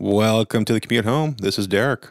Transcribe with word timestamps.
Welcome 0.00 0.64
to 0.66 0.72
the 0.72 0.78
commute 0.78 1.04
home. 1.04 1.34
This 1.40 1.58
is 1.58 1.66
Derek. 1.66 2.06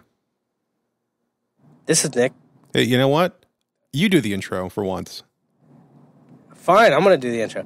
This 1.85 2.03
is 2.03 2.13
Nick. 2.15 2.33
Hey, 2.73 2.83
you 2.83 2.97
know 2.97 3.07
what? 3.07 3.45
You 3.93 4.09
do 4.09 4.19
the 4.19 4.33
intro 4.33 4.67
for 4.67 4.83
once. 4.83 5.23
Fine, 6.53 6.91
I'm 6.91 7.01
going 7.01 7.17
to 7.17 7.27
do 7.27 7.31
the 7.31 7.41
intro. 7.41 7.65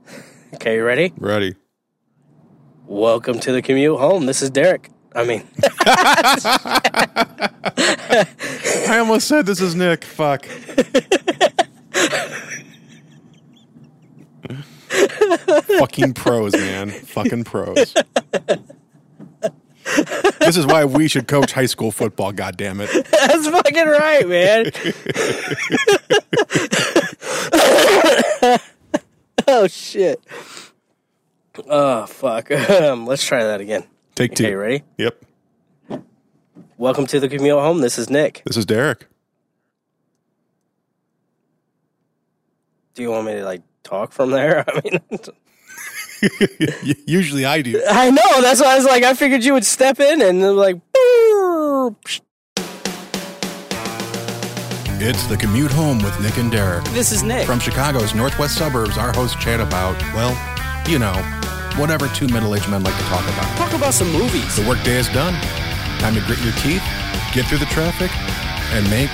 okay, 0.54 0.74
you 0.74 0.84
ready? 0.84 1.12
Ready. 1.16 1.54
Welcome 2.86 3.38
to 3.38 3.52
the 3.52 3.62
commute 3.62 4.00
home. 4.00 4.26
This 4.26 4.42
is 4.42 4.50
Derek. 4.50 4.90
I 5.14 5.24
mean, 5.24 5.46
I 8.88 8.96
almost 8.98 9.28
said 9.28 9.46
this 9.46 9.60
is 9.60 9.76
Nick. 9.76 10.02
Fuck. 10.02 10.46
Fucking 15.78 16.14
pros, 16.14 16.52
man. 16.52 16.90
Fucking 16.90 17.44
pros. 17.44 17.94
This 19.84 20.56
is 20.56 20.66
why 20.66 20.84
we 20.84 21.08
should 21.08 21.28
coach 21.28 21.52
high 21.52 21.66
school 21.66 21.90
football, 21.90 22.32
God 22.32 22.56
damn 22.56 22.80
it. 22.80 22.90
that's 23.10 23.48
fucking 23.48 23.86
right, 23.86 24.28
man. 24.28 24.70
oh, 29.48 29.66
shit. 29.66 30.20
Oh, 31.68 32.06
fuck. 32.06 32.50
Um, 32.50 33.06
let's 33.08 33.24
try 33.24 33.44
that 33.44 33.60
again. 33.60 33.84
Take 34.14 34.34
two. 34.34 34.44
Okay, 34.44 34.54
ready? 34.54 34.82
Yep. 34.98 35.24
Welcome 36.76 37.06
to 37.06 37.20
the 37.20 37.28
commute 37.28 37.58
home. 37.58 37.80
This 37.80 37.98
is 37.98 38.10
Nick. 38.10 38.42
This 38.46 38.56
is 38.56 38.66
Derek. 38.66 39.06
Do 42.94 43.02
you 43.02 43.10
want 43.10 43.26
me 43.26 43.34
to, 43.34 43.44
like, 43.44 43.62
talk 43.82 44.12
from 44.12 44.30
there? 44.30 44.64
I 44.68 44.80
mean, 44.84 45.00
Usually 47.06 47.44
I 47.44 47.62
do. 47.62 47.82
I 47.88 48.10
know. 48.10 48.40
That's 48.40 48.60
why 48.60 48.72
I 48.74 48.76
was 48.76 48.84
like, 48.84 49.02
I 49.02 49.14
figured 49.14 49.44
you 49.44 49.54
would 49.54 49.64
step 49.64 49.98
in 50.00 50.22
and 50.22 50.56
like, 50.56 50.76
It's 55.04 55.26
the 55.26 55.36
commute 55.36 55.72
home 55.72 55.98
with 56.02 56.18
Nick 56.20 56.38
and 56.38 56.50
Derek. 56.50 56.84
this 56.86 57.10
is 57.10 57.22
Nick. 57.24 57.44
From 57.46 57.58
Chicago's 57.58 58.14
northwest 58.14 58.56
suburbs, 58.56 58.96
our 58.96 59.12
hosts 59.12 59.36
chat 59.42 59.58
about, 59.60 60.00
well, 60.14 60.30
you 60.88 60.98
know, 61.00 61.12
whatever 61.76 62.06
two 62.08 62.28
middle 62.28 62.54
aged 62.54 62.68
men 62.68 62.84
like 62.84 62.96
to 62.96 63.02
talk 63.04 63.24
about. 63.24 63.56
Talk 63.58 63.72
about 63.72 63.94
some 63.94 64.12
movies. 64.12 64.54
The 64.56 64.66
workday 64.68 64.96
is 64.98 65.08
done. 65.08 65.34
Time 65.98 66.14
to 66.14 66.20
grit 66.20 66.38
your 66.42 66.52
teeth, 66.54 66.82
get 67.32 67.46
through 67.46 67.58
the 67.58 67.66
traffic, 67.66 68.10
and 68.74 68.88
make 68.90 69.10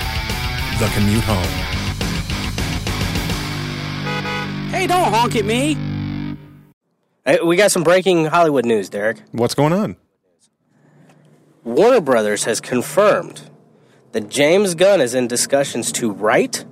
the 0.77 0.87
commute 0.93 1.23
home. 1.23 1.49
Hey, 4.69 4.85
don't 4.85 5.11
honk 5.11 5.35
at 5.35 5.45
me. 5.45 5.75
Hey, 7.25 7.39
we 7.43 7.55
got 7.57 7.71
some 7.71 7.83
breaking 7.83 8.25
Hollywood 8.25 8.65
news, 8.65 8.89
Derek. 8.89 9.21
What's 9.31 9.53
going 9.53 9.73
on? 9.73 9.97
Warner 11.63 12.01
Brothers 12.01 12.45
has 12.45 12.61
confirmed 12.61 13.49
that 14.13 14.29
James 14.29 14.73
Gunn 14.73 15.01
is 15.01 15.13
in 15.13 15.27
discussions 15.27 15.91
to 15.93 16.11
write, 16.11 16.65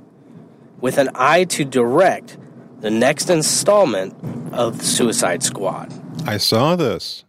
with 0.80 0.98
an 0.98 1.10
eye 1.16 1.44
to 1.46 1.66
direct, 1.66 2.38
the 2.80 2.90
next 2.90 3.30
installment 3.30 4.16
of 4.54 4.82
Suicide 4.82 5.44
Squad. 5.44 5.94
I 6.26 6.38
saw 6.38 6.76
this. 6.76 7.26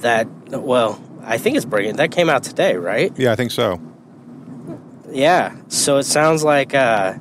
That, 0.00 0.28
well, 0.50 1.02
I 1.22 1.38
think 1.38 1.56
it's 1.56 1.64
breaking. 1.64 1.96
That 1.96 2.12
came 2.12 2.30
out 2.30 2.44
today, 2.44 2.76
right? 2.76 3.12
Yeah, 3.18 3.32
I 3.32 3.36
think 3.36 3.50
so. 3.50 3.80
Yeah. 5.10 5.56
So 5.68 5.96
it 5.98 6.04
sounds 6.04 6.44
like 6.44 6.74
uh, 6.74 7.14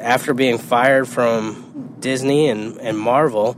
after 0.00 0.34
being 0.34 0.58
fired 0.58 1.08
from 1.08 1.71
Disney 2.02 2.50
and, 2.50 2.78
and 2.78 2.98
Marvel, 2.98 3.56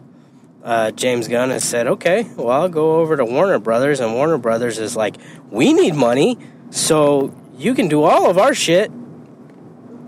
uh, 0.62 0.92
James 0.92 1.26
Gunn 1.26 1.50
has 1.50 1.64
said, 1.64 1.88
okay, 1.88 2.22
well, 2.36 2.50
I'll 2.50 2.68
go 2.68 3.00
over 3.00 3.16
to 3.16 3.24
Warner 3.24 3.58
Brothers. 3.58 3.98
And 3.98 4.14
Warner 4.14 4.38
Brothers 4.38 4.78
is 4.78 4.94
like, 4.96 5.16
we 5.50 5.72
need 5.72 5.94
money, 5.94 6.38
so 6.70 7.34
you 7.58 7.74
can 7.74 7.88
do 7.88 8.04
all 8.04 8.30
of 8.30 8.38
our 8.38 8.54
shit. 8.54 8.92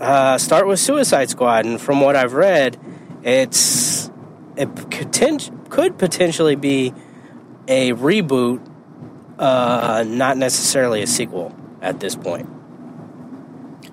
Uh, 0.01 0.39
start 0.39 0.67
with 0.67 0.79
Suicide 0.79 1.31
Squad. 1.31 1.67
And 1.67 1.81
from 1.81 2.01
what 2.01 2.15
I've 2.15 2.35
read, 2.35 2.79
it's 3.23 4.11
it 4.57 4.69
could 5.69 5.99
potentially 5.99 6.57
be 6.57 6.95
a 7.69 7.93
reboot, 7.93 8.67
uh, 9.39 10.05
not 10.07 10.37
necessarily 10.37 11.03
a 11.03 11.07
sequel 11.07 11.55
at 11.83 12.01
this 12.01 12.17
point. 12.17 12.49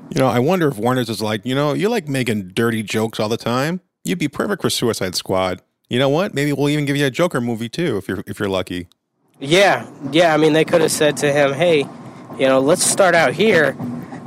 You 0.09 0.20
know, 0.20 0.28
I 0.28 0.40
wonder 0.40 0.68
if 0.68 0.78
Warner's 0.78 1.09
is 1.09 1.22
like, 1.22 1.46
you 1.46 1.56
know, 1.56 1.74
you 1.74 1.90
like 1.90 2.08
making 2.08 2.50
dirty 2.50 2.84
jokes 2.84 3.20
all 3.20 3.30
the 3.30 3.38
time. 3.38 3.82
You'd 4.03 4.19
be 4.19 4.28
perfect 4.28 4.62
for 4.62 4.69
Suicide 4.69 5.16
Squad. 5.16 5.62
You 5.90 6.00
know 6.00 6.09
what? 6.09 6.34
Maybe 6.34 6.52
we'll 6.53 6.69
even 6.69 6.86
give 6.86 6.97
you 6.97 7.06
a 7.06 7.12
Joker 7.12 7.40
movie 7.40 7.69
too, 7.69 7.97
if 7.97 8.08
you're 8.08 8.24
if 8.28 8.40
you're 8.40 8.50
lucky. 8.50 8.88
Yeah, 9.40 9.88
yeah. 10.12 10.34
I 10.34 10.38
mean, 10.38 10.53
they 10.53 10.66
could 10.66 10.81
have 10.81 10.91
said 10.91 11.18
to 11.18 11.31
him, 11.31 11.53
"Hey, 11.53 11.86
you 12.38 12.47
know, 12.47 12.59
let's 12.59 12.84
start 12.84 13.16
out 13.16 13.34
here. 13.34 13.78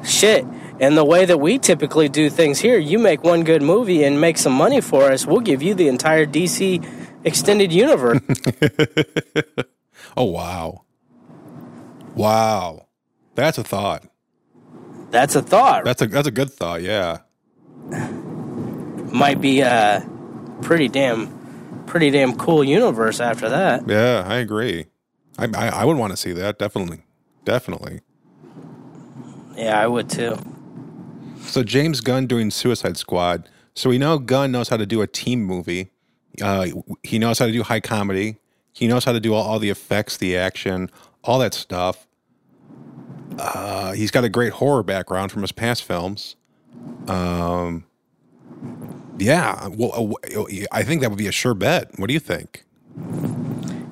Shit, 0.04 0.47
and 0.81 0.97
the 0.97 1.04
way 1.04 1.25
that 1.25 1.38
we 1.41 1.59
typically 1.59 2.09
do 2.09 2.31
things 2.31 2.60
here, 2.60 2.78
you 2.78 2.98
make 2.98 3.25
one 3.25 3.44
good 3.44 3.62
movie 3.62 4.04
and 4.04 4.20
make 4.20 4.38
some 4.38 4.53
money 4.53 4.81
for 4.81 5.10
us. 5.10 5.26
We'll 5.26 5.41
give 5.41 5.62
you 5.62 5.75
the 5.75 5.88
entire 5.88 6.26
DC 6.26 6.84
extended 7.25 7.72
universe." 7.72 8.20
Oh 10.16 10.25
wow, 10.25 10.84
wow, 12.14 12.87
that's 13.34 13.58
a 13.58 13.64
thought. 13.64 14.04
That's 15.10 15.34
a 15.37 15.43
thought. 15.43 15.84
That's 15.84 16.00
a 16.00 16.06
that's 16.06 16.28
a 16.28 16.31
good 16.31 16.50
thought. 16.50 16.82
Yeah. 16.82 17.19
Might 19.16 19.41
be 19.41 19.60
a 19.60 20.06
pretty 20.60 20.88
damn, 20.88 21.84
pretty 21.87 22.10
damn 22.10 22.37
cool 22.37 22.62
universe 22.62 23.19
after 23.19 23.49
that. 23.49 23.88
Yeah, 23.88 24.25
I 24.27 24.37
agree. 24.37 24.87
I 25.38 25.49
I, 25.54 25.69
I 25.69 25.84
would 25.84 25.97
want 25.97 26.12
to 26.12 26.16
see 26.16 26.32
that 26.32 26.59
definitely, 26.59 27.03
definitely. 27.44 28.00
Yeah, 29.56 29.81
I 29.81 29.87
would 29.87 30.10
too. 30.10 30.37
So 31.41 31.62
James 31.62 32.00
Gunn 32.03 32.26
doing 32.26 32.50
Suicide 32.50 32.99
Squad. 32.99 33.49
So 33.75 33.88
we 33.88 33.99
know 33.99 34.19
Gunn 34.19 34.53
knows 34.53 34.69
how 34.69 34.76
to 34.76 34.87
do 34.87 35.00
a 35.00 35.06
team 35.06 35.43
movie. 35.44 35.91
Uh, 36.43 36.66
he 37.03 37.19
knows 37.19 37.38
how 37.38 37.47
to 37.47 37.53
do 37.53 37.62
high 37.62 37.81
comedy. 37.81 38.37
He 38.72 38.87
knows 38.87 39.05
how 39.05 39.12
to 39.12 39.21
do 39.21 39.32
all, 39.32 39.43
all 39.43 39.59
the 39.59 39.71
effects, 39.71 40.19
the 40.19 40.37
action, 40.37 40.91
all 41.25 41.38
that 41.38 41.55
stuff. 41.55 42.06
Uh, 43.38 43.93
he's 43.93 44.10
got 44.10 44.25
a 44.25 44.28
great 44.28 44.53
horror 44.53 44.82
background 44.82 45.32
from 45.32 45.43
his 45.43 45.53
past 45.53 45.84
films. 45.84 46.37
Um, 47.09 47.84
yeah, 49.19 49.69
well, 49.69 50.15
uh, 50.37 50.44
I 50.72 50.82
think 50.82 51.00
that 51.00 51.10
would 51.10 51.19
be 51.19 51.28
a 51.28 51.32
sure 51.32 51.54
bet. 51.54 51.99
What 51.99 52.09
do 52.09 52.15
you 52.15 52.21
think? 52.21 52.65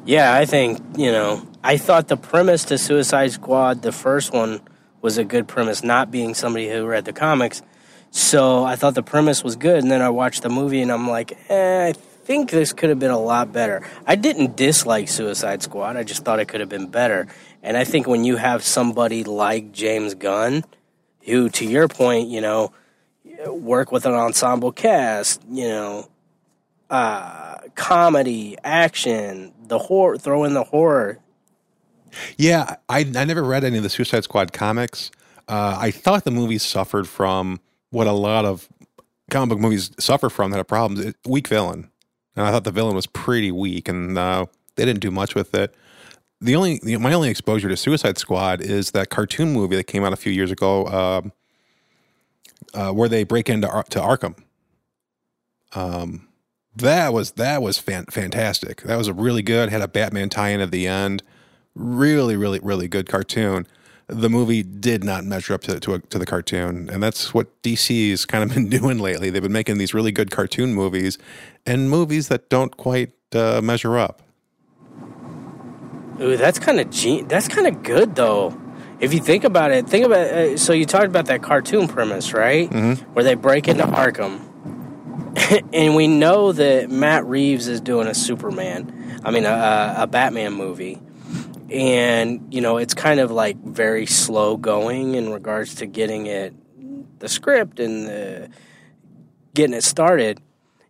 Yeah, 0.04 0.34
I 0.34 0.44
think, 0.44 0.80
you 0.96 1.10
know, 1.10 1.46
I 1.62 1.78
thought 1.78 2.08
the 2.08 2.16
premise 2.16 2.64
to 2.66 2.78
Suicide 2.78 3.32
Squad, 3.32 3.82
the 3.82 3.92
first 3.92 4.32
one, 4.32 4.60
was 5.00 5.18
a 5.18 5.24
good 5.24 5.48
premise, 5.48 5.82
not 5.82 6.10
being 6.10 6.34
somebody 6.34 6.68
who 6.68 6.86
read 6.86 7.04
the 7.04 7.12
comics. 7.12 7.62
So 8.10 8.64
I 8.64 8.76
thought 8.76 8.94
the 8.94 9.02
premise 9.02 9.42
was 9.42 9.56
good. 9.56 9.82
And 9.82 9.90
then 9.90 10.02
I 10.02 10.10
watched 10.10 10.42
the 10.42 10.48
movie 10.48 10.82
and 10.82 10.92
I'm 10.92 11.08
like, 11.08 11.36
eh, 11.48 11.88
I 11.88 11.92
think 11.92 12.50
this 12.50 12.72
could 12.72 12.88
have 12.88 12.98
been 12.98 13.10
a 13.10 13.18
lot 13.18 13.52
better. 13.52 13.86
I 14.06 14.16
didn't 14.16 14.56
dislike 14.56 15.08
Suicide 15.08 15.62
Squad, 15.62 15.96
I 15.96 16.04
just 16.04 16.24
thought 16.24 16.38
it 16.38 16.48
could 16.48 16.60
have 16.60 16.68
been 16.68 16.88
better. 16.88 17.26
And 17.62 17.76
I 17.76 17.84
think 17.84 18.06
when 18.06 18.24
you 18.24 18.36
have 18.36 18.62
somebody 18.62 19.24
like 19.24 19.72
James 19.72 20.14
Gunn, 20.14 20.64
who, 21.24 21.48
to 21.50 21.64
your 21.64 21.88
point, 21.88 22.28
you 22.28 22.40
know, 22.40 22.72
work 23.46 23.92
with 23.92 24.06
an 24.06 24.14
ensemble 24.14 24.72
cast, 24.72 25.42
you 25.50 25.68
know, 25.68 26.08
uh, 26.90 27.56
comedy, 27.74 28.56
action, 28.64 29.52
the 29.66 29.78
horror, 29.78 30.18
throw 30.18 30.44
in 30.44 30.54
the 30.54 30.64
horror. 30.64 31.18
Yeah, 32.36 32.76
I 32.88 33.00
I 33.00 33.24
never 33.24 33.42
read 33.42 33.64
any 33.64 33.76
of 33.76 33.82
the 33.82 33.90
Suicide 33.90 34.24
Squad 34.24 34.52
comics. 34.52 35.10
Uh, 35.48 35.76
I 35.78 35.90
thought 35.90 36.24
the 36.24 36.30
movie 36.30 36.58
suffered 36.58 37.08
from 37.08 37.60
what 37.90 38.06
a 38.06 38.12
lot 38.12 38.44
of 38.44 38.68
comic 39.30 39.50
book 39.50 39.58
movies 39.58 39.90
suffer 39.98 40.30
from 40.30 40.50
that 40.50 40.58
have 40.58 40.68
problems. 40.68 41.14
Weak 41.26 41.48
villain, 41.48 41.90
and 42.36 42.46
I 42.46 42.50
thought 42.50 42.64
the 42.64 42.70
villain 42.70 42.94
was 42.94 43.06
pretty 43.06 43.50
weak, 43.50 43.88
and 43.88 44.16
uh, 44.16 44.46
they 44.76 44.84
didn't 44.84 45.00
do 45.00 45.10
much 45.10 45.34
with 45.34 45.54
it. 45.54 45.74
The 46.40 46.56
only 46.56 46.80
the, 46.82 46.96
my 46.98 47.12
only 47.12 47.30
exposure 47.30 47.68
to 47.68 47.76
Suicide 47.76 48.18
Squad 48.18 48.60
is 48.60 48.92
that 48.92 49.10
cartoon 49.10 49.52
movie 49.52 49.76
that 49.76 49.84
came 49.84 50.04
out 50.04 50.12
a 50.12 50.16
few 50.16 50.32
years 50.32 50.50
ago, 50.50 50.86
um, 50.86 51.32
uh, 52.72 52.92
where 52.92 53.08
they 53.08 53.24
break 53.24 53.48
into 53.48 53.68
Ar- 53.68 53.84
to 53.84 53.98
Arkham. 54.00 54.36
Um, 55.74 56.28
that 56.76 57.12
was 57.12 57.32
that 57.32 57.62
was 57.62 57.78
fan- 57.78 58.06
fantastic. 58.06 58.82
That 58.82 58.96
was 58.96 59.08
a 59.08 59.12
really 59.12 59.42
good. 59.42 59.70
Had 59.70 59.82
a 59.82 59.88
Batman 59.88 60.28
tie-in 60.28 60.60
at 60.60 60.70
the 60.70 60.86
end. 60.86 61.22
Really, 61.74 62.36
really, 62.36 62.60
really 62.60 62.88
good 62.88 63.08
cartoon. 63.08 63.66
The 64.06 64.28
movie 64.28 64.62
did 64.62 65.02
not 65.02 65.24
measure 65.24 65.54
up 65.54 65.62
to 65.62 65.80
to, 65.80 65.94
a, 65.94 65.98
to 65.98 66.18
the 66.18 66.26
cartoon, 66.26 66.88
and 66.90 67.02
that's 67.02 67.32
what 67.32 67.62
DC's 67.62 68.26
kind 68.26 68.44
of 68.44 68.54
been 68.54 68.68
doing 68.68 68.98
lately. 68.98 69.30
They've 69.30 69.42
been 69.42 69.52
making 69.52 69.78
these 69.78 69.94
really 69.94 70.12
good 70.12 70.30
cartoon 70.30 70.74
movies, 70.74 71.18
and 71.64 71.88
movies 71.90 72.28
that 72.28 72.48
don't 72.48 72.76
quite 72.76 73.12
uh, 73.34 73.60
measure 73.62 73.98
up. 73.98 74.22
Ooh, 76.20 76.36
that's 76.36 76.58
kind 76.58 76.78
of 76.78 76.90
ge- 76.90 77.26
that's 77.26 77.48
kind 77.48 77.66
of 77.66 77.82
good 77.82 78.14
though. 78.14 78.50
If 79.04 79.12
you 79.12 79.20
think 79.20 79.44
about 79.44 79.70
it, 79.70 79.86
think 79.86 80.06
about 80.06 80.26
uh, 80.26 80.56
so 80.56 80.72
you 80.72 80.86
talked 80.86 81.04
about 81.04 81.26
that 81.26 81.42
cartoon 81.42 81.88
premise, 81.88 82.32
right? 82.32 82.70
Mm-hmm. 82.70 83.12
Where 83.12 83.22
they 83.22 83.34
break 83.34 83.68
into 83.68 83.84
Arkham, 83.84 84.40
and 85.74 85.94
we 85.94 86.06
know 86.06 86.52
that 86.52 86.90
Matt 86.90 87.26
Reeves 87.26 87.68
is 87.68 87.82
doing 87.82 88.08
a 88.08 88.14
Superman. 88.14 89.20
I 89.22 89.30
mean, 89.30 89.44
a, 89.44 89.94
a 89.98 90.06
Batman 90.06 90.54
movie, 90.54 91.02
and 91.70 92.52
you 92.52 92.62
know, 92.62 92.78
it's 92.78 92.94
kind 92.94 93.20
of 93.20 93.30
like 93.30 93.58
very 93.58 94.06
slow 94.06 94.56
going 94.56 95.14
in 95.14 95.30
regards 95.30 95.74
to 95.76 95.86
getting 95.86 96.26
it, 96.26 96.54
the 97.18 97.28
script 97.28 97.80
and 97.80 98.06
the 98.06 98.48
getting 99.52 99.74
it 99.74 99.84
started. 99.84 100.40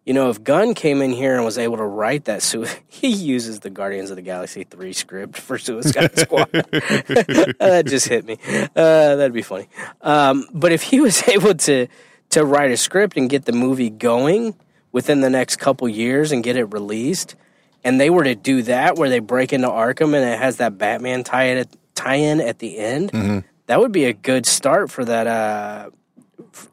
You 0.04 0.12
know, 0.12 0.28
if 0.28 0.44
Gunn 0.44 0.74
came 0.74 1.00
in 1.00 1.12
here 1.12 1.34
and 1.34 1.44
was 1.44 1.56
able 1.56 1.78
to 1.78 1.84
write 1.84 2.26
that, 2.26 2.42
su- 2.42 2.66
he 2.88 3.08
uses 3.08 3.60
the 3.60 3.70
Guardians 3.70 4.10
of 4.10 4.16
the 4.16 4.22
Galaxy 4.22 4.64
3 4.64 4.92
script 4.92 5.36
for 5.38 5.58
Suicide 5.58 6.18
Squad. 6.18 6.50
that 6.52 7.84
just 7.86 8.08
hit 8.08 8.24
me. 8.24 8.38
Uh, 8.46 9.16
that'd 9.16 9.32
be 9.32 9.42
funny. 9.42 9.68
Um, 10.02 10.46
but 10.52 10.72
if 10.72 10.82
he 10.82 11.00
was 11.00 11.26
able 11.28 11.54
to 11.54 11.86
to 12.30 12.44
write 12.44 12.70
a 12.72 12.76
script 12.76 13.16
and 13.16 13.30
get 13.30 13.44
the 13.44 13.52
movie 13.52 13.90
going 13.90 14.56
within 14.92 15.20
the 15.20 15.30
next 15.30 15.56
couple 15.56 15.88
years 15.88 16.32
and 16.32 16.42
get 16.42 16.56
it 16.56 16.64
released, 16.72 17.36
and 17.84 18.00
they 18.00 18.10
were 18.10 18.24
to 18.24 18.34
do 18.34 18.62
that 18.62 18.96
where 18.96 19.08
they 19.08 19.20
break 19.20 19.52
into 19.52 19.68
Arkham 19.68 20.14
and 20.14 20.24
it 20.24 20.38
has 20.38 20.56
that 20.56 20.76
Batman 20.76 21.22
tie 21.22 21.44
in 21.44 21.58
at, 21.58 21.68
tie 21.94 22.16
in 22.16 22.40
at 22.40 22.58
the 22.58 22.78
end, 22.78 23.44
that 23.66 23.78
would 23.78 23.92
be 23.92 24.04
a 24.06 24.12
good 24.12 24.46
start 24.46 24.90
for 24.90 25.04
that. 25.04 25.26
Uh, 25.26 25.90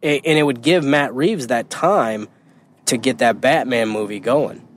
and 0.02 0.26
it 0.26 0.44
would 0.44 0.62
give 0.62 0.84
Matt 0.84 1.14
Reeves 1.14 1.48
that 1.48 1.70
time 1.70 2.28
to 2.92 2.98
get 2.98 3.18
that 3.20 3.42
Batman 3.42 3.90
movie 3.90 4.20
going. 4.20 4.68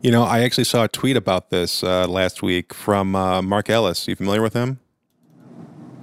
You 0.00 0.10
know, 0.10 0.22
I 0.22 0.40
actually 0.42 0.64
saw 0.64 0.84
a 0.84 0.88
tweet 0.88 1.16
about 1.16 1.50
this 1.50 1.82
uh, 1.82 2.06
last 2.06 2.42
week 2.42 2.72
from 2.72 3.14
uh, 3.14 3.42
Mark 3.42 3.68
Ellis. 3.68 4.06
You 4.08 4.16
familiar 4.16 4.40
with 4.40 4.54
him? 4.54 4.78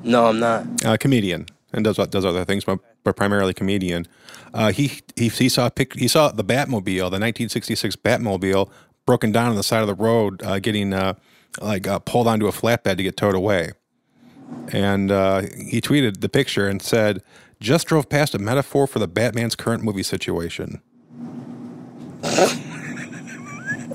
No, 0.04 0.28
I'm 0.28 0.40
not. 0.40 0.86
uh, 0.86 0.98
comedian 0.98 1.48
and 1.74 1.84
does 1.84 1.98
does 1.98 2.25
other 2.25 2.46
things, 2.46 2.63
but, 2.66 2.80
but 3.04 3.16
primarily 3.16 3.54
comedian. 3.54 4.07
Uh, 4.54 4.72
he, 4.72 5.01
he 5.16 5.30
he 5.30 5.50
saw 5.50 5.68
a 5.68 5.72
pic, 5.72 5.94
he 5.96 6.07
saw 6.07 6.30
the 6.31 6.44
Batmobile, 6.44 7.10
the 7.12 7.19
1966 7.19 7.95
Batmobile, 7.98 8.69
broken 9.06 9.31
down 9.31 9.50
on 9.50 9.56
the 9.56 9.63
side 9.63 9.81
of 9.81 9.88
the 9.88 9.95
road, 9.95 10.44
uh, 10.44 10.60
getting 10.60 10.94
uh, 10.94 11.13
like 11.62 11.88
uh, 11.88 12.00
pulled 12.00 12.28
onto 12.28 12.48
a 12.48 12.52
flatbed 12.52 12.98
to 12.98 13.04
get 13.04 13.18
towed 13.18 13.36
away. 13.36 13.72
And 14.69 15.12
uh, 15.12 15.42
he 15.69 15.80
tweeted 15.81 16.22
the 16.22 16.30
picture 16.30 16.68
and 16.68 16.81
said, 16.81 17.22
"Just 17.60 17.88
drove 17.88 18.10
past 18.10 18.34
a 18.36 18.40
metaphor 18.40 18.88
for 18.88 19.00
the 19.00 19.07
Batman's 19.07 19.56
current 19.56 19.84
movie 19.84 20.04
situation." 20.04 20.81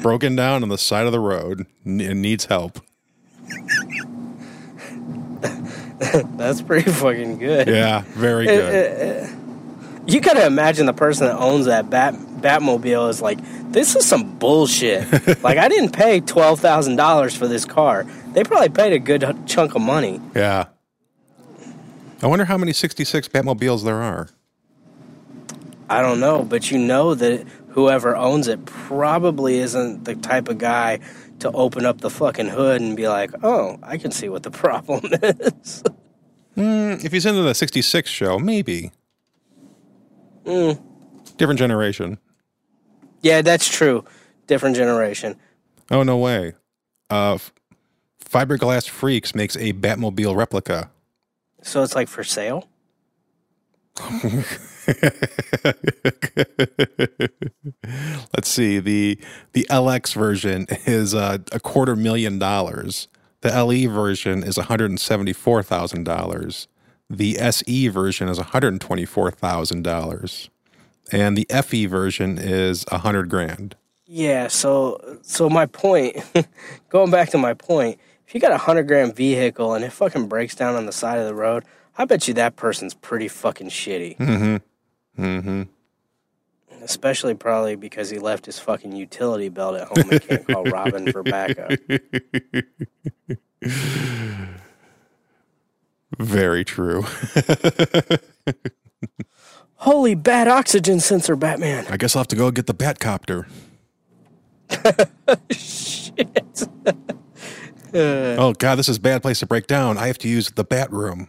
Broken 0.01 0.37
down 0.37 0.63
on 0.63 0.69
the 0.69 0.79
side 0.79 1.07
of 1.07 1.13
the 1.13 1.21
road 1.21 1.67
and 1.85 2.23
needs 2.23 2.45
help. 2.47 2.81
That's 6.37 6.61
pretty 6.63 6.91
fucking 6.91 7.39
good. 7.39 7.69
Yeah, 7.69 8.03
very 8.09 8.49
eh, 8.49 8.57
good. 8.57 8.75
Eh, 8.75 9.25
eh. 9.25 9.37
You 10.07 10.21
gotta 10.21 10.45
imagine 10.45 10.87
the 10.87 10.93
person 10.93 11.27
that 11.27 11.37
owns 11.37 11.67
that 11.67 11.89
Bat 11.89 12.15
Batmobile 12.15 13.09
is 13.09 13.23
like, 13.23 13.39
this 13.73 13.97
is 13.97 14.05
some 14.07 14.39
bullshit. 14.39 15.11
like, 15.43 15.57
I 15.57 15.69
didn't 15.69 15.93
pay 15.93 16.21
twelve 16.21 16.61
thousand 16.61 16.97
dollars 16.97 17.35
for 17.35 17.49
this 17.49 17.65
car. 17.65 18.07
They 18.33 18.45
probably 18.45 18.69
paid 18.69 18.93
a 18.93 18.99
good 18.99 19.25
chunk 19.47 19.75
of 19.75 19.81
money. 19.81 20.21
Yeah. 20.35 20.67
I 22.23 22.27
wonder 22.27 22.47
how 22.47 22.57
many 22.57 22.73
66 22.73 23.29
Batmobiles 23.29 23.85
there 23.85 24.01
are. 24.01 24.29
I 25.95 26.03
don't 26.03 26.19
know, 26.19 26.43
but 26.43 26.71
you 26.71 26.79
know 26.79 27.15
that 27.15 27.47
whoever 27.69 28.17
owns 28.17 28.49
it 28.49 28.65
probably 28.65 29.59
isn't 29.59 30.05
the 30.05 30.17
type 30.17 30.49
of 30.49 30.59
guy 30.59 30.99
to 31.39 31.51
open 31.53 31.87
up 31.87 32.01
the 32.01 32.11
fucking 32.11 32.49
hood 32.49 32.81
and 32.81 32.97
be 32.97 33.07
like, 33.09 33.31
"Oh, 33.45 33.79
I 33.83 33.97
can 33.99 34.11
see 34.11 34.29
what 34.29 34.43
the 34.43 34.51
problem 34.65 35.03
is." 35.13 35.85
If 36.57 37.13
he's 37.13 37.27
into 37.27 37.43
the 37.43 37.55
66 37.55 38.09
show, 38.11 38.39
maybe. 38.39 38.91
Different 40.45 41.59
generation. 41.59 42.19
yeah, 43.23 43.43
that's 43.43 43.69
true. 43.69 44.05
Different 44.47 44.77
generation. 44.77 45.37
Oh, 45.91 46.03
no 46.03 46.17
way. 46.17 46.55
Uh, 47.11 47.39
Fiberglass 48.25 48.89
Freaks 48.89 49.35
makes 49.35 49.57
a 49.57 49.73
Batmobile 49.73 50.37
replica. 50.37 50.91
So 51.63 51.83
it's 51.83 51.95
like 51.95 52.09
for 52.09 52.25
sale. 52.25 52.69
Let's 58.35 58.49
see. 58.49 58.81
The 58.81 59.19
the 59.53 59.67
LX 59.71 60.15
version 60.15 60.67
is 60.87 61.15
uh, 61.15 61.39
a 61.53 61.61
quarter 61.61 61.95
million 61.97 62.39
dollars. 62.39 63.09
The 63.43 63.51
LE 63.63 63.87
version 63.89 64.43
is 64.43 64.57
$174,000. 64.57 66.67
The 67.11 67.39
SE 67.39 67.89
version 67.89 68.29
is 68.31 68.39
$124,000. 68.39 70.49
And 71.13 71.37
the 71.37 71.47
FE 71.63 71.85
version 71.85 72.39
is 72.39 72.87
a 72.89 72.95
100 72.95 73.29
grand. 73.29 73.77
Yeah, 74.07 74.49
so 74.49 75.19
so 75.21 75.51
my 75.51 75.67
point, 75.67 76.17
going 76.89 77.11
back 77.11 77.29
to 77.31 77.39
my 77.39 77.53
point, 77.53 77.99
if 78.27 78.35
you 78.35 78.41
got 78.41 78.53
a 78.53 78.59
hundred 78.59 78.89
grand 78.89 79.15
vehicle 79.15 79.75
and 79.75 79.85
it 79.85 79.93
fucking 79.93 80.29
breaks 80.29 80.55
down 80.55 80.75
on 80.75 80.87
the 80.87 80.93
side 80.93 81.19
of 81.19 81.27
the 81.27 81.35
road, 81.35 81.65
I 81.97 82.05
bet 82.05 82.27
you 82.29 82.35
that 82.35 82.57
person's 82.57 82.95
pretty 82.95 83.29
fucking 83.29 83.69
shitty. 83.69 84.17
Mm-hmm. 84.19 85.23
Mm-hmm. 85.23 85.63
Especially 86.83 87.35
probably 87.35 87.77
because 87.77 88.11
he 88.11 88.19
left 88.19 88.47
his 88.47 88.59
fucking 88.59 88.93
utility 88.93 89.49
belt 89.49 89.77
at 89.77 89.89
home 89.89 90.11
and 90.11 90.21
can't 90.21 90.47
call 90.47 90.65
Robin 90.65 91.11
for 91.11 91.23
backup. 91.23 91.71
Very 96.19 96.65
true. 96.65 97.05
Holy 99.77 100.15
bad 100.15 100.49
oxygen 100.49 101.01
sensor, 101.01 101.37
Batman. 101.37 101.87
I 101.89 101.97
guess 101.97 102.15
I'll 102.17 102.21
have 102.21 102.29
to 102.29 102.37
go 102.37 102.51
get 102.51 102.67
the 102.67 102.75
Batcopter. 102.75 103.47
Shit. 105.51 106.69
Oh 107.95 108.53
God, 108.55 108.77
this 108.77 108.89
is 108.89 108.97
a 108.97 109.01
bad 109.01 109.23
place 109.23 109.41
to 109.41 109.47
break 109.47 109.67
down. 109.67 109.99
I 109.99 110.07
have 110.09 110.19
to 110.19 110.29
use 110.29 110.51
the 110.51 110.65
bat 110.65 110.91
room. 110.93 111.29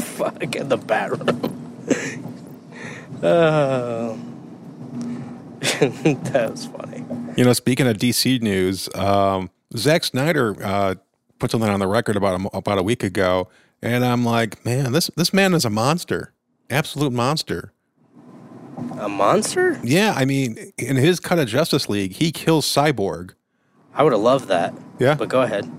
Fuck 0.00 0.56
in 0.56 0.68
the 0.68 0.76
bat 0.76 1.10
room. 1.10 1.40
oh. 3.22 4.18
that 5.80 6.48
was 6.50 6.66
funny. 6.66 7.04
You 7.36 7.44
know, 7.44 7.52
speaking 7.52 7.86
of 7.86 7.96
DC 7.96 8.40
news, 8.40 8.88
um, 8.94 9.50
Zack 9.76 10.04
Snyder 10.04 10.56
uh, 10.62 10.94
put 11.38 11.50
something 11.50 11.68
on 11.68 11.80
the 11.80 11.86
record 11.86 12.16
about 12.16 12.40
a, 12.40 12.56
about 12.56 12.78
a 12.78 12.82
week 12.82 13.02
ago, 13.02 13.48
and 13.82 14.04
I'm 14.04 14.24
like, 14.24 14.64
man, 14.64 14.92
this 14.92 15.10
this 15.16 15.32
man 15.32 15.54
is 15.54 15.64
a 15.64 15.70
monster, 15.70 16.32
absolute 16.70 17.12
monster. 17.12 17.72
A 18.98 19.08
monster? 19.08 19.80
Yeah, 19.82 20.12
I 20.16 20.24
mean, 20.24 20.72
in 20.78 20.96
his 20.96 21.20
cut 21.20 21.38
of 21.38 21.48
Justice 21.48 21.88
League, 21.88 22.12
he 22.12 22.30
kills 22.30 22.66
Cyborg. 22.66 23.32
I 23.94 24.02
would 24.02 24.12
have 24.12 24.22
loved 24.22 24.48
that. 24.48 24.74
Yeah. 24.98 25.14
But 25.14 25.28
go 25.28 25.42
ahead. 25.42 25.70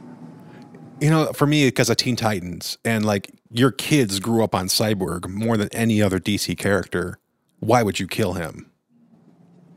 You 1.00 1.10
know, 1.12 1.32
for 1.34 1.46
me, 1.46 1.68
because 1.68 1.90
of 1.90 1.98
Teen 1.98 2.16
Titans, 2.16 2.78
and 2.84 3.06
like 3.06 3.32
your 3.52 3.72
kids 3.72 4.20
grew 4.20 4.44
up 4.44 4.56
on 4.56 4.68
Cyborg 4.68 5.30
more 5.30 5.56
than 5.58 5.70
any 5.72 6.02
other 6.02 6.20
DC 6.20 6.58
character. 6.58 7.20
Why 7.60 7.84
would 7.84 8.00
you 8.00 8.08
kill 8.08 8.34
him? 8.34 8.70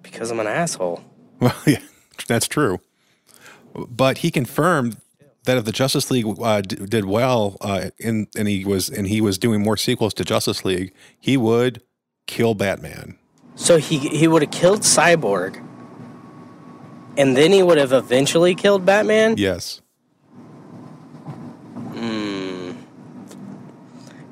Because 0.02 0.30
I'm 0.30 0.40
an 0.40 0.46
asshole. 0.46 1.04
Well, 1.40 1.56
yeah, 1.66 1.80
that's 2.28 2.46
true. 2.46 2.80
But 3.74 4.18
he 4.18 4.30
confirmed 4.30 4.98
that 5.44 5.56
if 5.56 5.64
the 5.64 5.72
Justice 5.72 6.10
League 6.10 6.26
uh, 6.38 6.60
d- 6.60 6.84
did 6.84 7.06
well, 7.06 7.56
uh, 7.62 7.88
in, 7.98 8.26
and 8.36 8.46
he 8.46 8.66
was 8.66 8.90
and 8.90 9.06
he 9.06 9.22
was 9.22 9.38
doing 9.38 9.62
more 9.62 9.78
sequels 9.78 10.12
to 10.14 10.24
Justice 10.24 10.66
League, 10.66 10.92
he 11.18 11.38
would 11.38 11.82
kill 12.26 12.54
Batman. 12.54 13.16
So 13.54 13.78
he 13.78 13.96
he 13.98 14.28
would 14.28 14.42
have 14.42 14.50
killed 14.50 14.80
Cyborg, 14.82 15.66
and 17.16 17.34
then 17.34 17.52
he 17.52 17.62
would 17.62 17.78
have 17.78 17.92
eventually 17.94 18.54
killed 18.54 18.84
Batman. 18.84 19.36
Yes. 19.38 19.80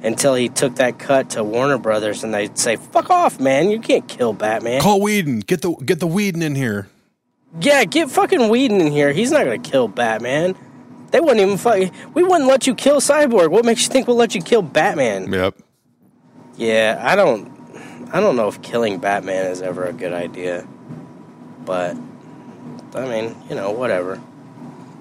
Until 0.03 0.35
he 0.35 0.49
took 0.49 0.77
that 0.77 0.99
cut 1.01 1.31
to 1.31 1.43
Warner 1.43 1.77
Brothers, 1.79 2.23
and 2.23 2.33
they'd 2.33 2.57
say, 2.57 2.77
"Fuck 2.77 3.11
off, 3.11 3.41
man! 3.41 3.69
You 3.69 3.81
can't 3.81 4.07
kill 4.07 4.33
Batman." 4.33 4.81
Call 4.81 5.01
Whedon. 5.01 5.41
Get 5.41 5.63
the 5.63 5.73
get 5.85 5.99
the 5.99 6.07
Whedon 6.07 6.41
in 6.43 6.55
here. 6.55 6.89
Yeah, 7.61 7.85
get 7.85 8.11
fucking 8.11 8.49
Whedon 8.49 8.81
in 8.81 8.93
here. 8.93 9.13
He's 9.13 9.33
not 9.33 9.45
gonna 9.45 9.59
kill 9.59 9.89
Batman. 9.89 10.55
They 11.11 11.21
wouldn't 11.21 11.41
even 11.41 11.57
fuck. 11.57 11.91
We 12.15 12.23
wouldn't 12.23 12.47
let 12.47 12.67
you 12.67 12.75
kill 12.75 13.01
Cyborg. 13.01 13.51
What 13.51 13.65
makes 13.65 13.83
you 13.83 13.89
think 13.89 14.07
we'll 14.07 14.17
let 14.17 14.35
you 14.35 14.43
kill 14.43 14.63
Batman? 14.63 15.33
Yep. 15.33 15.57
Yeah, 16.57 17.01
I 17.03 17.17
don't. 17.17 17.51
I 18.13 18.21
don't 18.21 18.37
know 18.37 18.49
if 18.49 18.63
killing 18.63 18.99
Batman 18.99 19.47
is 19.47 19.63
ever 19.63 19.85
a 19.85 19.93
good 19.93 20.13
idea, 20.13 20.67
but 21.65 21.97
I 22.95 23.05
mean, 23.07 23.37
you 23.49 23.57
know, 23.57 23.71
whatever. 23.71 24.21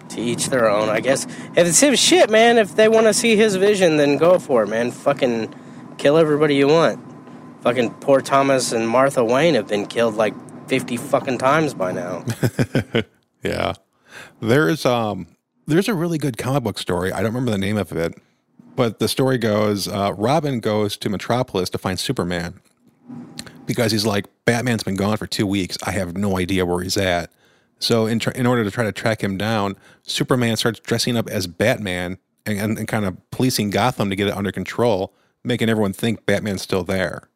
To 0.09 0.21
each 0.21 0.47
their 0.47 0.69
own, 0.69 0.89
I 0.89 0.99
guess. 1.01 1.25
If 1.25 1.67
it's 1.67 1.79
his 1.79 1.99
shit, 1.99 2.29
man. 2.29 2.57
If 2.57 2.75
they 2.75 2.87
want 2.87 3.07
to 3.07 3.13
see 3.13 3.35
his 3.35 3.55
vision, 3.55 3.97
then 3.97 4.17
go 4.17 4.39
for 4.39 4.63
it, 4.63 4.67
man. 4.67 4.91
Fucking 4.91 5.53
kill 5.97 6.17
everybody 6.17 6.55
you 6.55 6.67
want. 6.67 6.99
Fucking 7.61 7.93
poor 7.95 8.21
Thomas 8.21 8.71
and 8.71 8.87
Martha 8.87 9.23
Wayne 9.23 9.55
have 9.55 9.67
been 9.67 9.85
killed 9.85 10.15
like 10.15 10.33
fifty 10.67 10.97
fucking 10.97 11.37
times 11.39 11.73
by 11.73 11.91
now. 11.91 12.23
Yeah. 13.43 13.73
There's 14.41 14.85
um 14.85 15.27
there's 15.67 15.87
a 15.87 15.93
really 15.93 16.17
good 16.17 16.37
comic 16.37 16.63
book 16.63 16.77
story. 16.79 17.11
I 17.11 17.17
don't 17.17 17.27
remember 17.33 17.51
the 17.51 17.57
name 17.57 17.77
of 17.77 17.91
it, 17.91 18.13
but 18.75 18.99
the 18.99 19.07
story 19.07 19.37
goes 19.37 19.87
uh, 19.87 20.13
Robin 20.17 20.59
goes 20.59 20.97
to 20.97 21.09
Metropolis 21.09 21.69
to 21.71 21.77
find 21.77 21.99
Superman. 21.99 22.59
because 23.65 23.91
he's 23.91 24.05
like, 24.05 24.25
Batman's 24.45 24.83
been 24.83 24.95
gone 24.95 25.17
for 25.17 25.27
two 25.27 25.45
weeks. 25.45 25.77
I 25.85 25.91
have 25.91 26.17
no 26.17 26.37
idea 26.37 26.65
where 26.65 26.81
he's 26.83 26.97
at. 26.97 27.31
So, 27.79 28.07
in, 28.07 28.19
tr- 28.19 28.31
in 28.31 28.45
order 28.47 28.63
to 28.63 28.71
try 28.71 28.83
to 28.83 28.91
track 28.91 29.23
him 29.23 29.37
down, 29.37 29.75
Superman 30.03 30.57
starts 30.57 30.79
dressing 30.79 31.15
up 31.15 31.29
as 31.29 31.45
Batman 31.45 32.17
and, 32.45 32.59
and, 32.59 32.77
and 32.77 32.87
kind 32.87 33.05
of 33.05 33.17
policing 33.29 33.69
Gotham 33.69 34.09
to 34.09 34.15
get 34.15 34.27
it 34.27 34.33
under 34.33 34.51
control, 34.51 35.13
making 35.43 35.69
everyone 35.69 35.93
think 35.93 36.25
Batman's 36.25 36.61
still 36.61 36.83
there. 36.83 37.29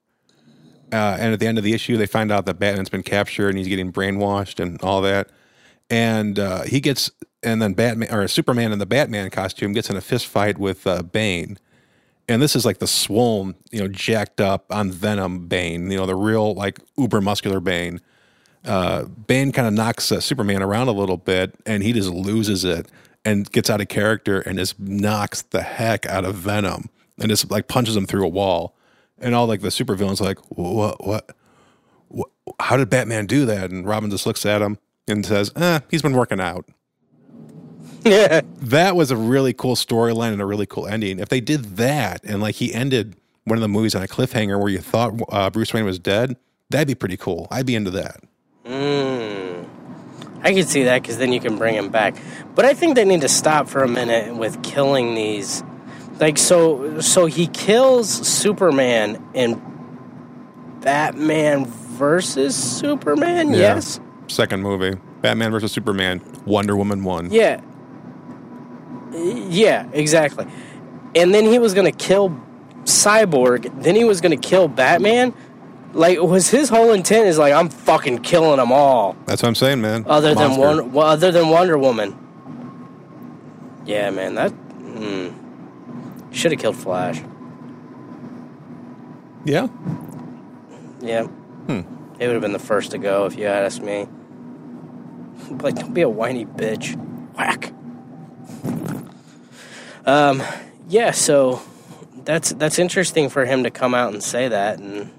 Uh, 0.91 1.17
and 1.19 1.33
at 1.33 1.39
the 1.39 1.47
end 1.47 1.57
of 1.57 1.63
the 1.63 1.73
issue, 1.73 1.95
they 1.95 2.05
find 2.05 2.31
out 2.31 2.45
that 2.45 2.59
Batman's 2.59 2.89
been 2.89 3.03
captured 3.03 3.49
and 3.49 3.57
he's 3.57 3.67
getting 3.67 3.93
brainwashed 3.93 4.59
and 4.59 4.81
all 4.81 5.01
that. 5.01 5.29
And 5.89 6.37
uh, 6.37 6.63
he 6.63 6.79
gets, 6.79 7.11
and 7.43 7.61
then 7.61 7.73
Batman 7.73 8.13
or 8.13 8.27
Superman 8.27 8.71
in 8.71 8.79
the 8.79 8.85
Batman 8.85 9.29
costume 9.29 9.73
gets 9.73 9.89
in 9.89 9.95
a 9.95 10.01
fist 10.01 10.27
fight 10.27 10.57
with 10.57 10.85
uh, 10.85 11.03
Bane. 11.03 11.57
And 12.27 12.41
this 12.41 12.55
is 12.55 12.65
like 12.65 12.79
the 12.79 12.87
swollen, 12.87 13.55
you 13.71 13.79
know, 13.79 13.87
jacked 13.87 14.41
up 14.41 14.65
on 14.69 14.91
Venom 14.91 15.47
Bane, 15.47 15.89
you 15.89 15.97
know, 15.97 16.05
the 16.05 16.15
real 16.15 16.53
like 16.53 16.79
uber 16.97 17.21
muscular 17.21 17.59
Bane. 17.59 18.01
Uh, 18.65 19.05
Bane 19.05 19.51
kind 19.51 19.67
of 19.67 19.73
knocks 19.73 20.11
uh, 20.11 20.19
Superman 20.19 20.61
around 20.61 20.87
a 20.87 20.91
little 20.91 21.17
bit, 21.17 21.55
and 21.65 21.83
he 21.83 21.93
just 21.93 22.09
loses 22.09 22.63
it 22.63 22.87
and 23.25 23.51
gets 23.51 23.69
out 23.69 23.81
of 23.81 23.87
character 23.87 24.41
and 24.41 24.57
just 24.57 24.79
knocks 24.79 25.41
the 25.43 25.61
heck 25.61 26.05
out 26.05 26.25
of 26.25 26.35
Venom 26.35 26.89
and 27.19 27.29
just 27.29 27.49
like 27.51 27.67
punches 27.67 27.95
him 27.95 28.05
through 28.05 28.25
a 28.25 28.29
wall. 28.29 28.75
And 29.19 29.35
all 29.35 29.47
like 29.47 29.61
the 29.61 29.69
supervillains 29.69 30.21
are 30.21 30.25
like, 30.25 30.39
what, 30.49 31.05
what, 31.05 31.35
what, 32.07 32.29
how 32.59 32.77
did 32.77 32.89
Batman 32.89 33.27
do 33.27 33.45
that? 33.45 33.69
And 33.71 33.85
Robin 33.85 34.09
just 34.09 34.25
looks 34.25 34.45
at 34.45 34.61
him 34.61 34.79
and 35.07 35.25
says, 35.25 35.51
eh, 35.55 35.81
he's 35.89 36.01
been 36.01 36.13
working 36.13 36.39
out. 36.39 36.65
Yeah. 38.03 38.41
That 38.61 38.95
was 38.95 39.11
a 39.11 39.17
really 39.17 39.53
cool 39.53 39.75
storyline 39.75 40.31
and 40.31 40.41
a 40.41 40.45
really 40.45 40.65
cool 40.65 40.87
ending. 40.87 41.19
If 41.19 41.27
they 41.27 41.41
did 41.41 41.75
that 41.75 42.23
and 42.23 42.41
like 42.41 42.55
he 42.55 42.73
ended 42.73 43.17
one 43.43 43.57
of 43.57 43.61
the 43.61 43.67
movies 43.67 43.95
on 43.95 44.01
a 44.01 44.07
cliffhanger 44.07 44.57
where 44.57 44.69
you 44.69 44.77
thought 44.77 45.13
uh, 45.29 45.49
Bruce 45.49 45.73
Wayne 45.73 45.83
was 45.83 45.99
dead, 45.99 46.37
that'd 46.69 46.87
be 46.87 46.95
pretty 46.95 47.17
cool. 47.17 47.49
I'd 47.51 47.65
be 47.65 47.75
into 47.75 47.91
that. 47.91 48.23
Mm. 48.65 49.67
I 50.43 50.53
can 50.53 50.65
see 50.65 50.83
that 50.83 51.01
because 51.01 51.17
then 51.17 51.31
you 51.33 51.39
can 51.39 51.57
bring 51.57 51.75
him 51.75 51.89
back. 51.89 52.15
But 52.55 52.65
I 52.65 52.73
think 52.73 52.95
they 52.95 53.05
need 53.05 53.21
to 53.21 53.29
stop 53.29 53.67
for 53.67 53.83
a 53.83 53.87
minute 53.87 54.35
with 54.35 54.61
killing 54.63 55.15
these. 55.15 55.63
Like 56.19 56.37
so, 56.37 56.99
so 56.99 57.25
he 57.25 57.47
kills 57.47 58.09
Superman 58.09 59.23
in 59.33 59.61
Batman 60.81 61.65
versus 61.65 62.55
Superman. 62.55 63.51
Yeah. 63.51 63.57
Yes. 63.57 63.99
Second 64.27 64.61
movie, 64.61 64.99
Batman 65.21 65.51
versus 65.51 65.71
Superman, 65.71 66.21
Wonder 66.45 66.75
Woman 66.75 67.03
one. 67.03 67.31
Yeah. 67.31 67.61
Yeah, 69.13 69.89
exactly. 69.91 70.47
And 71.15 71.33
then 71.33 71.45
he 71.45 71.59
was 71.59 71.73
going 71.73 71.91
to 71.91 71.97
kill 71.97 72.29
Cyborg. 72.83 73.83
Then 73.83 73.95
he 73.95 74.03
was 74.05 74.21
going 74.21 74.39
to 74.39 74.47
kill 74.47 74.67
Batman. 74.67 75.33
Like, 75.93 76.19
was 76.19 76.49
his 76.49 76.69
whole 76.69 76.93
intent 76.93 77.27
is 77.27 77.37
like, 77.37 77.53
I'm 77.53 77.69
fucking 77.69 78.19
killing 78.19 78.57
them 78.57 78.71
all. 78.71 79.15
That's 79.25 79.41
what 79.43 79.49
I'm 79.49 79.55
saying, 79.55 79.81
man. 79.81 80.05
Other 80.07 80.29
than 80.33 80.51
Monster. 80.51 80.61
Wonder, 80.61 80.83
well, 80.83 81.07
other 81.07 81.31
than 81.31 81.49
Wonder 81.49 81.77
Woman. 81.77 82.17
Yeah, 83.85 84.09
man, 84.11 84.35
that 84.35 84.51
mm, 84.51 85.33
should 86.33 86.51
have 86.51 86.61
killed 86.61 86.77
Flash. 86.77 87.21
Yeah. 89.43 89.67
Yeah, 91.01 91.23
Hmm. 91.23 91.79
it 92.19 92.27
would 92.27 92.33
have 92.33 92.41
been 92.41 92.53
the 92.53 92.59
first 92.59 92.91
to 92.91 92.97
go 92.99 93.25
if 93.25 93.35
you 93.35 93.45
had 93.45 93.63
asked 93.65 93.81
me. 93.81 94.07
Like, 95.49 95.75
don't 95.75 95.93
be 95.93 96.01
a 96.01 96.09
whiny 96.09 96.45
bitch. 96.45 96.95
Whack. 97.35 97.73
Um, 100.05 100.41
yeah. 100.87 101.11
So 101.11 101.61
that's 102.23 102.51
that's 102.53 102.77
interesting 102.79 103.27
for 103.29 103.45
him 103.45 103.63
to 103.63 103.71
come 103.71 103.93
out 103.93 104.13
and 104.13 104.23
say 104.23 104.47
that, 104.47 104.79
and 104.79 105.11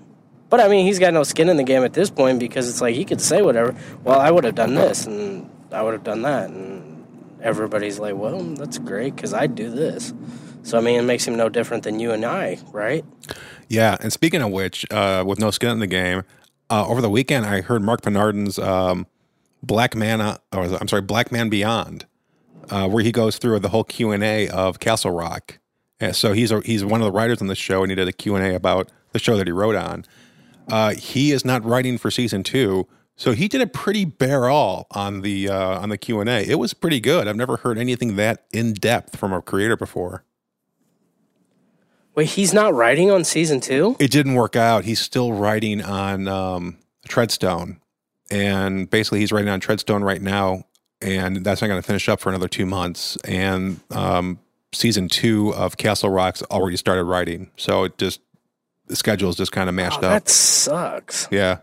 but 0.52 0.60
I 0.60 0.68
mean, 0.68 0.84
he's 0.84 0.98
got 0.98 1.14
no 1.14 1.22
skin 1.22 1.48
in 1.48 1.56
the 1.56 1.64
game 1.64 1.82
at 1.82 1.94
this 1.94 2.10
point 2.10 2.38
because 2.38 2.68
it's 2.68 2.82
like 2.82 2.94
he 2.94 3.06
could 3.06 3.22
say 3.22 3.40
whatever. 3.40 3.74
Well, 4.04 4.20
I 4.20 4.30
would 4.30 4.44
have 4.44 4.54
done 4.54 4.74
this, 4.74 5.06
and 5.06 5.48
I 5.70 5.80
would 5.80 5.94
have 5.94 6.04
done 6.04 6.20
that, 6.22 6.50
and 6.50 7.06
everybody's 7.40 7.98
like, 7.98 8.16
well, 8.16 8.38
that's 8.38 8.76
great 8.76 9.16
because 9.16 9.32
I 9.32 9.46
do 9.46 9.70
this. 9.70 10.12
So 10.62 10.76
I 10.76 10.82
mean, 10.82 11.00
it 11.00 11.04
makes 11.04 11.26
him 11.26 11.36
no 11.36 11.48
different 11.48 11.84
than 11.84 11.98
you 12.00 12.10
and 12.10 12.22
I, 12.26 12.58
right? 12.70 13.02
Yeah. 13.68 13.96
And 14.02 14.12
speaking 14.12 14.42
of 14.42 14.50
which, 14.50 14.84
uh, 14.90 15.24
with 15.26 15.40
no 15.40 15.50
skin 15.50 15.70
in 15.70 15.78
the 15.78 15.86
game, 15.86 16.22
uh, 16.68 16.86
over 16.86 17.00
the 17.00 17.08
weekend 17.08 17.46
I 17.46 17.62
heard 17.62 17.80
Mark 17.80 18.02
Bernardin's 18.02 18.58
um, 18.58 19.06
Black 19.62 19.96
Man, 19.96 20.20
uh, 20.20 20.36
or 20.52 20.64
I'm 20.64 20.86
sorry, 20.86 21.00
Black 21.00 21.32
Man 21.32 21.48
Beyond, 21.48 22.04
uh, 22.68 22.90
where 22.90 23.02
he 23.02 23.10
goes 23.10 23.38
through 23.38 23.60
the 23.60 23.70
whole 23.70 23.84
Q 23.84 24.10
and 24.10 24.22
A 24.22 24.48
of 24.48 24.80
Castle 24.80 25.12
Rock. 25.12 25.60
And 25.98 26.14
so 26.14 26.34
he's 26.34 26.50
a, 26.50 26.60
he's 26.60 26.84
one 26.84 27.00
of 27.00 27.06
the 27.06 27.12
writers 27.12 27.40
on 27.40 27.46
the 27.46 27.54
show, 27.54 27.80
and 27.82 27.90
he 27.90 27.94
did 27.94 28.06
a 28.06 28.12
Q 28.12 28.36
and 28.36 28.44
A 28.44 28.54
about 28.54 28.90
the 29.12 29.18
show 29.18 29.38
that 29.38 29.46
he 29.46 29.52
wrote 29.52 29.76
on. 29.76 30.04
Uh, 30.68 30.94
he 30.94 31.32
is 31.32 31.44
not 31.44 31.64
writing 31.64 31.98
for 31.98 32.10
season 32.10 32.42
two, 32.42 32.86
so 33.16 33.32
he 33.32 33.48
did 33.48 33.60
a 33.60 33.66
pretty 33.66 34.04
bare 34.04 34.48
all 34.48 34.86
on 34.90 35.20
the 35.20 35.48
uh, 35.48 35.78
on 35.80 35.88
the 35.88 35.98
Q 35.98 36.20
and 36.20 36.28
A. 36.28 36.48
It 36.48 36.58
was 36.58 36.74
pretty 36.74 37.00
good. 37.00 37.28
I've 37.28 37.36
never 37.36 37.58
heard 37.58 37.78
anything 37.78 38.16
that 38.16 38.44
in 38.52 38.72
depth 38.72 39.16
from 39.16 39.32
a 39.32 39.42
creator 39.42 39.76
before. 39.76 40.24
Wait, 42.14 42.28
he's 42.28 42.52
not 42.52 42.74
writing 42.74 43.10
on 43.10 43.24
season 43.24 43.60
two? 43.60 43.96
It 43.98 44.10
didn't 44.10 44.34
work 44.34 44.54
out. 44.54 44.84
He's 44.84 45.00
still 45.00 45.32
writing 45.32 45.80
on 45.80 46.28
um, 46.28 46.78
Treadstone, 47.08 47.78
and 48.30 48.88
basically 48.90 49.20
he's 49.20 49.32
writing 49.32 49.48
on 49.48 49.60
Treadstone 49.60 50.04
right 50.04 50.20
now, 50.20 50.64
and 51.00 51.44
that's 51.44 51.62
not 51.62 51.68
going 51.68 51.80
to 51.80 51.86
finish 51.86 52.08
up 52.08 52.20
for 52.20 52.28
another 52.28 52.48
two 52.48 52.66
months. 52.66 53.16
And 53.24 53.80
um, 53.90 54.40
season 54.72 55.08
two 55.08 55.54
of 55.54 55.78
Castle 55.78 56.10
Rock's 56.10 56.42
already 56.44 56.76
started 56.76 57.04
writing, 57.04 57.50
so 57.56 57.84
it 57.84 57.96
just 57.96 58.20
the 58.86 58.96
schedule 58.96 59.30
is 59.30 59.36
just 59.36 59.52
kind 59.52 59.68
of 59.68 59.74
mashed 59.74 60.00
Oh, 60.02 60.06
up. 60.08 60.24
that 60.24 60.28
sucks. 60.28 61.28
Yeah, 61.30 61.58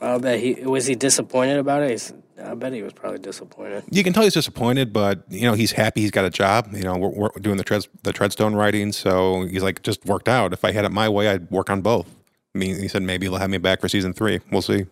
I 0.00 0.18
bet 0.18 0.38
he 0.40 0.54
was 0.54 0.86
he 0.86 0.94
disappointed 0.94 1.58
about 1.58 1.82
it. 1.82 1.90
He's, 1.90 2.12
I 2.42 2.54
bet 2.54 2.72
he 2.72 2.82
was 2.82 2.92
probably 2.92 3.18
disappointed. 3.18 3.82
you 3.90 4.04
can 4.04 4.12
tell 4.12 4.22
he's 4.22 4.34
disappointed, 4.34 4.92
but 4.92 5.24
you 5.28 5.42
know 5.42 5.54
he's 5.54 5.72
happy. 5.72 6.00
He's 6.02 6.12
got 6.12 6.24
a 6.24 6.30
job. 6.30 6.68
You 6.72 6.82
know, 6.84 6.96
we're, 6.96 7.08
we're 7.10 7.30
doing 7.40 7.56
the 7.56 7.64
tread 7.64 7.86
the 8.04 8.12
Treadstone 8.12 8.54
writing, 8.54 8.92
so 8.92 9.42
he's 9.42 9.62
like 9.62 9.82
just 9.82 10.04
worked 10.06 10.28
out. 10.28 10.52
If 10.52 10.64
I 10.64 10.70
had 10.72 10.84
it 10.84 10.92
my 10.92 11.08
way, 11.08 11.28
I'd 11.28 11.50
work 11.50 11.68
on 11.68 11.80
both. 11.82 12.06
I 12.54 12.58
mean, 12.58 12.78
he 12.80 12.86
said 12.88 13.02
maybe 13.02 13.26
he'll 13.26 13.36
have 13.38 13.50
me 13.50 13.58
back 13.58 13.80
for 13.80 13.88
season 13.88 14.12
three. 14.12 14.40
We'll 14.52 14.62
see. 14.62 14.86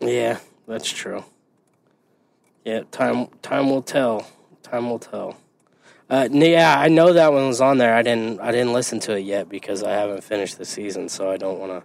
Yeah, 0.00 0.38
that's 0.68 0.90
true. 0.90 1.24
Yeah, 2.64 2.82
time 2.90 3.28
time 3.42 3.70
will 3.70 3.82
tell. 3.82 4.26
Time 4.62 4.90
will 4.90 4.98
tell. 4.98 5.36
Uh, 6.10 6.28
yeah, 6.30 6.78
I 6.78 6.88
know 6.88 7.12
that 7.12 7.32
one 7.32 7.48
was 7.48 7.60
on 7.60 7.78
there. 7.78 7.94
I 7.94 8.02
didn't 8.02 8.40
I 8.40 8.52
didn't 8.52 8.72
listen 8.72 9.00
to 9.00 9.16
it 9.16 9.20
yet 9.20 9.48
because 9.48 9.82
I 9.82 9.92
haven't 9.92 10.22
finished 10.22 10.58
the 10.58 10.64
season, 10.64 11.08
so 11.08 11.30
I 11.30 11.36
don't 11.36 11.58
want 11.58 11.72
to 11.72 11.82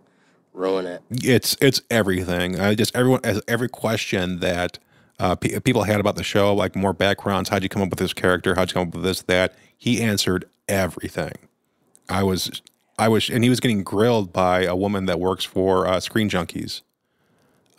ruin 0.53 0.85
it. 0.85 1.01
It's 1.09 1.55
it's 1.61 1.81
everything. 1.89 2.59
I 2.59 2.75
just 2.75 2.95
everyone 2.95 3.21
as 3.23 3.41
every 3.47 3.69
question 3.69 4.39
that 4.39 4.77
uh, 5.19 5.35
pe- 5.35 5.59
people 5.61 5.83
had 5.83 5.99
about 5.99 6.15
the 6.15 6.23
show, 6.23 6.53
like 6.53 6.75
more 6.75 6.93
backgrounds. 6.93 7.49
How'd 7.49 7.63
you 7.63 7.69
come 7.69 7.81
up 7.81 7.89
with 7.89 7.99
this 7.99 8.13
character? 8.13 8.55
How'd 8.55 8.69
you 8.71 8.73
come 8.73 8.87
up 8.89 8.93
with 8.95 9.03
this 9.03 9.21
that? 9.23 9.55
He 9.77 10.01
answered 10.01 10.45
everything. 10.67 11.33
I 12.09 12.23
was 12.23 12.61
I 12.97 13.07
was, 13.07 13.29
and 13.29 13.43
he 13.43 13.49
was 13.49 13.61
getting 13.61 13.83
grilled 13.83 14.33
by 14.33 14.63
a 14.65 14.75
woman 14.75 15.05
that 15.05 15.19
works 15.19 15.45
for 15.45 15.87
uh, 15.87 16.01
Screen 16.01 16.29
Junkies, 16.29 16.81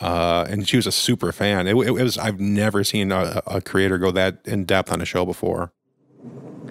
uh, 0.01 0.47
and 0.49 0.67
she 0.67 0.77
was 0.77 0.87
a 0.87 0.93
super 0.93 1.31
fan. 1.33 1.67
It, 1.67 1.77
it, 1.77 1.89
it 1.89 2.03
was 2.03 2.17
I've 2.17 2.41
never 2.41 2.83
seen 2.83 3.13
a, 3.13 3.43
a 3.47 3.61
creator 3.61 3.99
go 3.99 4.11
that 4.13 4.39
in 4.47 4.65
depth 4.65 4.91
on 4.91 5.03
a 5.03 5.05
show 5.05 5.27
before. 5.27 5.73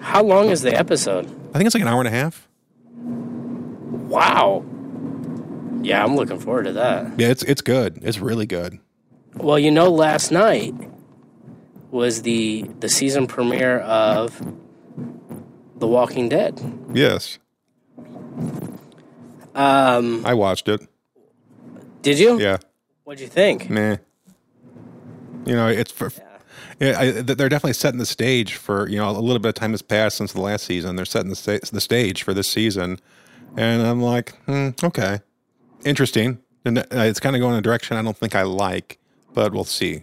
How 0.00 0.22
long 0.22 0.50
is 0.50 0.62
the 0.62 0.74
episode? 0.76 1.26
I 1.54 1.58
think 1.58 1.66
it's 1.66 1.74
like 1.74 1.82
an 1.82 1.88
hour 1.88 2.00
and 2.00 2.08
a 2.08 2.10
half. 2.10 2.48
Wow. 4.08 4.64
Yeah, 5.82 6.02
I'm 6.04 6.16
looking 6.16 6.38
forward 6.38 6.64
to 6.64 6.72
that. 6.74 7.18
Yeah, 7.18 7.28
it's 7.28 7.42
it's 7.44 7.62
good. 7.62 8.00
It's 8.02 8.18
really 8.18 8.46
good. 8.46 8.78
Well, 9.34 9.58
you 9.58 9.70
know, 9.70 9.90
last 9.90 10.30
night 10.30 10.74
was 11.90 12.22
the 12.22 12.68
the 12.80 12.88
season 12.88 13.26
premiere 13.26 13.78
of 13.80 14.40
The 15.78 15.86
Walking 15.86 16.28
Dead. 16.28 16.60
Yes, 16.92 17.38
Um, 19.54 20.24
I 20.24 20.34
watched 20.34 20.68
it. 20.68 20.80
did 22.02 22.18
you? 22.18 22.38
Yeah. 22.40 22.58
What'd 23.04 23.20
you 23.20 23.26
think? 23.28 23.68
Meh. 23.70 23.96
You 25.46 25.54
know, 25.56 25.68
it's 25.68 25.90
for. 25.92 26.10
Yeah, 26.80 26.98
I, 26.98 27.10
they're 27.10 27.50
definitely 27.50 27.74
setting 27.74 27.98
the 27.98 28.06
stage 28.06 28.54
for 28.54 28.88
you 28.88 28.96
know 28.96 29.10
a 29.10 29.12
little 29.12 29.38
bit 29.38 29.50
of 29.50 29.54
time 29.54 29.72
has 29.72 29.82
passed 29.82 30.16
since 30.16 30.32
the 30.32 30.40
last 30.40 30.64
season. 30.64 30.96
They're 30.96 31.04
setting 31.04 31.28
the 31.28 31.36
sta- 31.36 31.60
the 31.70 31.80
stage 31.80 32.22
for 32.22 32.32
this 32.32 32.48
season, 32.48 32.98
and 33.56 33.82
I'm 33.82 34.00
like, 34.00 34.34
hmm, 34.46 34.70
okay, 34.82 35.20
interesting. 35.84 36.38
And 36.64 36.78
uh, 36.78 36.84
it's 36.92 37.20
kind 37.20 37.36
of 37.36 37.40
going 37.40 37.52
in 37.52 37.58
a 37.58 37.62
direction 37.62 37.96
I 37.96 38.02
don't 38.02 38.16
think 38.16 38.34
I 38.34 38.42
like, 38.42 38.98
but 39.34 39.52
we'll 39.52 39.64
see. 39.64 40.02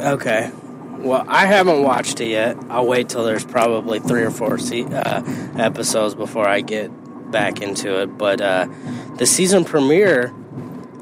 Okay. 0.00 0.50
Well, 0.98 1.24
I 1.28 1.46
haven't 1.46 1.82
watched 1.82 2.20
it 2.20 2.28
yet. 2.28 2.56
I'll 2.68 2.86
wait 2.86 3.08
till 3.08 3.24
there's 3.24 3.44
probably 3.44 3.98
three 4.00 4.22
or 4.22 4.30
four 4.30 4.56
se- 4.58 4.84
uh, 4.84 5.22
episodes 5.58 6.14
before 6.14 6.46
I 6.48 6.60
get 6.60 6.90
back 7.30 7.60
into 7.60 8.00
it. 8.00 8.06
But 8.18 8.40
uh, 8.40 8.68
the 9.16 9.26
season 9.26 9.64
premiere 9.64 10.32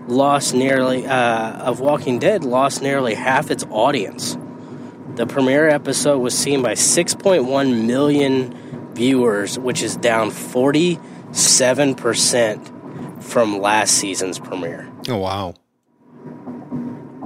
lost 0.08 0.54
nearly 0.54 1.06
uh, 1.06 1.52
of 1.58 1.80
Walking 1.80 2.18
Dead 2.18 2.44
lost 2.44 2.82
nearly 2.82 3.14
half 3.14 3.50
its 3.50 3.64
audience. 3.70 4.36
The 5.14 5.26
premiere 5.26 5.68
episode 5.68 6.18
was 6.18 6.36
seen 6.38 6.62
by 6.62 6.72
6.1 6.72 7.86
million 7.86 8.54
viewers, 8.94 9.58
which 9.58 9.82
is 9.82 9.96
down 9.96 10.30
47% 10.30 13.22
from 13.22 13.60
last 13.60 13.94
season's 13.94 14.38
premiere. 14.38 14.90
Oh 15.08 15.18
wow. 15.18 15.54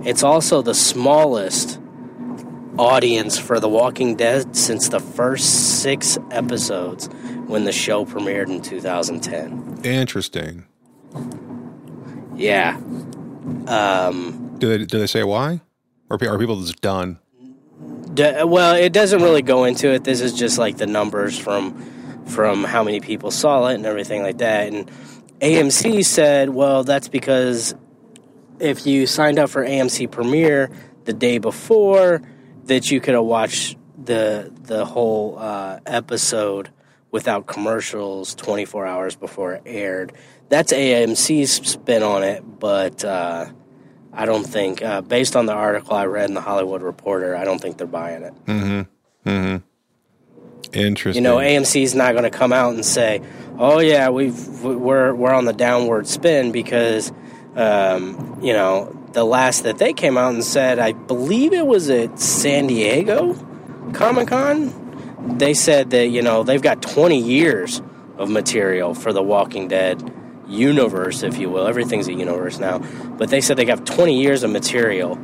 It's 0.05 0.23
also 0.23 0.63
the 0.63 0.75
smallest 0.75 1.81
audience 2.79 3.39
for 3.39 3.61
The 3.61 3.69
Walking 3.69 4.17
Dead 4.17 4.57
since 4.57 4.89
the 4.89 5.01
first 5.01 5.81
six 5.81 6.19
episodes 6.31 7.09
when 7.47 7.65
the 7.65 7.73
show 7.73 8.05
premiered 8.05 8.49
in 8.49 8.61
2010. 8.61 9.81
Interesting. 9.85 10.65
Yeah. 12.45 12.77
Um, 13.67 14.57
Do 14.59 14.69
they 14.69 14.85
do 14.85 14.99
they 14.99 15.07
say 15.07 15.25
why? 15.25 15.61
Or 16.11 16.19
are 16.23 16.39
people 16.39 16.61
just 16.61 16.81
done? 16.81 17.19
d- 18.15 18.45
well, 18.45 18.77
it 18.77 18.93
doesn't 18.93 19.23
really 19.23 19.43
go 19.43 19.65
into 19.65 19.89
it. 19.93 20.05
This 20.05 20.21
is 20.21 20.33
just 20.33 20.59
like 20.59 20.77
the 20.77 20.87
numbers 20.87 21.39
from 21.39 21.75
from 22.27 22.65
how 22.65 22.83
many 22.83 23.01
people 23.01 23.31
saw 23.31 23.67
it 23.69 23.75
and 23.75 23.87
everything 23.87 24.23
like 24.23 24.39
that. 24.39 24.73
And 24.73 24.91
AMC 25.41 26.05
said, 26.05 26.51
well, 26.51 26.85
that's 26.85 27.09
because 27.09 27.75
if 28.61 28.87
you 28.87 29.07
signed 29.07 29.39
up 29.39 29.51
for 29.51 29.65
AMC 29.65 30.11
Premiere 30.11 30.71
the 31.05 31.13
day 31.13 31.39
before, 31.39 32.23
that 32.65 32.91
you 32.91 33.01
could 33.01 33.15
have 33.15 33.25
watched 33.25 33.77
the 34.03 34.53
the 34.63 34.85
whole 34.85 35.39
uh, 35.39 35.81
episode 35.87 36.71
without 37.11 37.47
commercials 37.47 38.35
24 38.35 38.87
hours 38.87 39.17
before 39.17 39.55
it 39.55 39.63
aired. 39.67 40.13
That's 40.49 40.73
AMC's 40.73 41.53
spin 41.69 42.03
on 42.03 42.23
it, 42.23 42.43
but 42.61 43.05
uh, 43.05 43.47
I 44.13 44.27
don't 44.27 44.45
think, 44.45 44.83
uh, 44.83 45.01
based 45.01 45.37
on 45.37 45.47
the 45.47 45.53
article 45.53 45.95
I 45.95 46.05
read 46.07 46.29
in 46.29 46.35
the 46.35 46.41
Hollywood 46.41 46.83
Reporter, 46.83 47.35
I 47.35 47.45
don't 47.45 47.61
think 47.61 47.79
they're 47.79 47.87
buying 47.87 48.23
it. 48.23 48.35
Interesting. 50.73 51.23
You 51.23 51.29
know, 51.29 51.37
AMC's 51.37 51.95
not 51.95 52.13
going 52.13 52.25
to 52.25 52.37
come 52.37 52.53
out 52.53 52.75
and 52.75 52.85
say, 52.85 53.23
"Oh 53.59 53.79
yeah, 53.79 54.09
we've 54.09 54.63
we're 54.63 55.15
we're 55.15 55.33
on 55.33 55.45
the 55.45 55.53
downward 55.53 56.07
spin," 56.09 56.53
because 56.53 57.13
um, 57.55 58.41
you 58.43 58.53
know 58.53 58.93
the 59.13 59.25
last 59.25 59.63
that 59.63 59.79
they 59.79 59.93
came 59.93 60.19
out 60.19 60.35
and 60.35 60.43
said, 60.43 60.79
I 60.81 60.93
believe 60.93 61.53
it 61.53 61.67
was 61.67 61.89
at 61.91 62.19
San 62.19 62.67
Diego 62.67 63.35
Comic 63.93 64.29
Con. 64.29 65.39
They 65.39 65.55
said 65.55 65.91
that 65.91 66.09
you 66.09 66.23
know 66.23 66.43
they've 66.43 66.61
got 66.61 66.83
20 66.83 67.19
years 67.19 67.81
of 68.19 68.29
material 68.29 68.95
for 68.95 69.13
the 69.13 69.23
Walking 69.23 69.69
Dead 69.69 70.13
universe, 70.47 71.23
if 71.23 71.39
you 71.39 71.51
will. 71.51 71.67
Everything's 71.67 72.09
a 72.09 72.13
universe 72.13 72.59
now, 72.59 72.79
but 72.79 73.31
they 73.31 73.41
said 73.41 73.57
they 73.57 73.65
got 73.65 73.87
20 73.87 74.21
years 74.21 74.43
of 74.43 74.51
material 74.51 75.19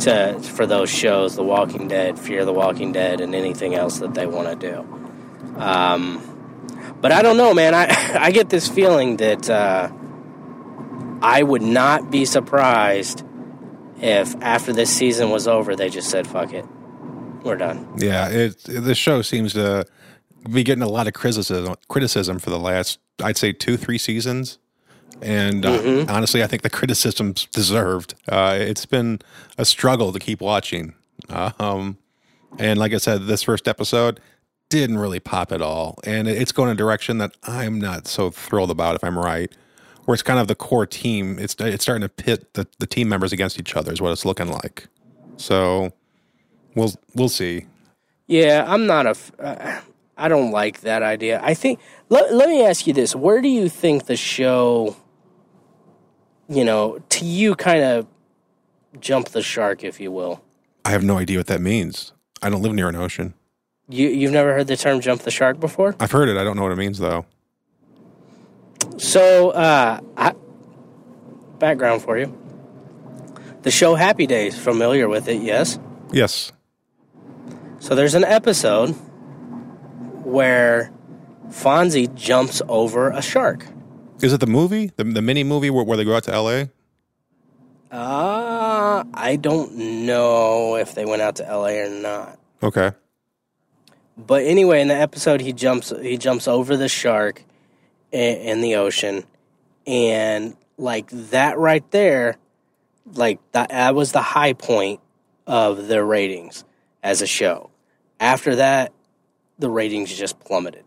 to 0.00 0.38
for 0.40 0.66
those 0.66 0.90
shows, 0.90 1.36
The 1.36 1.44
Walking 1.44 1.88
Dead, 1.88 2.18
Fear 2.18 2.44
the 2.44 2.52
Walking 2.52 2.92
Dead, 2.92 3.20
and 3.20 3.34
anything 3.34 3.74
else 3.74 3.98
that 4.00 4.14
they 4.14 4.26
want 4.26 4.60
to 4.60 4.72
do. 4.72 5.60
Um, 5.60 6.30
but 7.00 7.12
I 7.12 7.22
don't 7.22 7.36
know, 7.36 7.54
man. 7.54 7.74
I 7.74 7.86
I 8.18 8.30
get 8.30 8.50
this 8.50 8.68
feeling 8.68 9.18
that 9.18 9.48
uh, 9.48 9.90
I 11.22 11.42
would 11.42 11.62
not 11.62 12.10
be 12.10 12.24
surprised 12.24 13.24
if 13.98 14.34
after 14.42 14.72
this 14.72 14.90
season 14.90 15.30
was 15.30 15.46
over, 15.46 15.76
they 15.76 15.88
just 15.88 16.10
said, 16.10 16.26
"Fuck 16.26 16.52
it, 16.52 16.66
we're 17.42 17.56
done." 17.56 17.94
Yeah, 17.98 18.28
it 18.28 18.58
the 18.64 18.94
show 18.94 19.22
seems 19.22 19.52
to 19.52 19.86
be 20.50 20.64
getting 20.64 20.82
a 20.82 20.88
lot 20.88 21.06
of 21.06 21.14
criticism 21.14 21.74
criticism 21.88 22.38
for 22.38 22.50
the 22.50 22.58
last 22.58 22.98
I'd 23.22 23.36
say 23.36 23.52
two 23.52 23.76
three 23.76 23.98
seasons, 23.98 24.58
and 25.22 25.64
uh, 25.64 26.06
honestly, 26.08 26.42
I 26.42 26.46
think 26.46 26.62
the 26.62 26.70
criticism's 26.70 27.46
deserved. 27.46 28.14
Uh, 28.28 28.56
it's 28.58 28.86
been 28.86 29.20
a 29.58 29.64
struggle 29.64 30.12
to 30.12 30.18
keep 30.18 30.40
watching, 30.40 30.94
um, 31.58 31.98
and 32.58 32.78
like 32.78 32.92
I 32.92 32.98
said, 32.98 33.26
this 33.26 33.42
first 33.42 33.66
episode 33.68 34.20
didn't 34.68 34.98
really 34.98 35.20
pop 35.20 35.52
at 35.52 35.62
all, 35.62 35.98
and 36.04 36.26
it's 36.28 36.52
going 36.52 36.70
a 36.70 36.74
direction 36.74 37.18
that 37.18 37.36
I'm 37.44 37.78
not 37.80 38.06
so 38.06 38.30
thrilled 38.30 38.70
about. 38.70 38.96
If 38.96 39.04
I'm 39.04 39.18
right. 39.18 39.50
Where 40.06 40.12
it's 40.12 40.22
kind 40.22 40.38
of 40.38 40.48
the 40.48 40.54
core 40.54 40.84
team, 40.84 41.38
it's 41.38 41.54
it's 41.60 41.82
starting 41.82 42.02
to 42.02 42.10
pit 42.10 42.52
the, 42.52 42.66
the 42.78 42.86
team 42.86 43.08
members 43.08 43.32
against 43.32 43.58
each 43.58 43.74
other 43.74 43.90
is 43.90 44.02
what 44.02 44.12
it's 44.12 44.26
looking 44.26 44.48
like. 44.48 44.86
So 45.38 45.92
we'll 46.74 46.92
we'll 47.14 47.30
see. 47.30 47.64
Yeah, 48.26 48.66
I'm 48.68 48.86
not 48.86 49.06
a. 49.06 49.10
f- 49.10 49.32
Uh, 49.38 49.80
I 50.18 50.28
don't 50.28 50.50
like 50.50 50.82
that 50.82 51.02
idea. 51.02 51.40
I 51.42 51.54
think. 51.54 51.80
Let, 52.10 52.34
let 52.34 52.50
me 52.50 52.62
ask 52.66 52.86
you 52.86 52.92
this: 52.92 53.16
Where 53.16 53.40
do 53.40 53.48
you 53.48 53.70
think 53.70 54.04
the 54.04 54.14
show, 54.16 54.94
you 56.48 56.64
know, 56.64 56.98
to 57.10 57.24
you, 57.24 57.54
kind 57.54 57.82
of 57.82 58.06
jump 59.00 59.28
the 59.30 59.42
shark, 59.42 59.84
if 59.84 60.00
you 60.00 60.10
will? 60.12 60.42
I 60.84 60.90
have 60.90 61.02
no 61.02 61.18
idea 61.18 61.38
what 61.38 61.46
that 61.46 61.60
means. 61.60 62.12
I 62.42 62.50
don't 62.50 62.62
live 62.62 62.74
near 62.74 62.88
an 62.88 62.96
ocean. 62.96 63.34
You 63.88 64.08
you've 64.08 64.32
never 64.32 64.54
heard 64.54 64.66
the 64.66 64.76
term 64.76 65.00
"jump 65.00 65.22
the 65.22 65.30
shark" 65.30 65.60
before? 65.60 65.94
I've 66.00 66.10
heard 66.10 66.28
it. 66.28 66.36
I 66.36 66.44
don't 66.44 66.56
know 66.56 66.62
what 66.62 66.72
it 66.72 66.78
means 66.78 66.98
though. 66.98 67.26
So, 68.96 69.50
uh, 69.50 70.00
I, 70.16 70.34
background 71.58 72.02
for 72.02 72.18
you: 72.18 72.36
the 73.62 73.70
show 73.70 73.94
Happy 73.94 74.26
Days. 74.26 74.58
Familiar 74.58 75.08
with 75.08 75.28
it? 75.28 75.42
Yes. 75.42 75.78
Yes. 76.12 76.52
So 77.78 77.94
there's 77.94 78.14
an 78.14 78.24
episode 78.24 78.92
where 80.24 80.90
Fonzie 81.48 82.12
jumps 82.14 82.62
over 82.68 83.10
a 83.10 83.20
shark. 83.20 83.66
Is 84.20 84.32
it 84.32 84.40
the 84.40 84.46
movie, 84.46 84.92
the, 84.96 85.04
the 85.04 85.22
mini 85.22 85.44
movie 85.44 85.70
where, 85.70 85.84
where 85.84 85.96
they 85.96 86.04
go 86.04 86.16
out 86.16 86.24
to 86.24 86.32
L.A.? 86.32 86.70
Uh, 87.94 89.04
I 89.14 89.36
don't 89.36 89.76
know 90.04 90.74
if 90.74 90.96
they 90.96 91.04
went 91.04 91.22
out 91.22 91.36
to 91.36 91.44
LA 91.44 91.84
or 91.84 91.88
not. 91.88 92.40
Okay. 92.60 92.90
But 94.16 94.42
anyway, 94.42 94.80
in 94.80 94.88
the 94.88 94.96
episode, 94.96 95.40
he 95.40 95.52
jumps 95.52 95.92
he 96.02 96.16
jumps 96.16 96.48
over 96.48 96.76
the 96.76 96.88
shark 96.88 97.44
in, 98.10 98.36
in 98.38 98.60
the 98.62 98.76
ocean, 98.76 99.22
and 99.86 100.56
like 100.76 101.08
that 101.10 101.56
right 101.56 101.88
there, 101.92 102.36
like 103.12 103.38
that, 103.52 103.68
that 103.68 103.94
was 103.94 104.10
the 104.10 104.22
high 104.22 104.54
point 104.54 104.98
of 105.46 105.86
the 105.86 106.02
ratings 106.02 106.64
as 107.02 107.22
a 107.22 107.28
show. 107.28 107.70
After 108.18 108.56
that, 108.56 108.92
the 109.60 109.70
ratings 109.70 110.12
just 110.12 110.40
plummeted. 110.40 110.84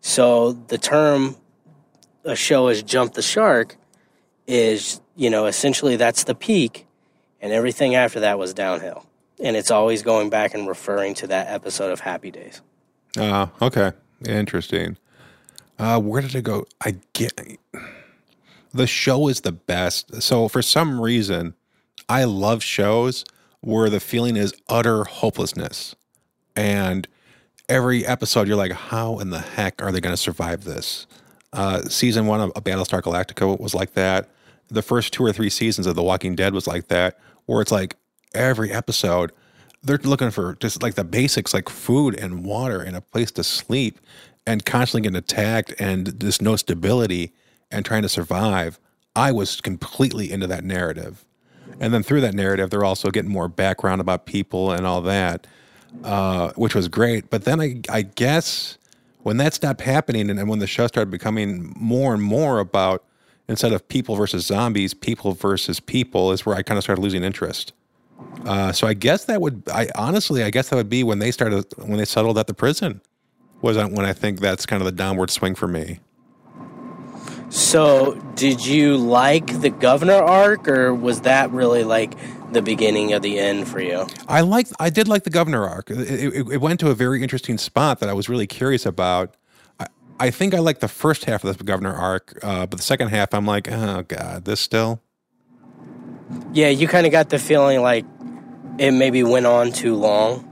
So 0.00 0.52
the 0.52 0.78
term 0.78 1.36
a 2.24 2.36
show 2.36 2.68
has 2.68 2.82
jumped 2.82 3.14
the 3.14 3.22
shark 3.22 3.76
is 4.46 5.00
you 5.16 5.30
know 5.30 5.46
essentially 5.46 5.96
that's 5.96 6.24
the 6.24 6.34
peak, 6.34 6.86
and 7.40 7.52
everything 7.52 7.94
after 7.94 8.20
that 8.20 8.38
was 8.38 8.54
downhill. 8.54 9.06
And 9.42 9.56
it's 9.56 9.70
always 9.70 10.02
going 10.02 10.30
back 10.30 10.54
and 10.54 10.68
referring 10.68 11.14
to 11.14 11.26
that 11.26 11.48
episode 11.48 11.90
of 11.90 12.00
Happy 12.00 12.30
Days. 12.30 12.62
Uh, 13.18 13.48
okay. 13.60 13.92
Interesting. 14.26 14.96
Uh, 15.78 16.00
where 16.00 16.22
did 16.22 16.34
it 16.36 16.42
go? 16.42 16.66
I 16.84 16.96
get 17.14 17.58
the 18.72 18.86
show 18.86 19.28
is 19.28 19.40
the 19.40 19.52
best. 19.52 20.22
So 20.22 20.48
for 20.48 20.62
some 20.62 21.00
reason, 21.00 21.54
I 22.08 22.24
love 22.24 22.62
shows 22.62 23.24
where 23.60 23.88
the 23.88 24.00
feeling 24.00 24.36
is 24.36 24.52
utter 24.68 25.04
hopelessness. 25.04 25.94
And 26.54 27.08
every 27.68 28.04
episode, 28.06 28.46
you're 28.46 28.56
like, 28.56 28.72
how 28.72 29.18
in 29.18 29.30
the 29.30 29.40
heck 29.40 29.82
are 29.82 29.90
they 29.90 30.00
going 30.00 30.12
to 30.12 30.20
survive 30.20 30.64
this? 30.64 31.06
Uh, 31.54 31.82
season 31.82 32.26
one 32.26 32.40
of 32.40 32.52
Battlestar 32.64 33.00
Galactica 33.00 33.58
was 33.58 33.74
like 33.74 33.94
that. 33.94 34.28
The 34.68 34.82
first 34.82 35.12
two 35.12 35.24
or 35.24 35.32
three 35.32 35.50
seasons 35.50 35.86
of 35.86 35.94
The 35.94 36.02
Walking 36.02 36.34
Dead 36.34 36.52
was 36.52 36.66
like 36.66 36.88
that, 36.88 37.18
where 37.46 37.62
it's 37.62 37.70
like 37.70 37.96
every 38.34 38.72
episode, 38.72 39.30
they're 39.82 39.98
looking 39.98 40.30
for 40.30 40.56
just 40.56 40.82
like 40.82 40.94
the 40.94 41.04
basics, 41.04 41.54
like 41.54 41.68
food 41.68 42.18
and 42.18 42.44
water 42.44 42.80
and 42.80 42.96
a 42.96 43.00
place 43.00 43.30
to 43.32 43.44
sleep, 43.44 44.00
and 44.46 44.64
constantly 44.64 45.02
getting 45.02 45.16
attacked 45.16 45.74
and 45.78 46.18
just 46.20 46.42
no 46.42 46.56
stability 46.56 47.32
and 47.70 47.84
trying 47.84 48.02
to 48.02 48.08
survive. 48.08 48.80
I 49.14 49.30
was 49.30 49.60
completely 49.60 50.32
into 50.32 50.46
that 50.48 50.64
narrative. 50.64 51.24
And 51.80 51.94
then 51.94 52.02
through 52.02 52.20
that 52.22 52.34
narrative, 52.34 52.70
they're 52.70 52.84
also 52.84 53.10
getting 53.10 53.30
more 53.30 53.48
background 53.48 54.00
about 54.00 54.26
people 54.26 54.72
and 54.72 54.86
all 54.86 55.02
that, 55.02 55.46
uh, 56.02 56.52
which 56.56 56.74
was 56.74 56.88
great. 56.88 57.30
But 57.30 57.44
then 57.44 57.60
I, 57.60 57.80
I 57.88 58.02
guess 58.02 58.78
when 59.24 59.38
that 59.38 59.54
stopped 59.54 59.80
happening 59.80 60.28
and, 60.28 60.38
and 60.38 60.48
when 60.50 60.58
the 60.58 60.66
show 60.66 60.86
started 60.86 61.10
becoming 61.10 61.72
more 61.76 62.12
and 62.12 62.22
more 62.22 62.58
about 62.58 63.02
instead 63.48 63.72
of 63.72 63.88
people 63.88 64.16
versus 64.16 64.44
zombies, 64.44 64.92
people 64.92 65.32
versus 65.32 65.80
people, 65.80 66.30
is 66.30 66.44
where 66.44 66.54
I 66.54 66.62
kind 66.62 66.76
of 66.76 66.84
started 66.84 67.00
losing 67.00 67.24
interest. 67.24 67.72
Uh, 68.44 68.70
so 68.70 68.86
I 68.86 68.92
guess 68.92 69.24
that 69.24 69.40
would, 69.40 69.62
I 69.72 69.88
honestly, 69.94 70.44
I 70.44 70.50
guess 70.50 70.68
that 70.68 70.76
would 70.76 70.90
be 70.90 71.02
when 71.02 71.20
they 71.20 71.30
started, 71.30 71.64
when 71.78 71.96
they 71.96 72.04
settled 72.04 72.36
at 72.36 72.46
the 72.46 72.54
prison, 72.54 73.00
was 73.62 73.78
when 73.78 74.04
I 74.04 74.12
think 74.12 74.40
that's 74.40 74.66
kind 74.66 74.82
of 74.82 74.84
the 74.84 74.92
downward 74.92 75.30
swing 75.30 75.54
for 75.54 75.66
me. 75.66 76.00
So, 77.48 78.14
did 78.34 78.66
you 78.66 78.98
like 78.98 79.60
the 79.60 79.70
governor 79.70 80.14
arc, 80.14 80.68
or 80.68 80.92
was 80.94 81.22
that 81.22 81.50
really 81.50 81.84
like 81.84 82.12
the 82.54 82.62
beginning 82.62 83.12
of 83.12 83.22
the 83.22 83.38
end 83.38 83.68
for 83.68 83.80
you? 83.80 84.06
I 84.28 84.40
like 84.40 84.68
I 84.80 84.90
did 84.90 85.08
like 85.08 85.24
the 85.24 85.30
governor 85.30 85.66
arc. 85.68 85.90
It, 85.90 85.98
it, 85.98 86.48
it 86.52 86.60
went 86.60 86.80
to 86.80 86.90
a 86.90 86.94
very 86.94 87.22
interesting 87.22 87.58
spot 87.58 88.00
that 88.00 88.08
I 88.08 88.12
was 88.12 88.28
really 88.28 88.46
curious 88.46 88.86
about. 88.86 89.36
I, 89.78 89.86
I 90.18 90.30
think 90.30 90.54
I 90.54 90.60
like 90.60 90.80
the 90.80 90.88
first 90.88 91.26
half 91.26 91.44
of 91.44 91.58
the 91.58 91.64
governor 91.64 91.92
arc, 91.92 92.38
uh, 92.42 92.66
but 92.66 92.76
the 92.78 92.82
second 92.82 93.08
half 93.08 93.34
I'm 93.34 93.46
like, 93.46 93.70
oh 93.70 94.02
god, 94.08 94.44
this 94.44 94.60
still. 94.60 95.00
Yeah, 96.52 96.68
you 96.68 96.88
kind 96.88 97.04
of 97.06 97.12
got 97.12 97.28
the 97.28 97.38
feeling 97.38 97.82
like 97.82 98.06
it 98.78 98.92
maybe 98.92 99.22
went 99.22 99.46
on 99.46 99.72
too 99.72 99.94
long. 99.94 100.50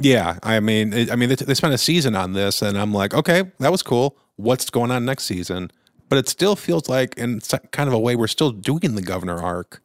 Yeah, 0.00 0.38
I 0.42 0.58
mean, 0.60 0.92
it, 0.92 1.12
I 1.12 1.16
mean, 1.16 1.28
they, 1.28 1.36
they 1.36 1.54
spent 1.54 1.74
a 1.74 1.78
season 1.78 2.16
on 2.16 2.32
this, 2.32 2.62
and 2.62 2.76
I'm 2.76 2.92
like, 2.92 3.14
okay, 3.14 3.44
that 3.60 3.70
was 3.70 3.82
cool. 3.82 4.16
what's 4.36 4.70
going 4.70 4.90
on 4.90 5.04
next 5.04 5.24
season. 5.24 5.70
But 6.08 6.18
it 6.18 6.28
still 6.28 6.56
feels 6.56 6.88
like, 6.88 7.16
in 7.16 7.40
kind 7.70 7.88
of 7.88 7.94
a 7.94 7.98
way, 7.98 8.16
we're 8.16 8.26
still 8.26 8.50
doing 8.50 8.94
the 8.94 9.02
governor 9.02 9.40
arc. 9.40 9.80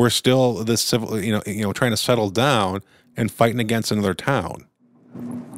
We're 0.00 0.08
still 0.08 0.64
this 0.64 0.80
civil, 0.80 1.20
you 1.22 1.30
know, 1.30 1.42
you 1.44 1.60
know, 1.60 1.74
trying 1.74 1.90
to 1.90 1.96
settle 1.98 2.30
down 2.30 2.82
and 3.18 3.30
fighting 3.30 3.60
against 3.60 3.92
another 3.92 4.14
town. 4.14 4.64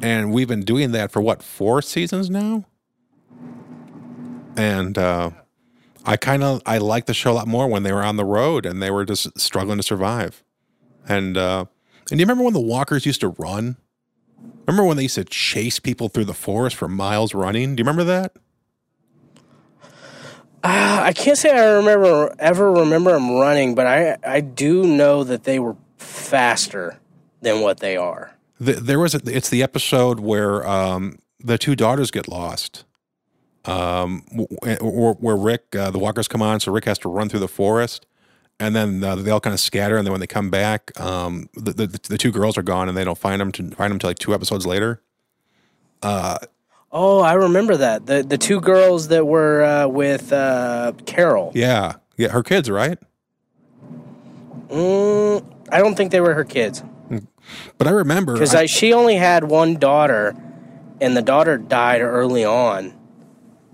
And 0.01 0.33
we've 0.33 0.49
been 0.49 0.65
doing 0.65 0.91
that 0.91 1.13
for 1.13 1.21
what 1.21 1.41
four 1.41 1.81
seasons 1.81 2.29
now. 2.29 2.65
And 4.57 4.97
uh, 4.97 5.29
I 6.03 6.17
kind 6.17 6.43
of 6.43 6.61
I 6.65 6.77
like 6.79 7.05
the 7.05 7.13
show 7.13 7.31
a 7.31 7.35
lot 7.35 7.47
more 7.47 7.69
when 7.69 7.83
they 7.83 7.93
were 7.93 8.03
on 8.03 8.17
the 8.17 8.25
road 8.25 8.65
and 8.65 8.83
they 8.83 8.91
were 8.91 9.05
just 9.05 9.39
struggling 9.39 9.77
to 9.77 9.83
survive. 9.83 10.43
And 11.07 11.37
uh, 11.37 11.63
and 12.11 12.17
do 12.17 12.17
you 12.17 12.25
remember 12.25 12.43
when 12.43 12.53
the 12.53 12.59
walkers 12.59 13.05
used 13.05 13.21
to 13.21 13.29
run? 13.29 13.77
Remember 14.67 14.83
when 14.83 14.97
they 14.97 15.03
used 15.03 15.15
to 15.15 15.23
chase 15.23 15.79
people 15.79 16.09
through 16.09 16.25
the 16.25 16.33
forest 16.33 16.75
for 16.75 16.89
miles 16.89 17.33
running? 17.33 17.77
Do 17.77 17.79
you 17.81 17.85
remember 17.85 18.03
that? 18.03 18.35
I 20.63 21.13
can't 21.13 21.37
say 21.37 21.51
I 21.51 21.73
remember 21.73 22.33
ever 22.39 22.71
remember 22.71 23.11
them 23.13 23.31
running, 23.31 23.75
but 23.75 23.87
I 23.87 24.17
I 24.25 24.41
do 24.41 24.83
know 24.85 25.23
that 25.23 25.43
they 25.43 25.59
were 25.59 25.75
faster 25.97 26.99
than 27.41 27.61
what 27.61 27.79
they 27.79 27.97
are. 27.97 28.33
The, 28.59 28.73
there 28.73 28.99
was 28.99 29.15
a, 29.15 29.21
it's 29.25 29.49
the 29.49 29.63
episode 29.63 30.19
where 30.21 30.67
um, 30.67 31.19
the 31.39 31.57
two 31.57 31.75
daughters 31.75 32.11
get 32.11 32.27
lost. 32.27 32.85
Um, 33.65 34.23
w- 34.31 34.47
w- 34.77 35.13
where 35.15 35.37
Rick, 35.37 35.75
uh, 35.75 35.91
the 35.91 35.99
walkers 35.99 36.27
come 36.27 36.41
on, 36.41 36.59
so 36.59 36.71
Rick 36.71 36.85
has 36.85 36.99
to 36.99 37.09
run 37.09 37.29
through 37.29 37.39
the 37.41 37.47
forest, 37.47 38.05
and 38.59 38.75
then 38.75 39.03
uh, 39.03 39.15
they 39.15 39.31
all 39.31 39.39
kind 39.41 39.53
of 39.53 39.59
scatter. 39.61 39.97
And 39.97 40.05
then 40.05 40.11
when 40.11 40.21
they 40.21 40.27
come 40.27 40.49
back, 40.49 40.97
um, 40.99 41.49
the, 41.55 41.73
the 41.73 41.99
the 42.09 42.17
two 42.17 42.31
girls 42.31 42.57
are 42.57 42.63
gone, 42.63 42.89
and 42.89 42.97
they 42.97 43.05
don't 43.05 43.17
find 43.17 43.41
them 43.41 43.51
to 43.53 43.71
find 43.71 43.91
them 43.91 43.99
till 43.99 44.09
like 44.09 44.19
two 44.19 44.33
episodes 44.33 44.65
later. 44.65 45.01
Oh, 46.95 47.19
I 47.21 47.33
remember 47.33 47.75
that 47.77 48.05
the 48.05 48.21
the 48.23 48.37
two 48.37 48.61
girls 48.61 49.07
that 49.07 49.25
were 49.25 49.63
uh, 49.63 49.87
with 49.87 50.31
uh, 50.31 50.93
Carol. 51.07 51.51
Yeah, 51.55 51.93
yeah, 52.17 52.27
her 52.29 52.43
kids, 52.43 52.69
right? 52.69 52.99
Mm, 54.69 55.43
I 55.71 55.79
don't 55.79 55.95
think 55.95 56.11
they 56.11 56.21
were 56.21 56.33
her 56.33 56.43
kids 56.45 56.83
But 57.77 57.87
I 57.87 57.91
remember 57.91 58.33
because 58.33 58.55
I- 58.55 58.65
she 58.67 58.93
only 58.93 59.15
had 59.15 59.43
one 59.43 59.75
daughter, 59.75 60.35
and 61.01 61.17
the 61.17 61.21
daughter 61.21 61.57
died 61.57 62.01
early 62.01 62.45
on 62.45 62.91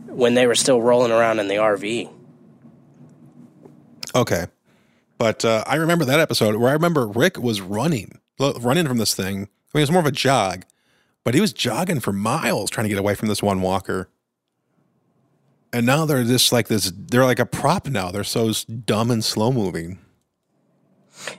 when 0.07 0.33
they 0.33 0.47
were 0.47 0.55
still 0.55 0.81
rolling 0.81 1.11
around 1.11 1.39
in 1.39 1.47
the 1.47 1.55
RV. 1.55 2.09
Okay. 4.15 4.45
But 5.17 5.43
uh, 5.45 5.63
I 5.67 5.75
remember 5.75 6.05
that 6.05 6.19
episode 6.19 6.55
where 6.55 6.69
I 6.69 6.73
remember 6.73 7.05
Rick 7.05 7.37
was 7.37 7.59
running, 7.61 8.19
running 8.39 8.87
from 8.87 8.97
this 8.97 9.13
thing. 9.13 9.35
I 9.35 9.39
mean, 9.39 9.47
it 9.75 9.79
was 9.81 9.91
more 9.91 9.99
of 9.99 10.05
a 10.07 10.11
jog, 10.11 10.63
but 11.23 11.33
he 11.33 11.41
was 11.41 11.53
jogging 11.53 11.99
for 11.99 12.13
miles 12.13 12.69
trying 12.69 12.85
to 12.85 12.89
get 12.89 12.97
away 12.97 13.15
from 13.15 13.27
this 13.27 13.43
one 13.43 13.61
walker. 13.61 14.09
And 15.71 15.85
now 15.85 16.05
they're 16.05 16.23
just 16.23 16.51
like 16.51 16.67
this, 16.67 16.91
they're 16.95 17.25
like 17.25 17.39
a 17.39 17.45
prop 17.45 17.87
now. 17.87 18.11
They're 18.11 18.23
so 18.23 18.51
dumb 18.85 19.11
and 19.11 19.23
slow 19.23 19.51
moving. 19.51 19.99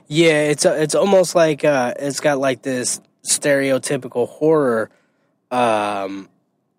Yeah, 0.07 0.43
it's 0.43 0.65
a, 0.65 0.81
it's 0.81 0.95
almost 0.95 1.35
like 1.35 1.65
uh, 1.65 1.93
it's 1.99 2.19
got 2.19 2.37
like 2.37 2.61
this 2.61 3.01
stereotypical 3.23 4.27
horror 4.27 4.89
um, 5.49 6.29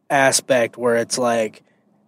aspect 0.08 0.76
where 0.76 0.96
it's 0.96 1.18
like 1.18 1.62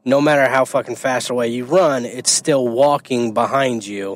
no 0.05 0.21
matter 0.21 0.49
how 0.49 0.65
fucking 0.65 0.97
fast 0.97 1.31
away 1.31 1.49
you 1.49 1.65
run, 1.65 2.05
it's 2.05 2.31
still 2.31 2.69
walking 2.69 3.33
behind 3.33 3.87
you, 3.87 4.15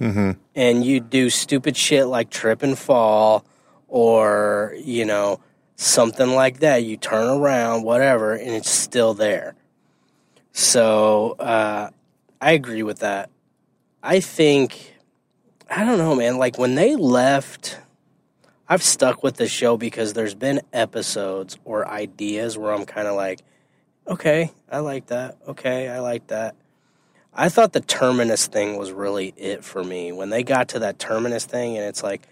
and 0.55 0.85
you 0.85 1.01
do 1.01 1.31
stupid 1.31 1.77
shit 1.77 2.07
like 2.07 2.31
trip 2.31 2.63
and 2.63 2.79
fall, 2.79 3.45
or 3.89 4.75
you 4.79 5.05
know 5.05 5.41
something 5.79 6.35
like 6.35 6.59
that. 6.59 6.85
You 6.85 6.99
turn 6.99 7.29
around, 7.29 7.85
whatever, 7.85 8.33
and 8.35 8.51
it's 8.51 8.69
still 8.69 9.15
there. 9.15 9.55
So 10.53 11.37
uh, 11.39 11.91
I 12.41 12.53
agree 12.53 12.83
with 12.83 12.99
that. 12.99 13.31
I 14.03 14.21
think 14.21 14.97
I 15.71 15.85
don't 15.85 15.99
know, 15.99 16.15
man. 16.15 16.39
Like 16.39 16.59
when 16.59 16.75
they 16.75 16.97
left, 16.97 17.79
I've 18.69 18.83
stuck 18.83 19.23
with 19.23 19.37
the 19.37 19.47
show 19.47 19.77
because 19.77 20.15
there's 20.15 20.35
been 20.35 20.63
episodes 20.73 21.59
or 21.65 21.87
ideas 21.87 22.59
where 22.59 22.73
I'm 22.73 22.85
kind 22.87 23.07
of 23.07 23.15
like, 23.15 23.41
okay, 24.07 24.51
I 24.71 24.79
like 24.79 25.07
that. 25.07 25.37
Okay, 25.47 25.89
I 25.89 26.01
like 26.01 26.27
that. 26.29 26.57
I 27.35 27.51
thought 27.51 27.73
the 27.73 27.81
terminus 27.81 28.49
thing 28.49 28.77
was 28.77 28.91
really 28.91 29.33
it 29.37 29.63
for 29.63 29.85
me. 29.85 30.11
When 30.11 30.31
they 30.31 30.43
got 30.43 30.71
to 30.71 30.81
that 30.81 30.99
terminus 30.99 31.45
thing, 31.45 31.77
and 31.77 31.87
it's 31.87 32.03
like 32.03 32.27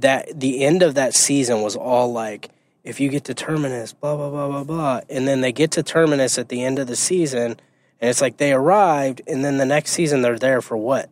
that, 0.00 0.38
the 0.38 0.62
end 0.64 0.82
of 0.82 0.94
that 0.94 1.14
season 1.14 1.62
was 1.62 1.74
all 1.74 2.12
like, 2.12 2.50
if 2.84 3.00
you 3.00 3.08
get 3.08 3.24
to 3.24 3.34
terminus, 3.34 3.92
blah, 3.92 4.16
blah, 4.16 4.30
blah, 4.30 4.48
blah, 4.48 4.64
blah. 4.64 5.00
And 5.08 5.26
then 5.28 5.40
they 5.40 5.52
get 5.52 5.70
to 5.72 5.82
terminus 5.82 6.38
at 6.38 6.48
the 6.48 6.62
end 6.64 6.78
of 6.78 6.86
the 6.86 6.96
season, 6.96 7.52
and 8.00 8.08
it's 8.10 8.20
like 8.20 8.38
they 8.38 8.52
arrived, 8.52 9.22
and 9.26 9.44
then 9.44 9.58
the 9.58 9.66
next 9.66 9.92
season 9.92 10.22
they're 10.22 10.38
there 10.38 10.62
for 10.62 10.76
what? 10.76 11.10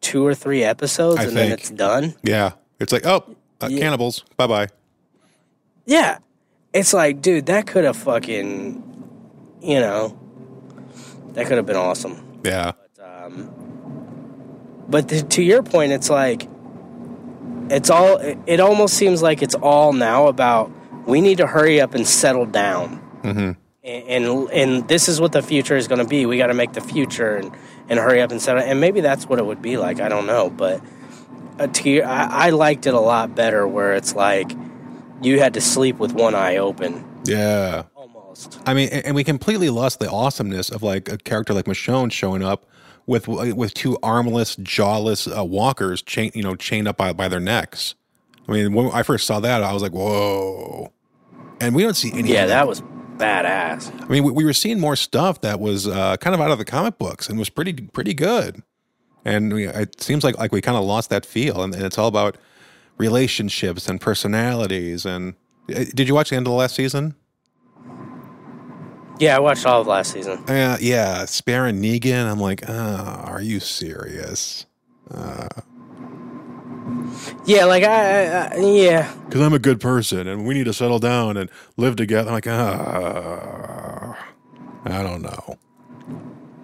Two 0.00 0.26
or 0.26 0.34
three 0.34 0.62
episodes, 0.64 1.20
I 1.20 1.24
and 1.24 1.36
then 1.36 1.52
it's 1.52 1.70
done? 1.70 2.14
Yeah. 2.22 2.52
It's 2.80 2.92
like, 2.92 3.06
oh, 3.06 3.24
uh, 3.60 3.68
Yeah. 3.70 3.78
cannibals. 3.80 4.24
Bye 4.36 4.46
bye. 4.46 4.68
Yeah. 5.86 6.18
It's 6.74 6.92
like, 6.92 7.22
dude, 7.22 7.46
that 7.46 7.66
could 7.66 7.84
have 7.84 7.96
fucking, 7.96 8.82
you 9.62 9.80
know, 9.80 10.18
that 11.32 11.46
could 11.46 11.56
have 11.56 11.66
been 11.66 11.76
awesome. 11.76 12.40
Yeah. 12.44 12.72
But 14.88 15.08
to, 15.08 15.22
to 15.24 15.42
your 15.42 15.62
point, 15.62 15.92
it's 15.92 16.08
like, 16.10 16.48
it's 17.70 17.90
all, 17.90 18.18
it 18.18 18.60
almost 18.60 18.94
seems 18.94 19.22
like 19.22 19.42
it's 19.42 19.54
all 19.54 19.92
now 19.92 20.28
about 20.28 20.70
we 21.06 21.20
need 21.20 21.38
to 21.38 21.46
hurry 21.46 21.80
up 21.80 21.94
and 21.94 22.06
settle 22.06 22.46
down. 22.46 23.00
Mm-hmm. 23.22 23.52
And, 23.84 24.24
and, 24.26 24.50
and 24.50 24.88
this 24.88 25.08
is 25.08 25.20
what 25.20 25.32
the 25.32 25.42
future 25.42 25.76
is 25.76 25.86
going 25.88 26.00
to 26.00 26.08
be. 26.08 26.26
We 26.26 26.38
got 26.38 26.48
to 26.48 26.54
make 26.54 26.72
the 26.72 26.80
future 26.80 27.36
and, 27.36 27.52
and 27.88 27.98
hurry 27.98 28.20
up 28.20 28.32
and 28.32 28.42
settle. 28.42 28.62
And 28.62 28.80
maybe 28.80 29.00
that's 29.00 29.26
what 29.26 29.38
it 29.38 29.46
would 29.46 29.62
be 29.62 29.76
like. 29.76 30.00
I 30.00 30.08
don't 30.08 30.26
know. 30.26 30.50
But 30.50 30.82
uh, 31.58 31.68
to 31.68 32.02
I, 32.02 32.48
I 32.48 32.50
liked 32.50 32.86
it 32.86 32.94
a 32.94 33.00
lot 33.00 33.34
better 33.34 33.66
where 33.66 33.94
it's 33.94 34.14
like 34.14 34.50
you 35.22 35.38
had 35.38 35.54
to 35.54 35.60
sleep 35.60 35.98
with 35.98 36.12
one 36.12 36.34
eye 36.34 36.56
open. 36.56 37.04
Yeah. 37.24 37.84
Almost. 37.94 38.60
I 38.66 38.74
mean, 38.74 38.88
and 38.88 39.14
we 39.14 39.24
completely 39.24 39.70
lost 39.70 40.00
the 40.00 40.10
awesomeness 40.10 40.70
of 40.70 40.82
like 40.82 41.08
a 41.08 41.18
character 41.18 41.54
like 41.54 41.66
Michonne 41.66 42.10
showing 42.10 42.42
up 42.42 42.66
with 43.06 43.28
with 43.28 43.72
two 43.74 43.98
armless, 44.02 44.56
jawless 44.56 45.28
uh, 45.28 45.44
walkers, 45.44 46.02
chain 46.02 46.32
you 46.34 46.42
know, 46.42 46.56
chained 46.56 46.88
up 46.88 46.96
by, 46.96 47.12
by 47.12 47.28
their 47.28 47.40
necks. 47.40 47.94
I 48.48 48.52
mean, 48.52 48.74
when 48.74 48.90
I 48.92 49.02
first 49.02 49.26
saw 49.26 49.40
that, 49.40 49.62
I 49.62 49.72
was 49.72 49.82
like, 49.82 49.92
"Whoa!" 49.92 50.92
And 51.60 51.74
we 51.74 51.82
don't 51.82 51.94
see 51.94 52.12
any. 52.12 52.32
Yeah, 52.32 52.42
of 52.42 52.48
that 52.50 52.68
was 52.68 52.82
badass. 53.16 54.02
I 54.02 54.06
mean, 54.06 54.24
we, 54.24 54.30
we 54.30 54.44
were 54.44 54.52
seeing 54.52 54.78
more 54.78 54.96
stuff 54.96 55.40
that 55.40 55.58
was 55.60 55.86
uh, 55.86 56.16
kind 56.18 56.34
of 56.34 56.40
out 56.40 56.50
of 56.50 56.58
the 56.58 56.64
comic 56.64 56.98
books 56.98 57.28
and 57.28 57.38
was 57.38 57.48
pretty 57.48 57.72
pretty 57.72 58.14
good. 58.14 58.62
And 59.24 59.52
we, 59.52 59.66
it 59.66 60.00
seems 60.00 60.22
like 60.22 60.38
like 60.38 60.52
we 60.52 60.60
kind 60.60 60.76
of 60.76 60.84
lost 60.84 61.10
that 61.10 61.26
feel, 61.26 61.62
and, 61.62 61.74
and 61.74 61.84
it's 61.84 61.98
all 61.98 62.08
about 62.08 62.36
relationships 62.98 63.88
and 63.88 64.00
personalities. 64.00 65.04
And 65.04 65.34
uh, 65.74 65.84
did 65.94 66.08
you 66.08 66.14
watch 66.14 66.30
the 66.30 66.36
end 66.36 66.46
of 66.46 66.50
the 66.50 66.56
last 66.56 66.74
season? 66.74 67.14
Yeah, 69.18 69.36
I 69.36 69.40
watched 69.40 69.64
all 69.64 69.80
of 69.80 69.86
last 69.86 70.12
season. 70.12 70.44
Uh, 70.46 70.76
yeah, 70.78 71.24
Spare 71.24 71.64
and 71.64 71.82
Negan. 71.82 72.30
I'm 72.30 72.38
like, 72.38 72.68
oh, 72.68 72.72
are 72.72 73.40
you 73.40 73.60
serious? 73.60 74.66
Yeah, 77.44 77.64
like 77.64 77.84
I, 77.84 78.48
I, 78.48 78.56
yeah, 78.58 79.12
Because 79.26 79.40
I'm 79.40 79.52
a 79.54 79.58
good 79.58 79.80
person 79.80 80.26
and 80.28 80.46
we 80.46 80.54
need 80.54 80.64
to 80.64 80.72
settle 80.72 80.98
down 80.98 81.36
and 81.36 81.50
live 81.76 81.96
together. 81.96 82.28
I'm 82.28 82.34
like, 82.34 82.46
ah, 82.48 84.16
I 84.84 85.02
don't 85.02 85.22
know. 85.22 85.58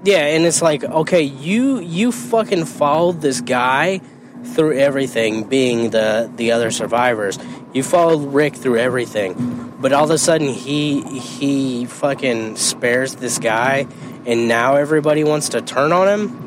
yeah, 0.05 0.27
and 0.27 0.45
it's 0.45 0.63
like, 0.63 0.85
okay, 0.85 1.23
you 1.23 1.81
you 1.81 2.13
fucking 2.13 2.65
followed 2.67 3.21
this 3.21 3.41
guy 3.41 4.01
through 4.45 4.79
everything, 4.79 5.45
being 5.45 5.91
the 5.91 6.31
the 6.37 6.53
other 6.53 6.71
survivors. 6.71 7.39
You 7.73 7.83
followed 7.83 8.33
Rick 8.33 8.55
through 8.57 8.79
everything, 8.79 9.73
but 9.81 9.93
all 9.93 10.05
of 10.05 10.11
a 10.11 10.19
sudden 10.19 10.49
he 10.49 11.03
he 11.19 11.87
fucking 11.87 12.57
spares 12.57 13.15
this 13.17 13.39
guy, 13.39 13.87
and 14.27 14.49
now 14.49 14.77
everybody 14.77 15.25
wants 15.25 15.49
to 15.51 15.63
turn 15.63 15.93
on 15.93 16.09
him. 16.09 16.42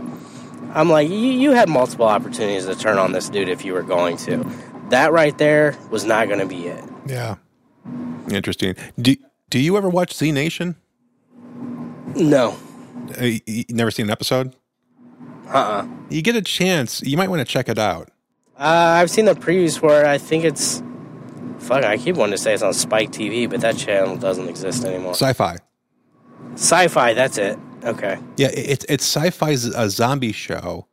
I'm 0.75 0.89
like, 0.89 1.09
you, 1.09 1.15
you 1.15 1.51
had 1.51 1.69
multiple 1.69 2.05
opportunities 2.05 2.65
to 2.65 2.75
turn 2.75 2.97
on 2.97 3.13
this 3.13 3.29
dude 3.29 3.47
if 3.47 3.63
you 3.63 3.73
were 3.73 3.81
going 3.81 4.17
to. 4.17 4.45
That 4.89 5.13
right 5.13 5.35
there 5.37 5.75
was 5.89 6.03
not 6.03 6.27
going 6.27 6.41
to 6.41 6.45
be 6.45 6.67
it. 6.67 6.83
Yeah. 7.07 7.37
Interesting. 8.29 8.75
Do, 8.99 9.15
do 9.49 9.57
you 9.57 9.77
ever 9.77 9.89
watch 9.89 10.13
Z 10.13 10.31
Nation? 10.33 10.75
No. 12.15 12.57
Uh, 13.19 13.23
you, 13.45 13.63
never 13.69 13.89
seen 13.89 14.07
an 14.07 14.11
episode? 14.11 14.53
Uh-uh. 15.47 15.87
You 16.09 16.21
get 16.21 16.35
a 16.35 16.41
chance, 16.41 17.01
you 17.01 17.15
might 17.15 17.29
want 17.29 17.39
to 17.39 17.45
check 17.45 17.69
it 17.69 17.79
out. 17.79 18.09
Uh, 18.57 18.99
I've 18.99 19.09
seen 19.09 19.25
the 19.25 19.33
previews 19.33 19.79
for 19.79 19.99
it. 19.99 20.05
I 20.05 20.17
think 20.17 20.43
it's. 20.43 20.83
Fuck, 21.59 21.83
I 21.83 21.97
keep 21.97 22.15
wanting 22.15 22.33
to 22.33 22.37
say 22.37 22.53
it's 22.53 22.63
on 22.63 22.73
Spike 22.73 23.11
TV, 23.11 23.49
but 23.49 23.61
that 23.61 23.77
channel 23.77 24.17
doesn't 24.17 24.47
exist 24.47 24.83
anymore. 24.83 25.13
Syfy. 25.13 25.57
Sci 26.53 26.87
fi, 26.89 27.13
that's 27.13 27.37
it. 27.37 27.57
Okay. 27.85 28.17
Yeah, 28.37 28.47
it- 28.47 28.69
it's 28.69 28.85
it's 28.89 29.03
sci-fi's 29.05 29.65
a 29.65 29.89
zombie 29.89 30.31
show. 30.31 30.87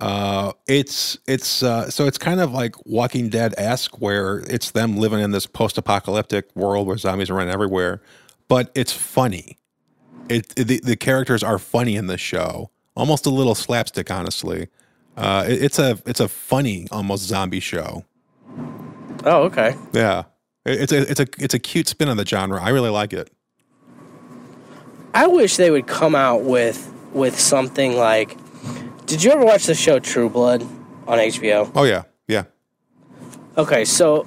Uh, 0.00 0.52
it's 0.66 1.16
it's 1.26 1.62
uh, 1.62 1.90
so 1.90 2.06
it's 2.06 2.18
kind 2.18 2.40
of 2.40 2.52
like 2.52 2.74
Walking 2.86 3.28
Dead 3.30 3.54
esque, 3.56 4.00
where 4.00 4.38
it's 4.48 4.70
them 4.72 4.96
living 4.98 5.20
in 5.20 5.30
this 5.30 5.46
post-apocalyptic 5.46 6.54
world 6.54 6.86
where 6.86 6.98
zombies 6.98 7.30
are 7.30 7.34
running 7.34 7.52
everywhere, 7.52 8.00
but 8.48 8.70
it's 8.74 8.92
funny. 8.92 9.56
it, 10.28 10.52
it- 10.56 10.66
the 10.68 10.80
the 10.80 10.96
characters 10.96 11.42
are 11.42 11.58
funny 11.58 11.96
in 11.96 12.08
this 12.08 12.20
show, 12.20 12.70
almost 12.96 13.26
a 13.26 13.30
little 13.30 13.54
slapstick, 13.54 14.10
honestly. 14.10 14.68
Uh, 15.16 15.44
it- 15.48 15.62
it's 15.62 15.78
a 15.78 15.98
it's 16.04 16.20
a 16.20 16.28
funny, 16.28 16.86
almost 16.92 17.24
zombie 17.24 17.60
show. 17.60 18.04
Oh, 19.24 19.44
okay. 19.44 19.74
Yeah, 19.92 20.24
It- 20.66 20.80
it's 20.82 20.92
a 20.92 21.10
it's 21.10 21.20
a 21.20 21.26
it's 21.38 21.54
a 21.54 21.58
cute 21.58 21.88
spin 21.88 22.08
on 22.08 22.16
the 22.18 22.26
genre. 22.26 22.60
I 22.62 22.68
really 22.68 22.90
like 22.90 23.12
it. 23.14 23.30
I 25.16 25.28
wish 25.28 25.56
they 25.56 25.70
would 25.70 25.86
come 25.86 26.14
out 26.14 26.42
with 26.42 26.92
with 27.14 27.40
something 27.40 27.96
like. 27.96 28.36
Did 29.06 29.22
you 29.22 29.30
ever 29.30 29.46
watch 29.46 29.64
the 29.64 29.74
show 29.74 29.98
True 29.98 30.28
Blood 30.28 30.60
on 31.06 31.16
HBO? 31.16 31.72
Oh 31.74 31.84
yeah, 31.84 32.02
yeah. 32.28 32.44
Okay, 33.56 33.86
so 33.86 34.26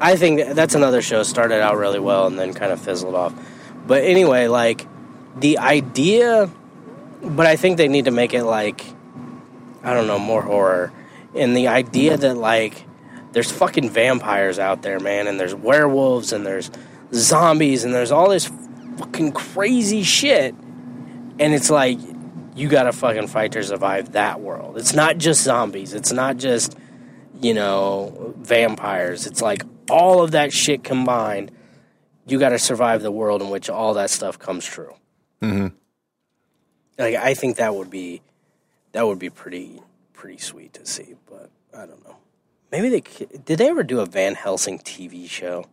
I 0.00 0.16
think 0.16 0.54
that's 0.56 0.74
another 0.74 1.02
show 1.02 1.22
started 1.22 1.60
out 1.60 1.76
really 1.76 2.00
well 2.00 2.26
and 2.26 2.36
then 2.36 2.52
kind 2.52 2.72
of 2.72 2.80
fizzled 2.80 3.14
off. 3.14 3.32
But 3.86 4.02
anyway, 4.02 4.48
like 4.48 4.88
the 5.36 5.58
idea, 5.58 6.50
but 7.22 7.46
I 7.46 7.54
think 7.54 7.76
they 7.76 7.86
need 7.86 8.06
to 8.06 8.10
make 8.10 8.34
it 8.34 8.42
like 8.42 8.84
I 9.84 9.94
don't 9.94 10.08
know 10.08 10.18
more 10.18 10.42
horror. 10.42 10.92
And 11.36 11.56
the 11.56 11.68
idea 11.68 12.16
that 12.16 12.36
like 12.36 12.84
there's 13.30 13.52
fucking 13.52 13.88
vampires 13.88 14.58
out 14.58 14.82
there, 14.82 14.98
man, 14.98 15.28
and 15.28 15.38
there's 15.38 15.54
werewolves 15.54 16.32
and 16.32 16.44
there's 16.44 16.72
zombies 17.12 17.84
and 17.84 17.94
there's 17.94 18.10
all 18.10 18.28
this 18.28 18.50
fucking 18.98 19.32
crazy 19.32 20.02
shit. 20.02 20.54
And 21.38 21.52
it's 21.52 21.70
like 21.70 21.98
you 22.54 22.68
gotta 22.68 22.92
fucking 22.92 23.28
fight 23.28 23.52
to 23.52 23.62
survive 23.62 24.12
that 24.12 24.40
world. 24.40 24.78
It's 24.78 24.94
not 24.94 25.18
just 25.18 25.42
zombies. 25.42 25.94
It's 25.94 26.12
not 26.12 26.36
just 26.36 26.76
you 27.40 27.54
know, 27.54 28.34
vampires. 28.38 29.26
It's 29.26 29.42
like 29.42 29.64
all 29.90 30.22
of 30.22 30.32
that 30.32 30.52
shit 30.52 30.84
combined. 30.84 31.50
You 32.26 32.38
got 32.38 32.50
to 32.50 32.58
survive 32.58 33.02
the 33.02 33.10
world 33.10 33.42
in 33.42 33.50
which 33.50 33.68
all 33.68 33.94
that 33.94 34.10
stuff 34.10 34.38
comes 34.38 34.64
true. 34.64 34.94
Mm-hmm. 35.42 35.68
Like 36.98 37.16
I 37.16 37.34
think 37.34 37.56
that 37.56 37.74
would 37.74 37.90
be 37.90 38.22
that 38.92 39.06
would 39.06 39.18
be 39.18 39.28
pretty 39.30 39.82
pretty 40.12 40.38
sweet 40.38 40.72
to 40.74 40.86
see, 40.86 41.16
but 41.26 41.50
I 41.76 41.86
don't 41.86 42.02
know. 42.04 42.16
Maybe 42.70 42.88
they 42.88 43.00
did 43.44 43.58
they 43.58 43.68
ever 43.68 43.82
do 43.82 44.00
a 44.00 44.06
Van 44.06 44.34
Helsing 44.34 44.78
TV 44.78 45.28
show? 45.28 45.66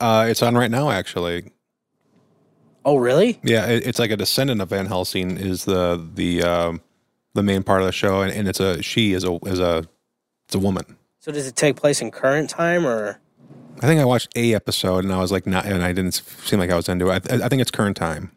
Uh, 0.00 0.26
it's 0.28 0.42
on 0.42 0.56
right 0.56 0.70
now, 0.70 0.90
actually. 0.90 1.52
Oh, 2.86 2.98
really? 2.98 3.40
Yeah, 3.42 3.66
it, 3.66 3.84
it's 3.84 3.98
like 3.98 4.12
a 4.12 4.16
descendant 4.16 4.62
of 4.62 4.68
Van 4.68 4.86
Helsing 4.86 5.38
is 5.38 5.64
the 5.64 6.02
the 6.14 6.44
um, 6.44 6.80
the 7.34 7.42
main 7.42 7.64
part 7.64 7.80
of 7.80 7.86
the 7.86 7.92
show, 7.92 8.22
and, 8.22 8.32
and 8.32 8.46
it's 8.46 8.60
a 8.60 8.80
she 8.80 9.12
is 9.12 9.24
a 9.24 9.38
is 9.44 9.58
a 9.58 9.84
it's 10.46 10.54
a 10.54 10.60
woman. 10.60 10.96
So 11.18 11.32
does 11.32 11.48
it 11.48 11.56
take 11.56 11.74
place 11.74 12.00
in 12.00 12.12
current 12.12 12.48
time 12.48 12.86
or 12.86 13.20
I 13.82 13.86
think 13.88 14.00
I 14.00 14.04
watched 14.04 14.30
a 14.36 14.54
episode, 14.54 15.02
and 15.02 15.12
I 15.12 15.18
was 15.18 15.32
like, 15.32 15.46
not, 15.46 15.66
and 15.66 15.82
I 15.82 15.92
didn't 15.92 16.12
seem 16.12 16.60
like 16.60 16.70
I 16.70 16.76
was 16.76 16.88
into 16.88 17.10
it. 17.10 17.30
I, 17.30 17.44
I 17.44 17.48
think 17.48 17.60
it's 17.60 17.72
current 17.72 17.96
time. 17.96 18.30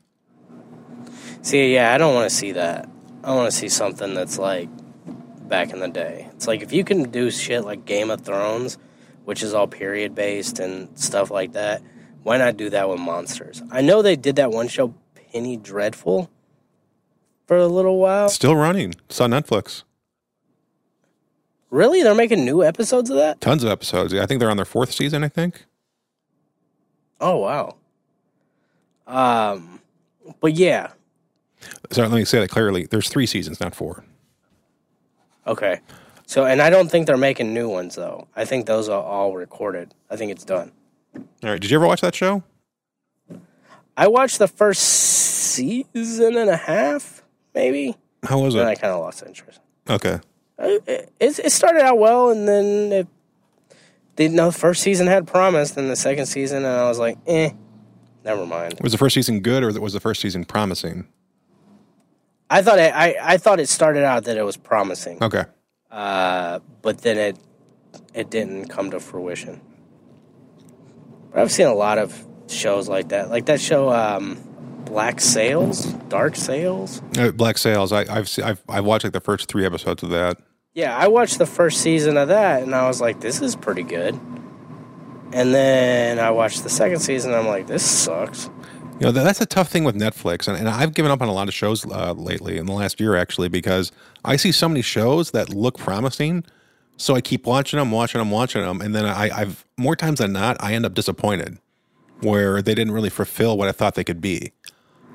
See, 1.43 1.73
yeah, 1.73 1.93
I 1.93 1.99
don't 1.99 2.15
want 2.15 2.29
to 2.29 2.35
see 2.35 2.51
that. 2.53 2.89
I 3.23 3.35
want 3.35 3.51
to 3.51 3.55
see 3.55 3.69
something 3.69 4.15
that's 4.15 4.39
like 4.39 4.67
back 5.47 5.71
in 5.71 5.79
the 5.79 5.87
day. 5.87 6.27
It's 6.33 6.47
like 6.47 6.61
if 6.61 6.73
you 6.73 6.83
can 6.83 7.11
do 7.11 7.29
shit 7.29 7.63
like 7.63 7.85
Game 7.85 8.09
of 8.09 8.21
Thrones, 8.21 8.79
which 9.25 9.43
is 9.43 9.53
all 9.53 9.67
period 9.67 10.15
based 10.15 10.57
and 10.59 10.97
stuff 10.99 11.29
like 11.29 11.53
that, 11.53 11.83
why 12.29 12.37
not 12.37 12.57
do 12.57 12.69
that 12.69 12.87
with 12.87 12.99
monsters? 12.99 13.63
I 13.71 13.81
know 13.81 14.03
they 14.03 14.15
did 14.15 14.35
that 14.35 14.51
one 14.51 14.67
show, 14.67 14.93
Penny 15.33 15.57
Dreadful, 15.57 16.29
for 17.47 17.57
a 17.57 17.65
little 17.65 17.97
while. 17.97 18.29
Still 18.29 18.55
running. 18.55 18.93
It's 19.09 19.19
on 19.19 19.31
Netflix. 19.31 19.81
Really? 21.71 22.03
They're 22.03 22.13
making 22.13 22.45
new 22.45 22.63
episodes 22.63 23.09
of 23.09 23.15
that? 23.17 23.41
Tons 23.41 23.63
of 23.63 23.71
episodes. 23.71 24.13
I 24.13 24.27
think 24.27 24.39
they're 24.39 24.51
on 24.51 24.57
their 24.57 24.65
fourth 24.67 24.91
season. 24.91 25.23
I 25.23 25.27
think. 25.27 25.65
Oh, 27.19 27.37
wow. 27.37 27.77
Um, 29.07 29.79
but 30.39 30.53
yeah, 30.53 30.91
So 31.89 32.03
let 32.03 32.11
me 32.11 32.25
say 32.25 32.39
that 32.41 32.51
clearly. 32.51 32.85
There's 32.85 33.09
three 33.09 33.25
seasons, 33.25 33.59
not 33.59 33.73
four. 33.73 34.03
okay. 35.47 35.79
So, 36.27 36.45
and 36.45 36.61
I 36.61 36.69
don't 36.69 36.91
think 36.91 37.07
they're 37.07 37.17
making 37.17 37.55
new 37.55 37.67
ones 37.67 37.95
though. 37.95 38.27
I 38.35 38.45
think 38.45 38.67
those 38.67 38.87
are 38.87 39.01
all 39.01 39.33
recorded. 39.33 39.95
I 40.11 40.15
think 40.15 40.31
it's 40.31 40.45
done. 40.45 40.71
All 41.15 41.23
right. 41.43 41.59
Did 41.59 41.71
you 41.71 41.77
ever 41.77 41.87
watch 41.87 42.01
that 42.01 42.15
show? 42.15 42.43
I 43.97 44.07
watched 44.07 44.39
the 44.39 44.47
first 44.47 44.81
season 44.81 46.37
and 46.37 46.49
a 46.49 46.55
half, 46.57 47.21
maybe. 47.53 47.95
How 48.23 48.39
was 48.39 48.53
Then 48.53 48.65
I 48.67 48.75
kind 48.75 48.93
of 48.93 49.01
lost 49.01 49.23
interest. 49.25 49.59
Okay. 49.89 50.19
It, 50.57 51.09
it, 51.19 51.39
it 51.39 51.51
started 51.51 51.81
out 51.81 51.97
well, 51.97 52.29
and 52.29 52.47
then 52.47 52.91
it, 52.91 53.07
the 54.17 54.27
no, 54.27 54.51
first 54.51 54.81
season 54.83 55.07
had 55.07 55.25
promise. 55.27 55.71
Then 55.71 55.87
the 55.87 55.95
second 55.95 56.25
season, 56.25 56.57
and 56.57 56.67
I 56.67 56.83
was 56.87 56.99
like, 56.99 57.17
eh, 57.27 57.51
never 58.25 58.45
mind. 58.45 58.77
Was 58.81 58.91
the 58.91 58.97
first 58.97 59.13
season 59.13 59.39
good, 59.39 59.63
or 59.63 59.71
was 59.79 59.93
the 59.93 59.99
first 60.01 60.21
season 60.21 60.43
promising? 60.45 61.07
I 62.49 62.61
thought 62.61 62.79
it, 62.79 62.93
I 62.93 63.15
I 63.21 63.37
thought 63.37 63.59
it 63.59 63.69
started 63.69 64.03
out 64.03 64.25
that 64.25 64.35
it 64.37 64.43
was 64.43 64.57
promising, 64.57 65.23
Okay. 65.23 65.45
uh, 65.91 66.59
but 66.81 66.99
then 66.99 67.17
it 67.17 67.37
it 68.13 68.29
didn't 68.29 68.67
come 68.69 68.91
to 68.91 68.99
fruition. 68.99 69.61
But 71.31 71.41
I've 71.41 71.51
seen 71.51 71.67
a 71.67 71.73
lot 71.73 71.97
of 71.97 72.25
shows 72.47 72.89
like 72.89 73.09
that, 73.09 73.29
like 73.29 73.45
that 73.45 73.61
show, 73.61 73.89
um, 73.89 74.37
Black 74.85 75.21
Sails, 75.21 75.85
Dark 76.09 76.35
Sails. 76.35 77.01
Uh, 77.17 77.31
Black 77.31 77.57
Sails. 77.57 77.91
I, 77.91 78.01
I've 78.13 78.27
se- 78.27 78.43
I've 78.43 78.63
I've 78.67 78.85
watched 78.85 79.03
like 79.03 79.13
the 79.13 79.19
first 79.19 79.47
three 79.47 79.65
episodes 79.65 80.01
of 80.03 80.09
that. 80.09 80.37
Yeah, 80.73 80.97
I 80.97 81.07
watched 81.07 81.37
the 81.37 81.45
first 81.45 81.81
season 81.81 82.17
of 82.17 82.29
that 82.29 82.63
and 82.63 82.73
I 82.73 82.87
was 82.87 83.01
like, 83.01 83.19
this 83.21 83.41
is 83.41 83.55
pretty 83.55 83.83
good. 83.83 84.15
And 85.31 85.53
then 85.53 86.17
I 86.19 86.31
watched 86.31 86.63
the 86.63 86.69
second 86.69 86.99
season 86.99 87.31
and 87.31 87.39
I'm 87.39 87.47
like, 87.47 87.67
this 87.67 87.83
sucks. 87.83 88.49
You 88.99 89.05
know, 89.05 89.11
that's 89.11 89.39
a 89.39 89.45
tough 89.45 89.69
thing 89.69 89.85
with 89.85 89.95
Netflix, 89.95 90.49
and, 90.49 90.57
and 90.57 90.67
I've 90.67 90.93
given 90.93 91.09
up 91.09 91.21
on 91.21 91.29
a 91.29 91.31
lot 91.31 91.47
of 91.47 91.53
shows 91.53 91.85
uh, 91.85 92.11
lately 92.13 92.57
in 92.57 92.65
the 92.65 92.73
last 92.73 92.99
year, 92.99 93.15
actually, 93.15 93.47
because 93.47 93.93
I 94.25 94.35
see 94.35 94.51
so 94.51 94.67
many 94.67 94.81
shows 94.81 95.31
that 95.31 95.53
look 95.53 95.77
promising, 95.77 96.43
so 96.99 97.15
I 97.15 97.21
keep 97.21 97.45
watching 97.45 97.79
them, 97.79 97.91
watching 97.91 98.19
them, 98.19 98.29
watching 98.29 98.61
them, 98.61 98.81
and 98.81 98.93
then 98.93 99.05
I, 99.05 99.29
I've 99.29 99.65
more 99.77 99.95
times 99.95 100.19
than 100.19 100.33
not, 100.33 100.57
I 100.59 100.73
end 100.73 100.85
up 100.85 100.93
disappointed, 100.93 101.57
where 102.19 102.61
they 102.61 102.75
didn't 102.75 102.93
really 102.93 103.09
fulfill 103.09 103.57
what 103.57 103.69
I 103.69 103.71
thought 103.71 103.95
they 103.95 104.03
could 104.03 104.19
be. 104.19 104.51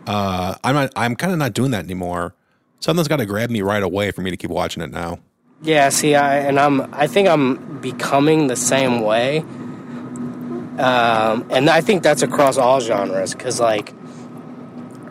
Uh, 0.06 0.54
I'm 0.64 0.74
not, 0.74 0.92
I'm 0.96 1.14
kind 1.14 1.32
of 1.32 1.38
not 1.38 1.52
doing 1.52 1.70
that 1.72 1.84
anymore. 1.84 2.34
Something's 2.80 3.06
got 3.06 3.18
to 3.18 3.26
grab 3.26 3.50
me 3.50 3.60
right 3.60 3.82
away 3.82 4.10
for 4.10 4.22
me 4.22 4.30
to 4.30 4.36
keep 4.36 4.50
watching 4.50 4.82
it 4.82 4.90
now. 4.90 5.18
Yeah, 5.62 5.90
see, 5.90 6.14
I 6.14 6.38
and 6.38 6.58
I'm 6.58 6.92
I 6.94 7.06
think 7.06 7.28
I'm 7.28 7.80
becoming 7.80 8.48
the 8.48 8.56
same 8.56 9.00
way. 9.00 9.40
Um, 10.78 11.46
and 11.50 11.70
I 11.70 11.80
think 11.82 12.02
that's 12.02 12.22
across 12.22 12.58
all 12.58 12.80
genres 12.80 13.32
because, 13.32 13.60
like, 13.60 13.94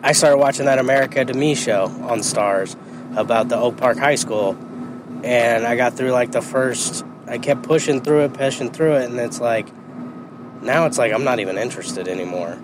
I 0.02 0.12
started 0.12 0.36
watching 0.36 0.66
that 0.66 0.78
America 0.78 1.24
to 1.24 1.34
Me 1.34 1.54
show 1.54 1.84
on 1.84 2.18
Starz 2.18 2.76
about 3.16 3.48
the 3.48 3.56
Oak 3.56 3.78
Park 3.78 3.96
High 3.96 4.16
School, 4.16 4.58
and 5.24 5.66
I 5.66 5.74
got 5.74 5.94
through 5.94 6.12
like 6.12 6.32
the 6.32 6.42
first. 6.42 7.04
I 7.26 7.38
kept 7.38 7.62
pushing 7.62 8.02
through 8.02 8.24
it, 8.24 8.34
pushing 8.34 8.70
through 8.70 8.96
it, 8.96 9.10
and 9.10 9.18
it's 9.18 9.40
like 9.40 9.66
now 10.62 10.84
it's 10.84 10.98
like 10.98 11.12
I'm 11.12 11.24
not 11.24 11.40
even 11.40 11.56
interested 11.56 12.06
anymore. 12.06 12.62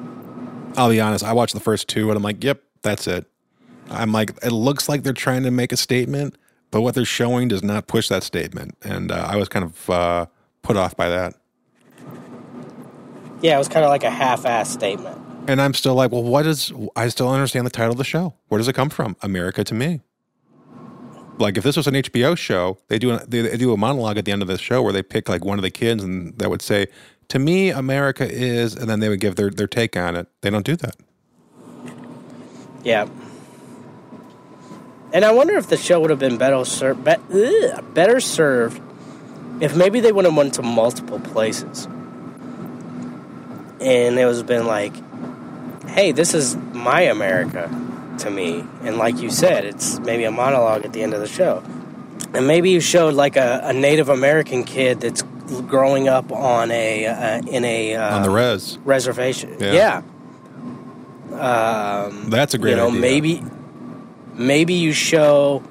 I'll 0.77 0.91
be 0.91 1.01
honest, 1.01 1.25
I 1.25 1.33
watched 1.33 1.55
the 1.55 1.61
first 1.61 1.89
two, 1.89 2.09
and 2.09 2.17
I'm 2.17 2.23
like, 2.23 2.45
yep, 2.45 2.63
that's 2.83 3.07
it. 3.07 3.27
I'm 3.91 4.13
like, 4.13 4.31
it 4.45 4.53
looks 4.53 4.89
like 4.89 5.03
they're 5.03 5.13
trying 5.13 5.43
to 5.43 5.51
make 5.51 5.73
a 5.73 5.77
statement, 5.77 6.37
but 6.71 6.83
what 6.83 6.95
they're 6.95 7.05
showing 7.05 7.49
does 7.49 7.65
not 7.65 7.89
push 7.89 8.09
that 8.09 8.23
statement, 8.23 8.77
and 8.83 9.11
uh, 9.11 9.27
I 9.29 9.37
was 9.37 9.49
kind 9.49 9.65
of 9.65 9.91
uh, 9.91 10.27
put 10.63 10.77
off 10.77 10.97
by 10.97 11.09
that. 11.09 11.35
Yeah, 13.43 13.57
it 13.57 13.59
was 13.59 13.69
kind 13.69 13.85
of 13.85 13.89
like 13.89 14.05
a 14.05 14.11
half-ass 14.11 14.71
statement. 14.71 15.19
And 15.49 15.63
I'm 15.63 15.73
still 15.73 15.95
like, 15.95 16.13
well, 16.13 16.23
what 16.23 16.45
is? 16.47 16.73
I 16.95 17.09
still 17.09 17.31
understand 17.31 17.65
the 17.65 17.71
title 17.71 17.93
of 17.93 17.97
the 17.99 18.05
show. 18.05 18.35
Where 18.49 18.59
does 18.59 18.69
it 18.69 18.75
come 18.75 18.91
from? 18.91 19.17
America 19.23 19.65
to 19.65 19.75
me. 19.75 20.03
Like 21.41 21.57
if 21.57 21.65
this 21.65 21.77
was 21.77 21.87
an 21.87 21.95
HBO 21.95 22.37
show, 22.37 22.79
they 22.89 22.99
do 22.99 23.13
a, 23.13 23.25
they, 23.27 23.41
they 23.41 23.57
do 23.57 23.73
a 23.73 23.77
monologue 23.77 24.19
at 24.19 24.27
the 24.27 24.33
end 24.33 24.43
of 24.43 24.49
the 24.49 24.59
show 24.59 24.83
where 24.83 24.93
they 24.93 25.03
pick 25.03 25.29
like 25.29 25.45
one 25.45 25.59
of 25.59 25.63
the 25.63 25.71
kids 25.71 26.05
and 26.05 26.37
that 26.39 26.51
would 26.51 26.63
say, 26.63 26.87
"To 27.29 27.39
me, 27.39 27.71
America 27.71 28.31
is," 28.31 28.75
and 28.77 28.89
then 28.91 29.01
they 29.01 29.09
would 29.09 29.21
give 29.21 29.37
their 29.37 29.51
their 29.51 29.67
take 29.67 29.97
on 29.97 30.17
it. 30.17 30.29
They 30.43 30.51
don't 30.51 30.67
do 30.67 30.77
that. 30.77 30.97
Yeah. 32.85 33.09
And 35.13 35.25
I 35.25 35.33
wonder 35.33 35.57
if 35.57 35.69
the 35.69 35.77
show 35.77 35.99
would 36.01 36.11
have 36.11 36.21
been 36.21 36.37
better 36.37 36.65
served, 36.65 37.05
better 37.05 38.21
served 38.21 38.81
if 39.61 39.75
maybe 39.75 40.01
they 40.01 40.13
would 40.13 40.25
have 40.25 40.37
went 40.37 40.55
to 40.55 40.63
multiple 40.63 41.19
places. 41.19 41.87
And 43.81 44.19
it 44.19 44.27
was 44.27 44.43
been 44.43 44.67
like, 44.67 44.93
hey, 45.89 46.13
this 46.13 46.33
is 46.33 46.57
my 46.57 47.01
America 47.03 47.69
to 48.21 48.31
me. 48.31 48.65
And 48.83 48.97
like 48.97 49.19
you 49.21 49.31
said, 49.31 49.65
it's 49.65 49.99
maybe 50.01 50.25
a 50.25 50.31
monologue 50.31 50.85
at 50.85 50.93
the 50.93 51.03
end 51.03 51.15
of 51.15 51.21
the 51.21 51.29
show. 51.29 51.63
And 52.33 52.47
maybe 52.47 52.71
you 52.71 52.81
showed 52.81 53.15
like 53.15 53.37
a, 53.37 53.61
a 53.65 53.73
Native 53.73 54.09
American 54.09 54.65
kid 54.65 55.01
that's 55.01 55.23
growing 55.67 56.09
up 56.09 56.31
on 56.31 56.71
a 56.71 57.07
uh, 57.07 57.43
in 57.49 57.65
a 57.65 57.97
uh, 57.97 58.17
on 58.17 58.23
the 58.23 58.31
res. 58.31 58.79
reservation. 58.85 59.57
Yeah. 59.59 59.73
Yeah. 59.73 60.03
Um, 61.41 62.31
That's 62.31 62.55
a 62.55 62.59
great 62.59 62.73
you 62.73 62.77
know, 62.77 62.89
idea. 62.89 63.01
maybe 63.01 63.43
maybe 64.35 64.75
you 64.75 64.93
show 64.93 65.63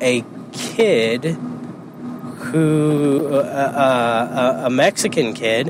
a 0.00 0.24
kid 0.52 1.36
who 2.54 3.28
uh, 3.32 3.38
uh, 3.40 4.62
a 4.66 4.70
Mexican 4.70 5.34
kid 5.34 5.68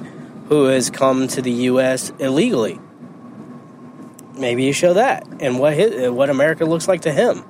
who 0.48 0.64
has 0.64 0.90
come 0.90 1.26
to 1.28 1.42
the 1.42 1.52
U.S. 1.72 2.12
illegally, 2.18 2.78
maybe 4.36 4.64
you 4.64 4.72
show 4.72 4.94
that 4.94 5.26
and 5.40 5.58
what 5.58 5.74
his, 5.74 6.10
what 6.10 6.30
America 6.30 6.64
looks 6.64 6.88
like 6.88 7.02
to 7.02 7.12
him, 7.12 7.44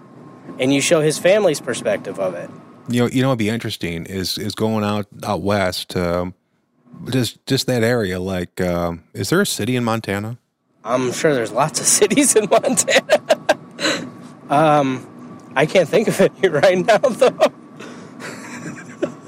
and 0.59 0.73
you 0.73 0.81
show 0.81 1.01
his 1.01 1.18
family's 1.18 1.61
perspective 1.61 2.18
of 2.18 2.35
it. 2.35 2.51
You 2.88 3.03
know, 3.03 3.09
you 3.09 3.23
know, 3.23 3.29
what'd 3.29 3.38
be 3.38 3.49
interesting 3.49 4.07
is 4.07 4.38
is 4.38 4.55
going 4.55 4.85
out 4.85 5.07
out 5.23 5.42
west, 5.42 5.97
um, 5.97 6.35
just 7.11 7.44
just 7.47 7.66
that 7.66 7.83
area. 7.83 8.20
Like, 8.20 8.61
um, 8.61 9.05
is 9.14 9.31
there 9.31 9.40
a 9.40 9.47
city 9.47 9.77
in 9.77 9.85
Montana? 9.85 10.38
I'm 10.85 11.12
sure 11.12 11.35
there's 11.35 11.53
lots 11.53 11.81
of 11.81 11.87
cities 11.99 12.37
in 12.37 12.49
Montana. 12.51 13.38
um, 14.51 15.40
I 15.57 15.66
can't 15.66 15.88
think 15.88 16.09
of 16.09 16.20
any 16.20 16.49
right 16.49 16.79
now, 16.79 16.99
though. 16.99 17.53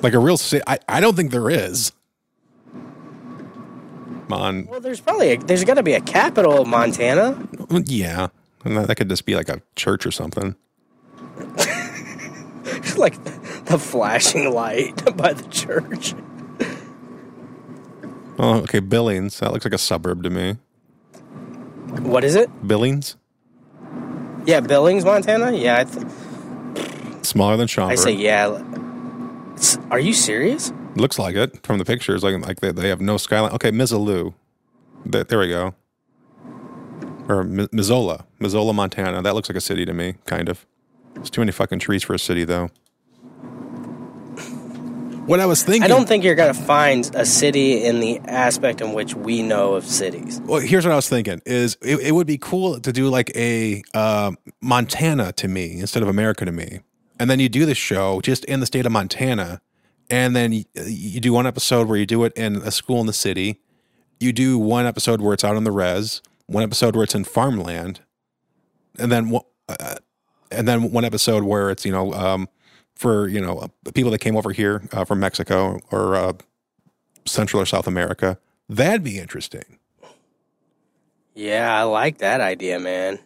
Like 0.03 0.13
a 0.13 0.19
real 0.19 0.37
city? 0.37 0.63
I, 0.67 0.79
I 0.89 1.01
don't 1.01 1.17
think 1.17 1.31
there 1.31 1.51
is. 1.51 1.93
Mon, 4.29 4.67
Well, 4.67 4.81
there's 4.81 5.01
probably 5.01 5.33
a, 5.35 5.39
there's 5.39 5.65
got 5.65 5.75
to 5.75 5.83
be 5.83 5.93
a 5.95 6.01
capital 6.01 6.63
of 6.63 6.67
Montana. 6.69 7.47
yeah, 7.85 8.29
and 8.65 8.77
that 8.77 8.89
that 8.89 8.95
could 8.97 9.09
just 9.09 9.25
be 9.25 9.35
like 9.37 9.49
a 9.49 9.63
church 9.77 10.05
or 10.07 10.11
something. 10.11 10.57
like 12.97 13.23
the 13.67 13.79
flashing 13.79 14.53
light 14.53 15.05
by 15.17 15.33
the 15.33 15.47
church. 15.49 16.15
Oh, 18.39 18.59
okay, 18.65 18.81
Billings. 18.81 19.39
That 19.41 19.53
looks 19.53 19.65
like 19.65 19.73
a 19.75 19.79
suburb 19.79 20.23
to 20.25 20.31
me. 20.31 20.57
What 22.03 22.25
is 22.25 22.35
it? 22.35 22.51
Billings, 22.67 23.17
Yeah, 24.45 24.61
Billings, 24.61 25.05
Montana. 25.05 25.53
Yeah, 25.53 25.79
I, 25.81 25.85
th- 25.85 26.07
smaller 27.25 27.57
than 27.57 27.67
Schaumburg. 27.69 27.99
I 27.99 28.03
say 28.03 28.13
yeah. 28.13 28.49
It's- 29.55 29.79
are 29.91 29.99
you 30.01 30.13
serious? 30.13 30.73
Looks 30.97 31.19
like 31.19 31.37
it 31.37 31.65
from 31.65 31.79
the 31.79 31.85
pictures. 31.85 32.25
Like 32.25 32.41
like 32.47 32.61
they, 32.61 32.73
they 32.73 32.89
have 32.89 33.01
no 33.01 33.19
skyline. 33.19 33.53
Okay, 33.53 33.71
Missoula. 33.71 34.33
There, 35.05 35.25
there 35.25 35.39
we 35.39 35.49
go. 35.49 35.75
Or 37.29 37.45
Mi- 37.45 37.69
Missoula, 37.71 38.25
Missoula, 38.41 38.73
Montana. 38.73 39.21
That 39.23 39.35
looks 39.35 39.49
like 39.49 39.57
a 39.57 39.61
city 39.61 39.85
to 39.85 39.93
me, 39.93 40.15
kind 40.25 40.49
of. 40.49 40.67
It's 41.17 41.29
too 41.31 41.41
many 41.41 41.53
fucking 41.53 41.81
trees 41.81 42.03
for 42.03 42.15
a 42.15 42.19
city, 42.19 42.45
though. 42.45 42.71
What 45.27 45.41
I 45.41 45.47
was 45.47 45.63
thinking. 45.65 45.83
I 45.83 45.89
don't 45.89 46.07
think 46.07 46.23
you're 46.23 46.37
gonna 46.37 46.55
find 46.55 47.11
a 47.15 47.27
city 47.27 47.85
in 47.85 47.99
the 47.99 48.21
aspect 48.21 48.81
in 48.81 48.93
which 48.93 49.15
we 49.15 49.43
know 49.43 49.75
of 49.75 49.85
cities. 49.85 50.41
Well, 50.45 50.61
here's 50.61 50.85
what 50.85 50.93
I 50.93 50.97
was 50.97 51.09
thinking: 51.09 51.43
is 51.45 51.77
it, 51.83 51.99
it 52.01 52.13
would 52.13 52.29
be 52.29 52.39
cool 52.39 52.79
to 52.81 52.93
do 52.93 53.09
like 53.09 53.31
a 53.35 53.83
uh, 53.93 54.33
Montana 54.63 55.33
to 55.33 55.49
me 55.49 55.81
instead 55.81 56.05
of 56.05 56.09
America 56.09 56.45
to 56.45 56.53
me, 56.53 56.79
and 57.19 57.29
then 57.29 57.41
you 57.41 57.49
do 57.49 57.67
the 57.67 57.75
show 57.75 58.21
just 58.21 58.45
in 58.45 58.61
the 58.61 58.67
state 58.67 58.87
of 58.87 58.93
Montana, 58.93 59.61
and 60.11 60.35
then 60.37 60.53
you, 60.53 60.65
you 60.75 61.21
do 61.21 61.33
one 61.33 61.47
episode 61.47 61.89
where 61.89 61.97
you 61.97 62.07
do 62.07 62.25
it 62.25 62.33
in 62.35 62.57
a 62.57 62.71
school 62.71 63.01
in 63.01 63.07
the 63.07 63.13
city, 63.13 63.61
you 64.21 64.33
do 64.33 64.59
one 64.59 64.87
episode 64.87 65.21
where 65.21 65.35
it's 65.35 65.45
out 65.45 65.57
on 65.57 65.65
the 65.65 65.73
res, 65.73 66.23
one 66.47 66.63
episode 66.63 66.95
where 66.95 67.05
it's 67.05 67.15
in 67.15 67.25
farmland, 67.25 68.01
and 68.99 69.11
then 69.11 69.39
uh, 69.69 69.97
and 70.51 70.67
then 70.67 70.91
one 70.91 71.05
episode 71.05 71.45
where 71.45 71.71
it's 71.71 71.85
you 71.85 71.93
know 71.93 72.13
um, 72.15 72.49
for 72.95 73.29
you 73.29 73.41
know 73.41 73.69
people 73.95 74.11
that 74.11 74.21
came 74.21 74.37
over 74.37 74.53
here 74.53 74.83
uh, 74.93 75.05
from 75.05 75.21
Mexico 75.21 75.81
or 75.91 76.17
uh, 76.17 76.33
Central 77.25 77.63
or 77.63 77.67
South 77.67 77.87
America. 77.87 78.39
That'd 78.69 79.05
be 79.05 79.19
interesting. 79.19 79.79
Yeah, 81.35 81.79
I 81.79 81.83
like 81.83 82.19
that 82.19 82.41
idea, 82.41 82.81
man. 82.81 83.19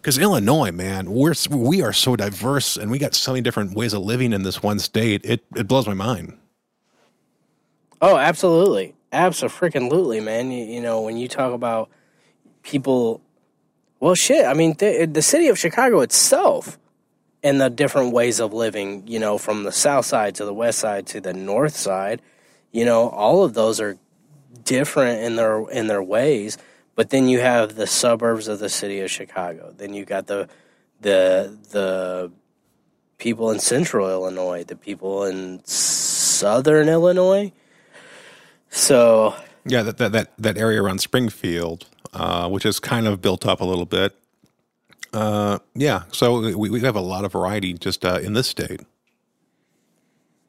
Because 0.00 0.16
Illinois, 0.16 0.72
man, 0.72 1.10
we're 1.10 1.34
we 1.50 1.82
are 1.82 1.92
so 1.92 2.16
diverse, 2.16 2.78
and 2.78 2.90
we 2.90 2.98
got 2.98 3.14
so 3.14 3.32
many 3.32 3.42
different 3.42 3.74
ways 3.74 3.92
of 3.92 4.02
living 4.02 4.32
in 4.32 4.44
this 4.44 4.62
one 4.62 4.78
state. 4.78 5.20
It 5.24 5.44
it 5.54 5.68
blows 5.68 5.86
my 5.86 5.94
mind. 5.94 6.38
Oh, 8.00 8.16
absolutely, 8.16 8.94
absolutely, 9.12 10.20
man. 10.20 10.50
You, 10.50 10.64
you 10.64 10.80
know 10.80 11.02
when 11.02 11.18
you 11.18 11.28
talk 11.28 11.52
about 11.52 11.90
people, 12.62 13.20
well, 13.98 14.14
shit. 14.14 14.46
I 14.46 14.54
mean, 14.54 14.74
the, 14.78 15.04
the 15.04 15.20
city 15.20 15.48
of 15.48 15.58
Chicago 15.58 16.00
itself, 16.00 16.78
and 17.42 17.60
the 17.60 17.68
different 17.68 18.14
ways 18.14 18.40
of 18.40 18.54
living. 18.54 19.06
You 19.06 19.18
know, 19.18 19.36
from 19.36 19.64
the 19.64 19.72
south 19.72 20.06
side 20.06 20.34
to 20.36 20.46
the 20.46 20.54
west 20.54 20.78
side 20.78 21.06
to 21.08 21.20
the 21.20 21.34
north 21.34 21.76
side. 21.76 22.22
You 22.72 22.86
know, 22.86 23.10
all 23.10 23.44
of 23.44 23.52
those 23.52 23.82
are 23.82 23.98
different 24.64 25.22
in 25.22 25.36
their 25.36 25.68
in 25.68 25.88
their 25.88 26.02
ways. 26.02 26.56
But 26.96 27.10
then 27.10 27.28
you 27.28 27.40
have 27.40 27.76
the 27.76 27.86
suburbs 27.86 28.48
of 28.48 28.58
the 28.60 28.68
city 28.70 29.00
of 29.00 29.10
Chicago. 29.10 29.74
Then 29.76 29.94
you 29.94 30.04
got 30.04 30.26
the 30.28 30.48
the 31.00 31.56
the 31.72 32.32
people 33.18 33.50
in 33.50 33.60
central 33.60 34.10
Illinois, 34.10 34.64
the 34.64 34.76
people 34.76 35.24
in 35.24 35.62
southern 35.64 36.88
Illinois. 36.88 37.52
So 38.70 39.34
Yeah, 39.64 39.82
that 39.84 39.98
that 39.98 40.12
that, 40.12 40.32
that 40.38 40.58
area 40.58 40.82
around 40.82 41.00
Springfield, 41.00 41.86
uh, 42.14 42.48
which 42.48 42.66
is 42.66 42.80
kind 42.80 43.06
of 43.08 43.22
built 43.22 43.46
up 43.46 43.60
a 43.60 43.64
little 43.64 43.86
bit. 43.86 44.16
Uh, 45.12 45.58
yeah, 45.74 46.04
so 46.12 46.56
we, 46.56 46.70
we 46.70 46.80
have 46.80 46.96
a 46.96 47.00
lot 47.00 47.24
of 47.24 47.32
variety 47.32 47.74
just 47.74 48.04
uh, 48.04 48.20
in 48.22 48.34
this 48.34 48.48
state. 48.48 48.82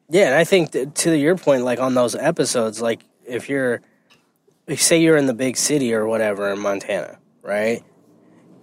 yeah, 0.10 0.28
and 0.28 0.36
I 0.36 0.46
think 0.46 0.72
that 0.72 0.96
to 0.98 1.18
your 1.18 1.38
point, 1.38 1.64
like 1.66 1.80
on 1.80 1.96
those 1.96 2.16
episodes, 2.16 2.82
like 2.82 3.02
if 3.26 3.50
you're, 3.50 3.82
say 4.78 5.02
you're 5.02 5.18
in 5.18 5.26
the 5.26 5.34
big 5.34 5.58
city 5.58 5.94
or 5.94 6.06
whatever 6.06 6.50
in 6.52 6.60
Montana, 6.60 7.18
right, 7.42 7.84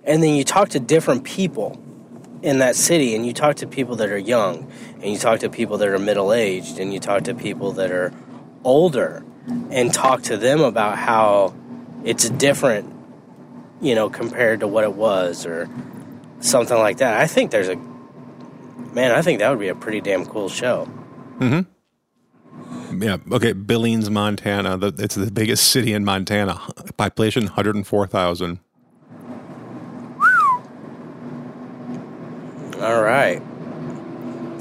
and 0.05 0.23
then 0.23 0.35
you 0.35 0.45
talk 0.45 0.71
to 0.71 0.81
different 0.81 1.25
people 1.25 1.81
in 2.43 2.61
that 2.61 2.77
city, 2.77 3.17
and 3.17 3.27
you 3.27 3.33
talk 3.33 3.57
to 3.57 3.67
people 3.67 3.97
that 3.97 4.11
are 4.11 4.19
young, 4.19 4.71
and 5.03 5.07
you 5.07 5.19
talk 5.19 5.41
to 5.41 5.51
people 5.51 5.79
that 5.79 5.89
are 5.89 5.99
middle 5.99 6.33
aged, 6.33 6.79
and 6.79 6.95
you 6.95 7.01
talk 7.01 7.25
to 7.25 7.35
people 7.35 7.73
that 7.73 7.91
are 7.91 8.13
older, 8.65 9.25
and 9.71 9.93
talk 9.93 10.23
to 10.23 10.37
them 10.37 10.61
about 10.61 10.99
how 10.99 11.55
it's 12.05 12.31
different, 12.31 12.95
you 13.81 13.95
know, 13.95 14.09
compared 14.09 14.61
to 14.61 14.69
what 14.69 14.85
it 14.85 14.93
was, 14.93 15.47
or 15.47 15.69
something 16.41 16.79
like 16.79 16.99
that. 16.99 17.21
I 17.21 17.27
think 17.27 17.51
there's 17.51 17.69
a 17.69 17.77
man. 18.95 19.11
I 19.11 19.23
think 19.23 19.41
that 19.41 19.51
would 19.51 19.59
be 19.59 19.69
a 19.69 19.75
pretty 19.75 20.01
damn 20.01 20.25
cool 20.25 20.49
show. 20.49 20.89
Mm-hmm. 21.39 21.69
Yeah, 22.93 23.19
okay, 23.33 23.53
Billings, 23.53 24.09
Montana. 24.11 24.77
The, 24.79 24.95
it's 24.99 25.15
the 25.15 25.31
biggest 25.31 25.69
city 25.71 25.93
in 25.93 26.05
Montana. 26.05 26.61
Population 26.97 27.45
104,000. 27.45 28.59
All 32.81 33.03
right. 33.03 33.43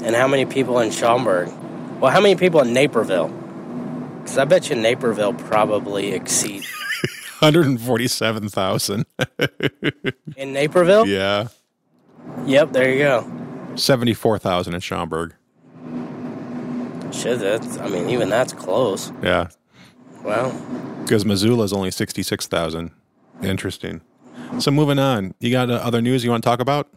And 0.02 0.14
how 0.14 0.26
many 0.28 0.44
people 0.44 0.78
in 0.80 0.90
Schaumburg? 0.90 1.48
Well, 2.00 2.10
how 2.10 2.20
many 2.20 2.36
people 2.36 2.60
in 2.60 2.72
Naperville? 2.72 3.28
Because 4.22 4.38
I 4.38 4.44
bet 4.44 4.68
you 4.70 4.76
Naperville 4.76 5.34
probably 5.34 6.12
exceeds 6.12 6.66
147,000. 7.40 9.06
in 10.36 10.52
Naperville. 10.52 11.06
yeah. 11.06 11.48
Yep, 12.46 12.72
there 12.72 12.90
you 12.92 12.98
go. 12.98 13.30
74,000 13.76 14.74
in 14.74 14.80
Schaumburg. 14.80 15.34
Shit, 17.12 17.40
that's. 17.40 17.78
I 17.78 17.88
mean, 17.88 18.08
even 18.10 18.28
that's 18.28 18.52
close. 18.52 19.12
Yeah. 19.22 19.48
Well, 20.22 20.50
Because 21.02 21.24
Missoula 21.24 21.64
is 21.64 21.72
only 21.72 21.90
66,000. 21.90 22.90
Interesting. 23.42 24.00
So 24.58 24.70
moving 24.70 24.98
on, 24.98 25.34
you 25.40 25.50
got 25.50 25.70
uh, 25.70 25.74
other 25.74 26.00
news 26.02 26.24
you 26.24 26.30
want 26.30 26.42
to 26.42 26.48
talk 26.48 26.60
about? 26.60 26.88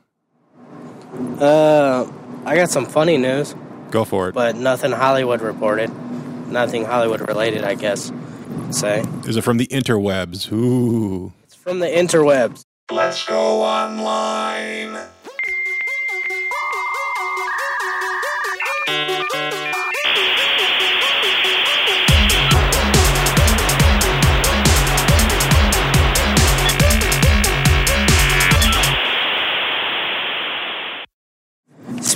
uh, 1.39 2.09
I 2.45 2.55
got 2.55 2.69
some 2.69 2.85
funny 2.85 3.17
news, 3.17 3.53
Go 3.91 4.05
for 4.05 4.29
it. 4.29 4.33
but 4.35 4.55
nothing 4.55 4.91
Hollywood 4.91 5.41
reported. 5.41 5.91
Nothing 6.47 6.85
Hollywood 6.85 7.21
related, 7.27 7.63
I 7.63 7.75
guess. 7.75 8.11
Say 8.71 9.03
Is 9.27 9.37
it 9.37 9.43
from 9.43 9.57
the 9.57 9.67
interwebs? 9.67 10.51
Ooh. 10.51 11.31
it's 11.43 11.55
from 11.55 11.79
the 11.79 11.87
interwebs. 11.87 12.61
Let's 12.91 13.25
go 13.25 13.61
online. 13.61 14.97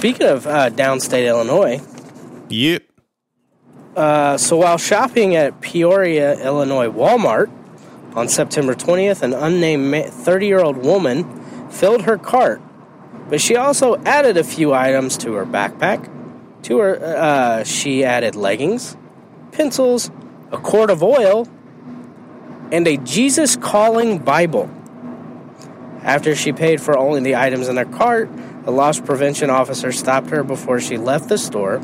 Speaking 0.05 0.27
of 0.27 0.45
uh, 0.45 0.69
downstate 0.69 1.25
Illinois, 1.25 1.81
Yep. 2.49 2.83
Uh, 3.95 4.37
so 4.37 4.57
while 4.57 4.77
shopping 4.77 5.35
at 5.35 5.61
Peoria, 5.61 6.39
Illinois 6.45 6.89
Walmart 6.89 7.49
on 8.13 8.29
September 8.29 8.75
20th, 8.75 9.23
an 9.23 9.33
unnamed 9.33 10.13
30 10.13 10.45
year 10.45 10.59
old 10.59 10.77
woman 10.77 11.25
filled 11.71 12.03
her 12.03 12.19
cart, 12.19 12.61
but 13.29 13.41
she 13.41 13.55
also 13.55 13.95
added 14.03 14.37
a 14.37 14.43
few 14.43 14.75
items 14.75 15.17
to 15.17 15.33
her 15.33 15.43
backpack. 15.43 16.07
To 16.65 16.77
her, 16.77 17.03
uh, 17.03 17.63
she 17.63 18.03
added 18.03 18.35
leggings, 18.35 18.95
pencils, 19.53 20.11
a 20.51 20.59
quart 20.59 20.91
of 20.91 21.01
oil, 21.01 21.47
and 22.71 22.87
a 22.87 22.97
Jesus 22.97 23.55
Calling 23.55 24.19
Bible. 24.19 24.69
After 26.03 26.35
she 26.35 26.53
paid 26.53 26.79
for 26.79 26.95
only 26.95 27.21
the 27.21 27.35
items 27.37 27.67
in 27.67 27.77
her 27.77 27.85
cart, 27.85 28.29
a 28.65 28.71
loss 28.71 28.99
prevention 28.99 29.49
officer 29.49 29.91
stopped 29.91 30.29
her 30.29 30.43
before 30.43 30.79
she 30.79 30.97
left 30.97 31.29
the 31.29 31.37
store. 31.37 31.79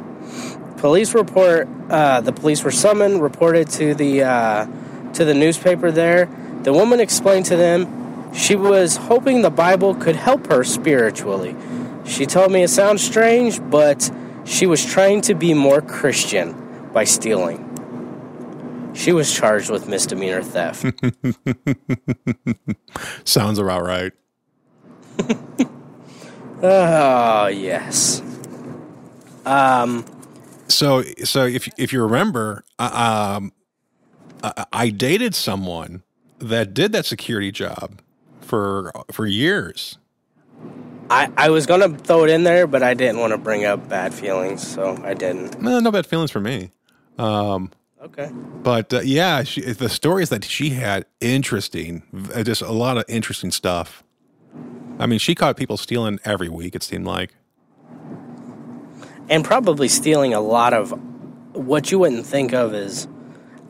Police 0.77 1.13
report. 1.13 1.67
Uh, 1.89 2.21
the 2.21 2.33
police 2.33 2.63
were 2.63 2.71
summoned, 2.71 3.21
reported 3.21 3.69
to 3.69 3.93
the 3.93 4.23
uh, 4.23 4.67
to 5.13 5.25
the 5.25 5.33
newspaper 5.33 5.91
there. 5.91 6.29
The 6.63 6.73
woman 6.73 6.99
explained 6.99 7.45
to 7.47 7.55
them 7.55 8.33
she 8.33 8.55
was 8.55 8.95
hoping 8.95 9.41
the 9.41 9.49
Bible 9.49 9.93
could 9.93 10.15
help 10.15 10.47
her 10.47 10.63
spiritually. 10.63 11.55
She 12.05 12.25
told 12.25 12.51
me 12.51 12.63
it 12.63 12.69
sounds 12.69 13.03
strange, 13.03 13.59
but 13.69 14.09
she 14.45 14.65
was 14.65 14.83
trying 14.85 15.21
to 15.21 15.35
be 15.35 15.53
more 15.53 15.81
Christian 15.81 16.89
by 16.93 17.03
stealing. 17.03 17.67
She 18.93 19.11
was 19.11 19.33
charged 19.33 19.69
with 19.69 19.87
misdemeanor 19.87 20.43
theft. 20.43 20.85
Sounds 23.23 23.59
about 23.59 23.83
right. 23.83 24.11
oh, 26.63 27.47
yes. 27.47 28.21
Um, 29.45 30.05
So, 30.67 31.03
so 31.23 31.45
if 31.45 31.67
if 31.77 31.91
you 31.91 32.01
remember, 32.03 32.63
uh, 32.79 33.35
um, 33.37 33.51
I, 34.43 34.65
I 34.71 34.89
dated 34.89 35.35
someone 35.35 36.03
that 36.39 36.73
did 36.73 36.91
that 36.93 37.05
security 37.05 37.51
job 37.51 38.01
for 38.41 38.91
for 39.11 39.25
years. 39.25 39.97
I, 41.09 41.29
I 41.35 41.49
was 41.49 41.65
going 41.65 41.81
to 41.81 41.97
throw 41.97 42.23
it 42.23 42.29
in 42.29 42.43
there, 42.43 42.67
but 42.67 42.83
I 42.83 42.93
didn't 42.93 43.19
want 43.19 43.31
to 43.31 43.37
bring 43.37 43.65
up 43.65 43.89
bad 43.89 44.13
feelings, 44.13 44.65
so 44.65 44.97
I 45.03 45.13
didn't. 45.13 45.61
No, 45.61 45.79
no 45.81 45.91
bad 45.91 46.05
feelings 46.05 46.31
for 46.31 46.39
me. 46.39 46.71
Um, 47.17 47.71
Okay. 48.01 48.31
But 48.63 48.91
uh, 48.93 49.01
yeah, 49.01 49.43
she, 49.43 49.61
the 49.61 49.89
stories 49.89 50.29
that 50.29 50.43
she 50.43 50.71
had 50.71 51.05
interesting, 51.19 52.01
uh, 52.33 52.43
just 52.43 52.61
a 52.63 52.71
lot 52.71 52.97
of 52.97 53.05
interesting 53.07 53.51
stuff. 53.51 54.03
I 54.99 55.05
mean, 55.07 55.19
she 55.19 55.33
caught 55.35 55.57
people 55.57 55.77
stealing 55.77 56.19
every 56.25 56.49
week. 56.49 56.75
It 56.75 56.83
seemed 56.83 57.05
like. 57.05 57.33
And 59.29 59.43
probably 59.45 59.87
stealing 59.87 60.33
a 60.33 60.41
lot 60.41 60.73
of 60.73 60.91
what 61.53 61.91
you 61.91 61.99
wouldn't 61.99 62.25
think 62.25 62.53
of 62.53 62.73
as 62.73 63.07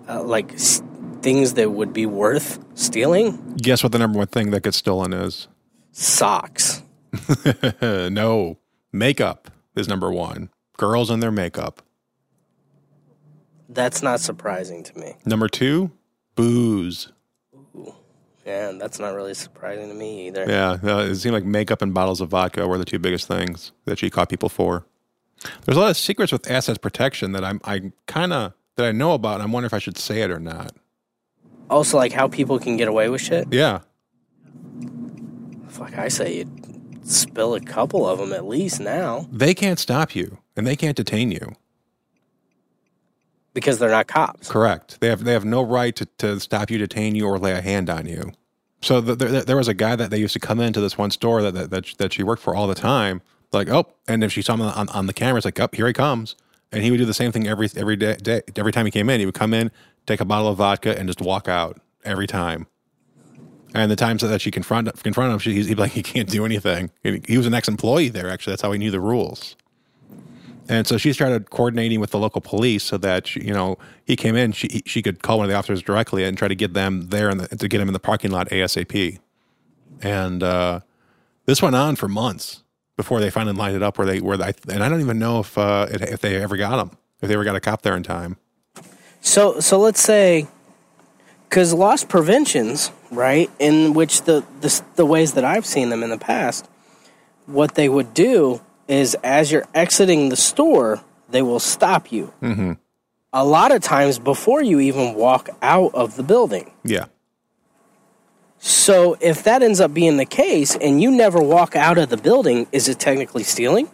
uh, 0.09 0.23
like 0.23 0.53
s- 0.53 0.81
things 1.21 1.53
that 1.53 1.71
would 1.71 1.93
be 1.93 2.05
worth 2.05 2.59
stealing 2.73 3.55
Guess 3.57 3.83
what 3.83 3.91
the 3.91 3.99
number 3.99 4.17
one 4.17 4.27
thing 4.27 4.51
that 4.51 4.63
gets 4.63 4.77
stolen 4.77 5.13
is? 5.13 5.47
socks. 5.91 6.81
No, 7.81 8.57
makeup 8.93 9.51
is 9.75 9.87
number 9.87 10.09
one. 10.11 10.49
Girls 10.77 11.09
and 11.09 11.21
their 11.21 11.31
makeup. 11.31 11.81
That's 13.69 14.01
not 14.01 14.19
surprising 14.19 14.83
to 14.83 14.97
me. 14.97 15.15
Number 15.25 15.47
two, 15.47 15.91
booze. 16.35 17.11
Yeah, 18.45 18.71
that's 18.73 18.99
not 18.99 19.13
really 19.13 19.33
surprising 19.33 19.87
to 19.89 19.93
me 19.93 20.27
either. 20.27 20.45
Yeah, 20.47 20.77
uh, 20.83 20.99
it 21.03 21.15
seemed 21.15 21.33
like 21.33 21.45
makeup 21.45 21.81
and 21.81 21.93
bottles 21.93 22.21
of 22.21 22.29
vodka 22.29 22.67
were 22.67 22.77
the 22.77 22.85
two 22.85 22.99
biggest 22.99 23.27
things 23.27 23.71
that 23.85 23.99
she 23.99 24.09
caught 24.09 24.29
people 24.29 24.49
for. 24.49 24.85
There's 25.65 25.77
a 25.77 25.79
lot 25.81 25.89
of 25.91 25.97
secrets 25.97 26.31
with 26.31 26.49
assets 26.49 26.77
protection 26.77 27.31
that 27.33 27.43
I'm 27.43 27.61
I 27.63 27.91
kind 28.07 28.33
of 28.33 28.53
that 28.77 28.85
I 28.85 28.91
know 28.91 29.13
about. 29.13 29.35
and 29.35 29.43
I'm 29.43 29.51
wondering 29.51 29.67
if 29.69 29.73
I 29.73 29.79
should 29.79 29.97
say 29.97 30.21
it 30.21 30.31
or 30.31 30.39
not. 30.39 30.73
Also, 31.69 31.97
like 31.97 32.11
how 32.13 32.27
people 32.27 32.59
can 32.59 32.77
get 32.77 32.87
away 32.87 33.09
with 33.09 33.21
shit. 33.21 33.47
Yeah, 33.51 33.79
Fuck, 35.69 35.97
I 35.97 36.09
say 36.09 36.39
you 36.39 36.51
spill 37.03 37.55
a 37.55 37.61
couple 37.61 38.07
of 38.07 38.19
them 38.19 38.33
at 38.33 38.45
least 38.45 38.79
now 38.79 39.25
they 39.31 39.53
can't 39.53 39.79
stop 39.79 40.15
you 40.15 40.37
and 40.55 40.67
they 40.67 40.75
can't 40.75 40.95
detain 40.97 41.31
you. 41.31 41.55
Because 43.53 43.79
they're 43.79 43.89
not 43.89 44.07
cops. 44.07 44.49
Correct. 44.49 44.99
They 44.99 45.07
have 45.07 45.23
they 45.23 45.33
have 45.33 45.45
no 45.45 45.61
right 45.61 45.95
to, 45.95 46.05
to 46.19 46.39
stop 46.39 46.69
you, 46.69 46.77
detain 46.77 47.15
you, 47.15 47.25
or 47.25 47.37
lay 47.37 47.51
a 47.51 47.61
hand 47.61 47.89
on 47.89 48.05
you. 48.05 48.31
So 48.81 48.99
the, 48.99 49.15
the, 49.15 49.25
there 49.41 49.57
was 49.57 49.67
a 49.67 49.73
guy 49.73 49.95
that 49.95 50.09
they 50.09 50.17
used 50.17 50.33
to 50.33 50.39
come 50.39 50.59
into 50.59 50.81
this 50.81 50.97
one 50.97 51.11
store 51.11 51.41
that 51.43 51.53
that, 51.53 51.69
that, 51.69 51.93
that 51.97 52.13
she 52.13 52.23
worked 52.23 52.41
for 52.41 52.55
all 52.55 52.67
the 52.67 52.75
time. 52.75 53.21
Like 53.51 53.69
oh, 53.69 53.87
and 54.07 54.23
if 54.23 54.31
she 54.31 54.41
saw 54.41 54.53
him 54.53 54.61
on, 54.61 54.89
on 54.89 55.07
the 55.07 55.13
camera, 55.13 55.37
it's 55.37 55.45
like 55.45 55.59
oh, 55.59 55.67
here 55.73 55.87
he 55.87 55.93
comes, 55.93 56.35
and 56.71 56.83
he 56.83 56.91
would 56.91 56.97
do 56.97 57.05
the 57.05 57.13
same 57.13 57.31
thing 57.31 57.47
every 57.47 57.69
every 57.75 57.95
day, 57.95 58.15
day 58.15 58.41
every 58.55 58.71
time 58.71 58.85
he 58.85 58.91
came 58.91 59.09
in. 59.09 59.19
He 59.19 59.25
would 59.25 59.35
come 59.35 59.53
in, 59.53 59.71
take 60.05 60.21
a 60.21 60.25
bottle 60.25 60.47
of 60.47 60.57
vodka, 60.57 60.97
and 60.97 61.07
just 61.07 61.21
walk 61.21 61.47
out 61.47 61.79
every 62.03 62.27
time. 62.27 62.67
And 63.73 63.89
the 63.89 63.95
times 63.95 64.21
that 64.21 64.41
she 64.41 64.51
confront 64.51 64.91
confront 65.03 65.33
him, 65.33 65.39
she, 65.39 65.53
he'd 65.53 65.75
be 65.75 65.81
like 65.81 65.91
he 65.91 66.03
can't 66.03 66.29
do 66.29 66.45
anything. 66.45 66.91
He 67.03 67.37
was 67.37 67.47
an 67.47 67.53
ex 67.53 67.67
employee 67.67 68.09
there. 68.09 68.29
Actually, 68.29 68.53
that's 68.53 68.61
how 68.61 68.71
he 68.71 68.79
knew 68.79 68.91
the 68.91 68.99
rules. 68.99 69.55
And 70.71 70.87
so 70.87 70.97
she 70.97 71.11
started 71.11 71.49
coordinating 71.49 71.99
with 71.99 72.11
the 72.11 72.17
local 72.17 72.39
police 72.39 72.85
so 72.85 72.97
that 72.99 73.27
she, 73.27 73.41
you 73.41 73.53
know 73.53 73.77
he 74.05 74.15
came 74.15 74.37
in, 74.37 74.53
she 74.53 74.81
she 74.85 75.01
could 75.01 75.21
call 75.21 75.39
one 75.39 75.45
of 75.45 75.49
the 75.49 75.57
officers 75.57 75.81
directly 75.81 76.23
and 76.23 76.37
try 76.37 76.47
to 76.47 76.55
get 76.55 76.73
them 76.73 77.09
there 77.09 77.29
and 77.29 77.41
the, 77.41 77.57
to 77.57 77.67
get 77.67 77.81
him 77.81 77.89
in 77.89 77.93
the 77.93 77.99
parking 77.99 78.31
lot 78.31 78.47
asap. 78.49 79.19
And 80.01 80.41
uh, 80.41 80.79
this 81.45 81.61
went 81.61 81.75
on 81.75 81.97
for 81.97 82.07
months 82.07 82.63
before 82.95 83.19
they 83.19 83.29
finally 83.29 83.53
lined 83.53 83.75
it 83.75 83.83
up 83.83 83.97
where 83.97 84.07
they 84.07 84.21
where 84.21 84.39
and 84.69 84.81
I 84.81 84.87
don't 84.87 85.01
even 85.01 85.19
know 85.19 85.41
if 85.41 85.57
uh, 85.57 85.87
if 85.91 86.21
they 86.21 86.41
ever 86.41 86.55
got 86.55 86.79
him 86.79 86.97
if 87.21 87.27
they 87.27 87.33
ever 87.33 87.43
got 87.43 87.57
a 87.57 87.59
cop 87.59 87.81
there 87.81 87.97
in 87.97 88.03
time. 88.03 88.37
So, 89.19 89.59
so 89.59 89.77
let's 89.77 90.01
say, 90.01 90.47
because 91.49 91.73
loss 91.73 92.05
preventions, 92.05 92.91
right? 93.11 93.51
In 93.59 93.93
which 93.93 94.21
the, 94.21 94.45
the 94.61 94.81
the 94.95 95.05
ways 95.05 95.33
that 95.33 95.43
I've 95.43 95.65
seen 95.65 95.89
them 95.89 96.01
in 96.01 96.09
the 96.09 96.17
past, 96.17 96.69
what 97.45 97.75
they 97.75 97.89
would 97.89 98.13
do 98.13 98.61
is 98.91 99.15
as 99.23 99.51
you're 99.51 99.65
exiting 99.73 100.29
the 100.29 100.35
store, 100.35 101.01
they 101.29 101.41
will 101.41 101.59
stop 101.59 102.11
you. 102.11 102.33
Mm-hmm. 102.41 102.73
A 103.33 103.45
lot 103.45 103.71
of 103.71 103.81
times 103.81 104.19
before 104.19 104.61
you 104.61 104.79
even 104.81 105.13
walk 105.15 105.49
out 105.61 105.95
of 105.95 106.17
the 106.17 106.23
building. 106.23 106.69
Yeah, 106.83 107.05
So, 108.59 109.17
if 109.21 109.43
that 109.43 109.63
ends 109.63 109.79
up 109.79 109.93
being 109.93 110.17
the 110.17 110.25
case, 110.25 110.75
and 110.75 111.01
you 111.01 111.09
never 111.09 111.41
walk 111.41 111.75
out 111.75 111.97
of 111.97 112.09
the 112.09 112.17
building, 112.17 112.67
is 112.71 112.87
it 112.89 112.99
technically 112.99 113.43
stealing? 113.43 113.89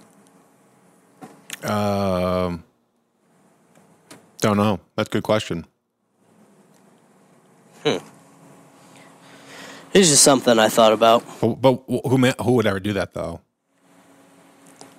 um, 1.64 2.64
don't 4.41 4.58
know. 4.58 4.80
That's 4.95 5.10
a 5.10 5.12
good 5.12 5.24
question. 5.24 5.66
Hmm. 7.84 7.98
It's 9.93 10.10
just 10.10 10.24
something 10.24 10.60
I 10.60 10.70
thought 10.70 10.93
about. 10.93 11.24
But, 11.41 11.56
but 11.62 11.84
who 11.88 12.02
who 12.43 12.52
would 12.54 12.68
ever 12.68 12.80
do 12.80 12.93
that 12.93 13.14
though? 13.14 13.41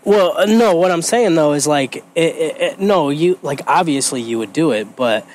Well, 0.04 0.36
uh, 0.38 0.46
no. 0.46 0.74
What 0.76 0.90
I'm 0.90 1.02
saying 1.02 1.34
though 1.34 1.52
is 1.52 1.66
like, 1.66 1.96
it, 1.96 2.04
it, 2.14 2.60
it, 2.60 2.80
no, 2.80 3.10
you 3.10 3.38
like 3.42 3.60
obviously 3.66 4.22
you 4.22 4.38
would 4.38 4.52
do 4.52 4.72
it, 4.72 4.96
but 4.96 5.26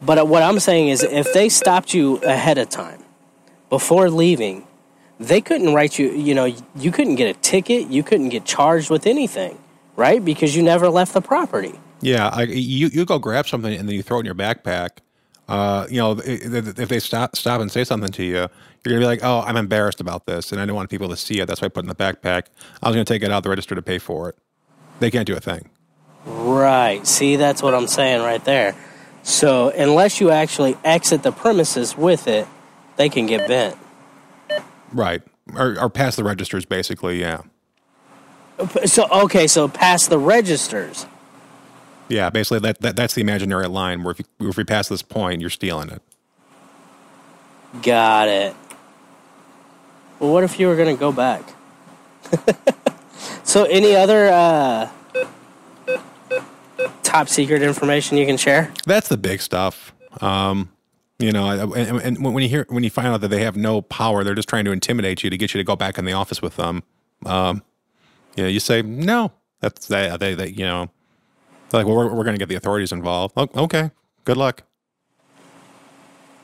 but 0.00 0.26
what 0.28 0.42
I'm 0.42 0.60
saying 0.60 0.88
is 0.88 1.02
if 1.02 1.32
they 1.32 1.48
stopped 1.48 1.94
you 1.94 2.16
ahead 2.18 2.58
of 2.58 2.68
time 2.68 3.02
before 3.68 4.10
leaving, 4.10 4.66
they 5.18 5.40
couldn't 5.40 5.74
write 5.74 5.98
you. 5.98 6.10
You 6.10 6.34
know, 6.34 6.44
you 6.76 6.90
couldn't 6.90 7.16
get 7.16 7.34
a 7.34 7.38
ticket. 7.40 7.88
You 7.88 8.02
couldn't 8.02 8.30
get 8.30 8.44
charged 8.44 8.90
with 8.90 9.06
anything, 9.06 9.58
right? 9.96 10.24
Because 10.24 10.56
you 10.56 10.62
never 10.62 10.88
left 10.88 11.14
the 11.14 11.22
property. 11.22 11.78
Yeah, 12.00 12.28
I, 12.28 12.42
you 12.42 12.88
you 12.88 13.04
go 13.04 13.18
grab 13.18 13.46
something 13.46 13.72
and 13.72 13.88
then 13.88 13.94
you 13.94 14.02
throw 14.02 14.18
it 14.18 14.20
in 14.20 14.26
your 14.26 14.34
backpack. 14.34 14.98
Uh, 15.52 15.86
you 15.90 15.98
know, 15.98 16.18
if 16.24 16.88
they 16.88 16.98
stop 16.98 17.36
stop 17.36 17.60
and 17.60 17.70
say 17.70 17.84
something 17.84 18.10
to 18.10 18.24
you, 18.24 18.36
you're 18.36 18.48
gonna 18.86 19.00
be 19.00 19.04
like, 19.04 19.20
"Oh, 19.22 19.42
I'm 19.42 19.58
embarrassed 19.58 20.00
about 20.00 20.24
this, 20.24 20.50
and 20.50 20.58
I 20.58 20.64
don't 20.64 20.74
want 20.74 20.88
people 20.88 21.10
to 21.10 21.16
see 21.16 21.40
it. 21.40 21.46
That's 21.46 21.60
why 21.60 21.66
I 21.66 21.68
put 21.68 21.84
it 21.84 21.88
in 21.88 21.88
the 21.90 21.94
backpack. 21.94 22.44
I 22.82 22.88
was 22.88 22.96
gonna 22.96 23.04
take 23.04 23.22
it 23.22 23.30
out 23.30 23.42
the 23.42 23.50
register 23.50 23.74
to 23.74 23.82
pay 23.82 23.98
for 23.98 24.30
it. 24.30 24.38
They 24.98 25.10
can't 25.10 25.26
do 25.26 25.36
a 25.36 25.40
thing. 25.40 25.68
Right. 26.24 27.06
See, 27.06 27.36
that's 27.36 27.62
what 27.62 27.74
I'm 27.74 27.86
saying 27.86 28.22
right 28.22 28.42
there. 28.46 28.74
So 29.24 29.68
unless 29.68 30.22
you 30.22 30.30
actually 30.30 30.78
exit 30.84 31.22
the 31.22 31.32
premises 31.32 31.98
with 31.98 32.28
it, 32.28 32.48
they 32.96 33.10
can 33.10 33.26
get 33.26 33.46
bent. 33.46 33.76
Right, 34.90 35.20
or, 35.54 35.78
or 35.78 35.90
pass 35.90 36.16
the 36.16 36.24
registers, 36.24 36.64
basically. 36.64 37.20
Yeah, 37.20 37.42
So 38.86 39.06
okay, 39.24 39.46
so 39.48 39.68
past 39.68 40.08
the 40.08 40.18
registers. 40.18 41.04
Yeah. 42.08 42.30
Basically, 42.30 42.60
that, 42.60 42.80
that 42.80 42.96
that's 42.96 43.14
the 43.14 43.20
imaginary 43.20 43.68
line 43.68 44.02
where 44.02 44.12
if 44.12 44.20
you, 44.20 44.48
if 44.48 44.56
we 44.56 44.64
pass 44.64 44.88
this 44.88 45.02
point, 45.02 45.40
you're 45.40 45.50
stealing 45.50 45.90
it. 45.90 46.02
Got 47.82 48.28
it. 48.28 48.54
Well, 50.18 50.32
what 50.32 50.44
if 50.44 50.60
you 50.60 50.68
were 50.68 50.76
going 50.76 50.94
to 50.94 51.00
go 51.00 51.10
back? 51.10 51.42
so, 53.44 53.64
any 53.64 53.96
other 53.96 54.28
uh, 54.28 54.90
top 57.02 57.28
secret 57.28 57.62
information 57.62 58.16
you 58.16 58.26
can 58.26 58.36
share? 58.36 58.72
That's 58.86 59.08
the 59.08 59.16
big 59.16 59.40
stuff. 59.40 59.92
Um, 60.20 60.70
you 61.18 61.32
know, 61.32 61.72
and, 61.72 62.00
and 62.00 62.34
when 62.34 62.42
you 62.42 62.48
hear 62.48 62.66
when 62.68 62.82
you 62.82 62.90
find 62.90 63.08
out 63.08 63.20
that 63.20 63.28
they 63.28 63.42
have 63.42 63.56
no 63.56 63.80
power, 63.80 64.24
they're 64.24 64.34
just 64.34 64.48
trying 64.48 64.64
to 64.64 64.72
intimidate 64.72 65.22
you 65.22 65.30
to 65.30 65.36
get 65.36 65.54
you 65.54 65.58
to 65.58 65.64
go 65.64 65.76
back 65.76 65.98
in 65.98 66.04
the 66.04 66.12
office 66.12 66.42
with 66.42 66.56
them. 66.56 66.82
Um, 67.24 67.62
you 68.36 68.42
know, 68.42 68.48
you 68.48 68.60
say 68.60 68.82
no. 68.82 69.32
That's 69.60 69.86
they, 69.86 70.14
they, 70.18 70.34
they 70.34 70.48
you 70.48 70.64
know, 70.64 70.90
they're 71.72 71.80
like, 71.80 71.86
well, 71.86 71.96
we're, 71.96 72.14
we're 72.14 72.24
going 72.24 72.34
to 72.34 72.38
get 72.38 72.48
the 72.48 72.54
authorities 72.54 72.92
involved. 72.92 73.34
Oh, 73.36 73.48
okay, 73.56 73.90
good 74.24 74.36
luck. 74.36 74.62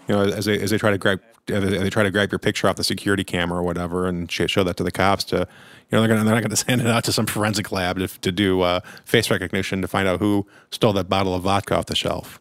You 0.09 0.15
know, 0.15 0.23
as 0.23 0.47
they 0.47 0.59
as 0.59 0.71
they 0.71 0.79
try 0.79 0.91
to 0.91 0.99
grab 0.99 1.21
they 1.47 1.91
try 1.91 2.03
to 2.03 2.11
grab 2.11 2.31
your 2.31 2.39
picture 2.39 2.69
off 2.69 2.77
the 2.77 2.85
security 2.85 3.25
camera 3.25 3.61
or 3.61 3.63
whatever, 3.63 4.07
and 4.07 4.31
sh- 4.31 4.43
show 4.47 4.65
that 4.65 4.77
to 4.79 4.85
the 4.85 4.91
cops 4.91 5.25
to, 5.25 5.37
you 5.37 5.45
know, 5.93 6.01
they're 6.01 6.09
gonna 6.09 6.25
they're 6.25 6.35
not 6.35 6.41
going 6.41 6.51
to 6.51 6.57
send 6.57 6.81
it 6.81 6.87
out 6.87 7.05
to 7.05 7.13
some 7.13 7.27
forensic 7.27 7.71
lab 7.71 7.99
to, 7.99 8.09
to 8.09 8.33
do 8.33 8.63
uh, 8.63 8.81
face 9.05 9.31
recognition 9.31 9.83
to 9.83 9.89
find 9.89 10.09
out 10.09 10.21
who 10.21 10.47
stole 10.71 10.95
that 10.95 11.09
bottle 11.09 11.35
of 11.35 11.43
vodka 11.43 11.77
off 11.77 11.87
the 11.87 11.97
shelf. 11.97 12.41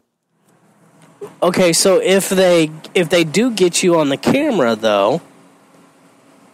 Okay, 1.42 1.72
so 1.72 2.00
if 2.00 2.30
they 2.30 2.70
if 2.94 3.10
they 3.10 3.24
do 3.24 3.50
get 3.50 3.82
you 3.82 3.98
on 3.98 4.08
the 4.08 4.16
camera 4.16 4.74
though, 4.74 5.20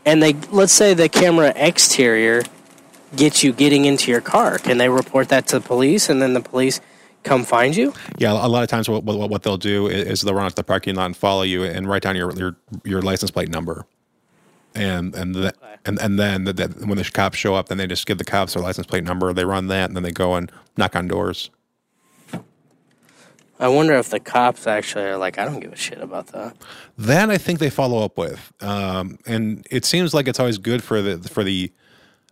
and 0.05 0.23
they 0.23 0.33
let's 0.51 0.73
say 0.73 0.95
the 0.95 1.09
camera 1.09 1.53
exterior 1.55 2.43
gets 3.17 3.43
you 3.43 3.53
getting 3.53 3.85
into 3.85 4.11
your 4.11 4.21
car, 4.21 4.59
can 4.59 4.79
they 4.79 4.89
report 4.89 5.29
that 5.29 5.47
to 5.49 5.59
the 5.59 5.67
police 5.67 6.09
and 6.09 6.21
then 6.21 6.35
the 6.35 6.41
police 6.41 6.81
come 7.25 7.45
find 7.45 7.75
you. 7.75 7.93
Yeah, 8.19 8.33
a 8.33 8.49
lot 8.49 8.63
of 8.63 8.69
times 8.69 8.89
what, 8.89 9.03
what, 9.03 9.31
what 9.31 9.43
they'll 9.43 9.57
do 9.57 9.89
is, 9.89 10.23
they'll 10.23 10.35
run 10.35 10.45
out 10.45 10.51
to 10.51 10.57
the 10.57 10.65
parking 10.65 10.95
lot 10.95 11.07
and 11.07 11.17
follow 11.17 11.43
you 11.43 11.65
and 11.65 11.89
write 11.89 12.03
down 12.03 12.15
your 12.15 12.33
your, 12.37 12.57
your 12.85 13.03
license 13.03 13.31
plate 13.31 13.49
number. 13.49 13.87
And 14.77 15.15
and 15.15 15.35
the, 15.35 15.55
and 15.85 16.01
and 16.01 16.19
then 16.19 16.45
the, 16.45 16.53
the, 16.53 16.87
when 16.87 16.99
the 16.99 17.05
cops 17.05 17.39
show 17.39 17.55
up, 17.55 17.69
then 17.69 17.79
they 17.79 17.87
just 17.87 18.07
give 18.07 18.19
the 18.19 18.25
cops 18.25 18.55
their 18.55 18.63
license 18.63 18.87
plate 18.87 19.05
number. 19.05 19.33
They 19.33 19.45
run 19.45 19.69
that, 19.69 19.89
and 19.89 19.97
then 19.97 20.03
they 20.03 20.11
go 20.11 20.35
and 20.35 20.51
knock 20.77 20.97
on 20.97 21.09
doors. 21.09 21.51
I 23.61 23.69
wonder 23.69 23.95
if 23.95 24.11
the 24.11 24.19
cops 24.19 24.67
actually 24.67 25.05
are 25.05 25.17
like, 25.17 25.39
I 25.39 25.45
don't 25.45 25.61
give 25.61 25.73
a 25.73 25.77
shit 25.77 26.01
about 26.01 26.27
that. 26.29 26.57
That 26.99 27.31
I 27.31 27.39
think 27.39 27.61
they 27.61 27.71
follow 27.71 28.05
up 28.05 28.19
with, 28.19 28.53
um, 28.61 29.19
and 29.27 29.65
it 29.71 29.85
seems 29.85 30.13
like 30.13 30.27
it's 30.27 30.41
always 30.41 30.59
good 30.59 30.83
for 30.83 31.01
the 31.01 31.19
for 31.29 31.45
the 31.45 31.73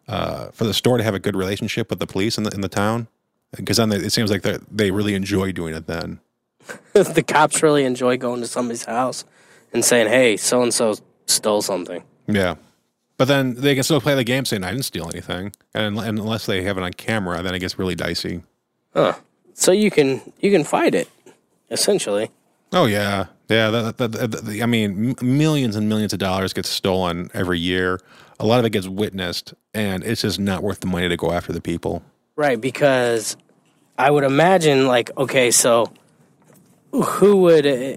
uh, 0.09 0.47
for 0.53 0.65
the 0.65 0.75
store 0.75 0.99
to 0.99 1.05
have 1.05 1.15
a 1.15 1.19
good 1.21 1.37
relationship 1.37 1.91
with 1.91 1.99
the 1.99 2.07
police 2.07 2.37
in 2.39 2.45
the 2.45 2.51
in 2.51 2.61
the 2.61 2.69
town, 2.69 3.09
because 3.57 3.77
then 3.77 3.89
they, 3.89 3.97
it 3.97 4.13
seems 4.13 4.31
like 4.31 4.43
they 4.43 4.59
they 4.71 4.91
really 4.91 5.15
enjoy 5.15 5.53
doing 5.53 5.75
it. 5.75 5.87
Then 5.87 6.21
the 6.93 7.25
cops 7.27 7.63
really 7.63 7.85
enjoy 7.85 8.17
going 8.17 8.41
to 8.41 8.47
somebody's 8.47 8.85
house 8.85 9.25
and 9.73 9.85
saying, 9.85 10.09
"Hey, 10.09 10.37
so 10.37 10.63
and 10.63 10.73
so 10.75 10.95
stole 11.27 11.63
something." 11.63 12.03
yeah, 12.27 12.55
but 13.17 13.27
then 13.29 13.55
they 13.55 13.75
can 13.75 13.83
still 13.85 14.01
play 14.01 14.15
the 14.15 14.25
game 14.25 14.45
saying 14.45 14.65
I 14.65 14.71
didn't 14.71 14.85
steal 14.85 15.09
anything, 15.13 15.53
and, 15.75 15.99
and 15.99 16.19
unless 16.19 16.47
they 16.47 16.63
have 16.63 16.79
it 16.79 16.85
on 16.85 16.93
camera, 16.93 17.43
then 17.43 17.55
it 17.55 17.59
gets 17.61 17.79
really 17.79 17.95
dicey. 17.95 18.43
Huh. 18.95 19.15
So 19.55 19.73
you 19.73 19.91
can 19.91 20.21
you 20.41 20.51
can 20.51 20.65
fight 20.65 20.95
it, 20.95 21.09
essentially. 21.71 22.31
Oh 22.73 22.87
yeah, 22.87 23.27
yeah. 23.49 23.71
That, 23.71 23.97
that, 23.99 24.13
that- 24.13 24.61
I 24.63 24.67
mean, 24.67 25.15
m- 25.21 25.37
millions 25.39 25.77
and 25.77 25.89
millions 25.89 26.13
of 26.13 26.19
dollars 26.19 26.53
get 26.53 26.65
stolen 26.67 27.31
every 27.35 27.59
year. 27.59 28.01
A 28.43 28.47
lot 28.47 28.59
of 28.59 28.67
it 28.67 28.71
gets 28.71 28.89
witnessed, 28.89 29.55
and 29.73 30.03
it's 30.05 30.23
just 30.23 30.41
not 30.41 30.63
worth 30.63 30.81
the 30.81 30.89
money 30.89 31.09
to 31.09 31.17
go 31.17 31.31
after 31.31 31.53
the 31.53 31.61
people. 31.61 32.03
Right, 32.35 32.61
because 32.61 33.37
I 33.97 34.11
would 34.11 34.25
imagine, 34.25 34.87
like, 34.89 35.17
okay, 35.17 35.53
so 35.53 35.87
who 36.93 37.37
would 37.37 37.67
uh, 37.67 37.97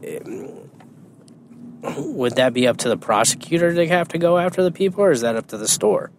would 2.02 2.36
that 2.36 2.54
be 2.54 2.68
up 2.68 2.78
to 2.78 2.90
the 2.90 2.98
prosecutor 2.98 3.74
to 3.74 3.88
have 3.88 4.08
to 4.10 4.18
go 4.18 4.38
after 4.38 4.64
the 4.64 4.72
people, 4.72 5.04
or 5.04 5.12
is 5.12 5.22
that 5.22 5.36
up 5.36 5.48
to 5.48 5.58
the 5.58 5.68
store? 5.68 6.12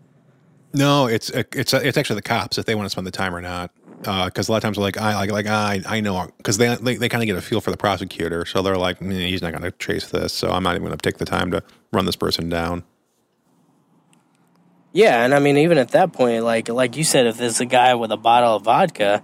No, 0.75 1.07
it's 1.07 1.31
it's 1.31 1.73
it's 1.73 1.97
actually 1.97 2.17
the 2.17 2.23
cops 2.23 2.59
if 2.59 2.67
they 2.67 2.75
want 2.75 2.87
to 2.87 2.91
spend 2.91 3.07
the 3.07 3.13
time 3.13 3.35
or 3.35 3.41
not. 3.41 3.71
Because 3.99 4.49
a 4.49 4.53
lot 4.53 4.59
of 4.59 4.63
times, 4.63 4.77
like 4.77 4.99
I 4.99 5.15
like 5.15 5.31
like 5.31 5.47
I 5.47 5.83
I 5.87 6.01
know 6.01 6.29
because 6.37 6.59
they 6.59 6.75
they, 6.77 6.97
they 6.97 7.09
kind 7.09 7.23
of 7.23 7.27
get 7.27 7.37
a 7.37 7.41
feel 7.41 7.61
for 7.61 7.71
the 7.71 7.77
prosecutor, 7.77 8.45
so 8.45 8.61
they're 8.61 8.77
like 8.77 9.01
"Mm, 9.01 9.29
he's 9.29 9.41
not 9.41 9.53
going 9.53 9.63
to 9.63 9.71
chase 9.79 10.11
this, 10.11 10.33
so 10.33 10.51
I'm 10.51 10.63
not 10.63 10.73
even 10.75 10.87
going 10.87 10.99
to 10.99 11.03
take 11.03 11.19
the 11.19 11.25
time 11.25 11.51
to 11.53 11.63
run 11.93 12.05
this 12.05 12.17
person 12.17 12.49
down. 12.49 12.85
Yeah, 14.97 15.23
and 15.27 15.35
I 15.35 15.41
mean, 15.41 15.59
even 15.59 15.77
at 15.77 15.91
that 15.91 16.15
point, 16.15 16.43
like 16.43 16.71
like 16.71 16.97
you 16.97 17.05
said, 17.05 17.27
if 17.27 17.37
there's 17.37 17.61
a 17.61 17.67
guy 17.67 17.95
with 17.97 18.11
a 18.13 18.17
bottle 18.17 18.57
of 18.57 18.63
vodka, 18.63 19.23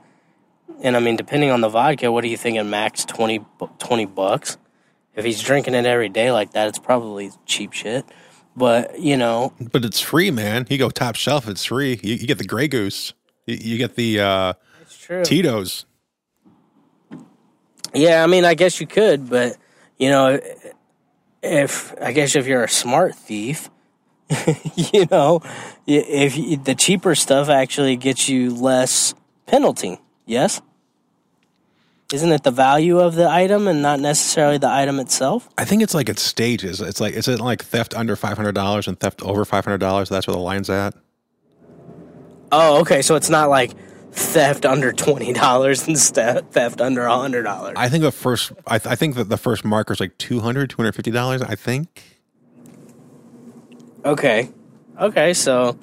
and 0.82 0.94
I 0.94 1.00
mean, 1.00 1.16
depending 1.16 1.50
on 1.50 1.62
the 1.62 1.70
vodka, 1.70 2.12
what 2.12 2.22
are 2.24 2.26
you 2.26 2.36
thinking? 2.36 2.68
Max 2.68 3.06
20, 3.06 3.42
20 3.78 4.04
bucks. 4.04 4.58
If 5.16 5.24
he's 5.24 5.40
drinking 5.40 5.72
it 5.72 5.86
every 5.86 6.10
day 6.10 6.30
like 6.30 6.52
that, 6.52 6.68
it's 6.68 6.78
probably 6.78 7.30
cheap 7.46 7.72
shit. 7.72 8.04
But 8.54 9.00
you 9.00 9.16
know, 9.16 9.54
But 9.72 9.86
it's 9.86 9.98
free, 9.98 10.30
man. 10.30 10.66
You 10.68 10.76
go 10.76 10.90
top 10.90 11.16
shelf, 11.16 11.48
it's 11.48 11.64
free. 11.64 11.98
You, 12.02 12.16
you 12.16 12.26
get 12.26 12.36
the 12.36 12.44
Grey 12.44 12.68
Goose, 12.68 13.14
you, 13.46 13.56
you 13.58 13.78
get 13.78 13.96
the 13.96 14.20
uh. 14.20 14.52
Tito's. 15.24 15.86
Yeah, 17.94 18.22
I 18.22 18.26
mean, 18.26 18.44
I 18.44 18.52
guess 18.52 18.78
you 18.78 18.86
could, 18.86 19.30
but 19.30 19.56
you 19.98 20.10
know, 20.10 20.38
if 21.42 21.94
I 21.98 22.12
guess 22.12 22.36
if 22.36 22.46
you're 22.46 22.64
a 22.64 22.68
smart 22.68 23.14
thief, 23.14 23.70
you 24.92 25.06
know, 25.10 25.42
if 25.86 26.36
you, 26.36 26.56
the 26.56 26.74
cheaper 26.74 27.14
stuff 27.14 27.48
actually 27.48 27.96
gets 27.96 28.28
you 28.28 28.54
less 28.54 29.14
penalty. 29.46 29.98
Yes. 30.26 30.60
Isn't 32.12 32.30
it 32.30 32.42
the 32.42 32.50
value 32.50 33.00
of 33.00 33.14
the 33.14 33.28
item 33.28 33.66
and 33.66 33.80
not 33.80 33.98
necessarily 33.98 34.58
the 34.58 34.68
item 34.68 35.00
itself? 35.00 35.48
I 35.56 35.64
think 35.64 35.82
it's 35.82 35.94
like 35.94 36.10
it's 36.10 36.20
stages. 36.20 36.80
It's 36.80 37.00
like 37.00 37.14
is 37.14 37.26
it 37.26 37.40
like 37.40 37.64
theft 37.64 37.94
under 37.94 38.16
five 38.16 38.36
hundred 38.36 38.54
dollars 38.54 38.86
and 38.86 39.00
theft 39.00 39.22
over 39.22 39.44
five 39.46 39.64
hundred 39.64 39.78
dollars? 39.78 40.10
That's 40.10 40.26
where 40.26 40.34
the 40.34 40.40
line's 40.42 40.68
at. 40.68 40.94
Oh, 42.50 42.80
okay. 42.82 43.00
So 43.00 43.14
it's 43.14 43.30
not 43.30 43.48
like 43.48 43.72
theft 44.12 44.66
under 44.66 44.92
twenty 44.92 45.32
dollars 45.32 45.88
and 45.88 45.98
theft 45.98 46.82
under 46.82 47.06
a 47.06 47.16
hundred 47.16 47.44
dollars. 47.44 47.74
I 47.78 47.88
think 47.88 48.02
the 48.02 48.12
first. 48.12 48.52
I, 48.66 48.78
th- 48.78 48.92
I 48.92 48.94
think 48.94 49.14
that 49.14 49.30
the 49.30 49.38
first 49.38 49.64
marker 49.64 49.94
is 49.94 50.00
like 50.00 50.18
200 50.18 50.68
250 50.68 51.10
dollars. 51.10 51.40
I 51.40 51.54
think. 51.54 52.02
Okay. 54.04 54.50
Okay, 55.00 55.32
so 55.32 55.78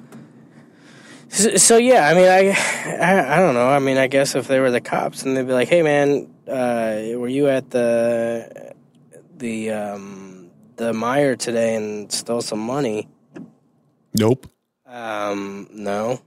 so, 1.28 1.56
so 1.56 1.76
yeah, 1.76 2.08
I 2.08 2.14
mean 2.14 2.28
I, 2.28 2.50
I 3.00 3.36
I 3.36 3.38
don't 3.38 3.54
know. 3.54 3.68
I 3.68 3.78
mean, 3.78 3.96
I 3.96 4.06
guess 4.06 4.34
if 4.34 4.46
they 4.48 4.60
were 4.60 4.70
the 4.70 4.80
cops 4.80 5.22
and 5.22 5.36
they'd 5.36 5.46
be 5.46 5.52
like, 5.52 5.68
"Hey 5.68 5.82
man, 5.82 6.32
uh, 6.46 7.18
were 7.18 7.28
you 7.28 7.48
at 7.48 7.70
the 7.70 8.74
the 9.36 9.70
um 9.70 10.50
the 10.76 10.92
Meijer 10.92 11.38
today 11.38 11.74
and 11.76 12.10
stole 12.12 12.40
some 12.40 12.60
money?" 12.60 13.08
Nope. 14.14 14.46
Um, 14.86 15.68
no. 15.72 16.20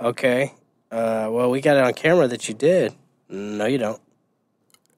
Okay. 0.00 0.52
Uh, 0.90 1.28
well, 1.30 1.50
we 1.50 1.60
got 1.60 1.76
it 1.76 1.84
on 1.84 1.94
camera 1.94 2.28
that 2.28 2.48
you 2.48 2.54
did. 2.54 2.94
No, 3.28 3.64
you 3.64 3.78
don't. 3.78 4.00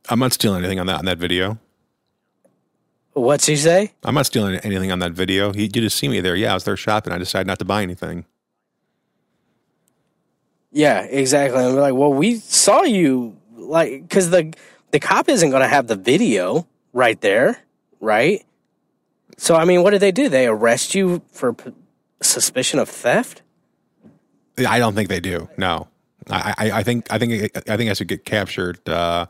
I'm 0.09 0.19
not 0.19 0.33
stealing 0.33 0.59
anything 0.59 0.81
on 0.81 0.87
that 0.87 0.99
on 0.99 1.05
that 1.05 1.19
video. 1.19 1.59
What's 3.15 3.47
he 3.47 3.57
say? 3.57 3.93
I'm 4.03 4.15
not 4.15 4.27
stealing 4.27 4.57
anything 4.57 4.91
on 4.91 4.99
that 4.99 5.13
video. 5.13 5.53
He, 5.53 5.63
you 5.63 5.69
just 5.69 5.97
see 5.97 6.09
me 6.09 6.21
there. 6.21 6.35
Yeah, 6.35 6.51
I 6.51 6.55
was 6.55 6.65
there 6.65 6.77
shopping. 6.77 7.13
I 7.13 7.19
decided 7.19 7.47
not 7.47 7.59
to 7.61 7.65
buy 7.65 7.83
anything. 7.83 8.27
Yeah, 10.73 11.03
exactly. 11.03 11.65
And 11.65 11.75
we're 11.75 11.81
like, 11.81 11.95
well, 11.95 12.13
we 12.13 12.37
saw 12.37 12.83
you, 12.83 13.37
like, 13.57 14.03
because 14.03 14.31
the 14.31 14.53
the 14.91 14.99
cop 14.99 15.29
isn't 15.29 15.51
going 15.51 15.63
to 15.63 15.69
have 15.69 15.87
the 15.87 15.97
video 15.97 16.67
right 16.93 17.21
there, 17.21 17.59
right? 18.01 18.45
So, 19.37 19.55
I 19.55 19.65
mean, 19.65 19.83
what 19.83 19.91
did 19.91 20.01
they 20.01 20.13
do? 20.13 20.29
They 20.29 20.47
arrest 20.47 20.95
you 20.95 21.23
for 21.31 21.53
p- 21.53 21.73
suspicion 22.21 22.79
of 22.79 22.89
theft? 22.89 23.43
I 24.59 24.79
don't 24.79 24.95
think 24.95 25.09
they 25.09 25.21
do. 25.21 25.49
No, 25.57 25.89
I, 26.29 26.55
I, 26.59 26.71
I 26.71 26.83
think 26.83 27.13
I 27.13 27.19
think 27.19 27.57
I 27.69 27.77
think 27.77 27.91
I 27.91 27.95
should 27.95 28.09
get 28.09 28.25
captured 28.25 28.89
uh, 28.89 29.27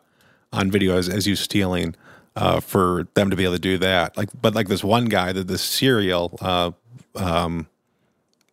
on 0.53 0.71
video 0.71 0.97
as, 0.97 1.09
as 1.09 1.27
you 1.27 1.37
stealing 1.37 1.95
uh, 2.37 2.61
for 2.61 3.07
them 3.15 3.31
to 3.31 3.37
be 3.37 3.45
able 3.45 3.55
to 3.55 3.61
do 3.61 3.79
that. 3.79 4.17
Like, 4.17 4.31
but 4.41 4.55
like 4.55 4.69
this 4.69 4.85
one 4.85 5.07
guy, 5.07 5.33
that 5.33 5.49
this 5.49 5.63
serial 5.63 6.37
uh, 6.41 6.73
um, 7.15 7.69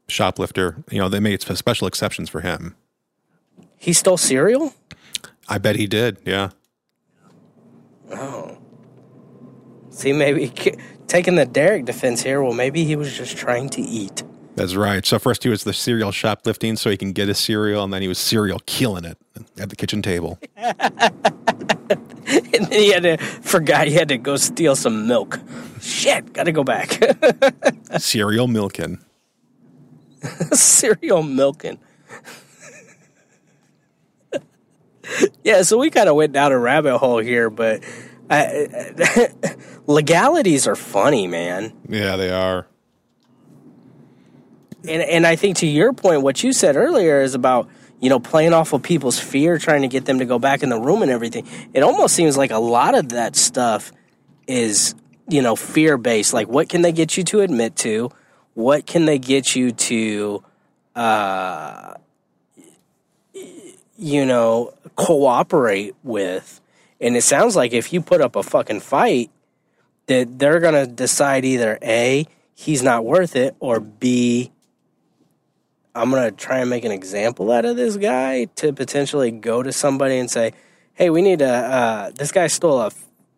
shoplifter, 0.08 0.84
you 0.92 1.00
know, 1.00 1.10
they 1.10 1.20
made 1.20 1.42
special 1.42 1.88
exceptions 1.88 2.30
for 2.30 2.42
him. 2.42 2.76
He 3.78 3.94
stole 3.94 4.18
cereal? 4.18 4.74
I 5.48 5.58
bet 5.58 5.76
he 5.76 5.88
did. 5.88 6.18
Yeah. 6.26 6.52
Oh. 8.12 8.58
See, 9.90 10.14
maybe 10.14 10.50
taking 11.08 11.36
the 11.36 11.46
Derek 11.46 11.86
defense 11.86 12.22
here, 12.22 12.42
well, 12.42 12.54
maybe 12.54 12.84
he 12.84 12.96
was 12.96 13.16
just 13.16 13.36
trying 13.38 13.70
to 13.70 13.82
eat. 13.82 14.24
That's 14.56 14.76
right. 14.76 15.06
So 15.06 15.18
first 15.18 15.44
he 15.44 15.50
was 15.50 15.64
the 15.64 15.74
cereal 15.74 16.12
shoplifting 16.12 16.76
so 16.76 16.90
he 16.90 16.98
can 16.98 17.14
get 17.14 17.28
his 17.28 17.40
cereal, 17.40 17.84
and 17.84 17.94
then 17.94 18.02
he 18.02 18.08
was 18.08 18.20
cereal 18.20 18.62
killing 18.66 19.06
it 19.06 19.18
at 19.58 19.70
the 19.70 19.76
kitchen 19.76 20.02
table. 20.02 20.40
And 22.54 22.66
then 22.68 22.72
he 22.72 22.92
had 22.92 23.04
to, 23.04 23.18
forgot 23.18 23.88
he 23.88 23.94
had 23.94 24.10
to 24.10 24.18
go 24.18 24.38
steal 24.38 24.76
some 24.76 25.08
milk. 25.08 25.40
Shit, 25.82 26.34
gotta 26.34 26.52
go 26.52 26.64
back. 26.64 27.02
cereal 27.98 28.48
milking. 28.48 29.00
cereal 30.54 31.24
milking. 31.24 31.80
yeah, 35.44 35.64
so 35.64 35.78
we 35.78 35.90
kind 35.90 36.08
of 36.08 36.16
went 36.16 36.32
down 36.34 36.52
a 36.52 36.58
rabbit 36.58 36.98
hole 37.00 37.18
here, 37.18 37.50
but 37.50 37.84
I, 38.30 39.30
legalities 39.88 40.68
are 40.68 40.76
funny, 40.76 41.28
man. 41.28 41.74
Yeah, 41.90 42.16
they 42.16 42.32
are. 42.32 42.68
And 44.88 45.02
and 45.02 45.28
I 45.28 45.36
think 45.36 45.58
to 45.58 45.68
your 45.68 45.94
point, 45.94 46.22
what 46.22 46.44
you 46.44 46.54
said 46.54 46.76
earlier 46.76 47.22
is 47.22 47.36
about 47.36 47.70
you 48.02 48.10
know 48.10 48.20
playing 48.20 48.52
off 48.52 48.74
of 48.74 48.84
people's 48.84 49.20
fear, 49.20 49.58
trying 49.58 49.84
to 49.84 49.88
get 49.88 50.06
them 50.06 50.20
to 50.20 50.26
go 50.26 50.40
back 50.40 50.64
in 50.64 50.70
the 50.70 50.80
room 50.80 51.04
and 51.04 51.12
everything. 51.12 51.48
It 51.74 51.84
almost 51.84 52.16
seems 52.16 52.36
like 52.36 52.52
a 52.52 52.58
lot 52.58 52.96
of 52.96 53.10
that 53.10 53.36
stuff 53.38 53.94
is 54.48 54.96
you 55.30 55.42
know 55.42 55.56
fear 55.56 55.98
based. 55.98 56.34
Like, 56.34 56.50
what 56.50 56.68
can 56.68 56.82
they 56.82 56.92
get 56.92 57.16
you 57.16 57.24
to 57.26 57.42
admit 57.42 57.76
to? 57.78 58.12
What 58.56 58.86
can 58.86 59.06
they 59.06 59.18
get 59.18 59.56
you 59.56 59.72
to, 59.72 60.44
uh, 60.94 61.94
you 63.98 64.26
know, 64.26 64.74
cooperate 64.98 65.96
with? 66.04 66.60
And 67.00 67.16
it 67.16 67.22
sounds 67.22 67.56
like 67.56 67.72
if 67.72 67.94
you 67.94 68.02
put 68.02 68.20
up 68.20 68.36
a 68.36 68.44
fucking 68.44 68.82
fight, 68.82 69.32
that 70.08 70.40
they're 70.40 70.60
gonna 70.60 70.88
decide 70.88 71.46
either 71.46 71.78
a 71.82 72.26
he's 72.56 72.84
not 72.84 73.06
worth 73.06 73.36
it 73.36 73.56
or 73.60 73.80
b 73.80 74.52
I'm 75.94 76.10
gonna 76.10 76.32
try 76.32 76.60
and 76.60 76.70
make 76.70 76.86
an 76.86 76.92
example 76.92 77.52
out 77.52 77.66
of 77.66 77.76
this 77.76 77.98
guy 77.98 78.46
to 78.56 78.72
potentially 78.72 79.32
go 79.32 79.62
to 79.62 79.74
somebody 79.74 80.18
and 80.18 80.32
say, 80.32 80.54
"Hey, 80.94 81.10
we 81.10 81.22
need 81.22 81.40
to, 81.40 81.50
uh, 81.50 82.12
this 82.12 82.32
guy 82.32 82.48
stole 82.48 82.80
a 82.80 82.92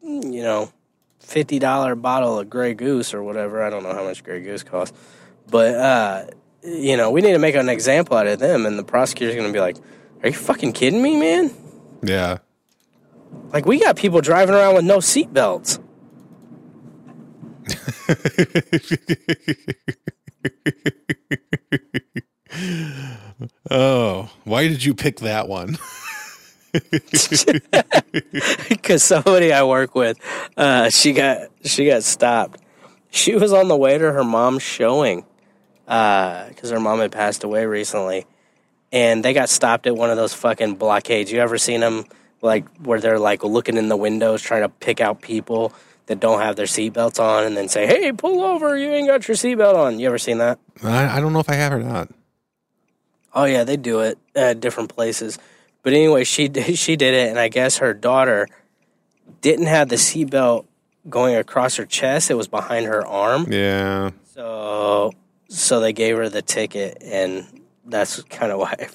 you 0.04 0.44
know 0.44 0.72
fifty 1.20 1.58
dollar 1.58 1.96
bottle 1.96 2.38
of 2.40 2.50
Grey 2.50 2.74
Goose 2.76 3.14
or 3.14 3.24
whatever. 3.24 3.64
I 3.64 3.70
don't 3.70 3.84
know 3.84 3.94
how 3.94 4.04
much 4.04 4.24
Grey 4.24 4.42
Goose 4.42 4.64
costs, 4.64 4.96
but 5.50 5.74
uh, 5.76 6.26
you 6.64 6.96
know 6.96 7.10
we 7.10 7.22
need 7.22 7.34
to 7.34 7.40
make 7.40 7.56
an 7.56 7.70
example 7.70 8.18
out 8.18 8.28
of 8.28 8.40
them." 8.40 8.66
And 8.66 8.78
the 8.78 8.84
prosecutor's 8.84 9.36
gonna 9.36 9.52
be 9.52 9.60
like, 9.60 9.78
Are 10.22 10.30
you 10.30 10.36
fucking 10.36 10.74
kidding 10.74 11.02
me, 11.02 11.18
man? 11.18 11.52
Yeah. 12.04 12.38
Like 13.52 13.66
we 13.66 13.80
got 13.80 13.96
people 13.96 14.22
driving 14.22 14.54
around 14.56 14.76
with 14.76 14.86
no 14.86 15.00
seatbelts. 15.00 15.80
Oh, 23.70 24.30
why 24.44 24.68
did 24.68 24.84
you 24.84 24.94
pick 24.94 25.20
that 25.22 25.48
one? 25.48 25.78
because 28.70 29.04
somebody 29.04 29.54
I 29.54 29.64
work 29.64 29.96
with, 29.96 30.18
uh, 30.58 30.90
she 30.90 31.14
got 31.14 31.50
she 31.64 31.86
got 31.88 32.04
stopped. 32.04 32.62
She 33.12 33.36
was 33.36 33.54
on 33.54 33.68
the 33.68 33.78
way 33.78 33.98
to 33.98 34.12
her 34.12 34.24
mom's 34.24 34.64
showing 34.64 35.26
because 35.86 36.70
her 36.72 36.80
mom 36.80 37.00
had 37.00 37.12
passed 37.12 37.44
away 37.44 37.66
recently, 37.66 38.26
and 38.92 39.24
they 39.24 39.34
got 39.34 39.50
stopped 39.50 39.86
at 39.88 39.96
one 39.96 40.10
of 40.10 40.18
those 40.18 40.34
fucking 40.34 40.76
blockades. 40.76 41.32
You 41.32 41.40
ever 41.42 41.58
seen 41.58 41.82
them 41.82 42.06
like 42.42 42.68
where 42.78 43.00
they're 43.00 43.20
like 43.20 43.44
looking 43.44 43.78
in 43.78 43.88
the 43.88 43.98
windows 43.98 44.42
trying 44.42 44.64
to 44.64 44.70
pick 44.70 45.00
out 45.00 45.22
people 45.22 45.74
that 46.08 46.20
don't 46.20 46.42
have 46.42 46.56
their 46.56 46.66
seatbelts 46.66 47.20
on, 47.20 47.44
and 47.44 47.56
then 47.56 47.70
say, 47.70 47.86
"Hey, 47.86 48.12
pull 48.12 48.42
over! 48.42 48.76
You 48.78 48.92
ain't 48.92 49.08
got 49.08 49.28
your 49.28 49.38
seatbelt 49.38 49.76
on." 49.76 50.00
You 50.00 50.08
ever 50.08 50.18
seen 50.18 50.40
that? 50.40 50.60
I, 50.84 51.18
I 51.18 51.20
don't 51.20 51.34
know 51.34 51.40
if 51.40 51.50
I 51.50 51.56
have 51.56 51.72
or 51.72 51.80
not. 51.80 52.10
Oh 53.34 53.46
yeah, 53.46 53.64
they 53.64 53.78
do 53.78 54.02
it 54.02 54.18
at 54.36 54.60
different 54.60 54.94
places. 54.94 55.40
But 55.82 55.94
anyway, 55.94 56.24
she 56.24 56.48
did, 56.50 56.78
she 56.78 56.96
did 56.96 57.14
it, 57.14 57.30
and 57.30 57.40
I 57.40 57.50
guess 57.50 57.78
her 57.78 57.94
daughter 57.94 58.48
didn't 59.42 59.68
have 59.68 59.90
the 59.90 59.96
seatbelt 59.96 60.66
going 61.10 61.36
across 61.36 61.76
her 61.76 61.86
chest; 61.86 62.32
it 62.32 62.36
was 62.36 62.48
behind 62.48 62.86
her 62.86 63.06
arm. 63.06 63.52
Yeah. 63.52 64.12
So 64.34 65.12
so 65.48 65.80
they 65.80 65.94
gave 65.94 66.18
her 66.18 66.30
the 66.30 66.42
ticket, 66.42 66.98
and 67.02 67.46
that's 67.86 68.22
kind 68.24 68.52
of 68.52 68.60
why. 68.60 68.88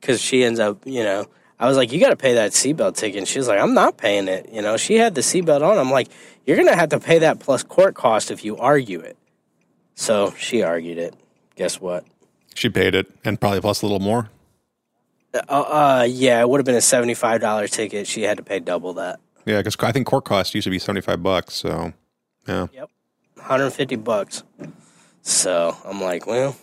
Because 0.00 0.20
she 0.20 0.44
ends 0.44 0.60
up, 0.60 0.86
you 0.86 1.02
know, 1.02 1.26
I 1.58 1.66
was 1.66 1.76
like, 1.76 1.92
"You 1.92 2.00
got 2.00 2.10
to 2.10 2.16
pay 2.16 2.34
that 2.34 2.52
seatbelt 2.52 2.96
ticket." 2.96 3.18
And 3.18 3.28
she's 3.28 3.48
like, 3.48 3.58
"I'm 3.58 3.74
not 3.74 3.96
paying 3.96 4.28
it." 4.28 4.50
You 4.52 4.62
know, 4.62 4.76
she 4.76 4.94
had 4.94 5.14
the 5.14 5.20
seatbelt 5.22 5.62
on. 5.62 5.78
I'm 5.78 5.90
like, 5.90 6.08
"You're 6.44 6.56
gonna 6.56 6.76
have 6.76 6.90
to 6.90 7.00
pay 7.00 7.18
that 7.20 7.40
plus 7.40 7.62
court 7.62 7.94
cost 7.94 8.30
if 8.30 8.44
you 8.44 8.56
argue 8.56 9.00
it." 9.00 9.16
So 9.94 10.34
she 10.38 10.62
argued 10.62 10.98
it. 10.98 11.14
Guess 11.56 11.80
what? 11.80 12.04
She 12.56 12.68
paid 12.70 12.94
it 12.94 13.06
and 13.24 13.40
probably 13.40 13.60
plus 13.60 13.82
a 13.82 13.84
little 13.84 14.00
more. 14.00 14.30
Uh, 15.34 15.38
uh 15.52 16.06
yeah, 16.08 16.40
it 16.40 16.48
would 16.48 16.58
have 16.58 16.64
been 16.64 16.74
a 16.74 16.80
seventy-five 16.80 17.40
dollar 17.40 17.68
ticket. 17.68 18.06
She 18.06 18.22
had 18.22 18.38
to 18.38 18.42
pay 18.42 18.60
double 18.60 18.94
that. 18.94 19.20
Yeah, 19.44 19.58
because 19.58 19.76
I 19.80 19.92
think 19.92 20.06
court 20.06 20.24
costs 20.24 20.54
used 20.54 20.64
to 20.64 20.70
be 20.70 20.78
75 20.80 21.22
bucks. 21.22 21.54
So, 21.54 21.92
yeah. 22.48 22.66
Yep, 22.72 22.90
one 23.34 23.46
hundred 23.46 23.70
fifty 23.70 23.94
bucks. 23.96 24.42
So 25.22 25.76
I'm 25.84 26.00
like, 26.00 26.26
well, 26.26 26.56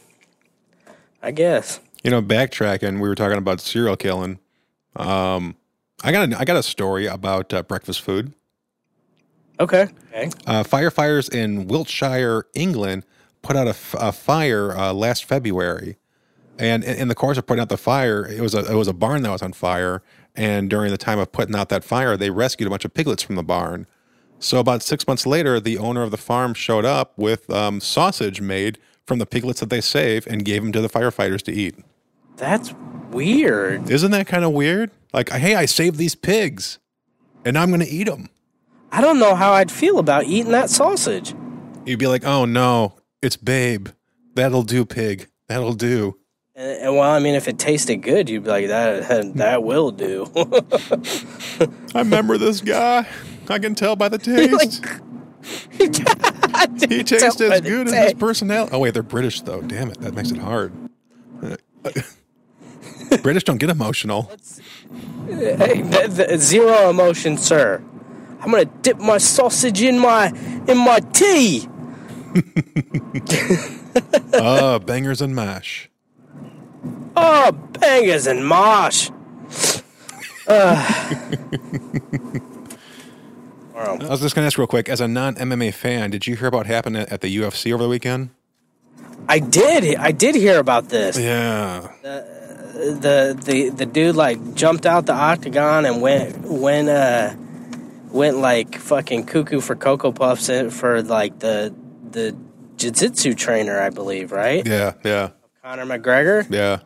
I 1.22 1.32
guess. 1.32 1.80
You 2.04 2.12
know, 2.12 2.22
backtracking, 2.22 2.96
we 2.96 3.08
were 3.08 3.16
talking 3.16 3.38
about 3.38 3.62
serial 3.62 3.96
killing. 3.96 4.40
Um, 4.96 5.56
I 6.04 6.12
got 6.12 6.32
a, 6.32 6.40
I 6.40 6.46
got 6.46 6.58
a 6.58 6.64
story 6.64 7.06
about 7.06 7.54
uh, 7.54 7.64
breakfast 7.64 8.02
food. 8.02 8.34
Okay. 9.60 9.88
Okay. 10.10 10.30
Uh, 10.46 10.64
firefighters 10.64 11.34
in 11.34 11.68
Wiltshire, 11.68 12.46
England, 12.54 13.06
put 13.44 13.56
out 13.56 13.68
a 13.68 14.12
fire 14.12 14.76
uh, 14.76 14.94
last 14.94 15.26
February, 15.26 15.98
and 16.58 16.84
in, 16.84 16.98
in 16.98 17.08
the 17.10 17.16
course 17.16 17.38
of 17.38 17.46
putting 17.46 17.62
out 17.62 17.70
the 17.70 17.78
fire, 17.78 18.26
it 18.26 18.42
was 18.42 18.56
a 18.56 18.72
it 18.72 18.76
was 18.76 18.88
a 18.88 18.94
barn 18.94 19.22
that 19.24 19.32
was 19.32 19.44
on 19.44 19.54
fire. 19.54 20.02
And 20.36 20.68
during 20.68 20.90
the 20.90 20.98
time 20.98 21.20
of 21.20 21.32
putting 21.32 21.56
out 21.56 21.70
that 21.70 21.84
fire, 21.84 22.18
they 22.18 22.32
rescued 22.32 22.66
a 22.66 22.70
bunch 22.72 22.86
of 22.86 22.94
piglets 22.96 23.22
from 23.22 23.36
the 23.36 23.44
barn. 23.44 23.86
So 24.40 24.60
about 24.60 24.82
six 24.82 25.06
months 25.08 25.28
later, 25.28 25.60
the 25.60 25.78
owner 25.78 26.02
of 26.02 26.10
the 26.10 26.18
farm 26.18 26.56
showed 26.56 26.86
up 26.86 27.16
with 27.18 27.48
um, 27.52 27.80
sausage 27.80 28.42
made 28.42 28.80
from 29.06 29.20
the 29.20 29.28
piglets 29.28 29.60
that 29.60 29.70
they 29.70 29.80
saved 29.80 30.28
and 30.28 30.44
gave 30.44 30.64
them 30.64 30.72
to 30.72 30.82
the 30.82 30.90
firefighters 30.90 31.44
to 31.44 31.52
eat. 31.52 31.76
That's 32.38 32.74
weird. 33.12 33.90
Isn't 33.90 34.12
that 34.12 34.26
kind 34.26 34.44
of 34.44 34.54
weird? 34.54 34.90
Like, 35.14 35.30
hey, 35.30 35.54
I 35.54 35.66
saved 35.66 35.98
these 35.98 36.16
pigs, 36.16 36.80
and 37.46 37.58
I'm 37.58 37.70
going 37.70 37.82
to 37.82 37.88
eat 37.88 38.06
them. 38.08 38.30
I 38.92 39.02
don't 39.02 39.20
know 39.20 39.36
how 39.36 39.54
I'd 39.54 39.72
feel 39.72 40.00
about 40.00 40.26
eating 40.26 40.52
that 40.52 40.70
sausage. 40.70 41.36
You'd 41.86 42.00
be 42.00 42.08
like, 42.08 42.26
oh 42.26 42.46
no, 42.46 42.96
it's 43.24 43.38
Babe. 43.38 43.88
That'll 44.36 44.64
do, 44.64 44.86
pig. 44.86 45.30
That'll 45.48 45.74
do. 45.74 46.18
And, 46.56 46.82
and 46.84 46.96
well, 46.96 47.10
I 47.10 47.20
mean, 47.20 47.36
if 47.36 47.48
it 47.48 47.58
tasted 47.58 47.98
good, 47.98 48.30
you'd 48.30 48.44
be 48.44 48.50
like, 48.50 48.68
that 48.68 49.36
that 49.36 49.64
will 49.64 49.92
do. 49.92 50.30
I 51.96 52.00
remember 52.00 52.38
this 52.38 52.62
guy. 52.62 53.08
I 53.50 53.60
can 53.60 53.76
tell 53.76 53.96
by 53.96 54.10
the 54.10 54.18
taste. 54.20 54.86
he 56.90 57.04
tastes 57.04 57.42
as 57.42 57.62
good 57.62 57.88
as 57.88 57.94
his 57.94 58.14
personality. 58.14 58.72
Oh 58.74 58.80
wait, 58.80 58.94
they're 58.94 59.04
British 59.04 59.42
though. 59.42 59.62
Damn 59.62 59.90
it, 59.90 60.00
that 60.02 60.14
makes 60.14 60.32
it 60.32 60.38
hard. 60.38 60.72
Uh, 61.42 61.58
British 63.22 63.44
don't 63.44 63.58
get 63.58 63.70
emotional. 63.70 64.32
Hey, 65.28 65.82
th- 65.82 66.16
th- 66.16 66.40
zero 66.40 66.90
emotion, 66.90 67.38
sir. 67.38 67.84
I'm 68.42 68.52
gonna 68.52 68.66
dip 68.66 69.00
my 69.00 69.18
sausage 69.18 69.82
in 69.82 70.00
my 70.00 70.28
in 70.68 70.78
my 70.78 71.00
tea. 71.00 71.68
Ah, 74.36 74.80
bangers 74.80 75.22
and 75.22 75.36
mash. 75.36 75.90
Oh, 77.16 77.52
bangers 77.52 78.26
and 78.26 78.46
mosh. 78.46 79.10
I 80.48 81.12
was 84.10 84.22
just 84.22 84.36
gonna 84.36 84.48
ask 84.48 84.58
real 84.58 84.68
quick, 84.68 84.90
as 84.90 85.00
a 85.00 85.08
non 85.08 85.36
MMA 85.36 85.74
fan, 85.74 86.10
did 86.10 86.28
you 86.28 86.36
hear 86.36 86.48
about 86.48 86.60
what 86.60 86.68
happened 86.68 86.98
at 86.98 87.22
the 87.22 87.36
UFC 87.38 87.74
over 87.74 87.84
the 87.84 87.90
weekend? 87.90 88.30
I 89.30 89.40
did. 89.40 89.96
I 89.96 90.12
did 90.12 90.36
hear 90.36 90.60
about 90.60 90.90
this. 90.90 91.18
Yeah. 91.18 91.92
the 92.02 93.38
the 93.46 93.70
the 93.70 93.86
dude 93.86 94.16
like 94.16 94.56
jumped 94.56 94.86
out 94.86 95.06
the 95.06 95.14
octagon 95.14 95.86
and 95.86 96.02
went 96.02 96.40
went 96.42 96.90
uh 96.90 97.34
went 98.12 98.38
like 98.38 98.78
fucking 98.78 99.26
cuckoo 99.26 99.62
for 99.62 99.76
cocoa 99.76 100.12
puffs 100.12 100.50
for 100.72 101.02
like 101.02 101.40
the 101.40 101.74
the 102.14 102.36
jiu-jitsu 102.78 103.34
trainer 103.34 103.80
I 103.80 103.90
believe 103.90 104.32
right? 104.32 104.66
Yeah, 104.66 104.94
yeah, 105.04 105.30
Conor 105.62 105.86
McGregor? 105.86 106.48
Yeah. 106.50 106.80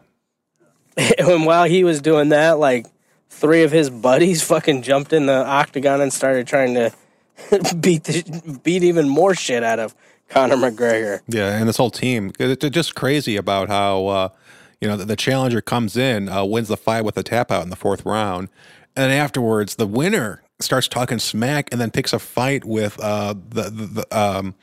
and 1.19 1.45
while 1.45 1.65
he 1.65 1.83
was 1.83 2.01
doing 2.01 2.29
that 2.29 2.59
like 2.59 2.87
three 3.29 3.63
of 3.63 3.71
his 3.71 3.89
buddies 3.89 4.41
fucking 4.43 4.81
jumped 4.81 5.13
in 5.13 5.27
the 5.27 5.45
octagon 5.45 6.01
and 6.01 6.11
started 6.11 6.47
trying 6.47 6.73
to 6.73 6.91
beat 7.79 8.03
the 8.03 8.59
beat 8.63 8.83
even 8.83 9.07
more 9.07 9.35
shit 9.35 9.63
out 9.63 9.79
of 9.79 9.95
Conor 10.29 10.55
McGregor. 10.57 11.21
Yeah, 11.27 11.57
and 11.57 11.67
this 11.67 11.77
whole 11.77 11.91
team, 11.91 12.31
it's 12.39 12.67
just 12.69 12.95
crazy 12.95 13.35
about 13.35 13.69
how 13.69 14.07
uh, 14.07 14.29
you 14.81 14.87
know 14.87 14.97
the, 14.97 15.05
the 15.05 15.15
challenger 15.15 15.61
comes 15.61 15.95
in, 15.95 16.29
uh, 16.29 16.43
wins 16.43 16.67
the 16.67 16.77
fight 16.77 17.03
with 17.03 17.17
a 17.17 17.23
tap 17.23 17.51
out 17.51 17.63
in 17.63 17.69
the 17.69 17.75
fourth 17.75 18.05
round, 18.05 18.49
and 18.95 19.05
then 19.05 19.11
afterwards 19.11 19.75
the 19.75 19.87
winner 19.87 20.41
starts 20.59 20.87
talking 20.87 21.19
smack 21.19 21.69
and 21.71 21.79
then 21.79 21.91
picks 21.91 22.13
a 22.13 22.19
fight 22.19 22.65
with 22.65 22.99
uh, 22.99 23.33
the 23.33 23.63
the, 23.63 23.85
the, 23.85 24.19
um, 24.19 24.55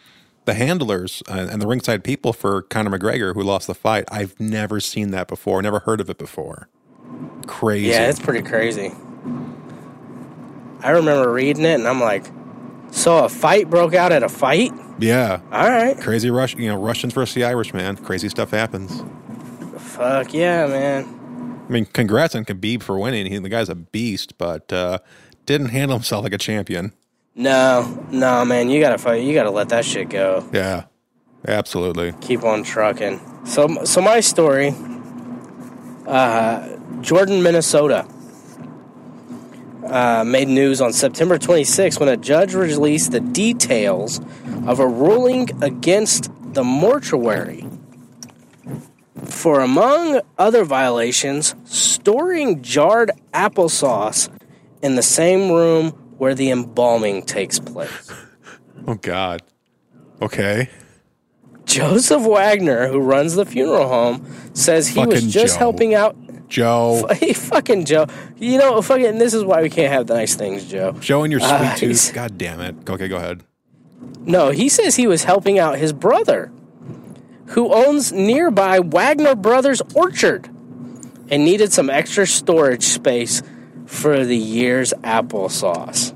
the 0.45 0.55
handlers 0.55 1.22
and, 1.28 1.51
and 1.51 1.62
the 1.62 1.66
ringside 1.66 2.05
people 2.05 2.32
for 2.32 2.62
Conor 2.62 2.99
McGregor 2.99 3.34
who 3.34 3.42
lost 3.42 3.66
the 3.66 3.74
fight. 3.74 4.05
I've 4.11 4.38
never 4.38 4.80
seen 4.80 5.11
that 5.12 5.28
before, 5.28 5.62
never 5.62 5.80
heard 5.80 6.01
of 6.01 6.11
it 6.11 6.18
before. 6.18 6.68
Crazy. 7.47 7.88
Yeah, 7.88 8.09
it's 8.09 8.20
pretty 8.20 8.47
crazy. 8.47 8.92
I 10.80 10.90
remember 10.90 11.32
reading 11.32 11.64
it 11.64 11.74
and 11.74 11.88
I'm 11.88 12.01
like, 12.01 12.26
so 12.90 13.24
a 13.24 13.28
fight 13.28 13.70
broke 13.70 13.95
out 13.95 14.12
at 14.12 14.22
a 14.22 14.28
fight? 14.28 14.72
yeah. 14.99 15.40
All 15.51 15.68
right. 15.68 15.99
Crazy 15.99 16.30
Rush, 16.30 16.55
you 16.57 16.68
know, 16.68 16.80
Russians 16.80 17.12
versus 17.12 17.34
the 17.34 17.45
Irish, 17.45 17.74
man. 17.74 17.97
Crazy 17.97 18.28
stuff 18.28 18.51
happens. 18.51 19.03
Fuck 19.78 20.34
yeah, 20.34 20.66
man. 20.66 21.64
I 21.68 21.72
mean, 21.72 21.86
congrats 21.86 22.34
on 22.34 22.45
Khabib 22.45 22.82
for 22.82 22.99
winning. 22.99 23.26
He, 23.26 23.38
the 23.38 23.49
guy's 23.49 23.68
a 23.68 23.74
beast, 23.74 24.36
but 24.38 24.72
uh, 24.72 24.99
didn't 25.47 25.68
handle 25.68 25.97
himself 25.97 26.24
like 26.24 26.34
a 26.34 26.38
champion. 26.38 26.92
No, 27.35 28.07
no, 28.11 28.45
man, 28.45 28.70
you 28.70 28.80
gotta 28.80 28.99
fight. 28.99 29.24
You 29.24 29.35
gotta 29.35 29.51
let 29.51 29.70
that 29.70 29.85
shit 29.85 30.09
go. 30.09 30.49
Yeah, 30.53 30.85
absolutely. 31.47 32.12
Keep 32.20 32.45
on 32.45 32.62
trucking. 32.62 33.20
So, 33.45 33.85
so 33.85 34.01
my 34.01 34.20
story. 34.20 34.74
Uh, 36.07 36.76
Jordan, 37.01 37.43
Minnesota. 37.43 38.07
Uh, 39.85 40.24
made 40.24 40.49
news 40.49 40.80
on 40.80 40.93
September 40.93 41.39
26 41.39 42.01
when 42.01 42.09
a 42.09 42.16
judge 42.16 42.55
released 42.55 43.12
the 43.12 43.20
details 43.20 44.18
of 44.66 44.80
a 44.80 44.89
ruling 44.89 45.51
against 45.62 46.30
the 46.55 46.64
mortuary 46.64 47.66
for, 49.26 49.61
among 49.61 50.20
other 50.39 50.64
violations, 50.64 51.55
storing 51.64 52.62
jarred 52.62 53.11
applesauce 53.35 54.30
in 54.82 54.95
the 54.95 55.03
same 55.03 55.51
room 55.51 55.93
where 56.19 56.35
the 56.35 56.51
embalming 56.51 57.23
takes 57.25 57.59
place. 57.59 58.12
Oh 58.87 58.97
God. 58.97 59.41
Okay. 60.21 60.69
Joseph 61.65 62.23
Wagner, 62.23 62.89
who 62.89 62.99
runs 63.01 63.35
the 63.35 63.47
funeral 63.47 63.89
home, 63.89 64.27
says 64.53 64.89
he 64.89 65.05
was 65.07 65.25
just 65.25 65.55
Joe. 65.55 65.59
helping 65.59 65.95
out. 65.95 66.17
Joe. 66.49 67.07
Hey, 67.15 67.33
fucking 67.33 67.87
Joe. 67.87 68.07
You 68.37 68.59
know, 68.59 68.83
fucking. 68.83 69.17
This 69.17 69.33
is 69.33 69.43
why 69.43 69.62
we 69.62 69.71
can't 69.71 69.91
have 69.91 70.07
the 70.07 70.12
nice 70.15 70.35
things, 70.35 70.67
Joe. 70.67 70.93
Joe 71.01 71.23
and 71.23 71.31
your 71.33 71.41
sweet 71.41 71.51
Uh, 71.51 71.75
tooth. 71.77 72.12
God 72.12 72.37
damn 72.37 72.61
it. 72.61 72.75
Okay, 72.89 73.09
go 73.09 73.17
ahead. 73.17 73.43
No, 74.27 74.51
he 74.51 74.69
says 74.69 74.97
he 74.97 75.07
was 75.07 75.25
helping 75.25 75.59
out 75.59 75.79
his 75.79 75.95
brother, 75.95 76.53
who 77.49 77.73
owns 77.73 78.12
nearby 78.12 78.81
Wagner 78.81 79.35
Brothers 79.35 79.81
Orchard. 79.95 80.51
and 81.31 81.43
needed 81.43 81.73
some 81.73 81.89
extra 81.89 82.27
storage 82.27 82.83
space 82.85 83.43
for 83.87 84.24
the 84.24 84.37
year's 84.37 84.93
applesauce. 85.03 86.14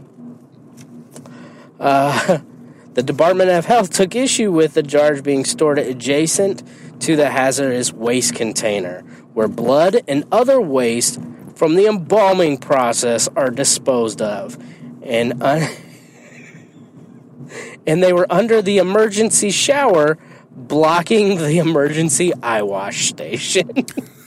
Uh, 1.79 2.39
the 2.95 3.03
Department 3.03 3.51
of 3.51 3.67
Health 3.67 3.91
took 3.91 4.15
issue 4.15 4.51
with 4.51 4.75
the 4.75 4.83
jars 4.83 5.23
being 5.23 5.45
stored 5.45 5.79
adjacent 5.79 6.63
to 7.01 7.17
the 7.17 7.31
hazardous 7.31 7.93
waste 7.93 8.35
container, 8.35 9.03
where 9.35 9.49
blood 9.49 10.01
and 10.09 10.25
other 10.33 10.61
waste 10.61 11.21
from 11.55 11.75
the 11.75 11.87
embalming 11.87 12.57
process 12.57 13.29
are 13.37 13.51
disposed 13.51 14.21
of. 14.21 14.57
And, 15.03 15.43
un- 15.43 15.69
and 17.87 18.03
they 18.03 18.13
were 18.13 18.27
under 18.31 18.63
the 18.63 18.79
emergency 18.79 19.51
shower, 19.51 20.19
blocking 20.51 21.39
the 21.39 21.59
emergency 21.59 22.33
eye 22.43 22.63
wash 22.63 23.09
station. 23.09 23.87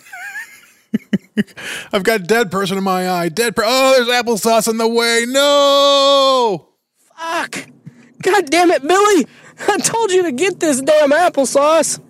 I've 1.93 2.03
got 2.03 2.23
dead 2.27 2.51
person 2.51 2.77
in 2.77 2.83
my 2.83 3.09
eye. 3.09 3.29
Dead. 3.29 3.55
Per- 3.55 3.63
oh, 3.65 3.93
there's 3.95 4.23
applesauce 4.23 4.67
in 4.69 4.77
the 4.77 4.87
way. 4.87 5.25
No. 5.27 6.67
Fuck! 7.17 7.67
God 8.21 8.49
damn 8.49 8.71
it, 8.71 8.81
Billy! 8.81 9.27
I 9.67 9.77
told 9.77 10.11
you 10.11 10.23
to 10.23 10.31
get 10.31 10.59
this 10.59 10.81
damn 10.81 11.11
applesauce. 11.11 12.01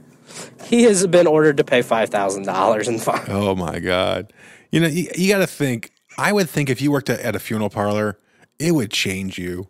He 0.66 0.84
has 0.84 1.06
been 1.08 1.28
ordered 1.28 1.58
to 1.58 1.64
pay 1.64 1.82
five 1.82 2.10
thousand 2.10 2.44
dollars 2.46 2.88
in 2.88 2.98
fine. 3.00 3.26
Oh 3.28 3.56
my 3.56 3.80
god. 3.80 4.32
You 4.72 4.80
know, 4.80 4.88
you, 4.88 5.10
you 5.16 5.28
got 5.32 5.40
to 5.40 5.48
think. 5.48 5.92
I 6.18 6.32
would 6.32 6.50
think 6.50 6.70
if 6.70 6.82
you 6.82 6.92
worked 6.92 7.10
at, 7.10 7.20
at 7.20 7.36
a 7.36 7.40
funeral 7.40 7.70
parlor, 7.70 8.18
it 8.60 8.72
would 8.72 8.92
change 8.92 9.38
you, 9.38 9.68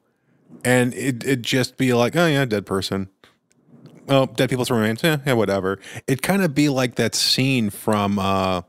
and 0.64 0.94
it 0.94 1.24
it'd 1.24 1.44
just 1.44 1.78
be 1.78 1.94
like, 1.94 2.16
oh 2.16 2.28
yeah, 2.28 2.46
dead 2.46 2.66
person. 2.68 3.10
oh, 4.10 4.28
dead 4.28 4.50
people's 4.50 4.70
remains. 4.70 5.02
Yeah, 5.04 5.18
yeah, 5.26 5.34
whatever. 5.34 5.80
It'd 6.08 6.22
kind 6.22 6.44
of 6.44 6.54
be 6.54 6.70
like 6.70 6.96
that 6.96 7.16
scene 7.16 7.70
from 7.72 8.20
uh, 8.20 8.62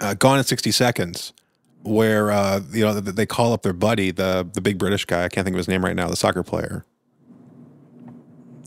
uh, 0.00 0.14
Gone 0.14 0.38
in 0.38 0.44
sixty 0.44 0.70
seconds, 0.70 1.32
where 1.82 2.30
uh, 2.30 2.60
you 2.72 2.82
know 2.84 2.98
they 3.00 3.26
call 3.26 3.52
up 3.52 3.62
their 3.62 3.72
buddy, 3.72 4.10
the 4.10 4.48
the 4.52 4.60
big 4.60 4.78
British 4.78 5.04
guy. 5.04 5.24
I 5.24 5.28
can't 5.28 5.44
think 5.44 5.54
of 5.54 5.58
his 5.58 5.68
name 5.68 5.84
right 5.84 5.96
now, 5.96 6.08
the 6.08 6.16
soccer 6.16 6.42
player. 6.42 6.84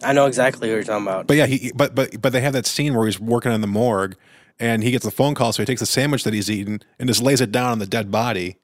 I 0.03 0.13
know 0.13 0.25
exactly 0.25 0.67
who 0.69 0.75
you're 0.75 0.83
talking 0.83 1.07
about. 1.07 1.27
But 1.27 1.37
yeah, 1.37 1.45
he 1.47 1.71
but 1.75 1.95
but 1.95 2.21
but 2.21 2.33
they 2.33 2.41
have 2.41 2.53
that 2.53 2.65
scene 2.65 2.93
where 2.93 3.05
he's 3.05 3.19
working 3.19 3.51
in 3.51 3.61
the 3.61 3.67
morgue 3.67 4.15
and 4.59 4.83
he 4.83 4.91
gets 4.91 5.05
the 5.05 5.11
phone 5.11 5.35
call, 5.35 5.53
so 5.53 5.61
he 5.61 5.65
takes 5.65 5.81
the 5.81 5.87
sandwich 5.87 6.23
that 6.23 6.33
he's 6.33 6.49
eaten 6.49 6.81
and 6.99 7.07
just 7.07 7.21
lays 7.21 7.41
it 7.41 7.51
down 7.51 7.71
on 7.71 7.79
the 7.79 7.85
dead 7.87 8.11
body, 8.11 8.57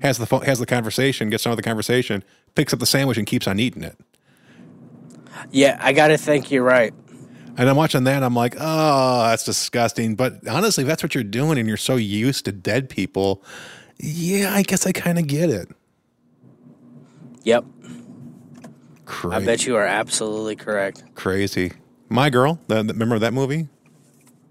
has 0.00 0.18
the 0.18 0.26
phone, 0.26 0.42
has 0.42 0.58
the 0.58 0.66
conversation, 0.66 1.30
gets 1.30 1.46
on 1.46 1.50
with 1.50 1.58
the 1.58 1.62
conversation, 1.62 2.24
picks 2.54 2.72
up 2.72 2.80
the 2.80 2.86
sandwich 2.86 3.18
and 3.18 3.26
keeps 3.26 3.46
on 3.46 3.58
eating 3.58 3.82
it. 3.82 3.98
Yeah, 5.50 5.78
I 5.80 5.92
gotta 5.92 6.18
think 6.18 6.50
you're 6.50 6.64
right. 6.64 6.94
And 7.56 7.68
I'm 7.68 7.76
watching 7.76 8.04
that, 8.04 8.16
and 8.16 8.24
I'm 8.24 8.34
like, 8.34 8.56
oh, 8.58 9.22
that's 9.28 9.44
disgusting. 9.44 10.16
But 10.16 10.46
honestly, 10.48 10.82
if 10.82 10.88
that's 10.88 11.02
what 11.02 11.14
you're 11.14 11.22
doing, 11.24 11.58
and 11.58 11.68
you're 11.68 11.76
so 11.76 11.96
used 11.96 12.44
to 12.46 12.52
dead 12.52 12.88
people, 12.88 13.42
yeah, 13.98 14.52
I 14.54 14.62
guess 14.62 14.86
I 14.86 14.92
kind 14.92 15.18
of 15.18 15.26
get 15.28 15.50
it. 15.50 15.68
Yep, 17.44 17.64
Crazy. 19.04 19.36
I 19.36 19.44
bet 19.44 19.66
you 19.66 19.76
are 19.76 19.84
absolutely 19.84 20.56
correct. 20.56 21.04
Crazy. 21.14 21.72
My 22.08 22.30
girl. 22.30 22.58
The, 22.68 22.82
the- 22.82 22.92
remember 22.94 23.18
that 23.18 23.34
movie 23.34 23.68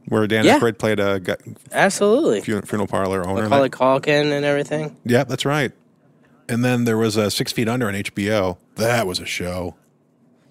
where 0.07 0.27
Dan 0.27 0.45
Yeah. 0.45 0.59
Aykroyd 0.59 0.77
played 0.77 0.99
a 0.99 1.19
gu- 1.19 1.35
Absolutely. 1.71 2.41
funeral, 2.41 2.65
funeral 2.67 2.87
parlor 2.87 3.27
owner? 3.27 3.43
Macaulay 3.43 3.69
Culkin 3.69 4.31
and 4.31 4.45
everything. 4.45 4.95
Yep, 5.05 5.27
that's 5.27 5.45
right. 5.45 5.71
And 6.47 6.63
then 6.63 6.83
there 6.83 6.97
was 6.97 7.15
a 7.17 7.31
Six 7.31 7.51
Feet 7.51 7.67
Under 7.67 7.87
on 7.87 7.93
HBO. 7.95 8.57
That 8.75 9.07
was 9.07 9.19
a 9.19 9.25
show. 9.25 9.75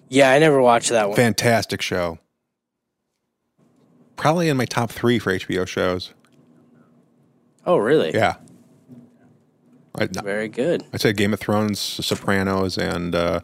Yeah, 0.09 0.31
I 0.31 0.39
never 0.39 0.61
watched 0.61 0.89
that 0.89 1.07
one. 1.07 1.15
Fantastic 1.15 1.81
show. 1.81 2.19
Probably 4.15 4.49
in 4.49 4.57
my 4.57 4.65
top 4.65 4.91
three 4.91 5.19
for 5.19 5.33
HBO 5.33 5.67
shows. 5.67 6.13
Oh, 7.65 7.77
really? 7.77 8.11
Yeah. 8.13 8.35
I, 9.95 10.07
Very 10.07 10.49
good. 10.49 10.83
I'd 10.93 11.01
say 11.01 11.13
Game 11.13 11.33
of 11.33 11.39
Thrones, 11.39 11.79
Sopranos, 11.79 12.77
and 12.77 13.13
uh, 13.13 13.41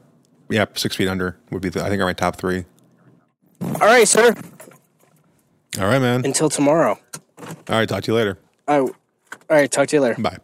yeah, 0.50 0.66
Six 0.74 0.96
Feet 0.96 1.08
Under 1.08 1.38
would 1.52 1.62
be, 1.62 1.70
the, 1.70 1.84
I 1.84 1.90
think, 1.90 2.02
are 2.02 2.06
my 2.06 2.14
top 2.14 2.38
three. 2.38 2.66
All 3.62 3.74
right, 3.82 4.08
sir. 4.08 4.34
All 5.78 5.86
right, 5.86 6.00
man. 6.00 6.26
Until 6.26 6.50
tomorrow. 6.50 7.00
All 7.40 7.48
right, 7.70 7.88
talk 7.88 8.04
to 8.04 8.12
you 8.12 8.16
later. 8.16 8.40
I, 8.68 8.80
all 8.80 8.96
right, 9.50 9.72
talk 9.72 9.88
to 9.90 9.96
you 9.96 10.02
later. 10.02 10.22
Bye. 10.22 10.38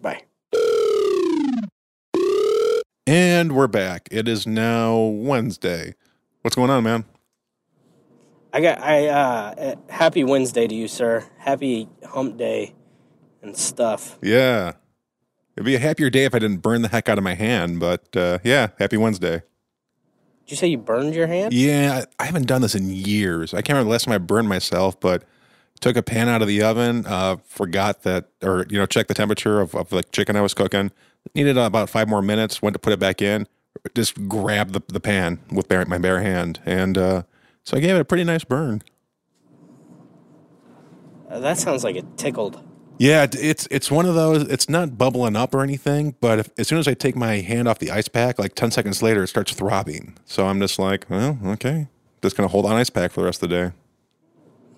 Bye. 0.00 0.22
And 3.06 3.52
we're 3.52 3.68
back. 3.68 4.08
It 4.10 4.28
is 4.28 4.46
now 4.46 4.98
Wednesday. 4.98 5.94
What's 6.42 6.56
going 6.56 6.70
on, 6.70 6.84
man? 6.84 7.04
I 8.52 8.60
got 8.60 8.80
I 8.80 9.06
uh 9.08 9.74
happy 9.88 10.24
Wednesday 10.24 10.66
to 10.66 10.74
you, 10.74 10.88
sir. 10.88 11.26
Happy 11.38 11.88
hump 12.04 12.36
day 12.36 12.74
and 13.42 13.56
stuff. 13.56 14.18
Yeah. 14.22 14.72
It'd 15.56 15.66
be 15.66 15.74
a 15.74 15.80
happier 15.80 16.08
day 16.08 16.24
if 16.24 16.36
I 16.36 16.38
didn't 16.38 16.58
burn 16.58 16.82
the 16.82 16.88
heck 16.88 17.08
out 17.08 17.18
of 17.18 17.24
my 17.24 17.34
hand, 17.34 17.80
but 17.80 18.16
uh, 18.16 18.38
yeah, 18.44 18.68
happy 18.78 18.96
Wednesday. 18.96 19.42
Did 20.44 20.52
you 20.52 20.56
say 20.56 20.68
you 20.68 20.78
burned 20.78 21.16
your 21.16 21.26
hand? 21.26 21.52
Yeah, 21.52 22.04
I 22.20 22.26
haven't 22.26 22.46
done 22.46 22.62
this 22.62 22.76
in 22.76 22.88
years. 22.88 23.52
I 23.52 23.56
can't 23.56 23.70
remember 23.70 23.88
the 23.88 23.90
last 23.90 24.04
time 24.04 24.14
I 24.14 24.18
burned 24.18 24.48
myself, 24.48 25.00
but 25.00 25.24
took 25.80 25.96
a 25.96 26.02
pan 26.02 26.28
out 26.28 26.42
of 26.42 26.48
the 26.48 26.62
oven, 26.62 27.04
uh, 27.06 27.38
forgot 27.44 28.02
that, 28.04 28.28
or, 28.40 28.66
you 28.70 28.78
know, 28.78 28.86
checked 28.86 29.08
the 29.08 29.14
temperature 29.14 29.60
of, 29.60 29.74
of 29.74 29.88
the 29.88 30.04
chicken 30.04 30.36
I 30.36 30.42
was 30.42 30.54
cooking. 30.54 30.92
Needed 31.34 31.58
about 31.58 31.90
five 31.90 32.08
more 32.08 32.22
minutes, 32.22 32.62
went 32.62 32.74
to 32.74 32.78
put 32.78 32.92
it 32.92 33.00
back 33.00 33.20
in, 33.20 33.48
just 33.96 34.28
grabbed 34.28 34.74
the, 34.74 34.82
the 34.86 35.00
pan 35.00 35.40
with 35.50 35.66
bare, 35.66 35.84
my 35.86 35.98
bare 35.98 36.22
hand. 36.22 36.60
And 36.64 36.96
uh, 36.96 37.22
so 37.68 37.76
I 37.76 37.80
gave 37.80 37.94
it 37.96 38.00
a 38.00 38.04
pretty 38.06 38.24
nice 38.24 38.44
burn. 38.44 38.80
Uh, 41.28 41.38
that 41.40 41.58
sounds 41.58 41.84
like 41.84 41.96
it 41.96 42.16
tickled. 42.16 42.66
Yeah, 42.96 43.26
it's 43.30 43.68
it's 43.70 43.90
one 43.90 44.06
of 44.06 44.14
those. 44.14 44.44
It's 44.44 44.70
not 44.70 44.96
bubbling 44.96 45.36
up 45.36 45.54
or 45.54 45.62
anything, 45.62 46.14
but 46.18 46.38
if, 46.38 46.50
as 46.56 46.66
soon 46.66 46.78
as 46.78 46.88
I 46.88 46.94
take 46.94 47.14
my 47.14 47.40
hand 47.40 47.68
off 47.68 47.78
the 47.78 47.90
ice 47.90 48.08
pack, 48.08 48.38
like 48.38 48.54
ten 48.54 48.70
seconds 48.70 49.02
later, 49.02 49.22
it 49.22 49.26
starts 49.26 49.52
throbbing. 49.52 50.16
So 50.24 50.46
I'm 50.46 50.60
just 50.60 50.78
like, 50.78 51.04
well, 51.10 51.38
okay, 51.44 51.88
just 52.22 52.38
gonna 52.38 52.48
hold 52.48 52.64
on 52.64 52.72
ice 52.72 52.88
pack 52.88 53.10
for 53.12 53.20
the 53.20 53.26
rest 53.26 53.42
of 53.42 53.50
the 53.50 53.54
day. 53.54 53.72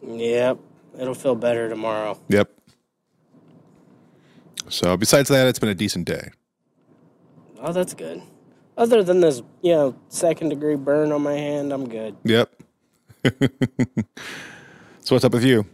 Yep. 0.02 0.58
It'll 0.98 1.14
feel 1.14 1.36
better 1.36 1.68
tomorrow. 1.68 2.18
Yep. 2.26 2.50
So 4.68 4.96
besides 4.96 5.28
that, 5.28 5.46
it's 5.46 5.60
been 5.60 5.68
a 5.68 5.76
decent 5.76 6.06
day. 6.06 6.32
Oh, 7.60 7.72
that's 7.72 7.94
good. 7.94 8.20
Other 8.76 9.04
than 9.04 9.20
this, 9.20 9.42
you 9.62 9.74
know, 9.74 9.96
second 10.08 10.48
degree 10.48 10.74
burn 10.74 11.12
on 11.12 11.22
my 11.22 11.34
hand, 11.34 11.72
I'm 11.72 11.88
good. 11.88 12.16
Yep. 12.24 12.50
so 15.00 15.14
what's 15.14 15.24
up 15.24 15.32
with 15.32 15.44
you? 15.44 15.66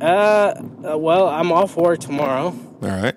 Uh, 0.00 0.54
uh, 0.88 0.98
well, 0.98 1.28
I'm 1.28 1.52
off 1.52 1.76
work 1.76 2.00
tomorrow. 2.00 2.46
All 2.82 2.88
right. 2.88 3.16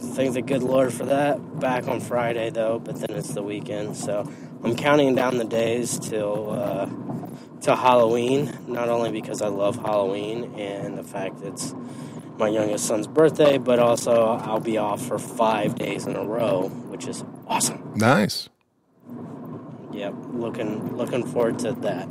Thank 0.00 0.34
the 0.34 0.42
good 0.42 0.62
Lord 0.62 0.92
for 0.92 1.04
that. 1.06 1.60
Back 1.60 1.88
on 1.88 2.00
Friday 2.00 2.50
though, 2.50 2.78
but 2.78 3.00
then 3.00 3.16
it's 3.16 3.34
the 3.34 3.42
weekend, 3.42 3.96
so 3.96 4.30
I'm 4.62 4.76
counting 4.76 5.14
down 5.14 5.38
the 5.38 5.44
days 5.44 5.98
till 5.98 6.50
uh, 6.52 6.88
till 7.60 7.76
Halloween. 7.76 8.56
Not 8.68 8.88
only 8.88 9.10
because 9.10 9.42
I 9.42 9.48
love 9.48 9.76
Halloween 9.76 10.54
and 10.56 10.96
the 10.96 11.02
fact 11.02 11.40
that 11.40 11.48
it's 11.48 11.74
my 12.38 12.48
youngest 12.48 12.86
son's 12.86 13.08
birthday, 13.08 13.58
but 13.58 13.80
also 13.80 14.38
I'll 14.42 14.60
be 14.60 14.78
off 14.78 15.04
for 15.04 15.18
five 15.18 15.74
days 15.74 16.06
in 16.06 16.16
a 16.16 16.24
row, 16.24 16.68
which 16.68 17.06
is 17.08 17.24
awesome. 17.48 17.92
Nice. 17.96 18.48
Yep, 19.92 20.14
looking 20.32 20.96
looking 20.96 21.26
forward 21.26 21.58
to 21.60 21.72
that. 21.72 22.08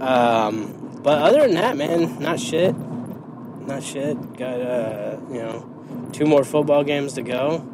Um, 0.00 1.00
but 1.02 1.22
other 1.22 1.42
than 1.42 1.54
that, 1.54 1.76
man, 1.76 2.18
not 2.18 2.40
shit. 2.40 2.76
Not 2.76 3.82
shit. 3.82 4.36
Got 4.36 4.60
uh, 4.60 5.18
you 5.30 5.38
know, 5.38 6.08
two 6.12 6.26
more 6.26 6.44
football 6.44 6.84
games 6.84 7.14
to 7.14 7.22
go. 7.22 7.64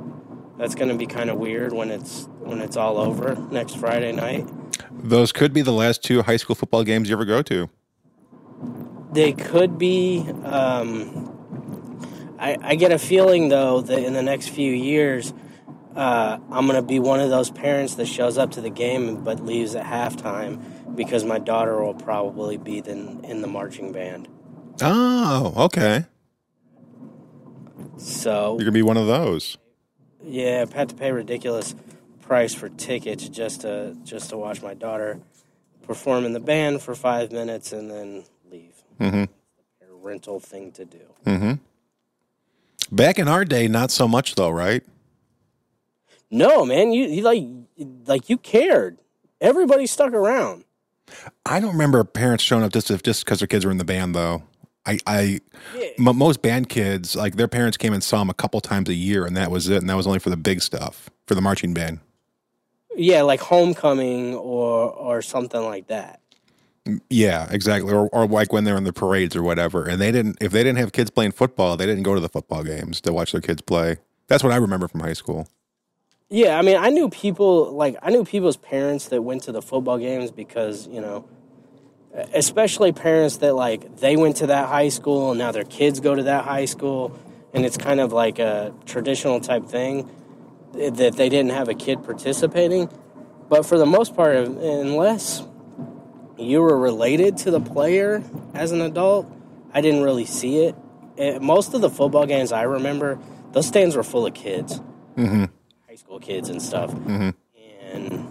That's 0.59 0.75
gonna 0.75 0.97
be 0.97 1.07
kind 1.07 1.31
of 1.31 1.39
weird 1.39 1.73
when 1.73 1.91
it's 1.91 2.29
when 2.41 2.61
it's 2.61 2.77
all 2.77 2.99
over 2.99 3.35
next 3.51 3.77
Friday 3.77 4.13
night. 4.13 4.49
Those 4.91 5.33
could 5.33 5.53
be 5.53 5.63
the 5.63 5.73
last 5.73 6.03
two 6.03 6.23
high 6.23 6.37
school 6.37 6.55
football 6.55 6.85
games 6.85 7.09
you 7.09 7.17
ever 7.17 7.25
go 7.25 7.43
to. 7.43 7.69
They 9.13 9.33
could 9.33 9.79
be. 9.79 10.27
Um, 10.45 11.29
I, 12.39 12.57
I 12.61 12.75
get 12.75 12.93
a 12.93 12.99
feeling 12.99 13.49
though 13.49 13.81
that 13.83 14.03
in 14.03 14.15
the 14.15 14.23
next 14.23 14.49
few 14.49 14.73
years, 14.73 15.33
uh, 15.95 16.39
I'm 16.51 16.67
gonna 16.67 16.83
be 16.83 16.99
one 16.99 17.21
of 17.21 17.31
those 17.31 17.51
parents 17.51 17.95
that 17.97 18.07
shows 18.07 18.39
up 18.39 18.53
to 18.53 18.61
the 18.61 18.71
game 18.71 19.23
but 19.25 19.45
leaves 19.45 19.75
at 19.75 19.85
halftime 19.85 20.63
because 20.95 21.25
my 21.25 21.39
daughter 21.39 21.83
will 21.83 21.95
probably 21.95 22.57
be 22.57 22.81
the, 22.81 22.93
in 22.93 23.41
the 23.43 23.49
marching 23.49 23.93
band. 23.93 24.29
Oh, 24.81 25.53
okay. 25.65 26.07
So 27.97 28.53
You're 28.59 28.65
gonna 28.65 28.73
be 28.73 28.83
one 28.83 28.97
of 28.97 29.07
those. 29.07 29.59
yeah, 30.25 30.61
I've 30.63 30.73
had 30.73 30.89
to 30.91 30.95
pay 30.95 31.11
a 31.11 31.15
ridiculous 31.15 31.75
price 32.21 32.55
for 32.55 32.69
tickets 32.69 33.29
just 33.29 33.63
to 33.63 33.97
just 34.05 34.31
to 34.31 34.37
watch 34.37 34.63
my 34.63 34.75
daughter 34.75 35.21
perform 35.83 36.25
in 36.25 36.33
the 36.33 36.41
band 36.41 36.81
for 36.81 36.95
five 36.95 37.33
minutes 37.33 37.73
and 37.73 37.91
then 37.91 38.25
leave. 38.51 38.75
Mm-hmm. 39.01 39.25
A 39.25 39.95
rental 40.01 40.41
thing 40.41 40.73
to 40.73 40.85
do. 40.85 41.01
Mm-hmm. 41.27 41.53
Back 42.95 43.19
in 43.19 43.29
our 43.29 43.45
day, 43.45 43.69
not 43.69 43.91
so 43.91 44.09
much 44.09 44.35
though, 44.35 44.51
right? 44.51 44.83
No, 46.31 46.65
man, 46.65 46.93
you, 46.93 47.07
you 47.07 47.23
like 47.23 47.45
like 48.07 48.31
you 48.31 48.39
cared. 48.39 48.99
Everybody 49.41 49.87
stuck 49.87 50.13
around. 50.13 50.65
I 51.47 51.61
don't 51.61 51.73
remember 51.73 52.03
parents 52.05 52.45
showing 52.45 52.65
up 52.65 52.73
just 52.73 52.91
if, 52.91 53.03
just 53.03 53.25
because 53.25 53.41
their 53.41 53.47
kids 53.49 53.65
were 53.65 53.71
in 53.71 53.79
the 53.79 53.85
band 53.85 54.15
though. 54.15 54.43
I, 54.85 54.99
I 55.07 55.41
Yeah. 55.77 55.91
m- 55.99 56.17
most 56.17 56.43
band 56.43 56.69
kids 56.69 57.15
like 57.15 57.37
their 57.37 57.49
parents 57.49 57.77
came 57.77 57.93
and 57.93 58.03
saw 58.03 58.19
them 58.19 58.31
a 58.31 58.35
couple 58.35 58.61
times 58.61 58.89
a 58.89 58.95
year, 58.95 59.25
and 59.25 59.37
that 59.37 59.51
was 59.51 59.69
it. 59.69 59.79
And 59.79 59.89
that 59.89 59.97
was 59.97 60.07
only 60.07 60.19
for 60.19 60.31
the 60.31 60.37
big 60.37 60.61
stuff 60.61 61.09
for 61.27 61.35
the 61.35 61.41
marching 61.41 61.73
band. 61.73 62.01
Yeah, 62.97 63.23
like 63.23 63.41
homecoming 63.41 64.35
or 64.35 64.91
or 64.91 65.23
something 65.23 65.63
like 65.63 65.87
that. 65.87 66.21
Mm, 66.87 67.01
yeah, 67.11 67.47
exactly. 67.51 67.93
Or, 67.93 68.09
or 68.09 68.27
like 68.27 68.53
when 68.53 68.65
they're 68.65 68.77
in 68.77 68.85
the 68.85 68.93
parades 68.93 69.37
or 69.37 69.43
whatever. 69.43 69.85
And 69.89 70.01
they 70.01 70.11
didn't, 70.11 70.39
if 70.41 70.51
they 70.53 70.65
didn't 70.65 70.79
have 70.79 70.93
kids 70.93 71.11
playing 71.11 71.33
football, 71.33 71.77
they 71.77 71.87
didn't 71.87 72.03
go 72.03 72.15
to 72.15 72.21
the 72.21 72.29
football 72.29 72.65
games 72.65 73.01
to 73.03 73.13
watch 73.13 73.33
their 73.33 73.41
kids 73.41 73.63
play. 73.63 73.99
That's 74.27 74.43
what 74.43 74.53
I 74.53 74.57
remember 74.57 74.89
from 74.89 75.01
high 75.01 75.13
school. 75.13 75.47
Yeah, 76.33 76.59
I 76.59 76.63
mean, 76.63 76.79
I 76.79 76.89
knew 76.89 77.11
people 77.11 77.73
like 77.73 77.97
I 78.01 78.09
knew 78.09 78.25
people's 78.25 78.57
parents 78.57 79.09
that 79.09 79.21
went 79.21 79.43
to 79.43 79.53
the 79.53 79.61
football 79.61 79.99
games 79.99 80.31
because 80.31 80.87
you 80.87 81.03
know, 81.03 81.29
especially 82.33 82.91
parents 82.93 83.37
that 83.39 83.55
like 83.55 83.99
they 83.99 84.17
went 84.17 84.37
to 84.37 84.47
that 84.47 84.67
high 84.67 84.89
school 84.89 85.33
and 85.33 85.39
now 85.39 85.53
their 85.53 85.65
kids 85.65 86.01
go 86.01 86.15
to 86.15 86.23
that 86.23 86.45
high 86.47 86.65
school, 86.65 87.15
and 87.53 87.67
it's 87.67 87.77
kind 87.77 88.01
of 88.01 88.15
like 88.15 88.39
a 88.39 88.73
traditional 88.87 89.41
type 89.41 89.67
thing 89.67 90.09
that 90.73 91.17
they 91.17 91.29
didn't 91.29 91.51
have 91.51 91.69
a 91.69 91.75
kid 91.75 92.03
participating. 92.03 92.89
But 93.51 93.67
for 93.67 93.77
the 93.77 93.85
most 93.85 94.17
part, 94.17 94.35
unless 94.35 95.43
you 96.39 96.63
were 96.63 96.79
related 96.79 97.37
to 97.39 97.51
the 97.51 97.61
player 97.61 98.25
as 98.55 98.73
an 98.73 98.81
adult, 98.81 99.31
I 99.75 99.83
didn't 99.83 100.03
really 100.03 100.25
see 100.25 100.65
it. 100.65 100.75
Eh, 101.19 101.39
Most 101.41 101.75
of 101.75 101.83
the 101.83 101.91
football 101.91 102.25
games 102.25 102.53
I 102.53 102.63
remember, 102.63 103.19
those 103.53 103.67
stands 103.67 103.97
were 103.97 104.03
full 104.03 104.25
of 104.25 104.33
kids 104.33 104.81
high 105.15 105.62
school 106.13 106.21
kids 106.21 106.49
and 106.51 106.61
stuff. 106.61 106.93
And 107.93 108.29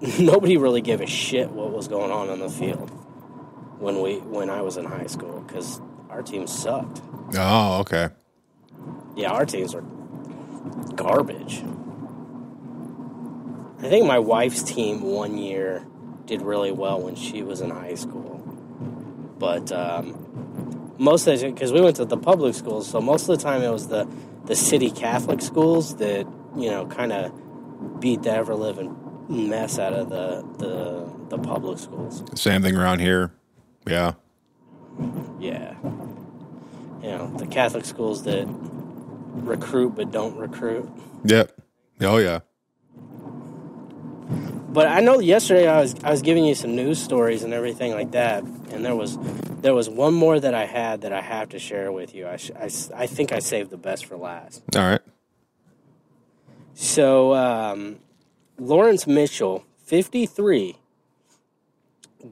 nobody 0.20 0.56
really 0.56 0.80
gave 0.80 1.00
a 1.00 1.06
shit 1.06 1.50
what 1.50 1.72
was 1.72 1.88
going 1.88 2.12
on 2.12 2.28
on 2.28 2.38
the 2.38 2.48
field 2.48 2.90
when 3.78 4.00
we 4.00 4.18
when 4.18 4.50
I 4.50 4.62
was 4.62 4.76
in 4.76 4.84
high 4.84 5.06
school 5.06 5.40
because 5.40 5.80
our 6.10 6.22
team 6.22 6.46
sucked. 6.46 7.00
Oh, 7.34 7.80
okay. 7.80 8.10
Yeah, 9.16 9.32
our 9.32 9.46
teams 9.46 9.74
were 9.74 9.82
garbage. 10.94 11.64
I 13.78 13.88
think 13.88 14.06
my 14.06 14.18
wife's 14.18 14.62
team 14.62 15.02
one 15.02 15.38
year 15.38 15.84
did 16.26 16.42
really 16.42 16.72
well 16.72 17.00
when 17.00 17.16
she 17.16 17.42
was 17.42 17.60
in 17.60 17.70
high 17.70 17.94
school, 17.94 18.38
but 19.38 19.72
um, 19.72 20.94
most 20.98 21.26
of 21.26 21.40
because 21.40 21.72
we 21.72 21.80
went 21.80 21.96
to 21.96 22.04
the 22.04 22.16
public 22.16 22.54
schools, 22.54 22.88
so 22.88 23.00
most 23.00 23.28
of 23.28 23.36
the 23.36 23.42
time 23.42 23.62
it 23.62 23.70
was 23.70 23.88
the 23.88 24.08
the 24.44 24.54
city 24.54 24.90
Catholic 24.90 25.42
schools 25.42 25.96
that 25.96 26.26
you 26.56 26.70
know 26.70 26.86
kind 26.86 27.12
of 27.12 28.00
beat 28.00 28.22
the 28.22 28.30
ever 28.32 28.54
living 28.54 28.96
mess 29.28 29.78
out 29.78 29.92
of 29.92 30.08
the 30.08 30.42
the 30.58 31.36
the 31.36 31.38
public 31.42 31.78
schools. 31.78 32.22
Same 32.34 32.62
thing 32.62 32.76
around 32.76 33.00
here. 33.00 33.32
Yeah. 33.86 34.12
Yeah. 35.38 35.74
You 37.02 37.08
know, 37.12 37.32
the 37.36 37.46
Catholic 37.46 37.84
schools 37.84 38.24
that 38.24 38.46
recruit 38.48 39.94
but 39.94 40.10
don't 40.10 40.36
recruit. 40.36 40.88
Yep. 41.24 41.52
Oh, 42.00 42.16
yeah. 42.18 42.40
But 44.68 44.88
I 44.88 45.00
know 45.00 45.20
yesterday 45.20 45.66
I 45.68 45.80
was 45.80 45.94
I 46.04 46.10
was 46.10 46.22
giving 46.22 46.44
you 46.44 46.54
some 46.54 46.74
news 46.76 47.00
stories 47.02 47.42
and 47.42 47.54
everything 47.54 47.92
like 47.92 48.10
that, 48.12 48.42
and 48.42 48.84
there 48.84 48.94
was 48.96 49.16
there 49.62 49.74
was 49.74 49.88
one 49.88 50.12
more 50.14 50.38
that 50.38 50.52
I 50.54 50.66
had 50.66 51.02
that 51.02 51.12
I 51.12 51.20
have 51.20 51.48
to 51.50 51.58
share 51.58 51.90
with 51.92 52.14
you. 52.14 52.26
I 52.28 52.36
sh- 52.36 52.50
I, 52.58 52.64
s- 52.64 52.90
I 52.94 53.06
think 53.06 53.32
I 53.32 53.38
saved 53.38 53.70
the 53.70 53.76
best 53.78 54.04
for 54.06 54.16
last. 54.16 54.62
All 54.76 54.82
right. 54.82 55.00
So 56.78 57.34
um, 57.34 58.00
Lawrence 58.58 59.06
Mitchell, 59.06 59.64
fifty 59.82 60.26
three, 60.26 60.76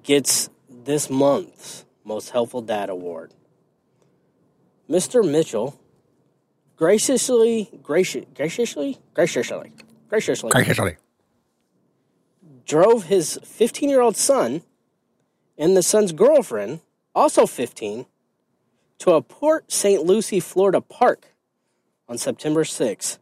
gets 0.02 0.50
this 0.68 1.08
month's 1.08 1.86
most 2.04 2.28
helpful 2.30 2.60
dad 2.60 2.90
award. 2.90 3.32
Mr. 4.88 5.28
Mitchell 5.28 5.80
graciously, 6.76 7.70
gracious, 7.82 8.26
graciously, 8.34 8.98
graciously, 9.14 9.70
graciously 10.08 10.50
drove 12.66 13.04
his 13.04 13.38
15 13.44 13.88
year 13.88 14.02
old 14.02 14.16
son 14.16 14.60
and 15.56 15.74
the 15.76 15.82
son's 15.82 16.12
girlfriend, 16.12 16.80
also 17.14 17.46
15, 17.46 18.04
to 18.98 19.12
a 19.12 19.22
Port 19.22 19.72
St. 19.72 20.02
Lucie, 20.02 20.40
Florida 20.40 20.82
park 20.82 21.28
on 22.08 22.18
September 22.18 22.64
6th 22.64 23.18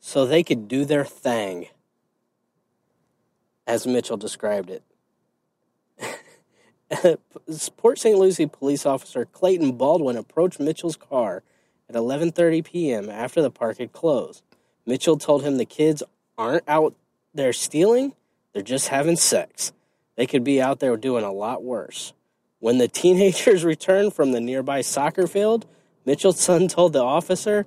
so 0.00 0.26
they 0.26 0.42
could 0.42 0.66
do 0.66 0.84
their 0.84 1.04
thing, 1.04 1.68
as 3.66 3.86
Mitchell 3.86 4.16
described 4.16 4.70
it. 4.70 4.82
Port 7.76 7.98
St. 7.98 8.18
Lucie 8.18 8.46
police 8.46 8.84
officer 8.84 9.24
Clayton 9.24 9.72
Baldwin 9.72 10.16
approached 10.16 10.58
Mitchell's 10.58 10.96
car 10.96 11.42
at 11.88 11.94
11:30 11.94 12.64
p.m. 12.64 13.08
after 13.08 13.40
the 13.42 13.50
park 13.50 13.78
had 13.78 13.92
closed. 13.92 14.42
Mitchell 14.86 15.16
told 15.16 15.44
him 15.44 15.56
the 15.56 15.64
kids 15.64 16.02
aren't 16.36 16.64
out 16.66 16.94
there 17.34 17.52
stealing, 17.52 18.14
they're 18.52 18.62
just 18.62 18.88
having 18.88 19.16
sex. 19.16 19.72
They 20.16 20.26
could 20.26 20.42
be 20.42 20.60
out 20.60 20.80
there 20.80 20.96
doing 20.96 21.24
a 21.24 21.32
lot 21.32 21.62
worse. 21.62 22.12
When 22.58 22.78
the 22.78 22.88
teenagers 22.88 23.64
returned 23.64 24.14
from 24.14 24.32
the 24.32 24.40
nearby 24.40 24.80
soccer 24.80 25.26
field, 25.26 25.66
Mitchell's 26.04 26.40
son 26.40 26.68
told 26.68 26.92
the 26.92 27.02
officer, 27.02 27.66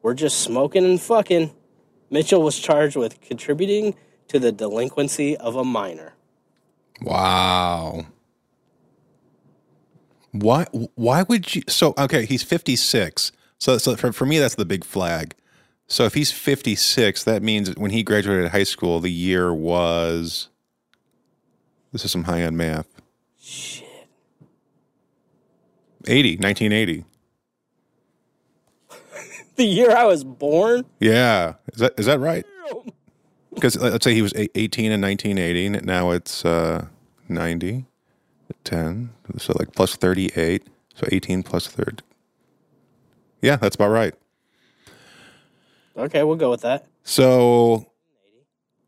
We're 0.00 0.14
just 0.14 0.40
smoking 0.40 0.84
and 0.84 1.00
fucking. 1.00 1.52
Mitchell 2.12 2.42
was 2.42 2.58
charged 2.58 2.94
with 2.94 3.20
contributing 3.22 3.94
to 4.28 4.38
the 4.38 4.52
delinquency 4.52 5.36
of 5.38 5.56
a 5.56 5.64
minor. 5.64 6.12
Wow. 7.00 8.06
Why? 10.30 10.66
Why 10.94 11.22
would 11.22 11.54
you? 11.54 11.62
So 11.68 11.94
okay, 11.98 12.26
he's 12.26 12.42
fifty 12.42 12.76
six. 12.76 13.32
So, 13.58 13.78
so 13.78 13.96
for, 13.96 14.12
for 14.12 14.26
me, 14.26 14.38
that's 14.38 14.56
the 14.56 14.64
big 14.64 14.84
flag. 14.84 15.34
So 15.86 16.04
if 16.04 16.14
he's 16.14 16.32
fifty 16.32 16.74
six, 16.74 17.24
that 17.24 17.42
means 17.42 17.74
when 17.76 17.90
he 17.90 18.02
graduated 18.02 18.50
high 18.50 18.62
school, 18.64 19.00
the 19.00 19.10
year 19.10 19.52
was. 19.52 20.48
This 21.92 22.04
is 22.04 22.10
some 22.10 22.24
high 22.24 22.40
end 22.40 22.56
math. 22.56 22.88
Shit. 23.38 23.88
80, 26.06 26.36
1980. 26.38 27.04
The 29.56 29.64
year 29.64 29.94
I 29.94 30.04
was 30.06 30.24
born? 30.24 30.86
Yeah, 30.98 31.54
is 31.72 31.80
that 31.80 31.92
is 31.98 32.06
that 32.06 32.18
right? 32.20 32.46
Because 33.54 33.76
let's 33.76 34.02
say 34.02 34.14
he 34.14 34.22
was 34.22 34.32
18 34.34 34.90
in 34.90 35.00
1980, 35.02 35.84
now 35.84 36.10
it's 36.10 36.42
uh, 36.44 36.86
90, 37.28 37.84
10, 38.64 39.10
so 39.36 39.52
like 39.58 39.74
plus 39.74 39.94
38, 39.94 40.66
so 40.94 41.06
18 41.12 41.42
plus 41.42 41.66
30. 41.66 42.02
Yeah, 43.42 43.56
that's 43.56 43.74
about 43.74 43.90
right. 43.90 44.14
Okay, 45.98 46.22
we'll 46.22 46.36
go 46.36 46.50
with 46.50 46.62
that. 46.62 46.86
So, 47.04 47.90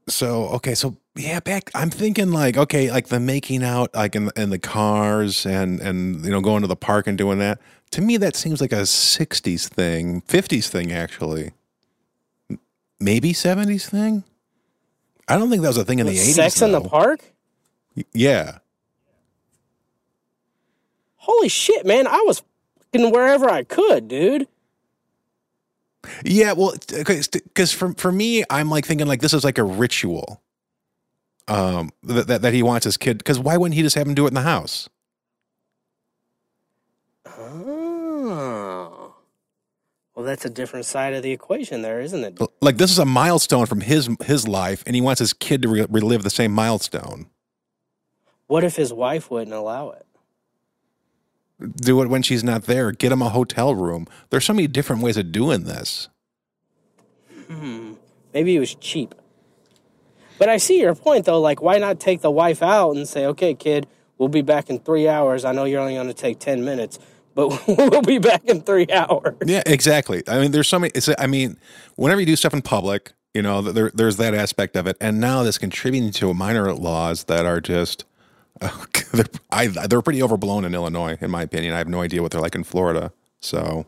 so 0.08 0.44
okay, 0.48 0.74
so 0.74 0.96
yeah, 1.16 1.40
back. 1.40 1.70
I'm 1.74 1.90
thinking 1.90 2.32
like 2.32 2.56
okay, 2.56 2.90
like 2.90 3.08
the 3.08 3.20
making 3.20 3.62
out, 3.62 3.94
like 3.94 4.16
in 4.16 4.26
the, 4.26 4.32
in 4.40 4.50
the 4.50 4.58
cars, 4.58 5.46
and 5.46 5.80
and 5.80 6.24
you 6.24 6.30
know 6.30 6.40
going 6.40 6.62
to 6.62 6.66
the 6.68 6.76
park 6.76 7.06
and 7.06 7.16
doing 7.16 7.38
that. 7.38 7.60
To 7.92 8.00
me, 8.00 8.16
that 8.16 8.34
seems 8.34 8.60
like 8.60 8.72
a 8.72 8.82
'60s 8.82 9.68
thing, 9.68 10.22
'50s 10.22 10.68
thing, 10.68 10.90
actually. 10.92 11.52
Maybe 12.98 13.32
'70s 13.32 13.88
thing. 13.88 14.24
I 15.28 15.38
don't 15.38 15.50
think 15.50 15.62
that 15.62 15.68
was 15.68 15.76
a 15.76 15.84
thing 15.84 16.00
in 16.00 16.06
the 16.06 16.16
'80s. 16.16 16.34
Sex 16.34 16.62
in 16.62 16.72
the 16.72 16.80
park? 16.80 17.20
Yeah. 18.12 18.58
Holy 21.16 21.48
shit, 21.48 21.86
man. 21.86 22.08
I 22.08 22.22
was 22.26 22.42
fucking 22.92 23.12
wherever 23.12 23.48
I 23.48 23.62
could, 23.62 24.08
dude. 24.08 24.48
Yeah, 26.24 26.52
well, 26.52 26.74
because 26.88 27.72
for 27.72 27.92
for 27.94 28.12
me, 28.12 28.44
I'm 28.50 28.68
like 28.68 28.84
thinking 28.84 29.06
like 29.06 29.20
this 29.20 29.32
is 29.32 29.44
like 29.44 29.58
a 29.58 29.64
ritual. 29.64 30.42
Um, 31.46 31.90
that 32.02 32.26
that, 32.26 32.42
that 32.42 32.54
he 32.54 32.62
wants 32.62 32.84
his 32.84 32.96
kid. 32.96 33.18
Because 33.18 33.38
why 33.38 33.56
wouldn't 33.56 33.74
he 33.74 33.82
just 33.82 33.96
have 33.96 34.06
him 34.06 34.14
do 34.14 34.24
it 34.24 34.28
in 34.28 34.34
the 34.34 34.42
house? 34.42 34.88
Oh. 37.26 39.14
Well, 40.14 40.24
that's 40.24 40.44
a 40.44 40.50
different 40.50 40.86
side 40.86 41.12
of 41.12 41.22
the 41.22 41.32
equation 41.32 41.82
there, 41.82 42.00
isn't 42.00 42.24
it? 42.24 42.38
Like 42.60 42.76
this 42.76 42.90
is 42.90 42.98
a 42.98 43.04
milestone 43.04 43.66
from 43.66 43.80
his 43.80 44.08
his 44.24 44.46
life, 44.46 44.82
and 44.86 44.94
he 44.94 45.02
wants 45.02 45.18
his 45.18 45.32
kid 45.32 45.62
to 45.62 45.68
re- 45.68 45.86
relive 45.90 46.22
the 46.22 46.30
same 46.30 46.52
milestone. 46.52 47.26
What 48.46 48.62
if 48.62 48.76
his 48.76 48.92
wife 48.92 49.30
wouldn't 49.30 49.54
allow 49.54 49.90
it? 49.90 50.06
Do 51.76 52.02
it 52.02 52.08
when 52.08 52.22
she's 52.22 52.44
not 52.44 52.64
there. 52.64 52.92
Get 52.92 53.12
him 53.12 53.22
a 53.22 53.28
hotel 53.28 53.74
room. 53.74 54.06
There's 54.30 54.44
so 54.44 54.52
many 54.52 54.66
different 54.66 55.02
ways 55.02 55.16
of 55.16 55.32
doing 55.32 55.64
this. 55.64 56.08
Hmm. 57.48 57.94
Maybe 58.32 58.52
he 58.52 58.58
was 58.58 58.74
cheap. 58.74 59.14
But 60.38 60.48
I 60.48 60.56
see 60.56 60.80
your 60.80 60.94
point, 60.94 61.26
though. 61.26 61.40
Like, 61.40 61.62
why 61.62 61.78
not 61.78 62.00
take 62.00 62.20
the 62.20 62.30
wife 62.30 62.62
out 62.62 62.96
and 62.96 63.08
say, 63.08 63.26
okay, 63.26 63.54
kid, 63.54 63.86
we'll 64.18 64.28
be 64.28 64.42
back 64.42 64.70
in 64.70 64.78
three 64.80 65.08
hours. 65.08 65.44
I 65.44 65.52
know 65.52 65.64
you're 65.64 65.80
only 65.80 65.94
going 65.94 66.08
to 66.08 66.14
take 66.14 66.38
10 66.38 66.64
minutes, 66.64 66.98
but 67.34 67.66
we'll 67.68 68.02
be 68.02 68.18
back 68.18 68.44
in 68.44 68.62
three 68.62 68.86
hours. 68.92 69.36
Yeah, 69.44 69.62
exactly. 69.66 70.22
I 70.28 70.40
mean, 70.40 70.50
there's 70.50 70.68
so 70.68 70.78
many. 70.78 70.92
It's, 70.94 71.08
I 71.18 71.26
mean, 71.26 71.58
whenever 71.96 72.20
you 72.20 72.26
do 72.26 72.36
stuff 72.36 72.52
in 72.52 72.62
public, 72.62 73.12
you 73.32 73.42
know, 73.42 73.62
there, 73.62 73.90
there's 73.94 74.16
that 74.18 74.34
aspect 74.34 74.76
of 74.76 74.86
it, 74.86 74.96
and 75.00 75.20
now 75.20 75.42
this 75.42 75.58
contributing 75.58 76.12
to 76.12 76.32
minor 76.32 76.72
laws 76.72 77.24
that 77.24 77.44
are 77.46 77.60
just 77.60 78.04
they're, 79.12 79.24
I, 79.50 79.66
they're 79.66 80.02
pretty 80.02 80.22
overblown 80.22 80.64
in 80.64 80.74
Illinois, 80.74 81.18
in 81.20 81.30
my 81.30 81.42
opinion. 81.42 81.74
I 81.74 81.78
have 81.78 81.88
no 81.88 82.00
idea 82.00 82.22
what 82.22 82.30
they're 82.30 82.40
like 82.40 82.54
in 82.54 82.64
Florida. 82.64 83.12
So, 83.40 83.86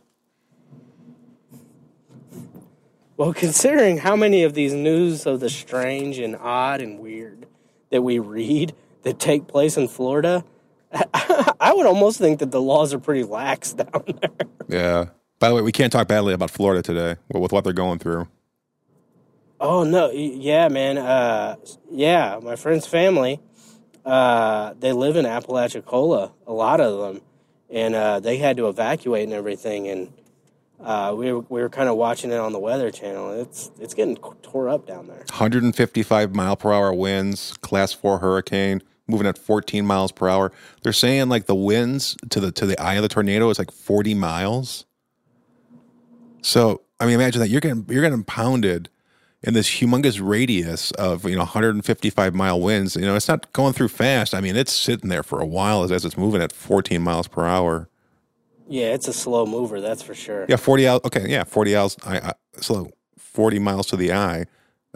Well, 3.16 3.32
considering 3.32 3.96
how 3.98 4.14
many 4.14 4.42
of 4.42 4.52
these 4.52 4.74
news 4.74 5.24
of 5.24 5.40
the 5.40 5.48
strange 5.48 6.18
and 6.18 6.36
odd 6.36 6.82
and 6.82 6.98
weird 7.00 7.46
that 7.90 8.02
we 8.02 8.18
read 8.18 8.74
that 9.02 9.18
take 9.18 9.46
place 9.46 9.78
in 9.78 9.88
Florida, 9.88 10.44
I 10.92 11.72
would 11.74 11.86
almost 11.86 12.18
think 12.18 12.40
that 12.40 12.50
the 12.50 12.60
laws 12.60 12.92
are 12.92 12.98
pretty 12.98 13.22
lax 13.24 13.72
down 13.74 14.04
there. 14.20 14.30
yeah. 14.68 15.04
By 15.38 15.48
the 15.48 15.54
way, 15.54 15.62
we 15.62 15.72
can't 15.72 15.92
talk 15.92 16.08
badly 16.08 16.32
about 16.34 16.50
Florida 16.50 16.82
today 16.82 17.16
with 17.28 17.42
with 17.42 17.52
what 17.52 17.64
they're 17.64 17.72
going 17.72 17.98
through. 17.98 18.28
Oh 19.60 19.84
no, 19.84 20.10
yeah, 20.10 20.68
man. 20.68 20.98
Uh, 20.98 21.56
yeah, 21.90 22.38
my 22.42 22.56
friend's 22.56 22.86
family, 22.86 23.40
uh, 24.04 24.74
they 24.78 24.92
live 24.92 25.16
in 25.16 25.24
Apalachicola, 25.24 26.32
a 26.46 26.52
lot 26.52 26.80
of 26.80 27.00
them, 27.00 27.22
and 27.70 27.94
uh, 27.94 28.20
they 28.20 28.36
had 28.36 28.56
to 28.58 28.68
evacuate 28.68 29.24
and 29.24 29.32
everything. 29.32 29.88
And 29.88 30.12
uh, 30.80 31.14
we 31.16 31.32
were, 31.32 31.40
we 31.48 31.60
were 31.60 31.68
kind 31.68 31.88
of 31.88 31.96
watching 31.96 32.30
it 32.30 32.38
on 32.38 32.52
the 32.52 32.58
Weather 32.58 32.90
Channel. 32.90 33.40
It's 33.40 33.70
it's 33.80 33.94
getting 33.94 34.16
tore 34.16 34.68
up 34.68 34.86
down 34.86 35.08
there. 35.08 35.24
155 35.30 36.34
mile 36.34 36.56
per 36.56 36.72
hour 36.72 36.92
winds, 36.92 37.54
class 37.58 37.92
four 37.92 38.18
hurricane, 38.18 38.82
moving 39.06 39.26
at 39.26 39.38
14 39.38 39.86
miles 39.86 40.12
per 40.12 40.28
hour. 40.28 40.52
They're 40.82 40.92
saying 40.92 41.28
like 41.28 41.46
the 41.46 41.54
winds 41.54 42.16
to 42.30 42.40
the 42.40 42.52
to 42.52 42.66
the 42.66 42.78
eye 42.80 42.94
of 42.94 43.02
the 43.02 43.08
tornado 43.08 43.48
is 43.50 43.58
like 43.58 43.70
40 43.70 44.14
miles. 44.14 44.84
So 46.42 46.82
I 47.00 47.06
mean, 47.06 47.14
imagine 47.14 47.40
that 47.40 47.48
you're 47.48 47.60
getting 47.60 47.86
you're 47.88 48.02
getting 48.02 48.24
pounded 48.24 48.88
in 49.42 49.54
this 49.54 49.68
humongous 49.68 50.20
radius 50.22 50.90
of 50.92 51.24
you 51.24 51.34
know 51.36 51.42
155 51.42 52.34
mile 52.34 52.60
winds. 52.60 52.96
You 52.96 53.02
know, 53.06 53.16
it's 53.16 53.28
not 53.28 53.52
going 53.52 53.72
through 53.72 53.88
fast. 53.88 54.34
I 54.34 54.40
mean, 54.40 54.56
it's 54.56 54.72
sitting 54.72 55.08
there 55.08 55.22
for 55.22 55.40
a 55.40 55.46
while 55.46 55.84
as, 55.84 55.92
as 55.92 56.04
it's 56.04 56.18
moving 56.18 56.42
at 56.42 56.52
14 56.52 57.00
miles 57.00 57.28
per 57.28 57.46
hour. 57.46 57.88
Yeah, 58.68 58.94
it's 58.94 59.08
a 59.08 59.12
slow 59.12 59.46
mover, 59.46 59.80
that's 59.80 60.02
for 60.02 60.14
sure. 60.14 60.46
Yeah, 60.48 60.56
40 60.56 60.88
out. 60.88 61.04
Okay, 61.04 61.26
yeah, 61.28 61.44
40 61.44 61.74
miles. 61.74 61.96
I, 62.04 62.18
I, 62.18 62.32
so 62.60 62.90
40 63.18 63.58
miles 63.60 63.86
to 63.88 63.96
the 63.96 64.12
eye, 64.12 64.46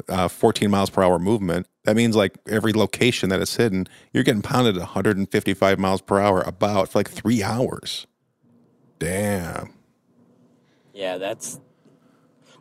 uh, 0.09 0.29
14 0.29 0.71
miles 0.71 0.91
per 0.91 1.03
hour 1.03 1.19
movement. 1.19 1.67
That 1.85 1.97
means 1.97 2.17
like 2.17 2.37
every 2.49 2.73
location 2.73 3.29
that 3.31 3.41
it's 3.41 3.57
hidden, 3.57 3.87
you're 4.13 4.25
getting 4.25 4.43
pounded 4.43 4.77
at 4.77 4.81
155 4.81 5.79
miles 5.79 6.01
per 6.01 6.19
hour 6.19 6.43
about 6.43 6.91
for 6.91 6.99
like 6.99 7.09
three 7.11 7.43
hours. 7.43 8.07
Damn. 8.99 9.73
Yeah, 10.93 11.19
that's. 11.19 11.61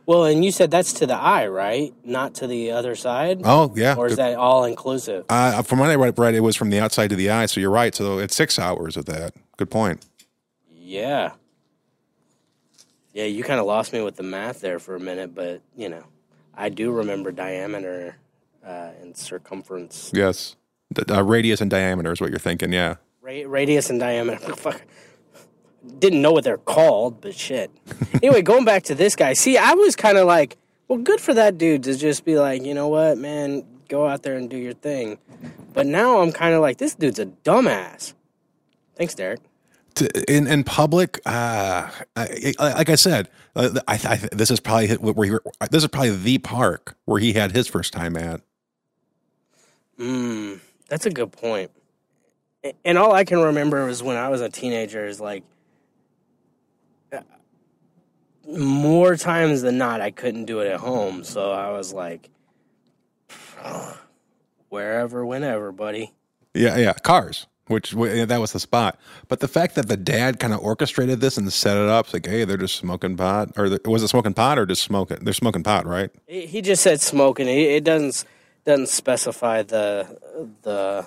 Well, 0.06 0.24
and 0.24 0.44
you 0.44 0.50
said 0.50 0.70
that's 0.70 0.94
to 0.94 1.06
the 1.06 1.14
eye, 1.14 1.46
right? 1.46 1.94
Not 2.04 2.34
to 2.36 2.46
the 2.46 2.72
other 2.72 2.96
side? 2.96 3.42
Oh 3.44 3.72
yeah. 3.76 3.94
Or 3.96 4.06
is 4.06 4.16
that 4.16 4.36
all 4.36 4.64
inclusive? 4.64 5.24
Uh, 5.28 5.62
from 5.62 5.78
what 5.78 5.90
I 5.90 5.94
read, 5.94 6.34
it 6.34 6.40
was 6.40 6.56
from 6.56 6.70
the 6.70 6.80
outside 6.80 7.10
to 7.10 7.16
the 7.16 7.30
eye. 7.30 7.46
So 7.46 7.60
you're 7.60 7.70
right. 7.70 7.94
So 7.94 8.18
it's 8.18 8.34
six 8.34 8.58
hours 8.58 8.96
of 8.96 9.04
that. 9.04 9.34
Good 9.56 9.70
point. 9.70 10.04
Yeah. 10.90 11.34
Yeah, 13.12 13.26
you 13.26 13.44
kind 13.44 13.60
of 13.60 13.66
lost 13.66 13.92
me 13.92 14.00
with 14.02 14.16
the 14.16 14.24
math 14.24 14.60
there 14.60 14.80
for 14.80 14.96
a 14.96 15.00
minute, 15.00 15.36
but, 15.36 15.62
you 15.76 15.88
know, 15.88 16.02
I 16.52 16.68
do 16.68 16.90
remember 16.90 17.30
diameter 17.30 18.16
uh, 18.66 18.90
and 19.00 19.16
circumference. 19.16 20.10
Yes. 20.12 20.56
The, 20.92 21.18
uh, 21.18 21.22
radius 21.22 21.60
and 21.60 21.70
diameter 21.70 22.10
is 22.10 22.20
what 22.20 22.30
you're 22.30 22.40
thinking. 22.40 22.72
Yeah. 22.72 22.96
Ra- 23.22 23.44
radius 23.46 23.88
and 23.88 24.00
diameter. 24.00 24.38
Fuck. 24.56 24.82
Didn't 26.00 26.22
know 26.22 26.32
what 26.32 26.42
they're 26.42 26.58
called, 26.58 27.20
but 27.20 27.36
shit. 27.36 27.70
anyway, 28.14 28.42
going 28.42 28.64
back 28.64 28.82
to 28.84 28.96
this 28.96 29.14
guy. 29.14 29.34
See, 29.34 29.56
I 29.56 29.74
was 29.74 29.94
kind 29.94 30.18
of 30.18 30.26
like, 30.26 30.56
well, 30.88 30.98
good 30.98 31.20
for 31.20 31.34
that 31.34 31.56
dude 31.56 31.84
to 31.84 31.96
just 31.96 32.24
be 32.24 32.36
like, 32.36 32.64
you 32.64 32.74
know 32.74 32.88
what, 32.88 33.16
man, 33.16 33.64
go 33.88 34.08
out 34.08 34.24
there 34.24 34.36
and 34.36 34.50
do 34.50 34.56
your 34.56 34.74
thing. 34.74 35.18
But 35.72 35.86
now 35.86 36.20
I'm 36.20 36.32
kind 36.32 36.52
of 36.52 36.62
like, 36.62 36.78
this 36.78 36.96
dude's 36.96 37.20
a 37.20 37.26
dumbass. 37.26 38.14
Thanks, 38.96 39.14
Derek. 39.14 39.40
To, 40.00 40.34
in 40.34 40.46
in 40.46 40.64
public, 40.64 41.20
uh, 41.24 41.88
I, 42.16 42.52
I- 42.58 42.72
like 42.74 42.88
I 42.90 42.94
said, 42.96 43.28
uh, 43.56 43.80
I, 43.88 43.94
I, 43.94 44.16
this 44.32 44.50
is 44.50 44.60
probably 44.60 44.94
where 44.96 45.30
he, 45.30 45.36
this 45.70 45.82
is 45.82 45.88
probably 45.88 46.16
the 46.16 46.38
park 46.38 46.96
where 47.06 47.20
he 47.20 47.32
had 47.32 47.52
his 47.52 47.66
first 47.68 47.92
time 47.92 48.16
at. 48.16 48.40
Mm, 49.98 50.60
that's 50.88 51.06
a 51.06 51.10
good 51.10 51.32
point. 51.32 51.70
And 52.84 52.98
all 52.98 53.12
I 53.12 53.24
can 53.24 53.38
remember 53.38 53.84
was 53.86 54.02
when 54.02 54.16
I 54.16 54.28
was 54.28 54.40
a 54.40 54.48
teenager 54.48 55.06
is 55.06 55.20
like 55.20 55.44
uh, 57.12 57.20
more 58.48 59.16
times 59.16 59.62
than 59.62 59.78
not 59.78 60.00
I 60.00 60.10
couldn't 60.10 60.44
do 60.46 60.60
it 60.60 60.66
at 60.68 60.80
home, 60.80 61.24
so 61.24 61.50
I 61.52 61.70
was 61.70 61.92
like 61.92 62.28
wherever 64.68 65.24
whenever, 65.24 65.72
buddy. 65.72 66.12
Yeah, 66.54 66.76
yeah, 66.78 66.92
cars. 66.94 67.46
Which 67.70 67.92
that 67.92 68.40
was 68.40 68.52
the 68.52 68.58
spot, 68.58 68.98
but 69.28 69.38
the 69.38 69.46
fact 69.46 69.76
that 69.76 69.86
the 69.86 69.96
dad 69.96 70.40
kind 70.40 70.52
of 70.52 70.60
orchestrated 70.60 71.20
this 71.20 71.36
and 71.38 71.52
set 71.52 71.76
it 71.76 71.88
up, 71.88 72.06
it's 72.06 72.14
like, 72.14 72.26
hey, 72.26 72.44
they're 72.44 72.56
just 72.56 72.74
smoking 72.76 73.16
pot, 73.16 73.52
or 73.56 73.68
was 73.84 74.02
it 74.02 74.08
smoking 74.08 74.34
pot 74.34 74.58
or 74.58 74.66
just 74.66 74.82
smoking? 74.82 75.18
They're 75.22 75.32
smoking 75.32 75.62
pot, 75.62 75.86
right? 75.86 76.10
He 76.26 76.62
just 76.62 76.82
said 76.82 77.00
smoking. 77.00 77.46
It 77.46 77.58
it 77.58 77.84
doesn't 77.84 78.24
doesn't 78.64 78.88
specify 78.88 79.62
the 79.62 80.18
the 80.62 81.06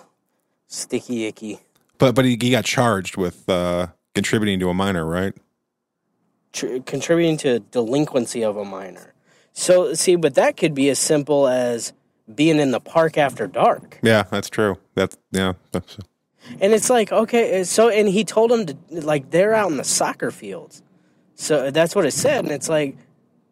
sticky 0.68 1.26
icky 1.26 1.60
But 1.98 2.16
but 2.16 2.24
he, 2.24 2.38
he 2.42 2.50
got 2.52 2.64
charged 2.64 3.18
with 3.18 3.48
uh, 3.50 3.88
contributing 4.16 4.60
to 4.62 4.70
a 4.70 4.74
minor, 4.74 5.06
right? 5.06 5.34
tr- 6.54 6.80
contributing 6.86 7.38
to 7.38 7.60
delinquency 7.60 8.44
of 8.44 8.56
a 8.56 8.64
minor. 8.64 9.14
So 9.52 9.94
see, 9.94 10.16
but 10.16 10.36
that 10.36 10.56
could 10.56 10.74
be 10.74 10.90
as 10.90 11.00
simple 11.00 11.48
as 11.48 11.94
being 12.34 12.60
in 12.60 12.72
the 12.72 12.80
park 12.80 13.18
after 13.18 13.48
dark. 13.48 14.00
Yeah, 14.02 14.24
that's 14.24 14.50
true. 14.50 14.78
That's 14.96 15.18
yeah. 15.32 15.54
That's, 15.72 15.98
And 16.60 16.74
it's 16.74 16.90
like, 16.90 17.12
okay, 17.12 17.64
so 17.64 17.90
and 17.90 18.08
he 18.08 18.24
told 18.24 18.52
him 18.52 18.66
to 18.66 18.78
like 18.90 19.32
they're 19.32 19.54
out 19.54 19.72
in 19.72 19.78
the 19.78 19.84
soccer 19.84 20.32
fields. 20.32 20.82
So 21.36 21.72
that's 21.72 21.96
what 21.96 22.06
it 22.06 22.12
said, 22.12 22.44
and 22.44 22.54
it's 22.54 22.70
like, 22.70 22.98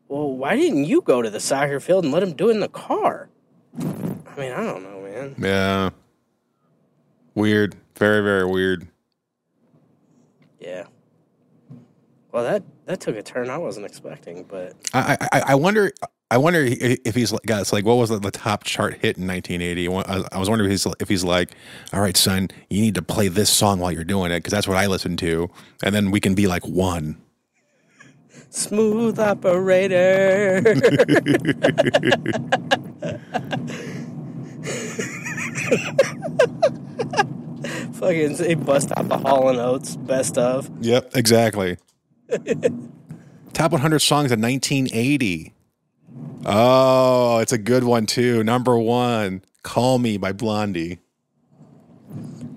well, 0.08 0.32
why 0.34 0.56
didn't 0.56 0.86
you 0.86 1.02
go 1.02 1.22
to 1.22 1.30
the 1.30 1.40
soccer 1.40 1.80
field 1.80 2.04
and 2.04 2.14
let 2.14 2.22
him 2.22 2.34
do 2.34 2.50
it 2.50 2.54
in 2.54 2.60
the 2.60 2.68
car? 2.70 3.30
I 3.80 3.84
mean, 4.38 4.52
I 4.52 4.64
don't 4.64 4.84
know, 4.84 5.02
man. 5.02 5.36
yeah. 5.38 5.90
Weird. 7.34 7.76
Very 7.96 8.22
very 8.22 8.46
weird. 8.46 8.88
Yeah. 10.60 10.86
Well, 12.32 12.44
that 12.44 12.64
that 12.86 13.00
took 13.00 13.16
a 13.16 13.24
turn 13.24 13.50
I 13.50 13.58
wasn't 13.58 13.86
expecting, 13.86 14.44
but 14.44 14.74
I, 14.94 15.18
I, 15.32 15.42
I 15.48 15.56
wonder. 15.56 15.92
I 16.32 16.38
wonder 16.38 16.66
if 16.66 17.14
he's 17.14 17.34
like, 17.34 17.44
guys, 17.46 17.74
like, 17.74 17.84
what 17.84 17.96
was 17.96 18.10
the, 18.10 18.32
top 18.32 18.64
chart 18.64 18.94
hit 18.94 19.18
in 19.18 19.28
1980? 19.28 19.90
I 19.90 20.24
I 20.32 20.40
was 20.40 20.50
wondering 20.50 20.72
if 20.72 20.74
he's 20.74 20.88
if 21.02 21.10
he's 21.10 21.26
like, 21.26 21.52
all 21.92 22.00
right, 22.00 22.16
son, 22.16 22.48
you 22.70 22.82
need 22.82 22.96
to 22.96 23.02
play 23.02 23.28
this 23.28 23.50
song 23.50 23.80
while 23.80 23.92
you're 23.92 24.06
doing 24.06 24.32
it 24.32 24.38
because 24.40 24.52
that's 24.52 24.66
what 24.68 24.78
I 24.78 24.88
listen 24.88 25.18
to, 25.18 25.50
and 25.84 25.94
then 25.94 26.10
we 26.10 26.22
can 26.22 26.34
be 26.34 26.48
like 26.48 26.66
one. 26.66 27.18
smooth 28.50 29.20
operator. 29.20 30.62
Fucking 37.94 38.36
say 38.38 38.54
bust 38.56 38.92
out 38.96 39.10
the 39.10 39.18
Hall 39.18 39.50
and 39.50 39.60
Oates 39.60 39.98
best 39.98 40.38
of. 40.38 40.70
Yep, 40.80 41.12
exactly. 41.16 41.78
top 43.54 43.74
100 43.74 44.00
songs 44.00 44.32
of 44.32 44.40
1980. 44.40 45.54
Oh, 46.46 47.40
it's 47.40 47.52
a 47.52 47.58
good 47.58 47.84
one 47.84 48.06
too. 48.06 48.44
Number 48.44 48.78
one, 48.78 49.44
"Call 49.64 50.00
Me" 50.00 50.18
by 50.18 50.32
Blondie. 50.32 51.00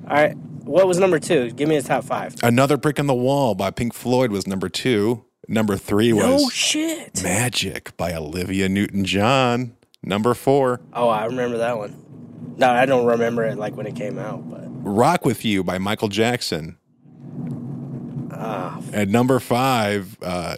All 0.09 0.16
right, 0.16 0.37
what 0.64 0.87
was 0.87 0.99
number 0.99 1.18
two? 1.18 1.51
Give 1.53 1.68
me 1.68 1.76
a 1.76 1.82
top 1.82 2.05
five. 2.05 2.35
Another 2.43 2.76
Brick 2.76 2.99
in 2.99 3.07
the 3.07 3.14
Wall 3.14 3.55
by 3.55 3.70
Pink 3.70 3.93
Floyd 3.95 4.30
was 4.30 4.47
number 4.47 4.68
two. 4.68 5.24
Number 5.49 5.76
three 5.76 6.12
was 6.12 6.24
No 6.24 6.49
shit. 6.49 7.22
Magic 7.22 7.95
by 7.99 8.14
Olivia 8.14 8.68
Newton 8.68 9.05
John. 9.05 9.76
Number 10.03 10.35
four, 10.35 10.80
Oh, 10.93 11.09
I 11.09 11.26
remember 11.26 11.59
that 11.59 11.76
one. 11.78 11.95
No, 12.57 12.70
I 12.70 12.87
don't 12.87 13.07
remember 13.07 13.45
it 13.45 13.57
like 13.59 13.76
when 13.76 13.87
it 13.87 13.97
came 13.97 14.18
out, 14.18 14.49
but 14.51 14.64
Rock 14.68 15.24
with 15.24 15.45
You 15.45 15.62
by 15.64 15.78
Michael 15.78 16.09
Jackson. 16.09 16.76
ah, 18.32 18.80
At 18.93 19.09
number 19.09 19.41
five, 19.41 20.16
uh, 20.22 20.57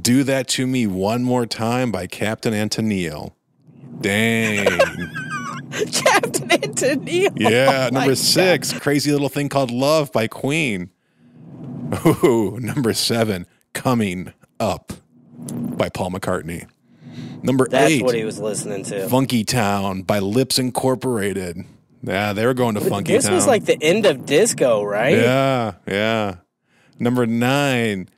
Do 0.00 0.22
That 0.24 0.48
to 0.48 0.66
Me 0.66 0.86
One 0.86 1.24
More 1.24 1.46
Time 1.46 1.90
by 1.90 2.06
Captain 2.06 2.52
& 2.52 2.70
Tennille. 2.70 3.32
Dang. 4.00 4.66
Captain 5.70 6.48
& 6.48 6.50
Tennille. 6.74 7.32
Yeah. 7.38 7.88
Oh 7.90 7.94
number 7.94 8.10
God. 8.10 8.18
six, 8.18 8.72
Crazy 8.72 9.10
Little 9.12 9.28
Thing 9.28 9.48
Called 9.48 9.70
Love 9.70 10.12
by 10.12 10.26
Queen. 10.28 10.90
Ooh, 12.06 12.58
number 12.60 12.92
seven, 12.92 13.46
Coming 13.72 14.32
Up 14.60 14.92
by 15.38 15.88
Paul 15.88 16.10
McCartney. 16.10 16.68
Number 17.42 17.66
That's 17.68 17.90
eight, 17.92 18.02
what 18.02 18.14
he 18.14 18.24
was 18.24 18.38
listening 18.38 18.84
to. 18.84 19.08
Funky 19.08 19.44
Town 19.44 20.02
by 20.02 20.18
Lipps 20.18 20.58
Incorporated. 20.58 21.64
Yeah, 22.02 22.32
they 22.32 22.44
were 22.46 22.54
going 22.54 22.74
to 22.74 22.80
Funky 22.80 23.12
This 23.14 23.24
Town. 23.24 23.34
was 23.34 23.46
like 23.46 23.64
the 23.64 23.78
end 23.82 24.06
of 24.06 24.26
disco, 24.26 24.82
right? 24.82 25.16
Yeah, 25.16 25.74
yeah. 25.86 26.36
Number 26.98 27.26
nine, 27.26 28.08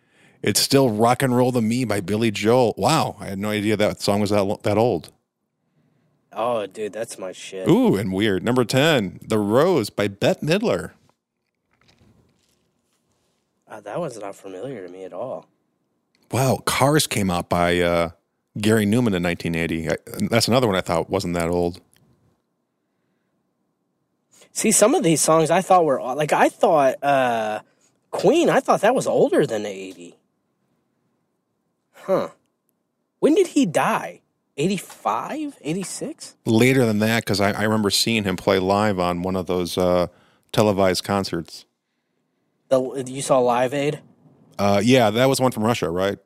it's 0.43 0.61
still 0.61 0.91
"Rock 0.91 1.23
and 1.23 1.37
Roll 1.37 1.53
to 1.53 1.61
Me" 1.61 1.85
by 1.85 2.01
Billy 2.01 2.31
Joel. 2.31 2.75
Wow, 2.77 3.17
I 3.21 3.27
had 3.27 3.39
no 3.39 3.51
idea 3.51 3.77
that 3.77 4.01
song 4.01 4.21
was 4.21 4.31
that 4.31 4.63
that 4.63 4.79
old. 4.79 5.13
Oh, 6.33 6.67
dude, 6.67 6.93
that's 6.93 7.19
my 7.19 7.33
shit. 7.33 7.69
Ooh, 7.69 7.97
and 7.97 8.13
weird. 8.13 8.45
Number 8.45 8.65
10, 8.65 9.21
The 9.27 9.39
Rose 9.39 9.91
by 9.91 10.07
Bette 10.07 10.47
Midler. 10.47 10.93
Uh, 13.67 13.81
that 13.81 13.99
one's 13.99 14.19
not 14.19 14.37
familiar 14.37 14.87
to 14.87 14.93
me 14.93 15.05
at 15.05 15.13
all. 15.13 15.47
Wow, 16.31 16.59
Cars 16.65 17.09
came 17.09 17.31
out 17.31 17.49
by 17.49 17.81
uh, 17.81 18.11
Gary 18.59 18.85
Numan 18.87 19.15
in 19.15 19.23
1980. 19.25 19.91
I, 19.91 19.97
that's 20.31 20.47
another 20.47 20.69
one 20.69 20.77
I 20.77 20.81
thought 20.81 21.11
wasn't 21.11 21.35
that 21.35 21.49
old. 21.49 21.81
See, 24.53 24.73
some 24.73 24.95
of 24.95 25.03
these 25.03 25.21
songs 25.21 25.51
I 25.51 25.63
thought 25.63 25.85
were 25.85 26.03
like 26.15 26.33
I 26.33 26.49
thought 26.49 27.03
uh, 27.03 27.61
Queen. 28.11 28.51
I 28.51 28.61
thought 28.61 28.81
that 28.81 28.95
was 28.95 29.07
older 29.07 29.47
than 29.47 29.65
eighty. 29.65 30.17
Huh? 32.03 32.31
When 33.21 33.35
did 33.35 33.49
he 33.49 33.67
die? 33.67 34.21
85? 34.57 35.59
86? 35.63 36.37
Later 36.45 36.85
than 36.85 36.99
that, 36.99 37.25
because 37.25 37.41
I, 37.41 37.53
I 37.53 37.63
remember 37.65 37.91
seeing 37.91 38.25
him 38.25 38.37
play 38.37 38.59
live 38.59 38.99
on 38.99 39.23
one 39.23 39.37
of 39.37 39.47
those 39.47 39.79
uh, 39.79 40.09
televised 40.53 41.05
concerts. 41.05 41.65
The 42.69 43.03
you 43.07 43.23
saw 43.23 43.39
Live 43.39 43.75
Aid? 43.75 44.01
Uh, 44.59 44.81
yeah, 44.85 45.11
that 45.11 45.27
was 45.27 45.41
one 45.41 45.51
from 45.53 45.65
Russia, 45.65 45.89
right? 45.91 46.19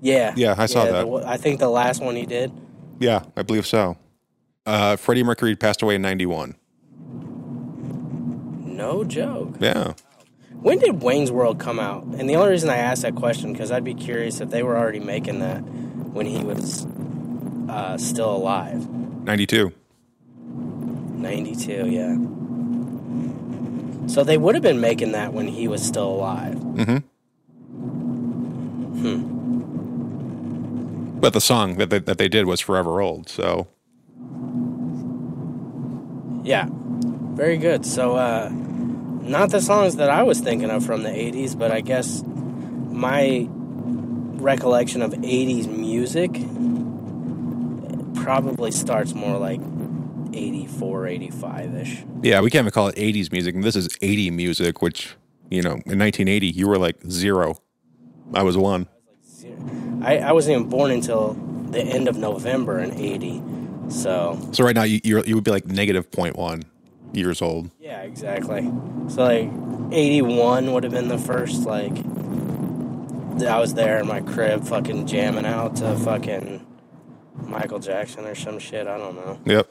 Yeah. 0.00 0.34
Yeah, 0.36 0.54
I 0.58 0.66
saw 0.66 0.84
that. 0.84 1.06
the- 1.06 1.24
I 1.26 1.36
think 1.38 1.60
the 1.60 1.68
last 1.70 2.02
one 2.02 2.14
he 2.16 2.26
did. 2.26 2.52
Yeah, 3.00 3.24
I 3.36 3.42
believe 3.42 3.66
so. 3.66 3.96
Uh, 4.66 4.96
Freddie 4.96 5.22
Mercury 5.22 5.56
passed 5.56 5.82
away 5.82 5.94
in 5.96 6.02
91. 6.02 6.54
No 8.64 9.04
joke. 9.04 9.54
Yeah. 9.60 9.94
When 10.64 10.78
did 10.78 11.02
Wayne's 11.02 11.30
World 11.30 11.60
come 11.60 11.78
out? 11.78 12.04
And 12.04 12.26
the 12.26 12.36
only 12.36 12.48
reason 12.48 12.70
I 12.70 12.78
asked 12.78 13.02
that 13.02 13.14
question 13.14 13.52
because 13.52 13.70
I'd 13.70 13.84
be 13.84 13.92
curious 13.92 14.40
if 14.40 14.48
they 14.48 14.62
were 14.62 14.78
already 14.78 14.98
making 14.98 15.40
that 15.40 15.58
when 15.58 16.24
he 16.24 16.42
was 16.42 16.86
uh, 17.68 17.98
still 17.98 18.34
alive. 18.34 18.88
92. 18.88 19.72
92, 20.46 21.90
yeah. 21.90 22.16
So 24.08 24.24
they 24.24 24.38
would 24.38 24.54
have 24.54 24.62
been 24.62 24.80
making 24.80 25.12
that 25.12 25.34
when 25.34 25.48
he 25.48 25.68
was 25.68 25.82
still 25.82 26.08
alive. 26.08 26.54
Hmm. 26.54 26.98
But 31.20 31.34
the 31.34 31.42
song 31.42 31.76
that 31.76 31.90
they, 31.90 31.98
that 31.98 32.16
they 32.16 32.28
did 32.28 32.46
was 32.46 32.62
Forever 32.62 33.02
Old. 33.02 33.28
So, 33.28 33.66
Yeah. 36.42 36.68
Very 37.34 37.58
good. 37.58 37.84
So, 37.84 38.16
uh, 38.16 38.48
not 39.24 39.50
the 39.50 39.60
songs 39.60 39.96
that 39.96 40.10
I 40.10 40.22
was 40.22 40.40
thinking 40.40 40.70
of 40.70 40.84
from 40.84 41.02
the 41.02 41.10
80s, 41.10 41.58
but 41.58 41.70
I 41.72 41.80
guess 41.80 42.22
my 42.26 43.46
recollection 43.50 45.02
of 45.02 45.12
80s 45.12 45.66
music 45.66 46.32
probably 48.22 48.70
starts 48.70 49.14
more 49.14 49.38
like 49.38 49.60
84, 50.32 51.06
85 51.06 51.74
ish. 51.74 52.04
yeah, 52.22 52.40
we 52.40 52.50
can't 52.50 52.62
even 52.62 52.72
call 52.72 52.88
it 52.88 52.96
80s 52.96 53.32
music. 53.32 53.60
This 53.60 53.76
is 53.76 53.88
80 54.00 54.30
music, 54.30 54.82
which, 54.82 55.14
you 55.50 55.62
know, 55.62 55.72
in 55.72 55.98
1980, 55.98 56.48
you 56.48 56.68
were 56.68 56.78
like 56.78 56.96
zero. 57.08 57.56
I 58.32 58.42
was 58.42 58.56
one. 58.56 58.88
I, 60.02 60.18
I 60.18 60.32
wasn't 60.32 60.56
even 60.56 60.68
born 60.68 60.90
until 60.90 61.34
the 61.70 61.80
end 61.80 62.08
of 62.08 62.16
November 62.16 62.78
in 62.78 62.92
80. 62.98 63.42
So, 63.88 64.38
So 64.52 64.64
right 64.64 64.74
now, 64.74 64.82
you, 64.82 65.00
you're, 65.04 65.24
you 65.24 65.34
would 65.34 65.44
be 65.44 65.50
like 65.50 65.66
negative 65.66 66.10
0.1 66.10 66.64
years 67.16 67.40
old. 67.42 67.70
yeah, 67.78 68.02
exactly. 68.02 68.62
So, 69.08 69.22
like, 69.24 69.50
81 69.92 70.72
would 70.72 70.82
have 70.84 70.92
been 70.92 71.08
the 71.08 71.18
first, 71.18 71.62
like, 71.64 71.92
I 73.46 73.58
was 73.58 73.74
there 73.74 73.98
in 74.00 74.06
my 74.06 74.20
crib 74.20 74.64
fucking 74.64 75.06
jamming 75.06 75.44
out 75.46 75.76
to 75.76 75.96
fucking 75.96 76.64
Michael 77.34 77.80
Jackson 77.80 78.24
or 78.26 78.34
some 78.34 78.58
shit. 78.58 78.86
I 78.86 78.96
don't 78.96 79.16
know. 79.16 79.40
Yep. 79.44 79.68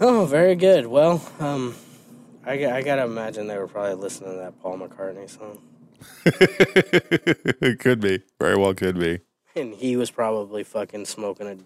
Oh, 0.00 0.24
very 0.26 0.56
good. 0.56 0.86
Well, 0.86 1.22
um, 1.38 1.76
I, 2.44 2.66
I 2.66 2.82
gotta 2.82 3.04
imagine 3.04 3.46
they 3.46 3.58
were 3.58 3.68
probably 3.68 3.94
listening 3.94 4.30
to 4.32 4.36
that 4.38 4.60
Paul 4.60 4.78
McCartney 4.78 5.30
song. 5.30 5.58
it 6.24 7.78
could 7.78 8.00
be. 8.00 8.22
Very 8.40 8.56
well 8.56 8.74
could 8.74 8.98
be. 8.98 9.20
And 9.54 9.74
he 9.74 9.96
was 9.96 10.10
probably 10.10 10.64
fucking 10.64 11.04
smoking 11.04 11.46
a 11.46 11.56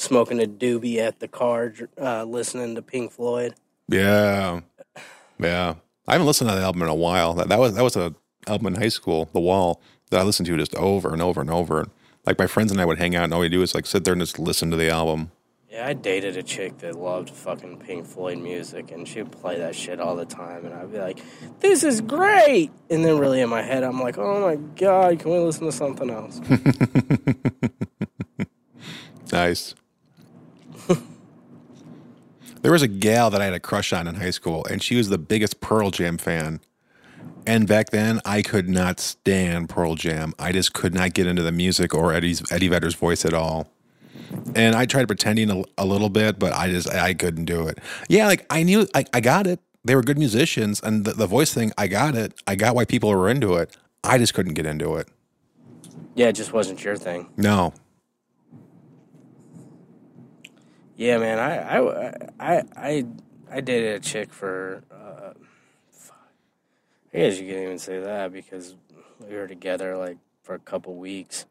smoking 0.00 0.40
a 0.40 0.46
doobie 0.46 0.98
at 0.98 1.20
the 1.20 1.28
car, 1.28 1.72
uh, 2.00 2.24
listening 2.24 2.74
to 2.74 2.82
Pink 2.82 3.12
Floyd. 3.12 3.54
Yeah. 3.88 4.60
Yeah. 5.38 5.74
I 6.08 6.12
haven't 6.12 6.26
listened 6.26 6.50
to 6.50 6.56
that 6.56 6.62
album 6.62 6.82
in 6.82 6.88
a 6.88 6.94
while. 6.94 7.34
That, 7.34 7.48
that 7.48 7.58
was 7.58 7.74
that 7.74 7.82
was 7.84 7.96
a 7.96 8.14
album 8.46 8.68
in 8.68 8.80
high 8.80 8.88
school, 8.88 9.28
The 9.32 9.40
Wall, 9.40 9.80
that 10.10 10.20
I 10.20 10.22
listened 10.24 10.46
to 10.46 10.56
just 10.56 10.74
over 10.76 11.12
and 11.12 11.22
over 11.22 11.40
and 11.40 11.50
over. 11.50 11.86
Like 12.26 12.38
my 12.38 12.46
friends 12.46 12.72
and 12.72 12.80
I 12.80 12.84
would 12.84 12.98
hang 12.98 13.14
out 13.14 13.24
and 13.24 13.34
all 13.34 13.40
we 13.40 13.48
do 13.48 13.62
is 13.62 13.74
like 13.74 13.86
sit 13.86 14.04
there 14.04 14.12
and 14.12 14.22
just 14.22 14.38
listen 14.38 14.70
to 14.70 14.76
the 14.76 14.90
album. 14.90 15.30
Yeah, 15.70 15.86
I 15.86 15.92
dated 15.92 16.36
a 16.36 16.42
chick 16.42 16.78
that 16.78 16.96
loved 16.96 17.30
fucking 17.30 17.78
Pink 17.78 18.04
Floyd 18.04 18.38
music, 18.38 18.90
and 18.90 19.06
she'd 19.06 19.30
play 19.30 19.56
that 19.58 19.76
shit 19.76 20.00
all 20.00 20.16
the 20.16 20.24
time, 20.24 20.64
and 20.66 20.74
I'd 20.74 20.90
be 20.90 20.98
like, 20.98 21.20
"This 21.60 21.84
is 21.84 22.00
great," 22.00 22.72
and 22.90 23.04
then 23.04 23.18
really 23.18 23.40
in 23.40 23.48
my 23.48 23.62
head, 23.62 23.84
I'm 23.84 24.00
like, 24.00 24.18
"Oh 24.18 24.40
my 24.40 24.56
god, 24.56 25.20
can 25.20 25.30
we 25.30 25.38
listen 25.38 25.66
to 25.66 25.72
something 25.72 26.10
else?" 26.10 26.40
Nice. 29.32 29.74
There 32.62 32.72
was 32.72 32.82
a 32.82 32.88
gal 32.88 33.30
that 33.30 33.40
I 33.40 33.44
had 33.44 33.54
a 33.54 33.60
crush 33.60 33.92
on 33.92 34.06
in 34.06 34.16
high 34.16 34.30
school, 34.30 34.64
and 34.70 34.82
she 34.82 34.96
was 34.96 35.08
the 35.08 35.18
biggest 35.18 35.60
Pearl 35.60 35.90
Jam 35.90 36.18
fan. 36.18 36.60
And 37.46 37.66
back 37.66 37.90
then, 37.90 38.20
I 38.24 38.42
could 38.42 38.68
not 38.68 39.00
stand 39.00 39.68
Pearl 39.70 39.94
Jam. 39.94 40.34
I 40.38 40.52
just 40.52 40.72
could 40.74 40.94
not 40.94 41.14
get 41.14 41.26
into 41.26 41.42
the 41.42 41.52
music 41.52 41.94
or 41.94 42.12
Eddie's, 42.12 42.42
Eddie 42.52 42.68
Vedder's 42.68 42.94
voice 42.94 43.24
at 43.24 43.32
all. 43.32 43.68
And 44.54 44.76
I 44.76 44.84
tried 44.86 45.06
pretending 45.06 45.50
a, 45.50 45.64
a 45.78 45.86
little 45.86 46.10
bit, 46.10 46.38
but 46.38 46.52
I 46.52 46.68
just 46.70 46.88
I 46.92 47.14
couldn't 47.14 47.46
do 47.46 47.66
it. 47.66 47.78
Yeah, 48.08 48.26
like 48.26 48.46
I 48.50 48.62
knew 48.62 48.86
I, 48.94 49.04
I 49.12 49.20
got 49.20 49.46
it. 49.46 49.58
They 49.84 49.94
were 49.94 50.02
good 50.02 50.18
musicians, 50.18 50.80
and 50.82 51.04
the, 51.04 51.12
the 51.14 51.26
voice 51.26 51.54
thing, 51.54 51.72
I 51.78 51.86
got 51.88 52.14
it. 52.14 52.34
I 52.46 52.54
got 52.54 52.74
why 52.74 52.84
people 52.84 53.08
were 53.10 53.28
into 53.28 53.54
it. 53.54 53.76
I 54.04 54.18
just 54.18 54.34
couldn't 54.34 54.54
get 54.54 54.66
into 54.66 54.96
it. 54.96 55.08
yeah, 56.14 56.26
it 56.28 56.34
just 56.34 56.52
wasn't 56.52 56.84
your 56.84 56.96
thing. 56.96 57.28
No, 57.36 57.72
Yeah, 61.00 61.16
man, 61.16 61.38
I 61.38 61.78
I 61.78 62.14
I 62.38 62.62
I, 62.76 63.06
I 63.50 63.60
dated 63.62 63.94
a 63.96 64.00
chick 64.00 64.34
for. 64.34 64.82
Uh, 64.92 65.32
fuck. 65.90 66.28
I 67.14 67.16
guess 67.16 67.40
you 67.40 67.46
can't 67.50 67.62
even 67.62 67.78
say 67.78 68.00
that 68.00 68.34
because 68.34 68.76
we 69.26 69.34
were 69.34 69.46
together 69.46 69.96
like 69.96 70.18
for 70.42 70.54
a 70.54 70.58
couple 70.58 70.94
weeks. 70.96 71.46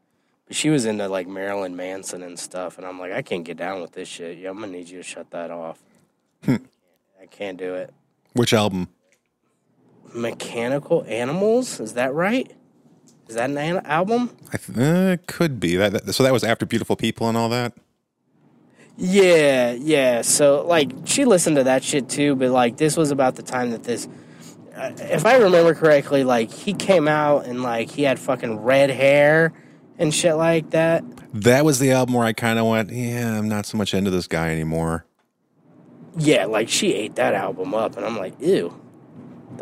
But 0.46 0.56
she 0.56 0.70
was 0.70 0.86
into 0.86 1.08
like 1.08 1.28
Marilyn 1.28 1.76
Manson 1.76 2.22
and 2.22 2.38
stuff, 2.38 2.78
and 2.78 2.86
I'm 2.86 3.00
like, 3.00 3.12
I 3.12 3.24
can't 3.24 3.44
get 3.44 3.58
down 3.58 3.82
with 3.82 3.94
this 3.94 4.08
shit. 4.08 4.38
Yeah, 4.38 4.52
I'm 4.52 4.60
gonna 4.60 4.72
need 4.72 4.88
you 4.88 4.98
to 4.98 5.04
shut 5.04 5.32
that 5.32 5.50
off. 5.50 5.80
I 6.48 7.26
can't 7.32 7.58
do 7.58 7.74
it. 7.74 7.92
which 8.34 8.54
album? 8.54 8.88
Mechanical 10.14 11.04
Animals, 11.08 11.80
is 11.80 11.94
that 11.94 12.14
right? 12.14 12.52
Is 13.28 13.34
that 13.34 13.50
an 13.50 13.58
an- 13.58 13.84
album? 13.86 14.38
I 14.54 14.58
th- 14.58 14.78
uh, 14.78 15.18
could 15.26 15.60
be 15.60 15.76
that, 15.76 15.92
that. 15.94 16.14
So 16.14 16.22
that 16.22 16.34
was 16.34 16.44
after 16.44 16.68
Beautiful 16.68 16.96
People 16.96 17.28
and 17.28 17.36
all 17.36 17.50
that. 17.50 17.74
Yeah, 19.02 19.72
yeah. 19.72 20.22
So 20.24 20.66
like 20.68 20.92
she 21.06 21.24
listened 21.24 21.56
to 21.56 21.64
that 21.64 21.84
shit 21.84 22.10
too, 22.10 22.36
but 22.36 22.50
like 22.50 22.76
this 22.78 22.98
was 22.98 23.12
about 23.12 23.36
the 23.36 23.44
time 23.44 23.72
that 23.72 23.84
this 23.84 24.10
uh, 24.76 24.92
if 24.98 25.26
I 25.26 25.38
remember 25.38 25.74
correctly, 25.74 26.26
like 26.26 26.52
he 26.52 26.74
came 26.74 27.08
out 27.08 27.46
and 27.46 27.64
like 27.64 27.90
he 27.90 28.04
had 28.04 28.20
fucking 28.20 28.60
red 28.60 28.90
hair 28.90 29.54
and 29.98 30.14
shit 30.14 30.36
like 30.36 30.72
that. 30.72 31.04
That 31.34 31.64
was 31.64 31.80
the 31.80 31.92
album 31.92 32.16
where 32.16 32.26
I 32.26 32.34
kind 32.34 32.60
of 32.60 32.66
went, 32.66 32.92
yeah, 32.92 33.38
I'm 33.38 33.48
not 33.48 33.66
so 33.66 33.78
much 33.78 33.94
into 33.94 34.12
this 34.12 34.28
guy 34.28 34.50
anymore. 34.50 35.06
Yeah, 36.18 36.46
like 36.46 36.68
she 36.68 36.94
ate 36.94 37.16
that 37.16 37.34
album 37.34 37.74
up 37.74 37.96
and 37.96 38.06
I'm 38.06 38.18
like, 38.18 38.34
ew. 38.42 38.74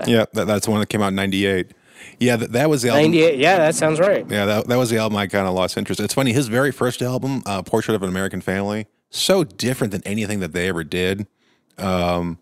Yeah, 0.07 0.26
that, 0.34 0.47
that's 0.47 0.65
the 0.65 0.72
one 0.72 0.80
that 0.80 0.89
came 0.89 1.01
out 1.03 1.09
in 1.09 1.15
'98. 1.15 1.73
Yeah, 2.19 2.35
that, 2.38 2.51
that 2.53 2.69
was 2.69 2.81
the 2.81 2.89
album. 2.89 3.11
98. 3.11 3.39
Yeah, 3.39 3.57
that 3.57 3.76
sounds 3.76 3.99
right. 3.99 4.26
Yeah, 4.30 4.45
that, 4.45 4.68
that 4.68 4.77
was 4.77 4.89
the 4.89 4.97
album 4.97 5.18
I 5.18 5.27
kind 5.27 5.47
of 5.47 5.53
lost 5.53 5.77
interest. 5.77 5.99
It's 5.99 6.14
funny, 6.14 6.34
his 6.34 6.47
very 6.47 6.72
first 6.72 7.01
album, 7.01 7.43
uh, 7.45 7.61
Portrait 7.61 7.95
of 7.95 8.03
an 8.03 8.09
American 8.09 8.41
Family, 8.41 8.88
so 9.09 9.43
different 9.43 9.91
than 9.91 10.01
anything 10.05 10.39
that 10.39 10.53
they 10.53 10.67
ever 10.67 10.84
did. 10.84 11.27
Um, 11.77 12.39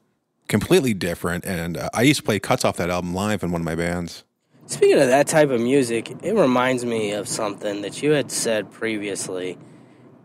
completely 0.48 0.94
different. 0.94 1.46
And 1.46 1.78
uh, 1.78 1.90
I 1.94 2.04
used 2.04 2.20
to 2.20 2.24
play 2.26 2.40
cuts 2.40 2.66
off 2.66 2.78
that 2.78 2.90
album 2.90 3.14
live 3.14 3.44
in 3.44 3.52
one 3.52 3.62
of 3.62 3.66
my 3.66 3.76
bands. 3.76 4.24
Speaking 4.68 5.00
of 5.00 5.08
that 5.08 5.28
type 5.28 5.52
of 5.52 5.62
music, 5.62 6.12
it 6.24 6.34
reminds 6.34 6.86
me 6.86 7.12
of 7.12 7.28
something 7.28 7.82
that 7.82 8.02
you 8.02 8.12
had 8.12 8.32
said 8.32 8.72
previously, 8.72 9.60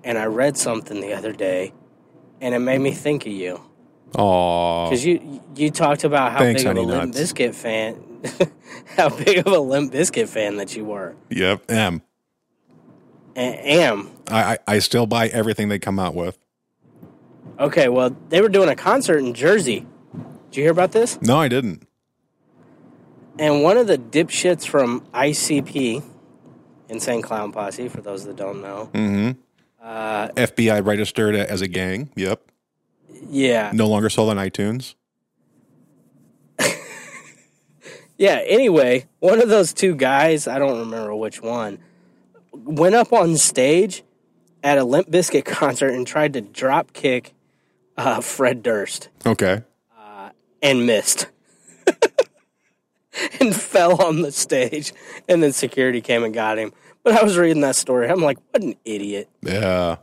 and 0.03 0.17
I 0.17 0.25
read 0.25 0.57
something 0.57 1.01
the 1.01 1.13
other 1.13 1.33
day, 1.33 1.75
and 2.41 2.55
it 2.55 2.61
made 2.61 2.79
me 2.79 2.93
think 2.93 3.27
of 3.27 3.33
you. 3.33 3.61
Oh, 4.15 4.87
Because 4.89 5.05
you 5.05 5.43
you 5.55 5.71
talked 5.71 6.05
about 6.05 6.33
how 6.33 6.39
Thanks, 6.39 6.63
big 6.63 6.71
of 6.71 6.77
a 6.77 6.81
Honey 6.81 6.93
Limp 6.93 7.15
Bizkit 7.15 7.55
fan, 7.55 8.03
how 8.97 9.11
big 9.11 9.47
of 9.47 9.53
a 9.53 9.59
Limp 9.59 9.93
Bizkit 9.93 10.29
fan 10.29 10.57
that 10.57 10.75
you 10.75 10.87
were. 10.87 11.15
yep, 11.29 11.71
am. 11.71 12.01
And 13.37 13.55
am 13.57 14.11
I, 14.29 14.43
I, 14.55 14.59
I 14.67 14.79
still 14.81 15.07
buy 15.07 15.29
everything 15.29 15.69
they 15.69 15.79
come 15.79 15.99
out 15.99 16.15
with. 16.15 16.37
okay. 17.59 17.89
Well, 17.89 18.17
they 18.29 18.41
were 18.41 18.49
doing 18.49 18.69
a 18.69 18.77
concert 18.77 19.19
in 19.19 19.35
Jersey. 19.35 19.87
Did 20.51 20.57
you 20.57 20.63
hear 20.65 20.73
about 20.73 20.93
this? 20.93 21.21
No, 21.23 21.37
I 21.39 21.49
didn't. 21.49 21.87
And 23.39 23.63
one 23.63 23.77
of 23.79 23.87
the 23.87 23.97
dipshits 23.97 24.67
from 24.67 25.01
ICP, 25.15 26.03
Insane 26.89 27.23
Clown 27.23 27.53
Posse, 27.53 27.89
for 27.89 28.01
those 28.03 28.25
that 28.25 28.37
don't 28.37 28.61
know, 28.61 28.91
Mm-hmm. 28.93 29.41
Uh, 29.83 30.29
FBI 30.37 30.85
registered 30.85 31.35
as 31.35 31.63
a 31.63 31.69
gang. 31.69 32.11
Yep. 32.15 32.43
yeah. 33.31 33.71
No 33.73 33.89
longer 33.89 34.11
sold 34.11 34.29
on 34.31 34.37
iTunes. 34.37 34.95
Yeah, 38.19 38.43
anyway, 38.47 39.07
one 39.21 39.41
of 39.41 39.49
those 39.49 39.73
two 39.73 39.95
guys, 39.95 40.47
I 40.47 40.59
don't 40.59 40.79
remember 40.81 41.15
which 41.15 41.41
one, 41.41 41.79
went 42.53 42.95
up 42.95 43.13
on 43.13 43.37
stage 43.37 44.03
at 44.63 44.79
a 44.79 44.85
Limp 44.85 45.11
Bizkit 45.11 45.45
concert 45.47 45.95
and 45.95 46.07
tried 46.07 46.33
to 46.35 46.41
drop 46.41 46.93
kick 46.93 47.35
uh, 47.97 48.21
Fred 48.21 48.63
Durst 48.63 49.09
Okay. 49.27 49.63
and 50.63 50.87
missed. 50.87 51.27
and 53.41 53.55
fell 53.55 54.01
on 54.03 54.23
the 54.23 54.33
stage. 54.33 54.93
And 55.29 55.43
then 55.43 55.53
security 55.53 56.01
came 56.01 56.23
and 56.25 56.33
got 56.33 56.59
him. 56.59 56.73
But 57.03 57.15
I 57.15 57.23
was 57.25 57.37
reading 57.39 57.63
that 57.63 57.77
story. 57.77 58.09
I'm 58.09 58.21
like, 58.21 58.39
what 58.51 58.63
an 58.63 58.75
idiot. 58.85 59.29
Yeah. 59.43 59.97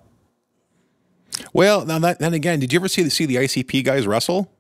Well, 1.54 1.86
now 1.86 2.00
that 2.00 2.20
then 2.20 2.34
again, 2.34 2.60
did 2.60 2.74
you 2.74 2.80
ever 2.80 2.88
see 2.88 3.08
see 3.10 3.26
the 3.26 3.36
ICP 3.36 3.84
guys 3.86 4.08
wrestle? 4.08 4.52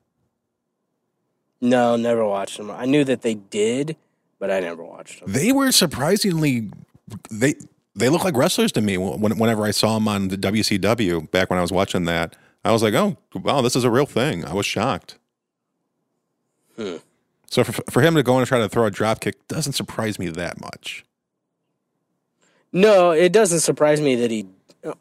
No, 1.60 1.96
never 1.96 2.24
watched 2.24 2.58
them. 2.58 2.70
I 2.70 2.86
knew 2.86 3.04
that 3.04 3.24
they 3.24 3.34
did, 3.34 3.98
but 4.40 4.52
I 4.52 4.60
never 4.60 4.84
watched 4.84 5.20
them. 5.22 5.32
They 5.34 5.52
were 5.52 5.72
surprisingly 5.72 6.70
they 7.32 7.56
they 7.98 8.10
look 8.10 8.24
like 8.24 8.38
wrestlers 8.38 8.72
to 8.74 8.82
me. 8.82 8.98
Whenever 8.98 9.64
I 9.64 9.72
saw 9.72 9.95
them 9.95 10.07
on 10.07 10.28
the 10.30 10.38
WCW 10.38 11.30
back 11.32 11.49
when 11.49 11.60
I 11.60 11.61
was 11.61 11.72
watching 11.72 12.06
that, 12.06 12.36
I 12.64 12.72
was 12.72 12.84
like, 12.84 12.94
"Oh, 12.94 13.18
wow, 13.34 13.61
this 13.61 13.76
is 13.76 13.84
a 13.84 13.91
real 13.91 14.06
thing." 14.06 14.45
I 14.45 14.53
was 14.53 14.65
shocked. 14.65 15.18
Hmm. 16.76 16.98
So 17.49 17.64
for, 17.64 17.74
for 17.90 18.02
him 18.02 18.15
to 18.15 18.24
go 18.24 18.38
and 18.38 18.45
try 18.45 18.60
to 18.60 18.69
throw 18.69 18.86
a 18.86 18.91
drop 18.91 19.22
kick 19.22 19.48
doesn't 19.48 19.74
surprise 19.74 20.19
me 20.19 20.28
that 20.30 20.60
much. 20.60 21.06
No, 22.72 23.11
it 23.11 23.32
doesn't 23.32 23.61
surprise 23.61 24.02
me 24.02 24.15
that 24.15 24.32
he. 24.32 24.45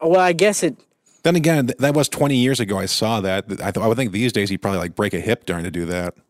Well, 0.00 0.20
I 0.20 0.32
guess 0.32 0.62
it. 0.62 0.76
Then 1.22 1.36
again, 1.36 1.70
that 1.80 1.94
was 1.94 2.08
20 2.08 2.36
years 2.36 2.60
ago. 2.60 2.78
I 2.78 2.86
saw 2.86 3.20
that. 3.20 3.46
I, 3.50 3.72
th- 3.72 3.78
I 3.78 3.86
would 3.88 3.96
think 3.96 4.12
these 4.12 4.32
days 4.32 4.48
he'd 4.48 4.62
probably 4.62 4.78
like 4.78 4.94
break 4.94 5.12
a 5.12 5.20
hip 5.20 5.44
trying 5.44 5.64
to 5.64 5.70
do 5.70 5.84
that. 5.86 6.14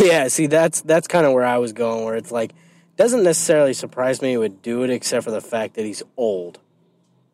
Yeah, 0.00 0.28
see, 0.28 0.46
that's 0.46 0.80
that's 0.80 1.06
kind 1.08 1.26
of 1.26 1.34
where 1.34 1.44
I 1.44 1.58
was 1.58 1.74
going. 1.74 2.04
Where 2.04 2.14
it's 2.14 2.32
like, 2.32 2.54
doesn't 2.98 3.22
necessarily 3.22 3.72
surprise 3.72 4.20
me 4.20 4.30
he 4.30 4.36
would 4.36 4.60
do 4.60 4.82
it, 4.82 4.90
except 4.90 5.24
for 5.24 5.30
the 5.30 5.40
fact 5.40 5.74
that 5.74 5.84
he's 5.86 6.02
old. 6.16 6.58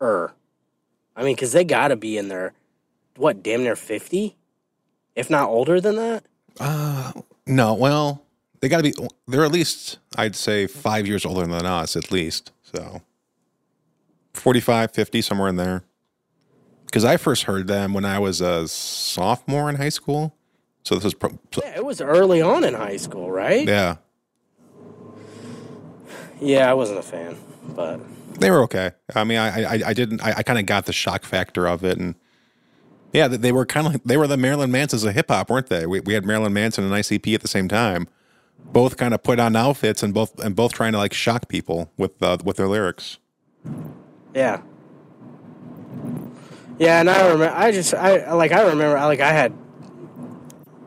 Er, 0.01 0.31
I 1.15 1.23
mean, 1.23 1.35
because 1.35 1.51
they 1.51 1.63
got 1.65 1.89
to 1.89 1.95
be 1.97 2.17
in 2.17 2.29
their 2.29 2.53
what, 3.17 3.43
damn 3.43 3.63
near 3.63 3.75
fifty, 3.75 4.35
if 5.15 5.29
not 5.29 5.49
older 5.49 5.81
than 5.81 5.95
that. 5.97 6.23
Uh, 6.59 7.11
no, 7.47 7.73
well, 7.73 8.23
they 8.61 8.69
got 8.69 8.83
to 8.83 8.83
be, 8.83 8.93
they're 9.27 9.43
at 9.45 9.51
least, 9.51 9.99
I'd 10.15 10.35
say, 10.35 10.67
five 10.67 11.05
years 11.07 11.25
older 11.25 11.45
than 11.45 11.65
us, 11.65 11.95
at 11.95 12.11
least. 12.11 12.51
So 12.63 13.01
45, 14.33 14.91
50, 14.91 15.21
somewhere 15.21 15.49
in 15.49 15.55
there. 15.55 15.83
Because 16.85 17.03
I 17.05 17.17
first 17.17 17.43
heard 17.43 17.67
them 17.67 17.93
when 17.93 18.05
I 18.05 18.19
was 18.19 18.41
a 18.41 18.67
sophomore 18.67 19.69
in 19.69 19.75
high 19.75 19.89
school. 19.89 20.35
So 20.83 20.95
this 20.95 21.03
was, 21.03 21.13
pro- 21.13 21.39
Yeah, 21.61 21.75
it 21.77 21.85
was 21.85 21.99
early 21.99 22.41
on 22.41 22.63
in 22.63 22.73
high 22.73 22.97
school, 22.97 23.31
right? 23.31 23.67
yeah, 23.67 23.97
Yeah, 26.45 26.69
I 26.69 26.75
wasn't 26.75 26.99
a 26.99 27.03
fan, 27.03 27.37
but 27.69 27.99
they 28.39 28.51
were 28.51 28.61
okay. 28.63 28.91
I 29.15 29.23
mean, 29.23 29.39
I, 29.39 29.63
I, 29.63 29.81
I 29.87 29.93
didn't, 29.93 30.21
I, 30.21 30.35
I 30.37 30.43
kind 30.43 30.59
of 30.59 30.67
got 30.67 30.85
the 30.85 30.93
shock 30.93 31.25
factor 31.25 31.67
of 31.67 31.83
it. 31.83 31.97
And 31.97 32.13
yeah, 33.13 33.27
they 33.27 33.51
were 33.51 33.65
kind 33.65 33.87
of 33.87 33.93
like, 33.93 34.03
they 34.03 34.15
were 34.17 34.27
the 34.27 34.37
Marilyn 34.37 34.71
Mansons 34.71 35.03
of 35.03 35.15
hip 35.15 35.29
hop, 35.29 35.49
weren't 35.49 35.67
they? 35.67 35.87
We, 35.87 36.01
we 36.01 36.13
had 36.13 36.23
Marilyn 36.25 36.53
Manson 36.53 36.83
and 36.83 36.93
ICP 36.93 37.33
at 37.33 37.41
the 37.41 37.47
same 37.47 37.67
time. 37.67 38.07
Both 38.63 38.97
kind 38.97 39.13
of 39.15 39.23
put 39.23 39.39
on 39.39 39.55
outfits 39.55 40.03
and 40.03 40.13
both 40.13 40.39
and 40.39 40.55
both 40.55 40.73
trying 40.73 40.91
to 40.93 40.99
like 40.99 41.13
shock 41.13 41.47
people 41.49 41.91
with 41.97 42.21
uh, 42.21 42.37
with 42.43 42.57
their 42.57 42.67
lyrics. 42.67 43.17
yeah, 44.35 44.61
yeah. 46.79 46.99
And 46.99 47.09
I 47.09 47.27
remember, 47.27 47.55
I 47.55 47.71
just, 47.71 47.93
I 47.93 48.33
like, 48.33 48.51
I 48.51 48.61
remember, 48.63 48.95
like, 48.99 49.21
I 49.21 49.31
had 49.31 49.53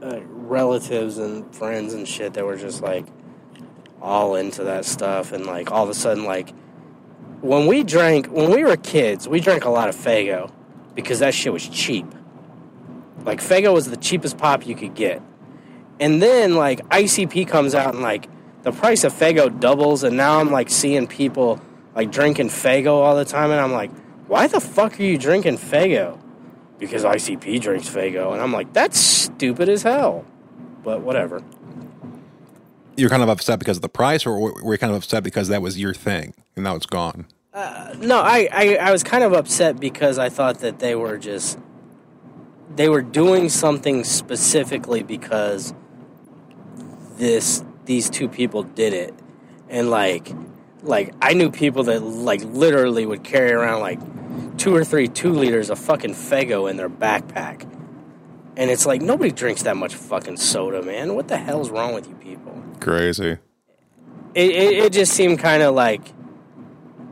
uh, 0.02 0.20
relatives 0.22 1.18
and 1.18 1.55
friends 1.55 1.94
and 1.94 2.06
shit 2.09 2.35
that 2.35 2.44
were 2.44 2.56
just 2.56 2.82
like 2.82 3.06
all 4.00 4.36
into 4.36 4.64
that 4.64 4.84
stuff, 4.84 5.32
and 5.32 5.46
like 5.46 5.70
all 5.70 5.84
of 5.84 5.90
a 5.90 5.94
sudden, 5.94 6.24
like 6.24 6.52
when 7.40 7.66
we 7.66 7.84
drank, 7.84 8.26
when 8.26 8.50
we 8.50 8.64
were 8.64 8.76
kids, 8.76 9.28
we 9.28 9.40
drank 9.40 9.64
a 9.64 9.70
lot 9.70 9.88
of 9.88 9.96
Faygo 9.96 10.52
because 10.94 11.20
that 11.20 11.34
shit 11.34 11.52
was 11.52 11.68
cheap. 11.68 12.06
Like 13.24 13.40
Faygo 13.40 13.72
was 13.72 13.90
the 13.90 13.96
cheapest 13.96 14.38
pop 14.38 14.66
you 14.66 14.74
could 14.74 14.94
get. 14.94 15.22
And 16.00 16.22
then 16.22 16.54
like 16.54 16.86
ICP 16.88 17.48
comes 17.48 17.74
out 17.74 17.94
and 17.94 18.02
like 18.02 18.28
the 18.62 18.72
price 18.72 19.04
of 19.04 19.12
Faygo 19.12 19.60
doubles 19.60 20.02
and 20.02 20.16
now 20.16 20.40
I'm 20.40 20.50
like 20.50 20.70
seeing 20.70 21.06
people 21.06 21.60
like 21.94 22.10
drinking 22.10 22.48
Faygo 22.48 22.92
all 22.92 23.16
the 23.16 23.24
time 23.24 23.50
and 23.50 23.60
I'm 23.60 23.72
like, 23.72 23.90
why 24.26 24.46
the 24.46 24.60
fuck 24.60 24.98
are 24.98 25.02
you 25.02 25.18
drinking 25.18 25.58
Faygo? 25.58 26.20
Because 26.78 27.04
ICP 27.04 27.60
drinks 27.60 27.88
Faygo 27.88 28.32
and 28.32 28.42
I'm 28.42 28.52
like, 28.52 28.72
that's 28.72 28.98
stupid 28.98 29.68
as 29.68 29.82
hell. 29.82 30.24
But 30.82 31.02
whatever. 31.02 31.42
You're 32.98 33.10
kind 33.10 33.22
of 33.22 33.28
upset 33.28 33.60
because 33.60 33.78
of 33.78 33.82
the 33.82 33.88
price, 33.88 34.26
or 34.26 34.38
were 34.40 34.72
you 34.72 34.78
kind 34.78 34.90
of 34.90 34.96
upset 34.96 35.22
because 35.22 35.48
that 35.48 35.62
was 35.62 35.78
your 35.78 35.94
thing 35.94 36.34
and 36.56 36.64
now 36.64 36.74
it's 36.74 36.86
gone? 36.86 37.26
Uh, 37.54 37.94
no, 37.98 38.20
I, 38.20 38.48
I, 38.52 38.74
I 38.76 38.90
was 38.90 39.02
kind 39.04 39.24
of 39.24 39.32
upset 39.32 39.78
because 39.80 40.18
I 40.18 40.28
thought 40.28 40.58
that 40.58 40.80
they 40.80 40.94
were 40.94 41.16
just 41.16 41.58
they 42.74 42.88
were 42.88 43.02
doing 43.02 43.48
something 43.48 44.04
specifically 44.04 45.02
because 45.02 45.74
this 47.16 47.64
these 47.84 48.10
two 48.10 48.28
people 48.28 48.62
did 48.64 48.92
it. 48.92 49.14
And 49.68 49.90
like 49.90 50.32
like 50.82 51.14
I 51.22 51.34
knew 51.34 51.50
people 51.50 51.84
that 51.84 52.00
like 52.00 52.42
literally 52.42 53.06
would 53.06 53.24
carry 53.24 53.52
around 53.52 53.80
like 53.80 54.00
two 54.58 54.74
or 54.74 54.84
three 54.84 55.08
two 55.08 55.32
liters 55.32 55.70
of 55.70 55.78
fucking 55.78 56.14
Faygo 56.14 56.68
in 56.70 56.76
their 56.76 56.90
backpack. 56.90 57.66
And 58.59 58.70
it's 58.70 58.85
like 58.85 59.01
nobody 59.01 59.30
drinks 59.30 59.62
that 59.62 59.76
much 59.76 59.94
fucking 59.94 60.36
soda, 60.36 60.82
man. 60.82 61.14
What 61.14 61.28
the 61.28 61.36
hell's 61.39 61.70
wrong 61.70 61.94
with 61.94 62.09
you 62.09 62.14
people? 62.16 62.60
Crazy. 62.80 63.39
it, 64.35 64.51
it, 64.51 64.72
it 64.85 64.93
just 64.93 65.12
seemed 65.12 65.39
kind 65.39 65.62
of 65.62 65.74
like 65.74 66.02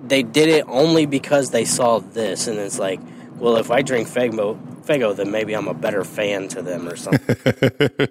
they 0.06 0.22
did 0.22 0.48
it 0.48 0.64
only 0.68 1.06
because 1.06 1.50
they 1.50 1.64
saw 1.64 2.00
this, 2.00 2.46
and 2.48 2.58
it's 2.58 2.78
like, 2.78 3.00
well, 3.38 3.56
if 3.56 3.70
I 3.70 3.82
drink 3.82 4.08
Faygo, 4.08 4.56
Faygo, 4.84 5.14
then 5.16 5.30
maybe 5.30 5.54
I'm 5.54 5.68
a 5.68 5.74
better 5.74 6.04
fan 6.04 6.48
to 6.48 6.62
them 6.62 6.88
or 6.88 6.96
something. 6.96 7.36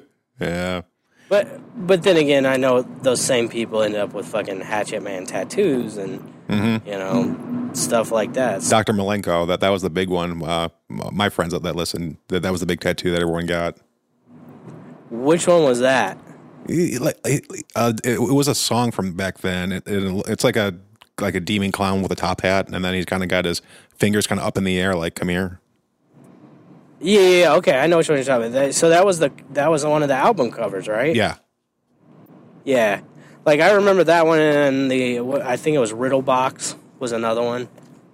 Yeah. 0.39 0.81
But 1.29 1.59
but 1.87 2.03
then 2.03 2.17
again, 2.17 2.45
I 2.45 2.57
know 2.57 2.83
those 3.01 3.21
same 3.21 3.49
people 3.49 3.81
end 3.81 3.95
up 3.95 4.13
with 4.13 4.27
fucking 4.27 4.61
Hatchet 4.61 5.01
Man 5.01 5.25
tattoos 5.25 5.97
and 5.97 6.31
you 6.49 6.91
know 6.91 7.69
stuff 7.73 8.11
like 8.11 8.33
that. 8.33 8.61
So- 8.63 8.69
Dr. 8.69 8.93
Milenko, 8.93 9.47
that, 9.47 9.59
that 9.59 9.69
was 9.69 9.81
the 9.81 9.89
big 9.89 10.09
one. 10.09 10.41
Uh, 10.43 10.69
my 10.87 11.27
friends 11.29 11.51
that, 11.53 11.63
that 11.63 11.75
listened, 11.75 12.17
that, 12.29 12.41
that 12.43 12.51
was 12.51 12.61
the 12.61 12.65
big 12.67 12.79
tattoo 12.79 13.11
that 13.11 13.21
everyone 13.21 13.45
got. 13.47 13.77
which 15.09 15.47
one 15.47 15.63
was 15.63 15.79
that? 15.79 16.17
Like, 16.67 17.17
uh, 17.75 17.93
it, 18.03 18.13
it 18.13 18.19
was 18.19 18.47
a 18.47 18.55
song 18.55 18.91
from 18.91 19.13
back 19.13 19.39
then. 19.39 19.71
It, 19.71 19.83
it, 19.87 20.23
it's 20.27 20.43
like 20.43 20.55
a 20.55 20.73
like 21.19 21.35
a 21.35 21.39
demon 21.39 21.71
clown 21.71 22.01
with 22.01 22.11
a 22.11 22.15
top 22.15 22.41
hat, 22.41 22.69
and 22.69 22.83
then 22.83 22.93
he's 22.93 23.05
kind 23.05 23.23
of 23.23 23.29
got 23.29 23.45
his 23.45 23.61
fingers 23.97 24.25
kind 24.27 24.39
of 24.41 24.47
up 24.47 24.57
in 24.57 24.63
the 24.63 24.79
air, 24.79 24.95
like 24.95 25.15
"Come 25.15 25.29
here." 25.29 25.59
Yeah, 26.99 27.21
yeah, 27.21 27.39
yeah, 27.41 27.53
okay, 27.55 27.77
I 27.77 27.87
know 27.87 27.97
which 27.97 28.09
one 28.09 28.17
you're 28.17 28.25
talking 28.25 28.47
about. 28.47 28.53
That- 28.53 28.75
So 28.75 28.89
that 28.89 29.05
was 29.05 29.19
the 29.19 29.31
that 29.51 29.69
was 29.69 29.85
one 29.85 30.01
of 30.01 30.07
the 30.07 30.15
album 30.15 30.51
covers, 30.51 30.87
right? 30.87 31.15
Yeah, 31.15 31.35
Yeah, 32.63 33.01
like 33.45 33.59
I 33.59 33.71
remember 33.73 34.03
that 34.05 34.25
one, 34.25 34.39
and 34.39 34.89
the 34.89 35.19
what- 35.19 35.41
I 35.41 35.57
think 35.57 35.75
it 35.75 35.79
was 35.79 35.93
Riddle 35.93 36.21
Box 36.21 36.75
was 36.99 37.11
another 37.11 37.41
one. 37.43 37.67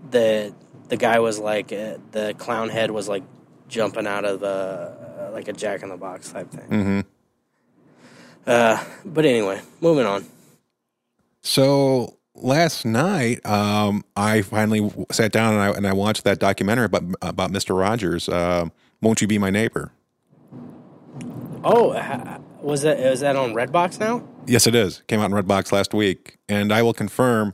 The 0.10 0.54
the 0.90 0.98
guy 0.98 1.20
was 1.20 1.40
like 1.40 1.72
uh, 1.72 1.98
the 2.12 2.34
clown 2.38 2.70
head 2.70 2.92
was 2.92 3.08
like 3.08 3.24
jumping 3.70 4.08
out 4.08 4.26
of 4.26 4.40
the 4.42 4.48
uh, 4.48 5.30
like 5.32 5.48
a 5.48 5.54
Jack 5.54 5.84
in 5.84 5.90
the 5.90 5.96
Box 5.98 6.32
type 6.32 6.50
thing. 6.52 6.68
Mm-hmm. 6.70 7.00
Uh, 8.46 8.84
but 9.06 9.24
anyway, 9.26 9.62
moving 9.80 10.06
on. 10.06 10.26
So 11.42 12.18
last 12.36 12.86
night, 12.86 13.46
um, 13.46 14.04
I 14.16 14.42
finally 14.42 14.92
sat 15.12 15.32
down 15.32 15.54
and 15.54 15.62
I, 15.62 15.70
and 15.72 15.88
I 15.88 15.94
watched 15.94 16.24
that 16.24 16.40
documentary 16.40 16.86
about 16.86 17.04
about 17.22 17.52
Mister 17.52 17.74
Rogers. 17.74 18.30
Uh, 18.30 18.70
Won't 19.02 19.22
you 19.22 19.28
be 19.28 19.38
my 19.38 19.50
neighbor? 19.50 19.92
Oh, 21.64 21.94
was 22.62 22.82
that 22.84 23.00
is 23.00 23.20
that 23.22 23.36
on 23.36 23.54
Redbox 23.54 24.00
now? 24.00 24.28
Yes, 24.48 24.68
it 24.68 24.76
is. 24.76 25.02
Came 25.08 25.20
out 25.20 25.32
in 25.32 25.38
Redbox 25.38 25.72
last 25.72 25.94
week, 25.94 26.38
and 26.50 26.72
I 26.74 26.82
will 26.82 26.94
confirm. 26.94 27.54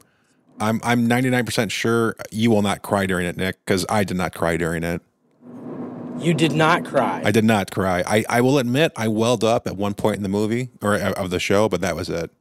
I'm 0.60 0.82
I'm 0.84 1.06
99 1.08 1.46
percent 1.46 1.72
sure 1.72 2.16
you 2.32 2.50
will 2.50 2.64
not 2.64 2.82
cry 2.82 3.06
during 3.06 3.28
it, 3.28 3.38
Nick, 3.38 3.64
because 3.64 3.86
I 3.90 4.04
did 4.04 4.18
not 4.18 4.34
cry 4.34 4.58
during 4.58 4.84
it. 4.84 5.02
You 6.20 6.34
did 6.34 6.52
not 6.52 6.84
cry. 6.84 7.22
I 7.24 7.30
did 7.30 7.44
not 7.44 7.70
cry. 7.70 8.04
I, 8.08 8.26
I 8.28 8.42
will 8.42 8.58
admit 8.58 8.92
I 8.96 9.08
welled 9.08 9.44
up 9.44 9.68
at 9.68 9.78
one 9.78 9.94
point 9.94 10.18
in 10.18 10.24
the 10.24 10.30
movie 10.30 10.70
or 10.82 10.96
uh, 10.96 11.12
of 11.12 11.30
the 11.30 11.40
show, 11.40 11.70
but 11.70 11.82
that 11.82 11.96
was 11.96 12.10
it. 12.10 12.32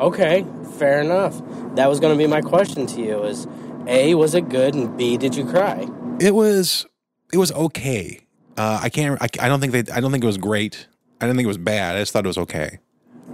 Okay, 0.00 0.46
fair 0.78 1.00
enough. 1.00 1.40
That 1.76 1.88
was 1.88 2.00
going 2.00 2.16
to 2.16 2.18
be 2.18 2.26
my 2.26 2.40
question 2.40 2.86
to 2.86 3.00
you: 3.00 3.22
is 3.22 3.46
A 3.86 4.14
was 4.14 4.34
it 4.34 4.48
good, 4.48 4.74
and 4.74 4.96
B 4.96 5.16
did 5.16 5.34
you 5.36 5.44
cry? 5.44 5.86
It 6.20 6.34
was 6.34 6.86
it 7.32 7.38
was 7.38 7.52
okay. 7.52 8.20
Uh, 8.56 8.80
I 8.82 8.88
can't. 8.88 9.20
I, 9.22 9.28
I 9.40 9.48
don't 9.48 9.60
think 9.60 9.72
they. 9.72 9.92
I 9.92 10.00
don't 10.00 10.10
think 10.10 10.24
it 10.24 10.26
was 10.26 10.38
great. 10.38 10.86
I 11.20 11.26
didn't 11.26 11.36
think 11.36 11.44
it 11.44 11.48
was 11.48 11.58
bad. 11.58 11.96
I 11.96 12.00
just 12.00 12.12
thought 12.12 12.24
it 12.24 12.28
was 12.28 12.38
okay. 12.38 12.78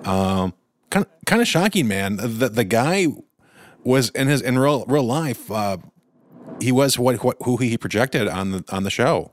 Um, 0.05 0.55
kind 0.91 1.07
of 1.07 1.11
kind 1.25 1.43
of 1.43 1.49
shocking, 1.49 1.89
man. 1.89 2.17
The 2.17 2.49
the 2.49 2.65
guy 2.65 3.07
was 3.85 4.11
in 4.11 4.29
his 4.29 4.43
in 4.43 4.59
real 4.59 4.85
real 4.87 5.05
life. 5.05 5.51
Uh, 5.51 5.79
he 6.61 6.73
was 6.73 6.99
what, 6.99 7.23
what 7.25 7.37
who 7.43 7.57
he 7.57 7.77
projected 7.79 8.29
on 8.29 8.51
the 8.53 8.65
on 8.71 8.83
the 8.83 8.91
show. 8.91 9.33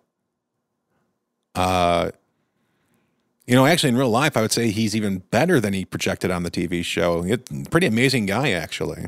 Uh, 1.55 2.11
you 3.45 3.56
know, 3.56 3.65
actually, 3.65 3.90
in 3.90 3.98
real 3.98 4.10
life, 4.10 4.38
I 4.38 4.41
would 4.41 4.52
say 4.52 4.70
he's 4.70 4.95
even 4.95 5.20
better 5.20 5.60
than 5.60 5.74
he 5.74 5.86
projected 5.86 6.32
on 6.32 6.44
the 6.44 6.52
TV 6.52 6.84
show. 6.84 7.24
It, 7.26 7.70
pretty 7.70 7.88
amazing 7.88 8.26
guy, 8.26 8.52
actually. 8.52 9.07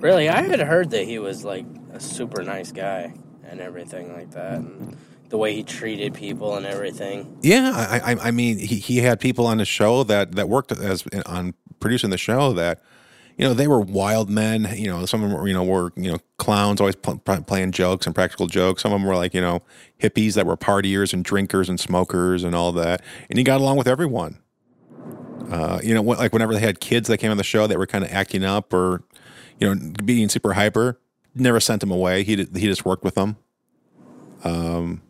Really, 0.00 0.28
I 0.28 0.42
had 0.42 0.60
heard 0.60 0.90
that 0.90 1.04
he 1.04 1.18
was 1.18 1.44
like 1.44 1.64
a 1.92 2.00
super 2.00 2.42
nice 2.42 2.72
guy 2.72 3.14
and 3.44 3.60
everything 3.60 4.12
like 4.12 4.32
that, 4.32 4.58
and 4.58 4.96
the 5.28 5.38
way 5.38 5.54
he 5.54 5.62
treated 5.62 6.14
people 6.14 6.56
and 6.56 6.66
everything. 6.66 7.38
Yeah, 7.42 7.72
I, 7.74 8.12
I, 8.12 8.16
I 8.28 8.30
mean, 8.30 8.58
he, 8.58 8.76
he 8.76 8.98
had 8.98 9.20
people 9.20 9.46
on 9.46 9.58
the 9.58 9.64
show 9.64 10.02
that 10.04 10.32
that 10.32 10.48
worked 10.48 10.72
as 10.72 11.04
on 11.24 11.54
producing 11.80 12.10
the 12.10 12.18
show 12.18 12.52
that, 12.54 12.82
you 13.36 13.46
know, 13.46 13.52
they 13.52 13.66
were 13.66 13.80
wild 13.80 14.30
men. 14.30 14.68
You 14.74 14.88
know, 14.88 15.06
some 15.06 15.22
of 15.22 15.30
them 15.30 15.38
were, 15.38 15.46
you 15.46 15.54
know, 15.54 15.64
were 15.64 15.92
you 15.96 16.10
know 16.10 16.18
clowns, 16.38 16.80
always 16.80 16.96
pl- 16.96 17.18
pl- 17.18 17.42
playing 17.42 17.72
jokes 17.72 18.06
and 18.06 18.14
practical 18.14 18.46
jokes. 18.46 18.82
Some 18.82 18.92
of 18.92 19.00
them 19.00 19.06
were 19.08 19.16
like 19.16 19.34
you 19.34 19.40
know 19.40 19.62
hippies 20.00 20.34
that 20.34 20.46
were 20.46 20.56
partiers 20.56 21.12
and 21.12 21.24
drinkers 21.24 21.68
and 21.68 21.78
smokers 21.78 22.44
and 22.44 22.54
all 22.54 22.72
that. 22.72 23.02
And 23.28 23.38
he 23.38 23.44
got 23.44 23.60
along 23.60 23.76
with 23.76 23.88
everyone. 23.88 24.38
Uh, 25.50 25.80
you 25.82 25.94
know, 25.94 26.02
like 26.02 26.32
whenever 26.32 26.54
they 26.54 26.60
had 26.60 26.80
kids 26.80 27.08
that 27.08 27.18
came 27.18 27.30
on 27.30 27.36
the 27.36 27.44
show 27.44 27.66
that 27.66 27.78
were 27.78 27.86
kind 27.86 28.04
of 28.04 28.10
acting 28.10 28.44
up 28.44 28.72
or, 28.72 29.04
you 29.60 29.72
know, 29.72 29.92
being 30.04 30.28
super 30.28 30.54
hyper, 30.54 30.98
never 31.36 31.60
sent 31.60 31.80
them 31.80 31.90
away. 31.92 32.24
He 32.24 32.34
did, 32.34 32.56
he 32.56 32.66
just 32.66 32.84
worked 32.84 33.04
with 33.04 33.14
them. 33.14 33.36
Um, 34.42 35.02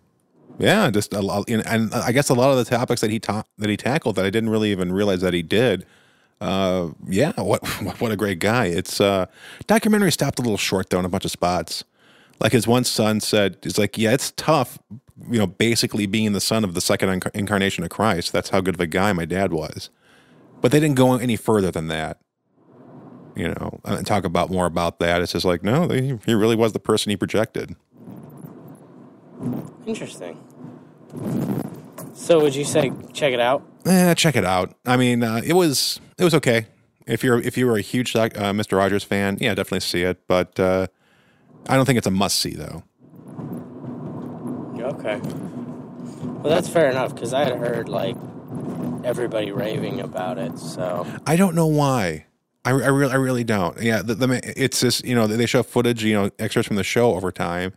yeah, 0.58 0.90
just 0.90 1.12
a 1.14 1.20
lot, 1.20 1.48
and 1.48 1.92
I 1.94 2.12
guess 2.12 2.28
a 2.28 2.34
lot 2.34 2.50
of 2.50 2.56
the 2.56 2.64
topics 2.64 3.00
that 3.02 3.10
he 3.10 3.18
ta- 3.18 3.44
that 3.58 3.68
he 3.68 3.76
tackled 3.76 4.16
that 4.16 4.24
I 4.24 4.30
didn't 4.30 4.50
really 4.50 4.70
even 4.72 4.92
realize 4.92 5.20
that 5.20 5.34
he 5.34 5.42
did. 5.42 5.86
Uh, 6.40 6.90
yeah, 7.08 7.32
what 7.40 7.66
what 8.00 8.12
a 8.12 8.16
great 8.16 8.38
guy! 8.38 8.66
It's 8.66 9.00
uh, 9.00 9.26
documentary 9.66 10.12
stopped 10.12 10.38
a 10.38 10.42
little 10.42 10.58
short 10.58 10.90
though 10.90 10.98
in 10.98 11.04
a 11.04 11.08
bunch 11.08 11.24
of 11.24 11.30
spots. 11.30 11.84
Like 12.40 12.52
his 12.52 12.66
one 12.66 12.84
son 12.84 13.20
said, 13.20 13.56
he's 13.62 13.78
like, 13.78 13.96
yeah, 13.96 14.12
it's 14.12 14.32
tough, 14.32 14.78
you 15.30 15.38
know, 15.38 15.46
basically 15.46 16.06
being 16.06 16.32
the 16.32 16.40
son 16.40 16.64
of 16.64 16.74
the 16.74 16.80
second 16.80 17.20
inc- 17.20 17.34
incarnation 17.34 17.82
of 17.82 17.90
Christ. 17.90 18.32
That's 18.32 18.50
how 18.50 18.60
good 18.60 18.74
of 18.74 18.80
a 18.80 18.86
guy 18.86 19.12
my 19.12 19.24
dad 19.24 19.52
was. 19.52 19.90
But 20.60 20.72
they 20.72 20.80
didn't 20.80 20.96
go 20.96 21.14
any 21.14 21.36
further 21.36 21.70
than 21.70 21.88
that. 21.88 22.18
You 23.34 23.48
know, 23.48 23.80
and 23.84 24.06
talk 24.06 24.24
about 24.24 24.50
more 24.50 24.64
about 24.64 24.98
that. 25.00 25.20
It's 25.20 25.32
just 25.32 25.44
like, 25.44 25.62
no, 25.62 25.88
he, 25.88 26.18
he 26.24 26.34
really 26.34 26.56
was 26.56 26.72
the 26.72 26.78
person 26.78 27.10
he 27.10 27.16
projected. 27.16 27.76
Interesting. 29.86 30.38
So, 32.14 32.40
would 32.40 32.54
you 32.54 32.64
say 32.64 32.92
check 33.12 33.34
it 33.34 33.40
out? 33.40 33.62
Eh, 33.86 34.14
check 34.14 34.34
it 34.34 34.44
out. 34.44 34.74
I 34.84 34.96
mean, 34.96 35.22
uh, 35.22 35.40
it 35.44 35.52
was 35.52 36.00
it 36.18 36.24
was 36.24 36.34
okay. 36.34 36.66
If 37.06 37.22
you're 37.22 37.38
if 37.38 37.56
you 37.56 37.66
were 37.66 37.76
a 37.76 37.82
huge 37.82 38.16
uh, 38.16 38.28
Mr. 38.28 38.76
Rogers 38.76 39.04
fan, 39.04 39.38
yeah, 39.40 39.54
definitely 39.54 39.80
see 39.80 40.02
it. 40.02 40.26
But 40.26 40.58
uh, 40.58 40.88
I 41.68 41.76
don't 41.76 41.86
think 41.86 41.98
it's 41.98 42.06
a 42.06 42.10
must 42.10 42.40
see 42.40 42.54
though. 42.54 42.82
Okay. 44.78 45.20
Well, 46.42 46.54
that's 46.54 46.68
fair 46.68 46.90
enough 46.90 47.14
because 47.14 47.32
I 47.32 47.44
had 47.44 47.56
heard 47.58 47.88
like 47.88 48.16
everybody 49.04 49.52
raving 49.52 50.00
about 50.00 50.38
it. 50.38 50.58
So 50.58 51.06
I 51.26 51.36
don't 51.36 51.54
know 51.54 51.66
why. 51.66 52.26
I, 52.64 52.70
I 52.70 52.72
really 52.72 53.12
I 53.12 53.16
really 53.16 53.44
don't. 53.44 53.80
Yeah, 53.80 54.02
the, 54.02 54.16
the 54.16 54.60
it's 54.60 54.80
just 54.80 55.04
you 55.04 55.14
know 55.14 55.28
they 55.28 55.46
show 55.46 55.62
footage, 55.62 56.02
you 56.02 56.14
know, 56.14 56.30
extras 56.40 56.66
from 56.66 56.74
the 56.74 56.84
show 56.84 57.14
over 57.14 57.30
time, 57.30 57.72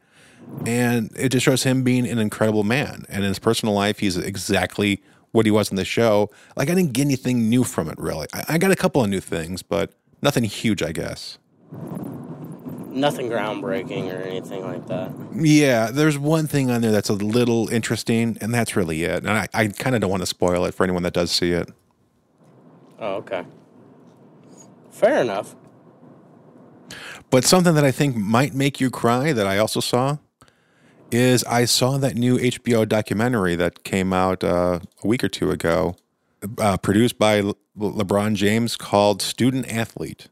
and 0.66 1.12
it 1.16 1.30
just 1.30 1.46
shows 1.46 1.62
him 1.62 1.84
being 1.84 2.08
an 2.08 2.18
incredible 2.18 2.64
man. 2.64 3.06
And 3.10 3.24
in 3.24 3.30
his 3.30 3.38
personal 3.38 3.76
life, 3.76 4.00
he's 4.00 4.18
exactly 4.18 5.04
what 5.32 5.46
he 5.46 5.52
was 5.52 5.70
in 5.72 5.78
the 5.78 5.86
show. 5.86 6.30
Like 6.56 6.70
I 6.70 6.76
didn't 6.76 6.94
get 6.94 7.04
anything 7.04 7.50
new 7.50 7.64
from 7.64 7.90
it 7.90 7.98
really. 8.00 8.28
I, 8.34 8.46
I 8.50 8.58
got 8.58 8.72
a 8.72 8.76
couple 8.76 9.04
of 9.04 9.10
new 9.10 9.22
things, 9.22 9.64
but 9.64 9.94
nothing 10.22 10.44
huge, 10.46 10.84
I 10.84 10.92
guess. 10.94 11.38
nothing 12.92 13.30
groundbreaking 13.30 14.14
or 14.14 14.22
anything 14.24 14.64
like 14.64 14.88
that. 14.88 15.12
Yeah, 15.36 15.92
there's 15.92 16.18
one 16.18 16.48
thing 16.48 16.70
on 16.72 16.82
there 16.82 16.92
that's 16.92 17.10
a 17.10 17.14
little 17.14 17.70
interesting, 17.70 18.38
and 18.42 18.54
that's 18.54 18.76
really 18.76 19.04
it. 19.04 19.20
And 19.26 19.30
I, 19.32 19.48
I 19.54 19.68
kind 19.68 19.96
of 19.96 20.02
don't 20.02 20.12
want 20.12 20.24
to 20.24 20.28
spoil 20.28 20.66
it 20.66 20.74
for 20.74 20.84
anyone 20.84 21.04
that 21.04 21.14
does 21.14 21.32
see 21.32 21.52
it. 21.52 21.70
Oh, 23.00 23.16
okay. 23.18 23.46
Fair 24.92 25.22
enough. 25.22 25.56
But 27.30 27.46
something 27.46 27.76
that 27.76 27.86
I 27.86 27.92
think 27.92 28.16
might 28.16 28.54
make 28.56 28.82
you 28.82 28.90
cry 28.92 29.34
that 29.34 29.48
I 29.48 29.58
also 29.60 29.80
saw 29.82 30.18
is 31.12 31.44
I 31.46 31.66
saw 31.66 31.98
that 31.98 32.16
new 32.16 32.38
HBO 32.38 32.88
documentary 32.88 33.56
that 33.56 33.84
came 33.84 34.14
out 34.14 34.44
uh, 34.44 34.80
a 35.04 35.08
week 35.08 35.24
or 35.24 35.30
two 35.30 35.52
ago, 35.52 35.96
uh, 36.58 36.78
produced 36.78 37.18
by 37.18 37.42
Le- 37.42 37.56
LeBron 37.78 38.36
James 38.36 38.76
called 38.76 39.22
Student 39.22 39.72
Athlete. 39.72 40.30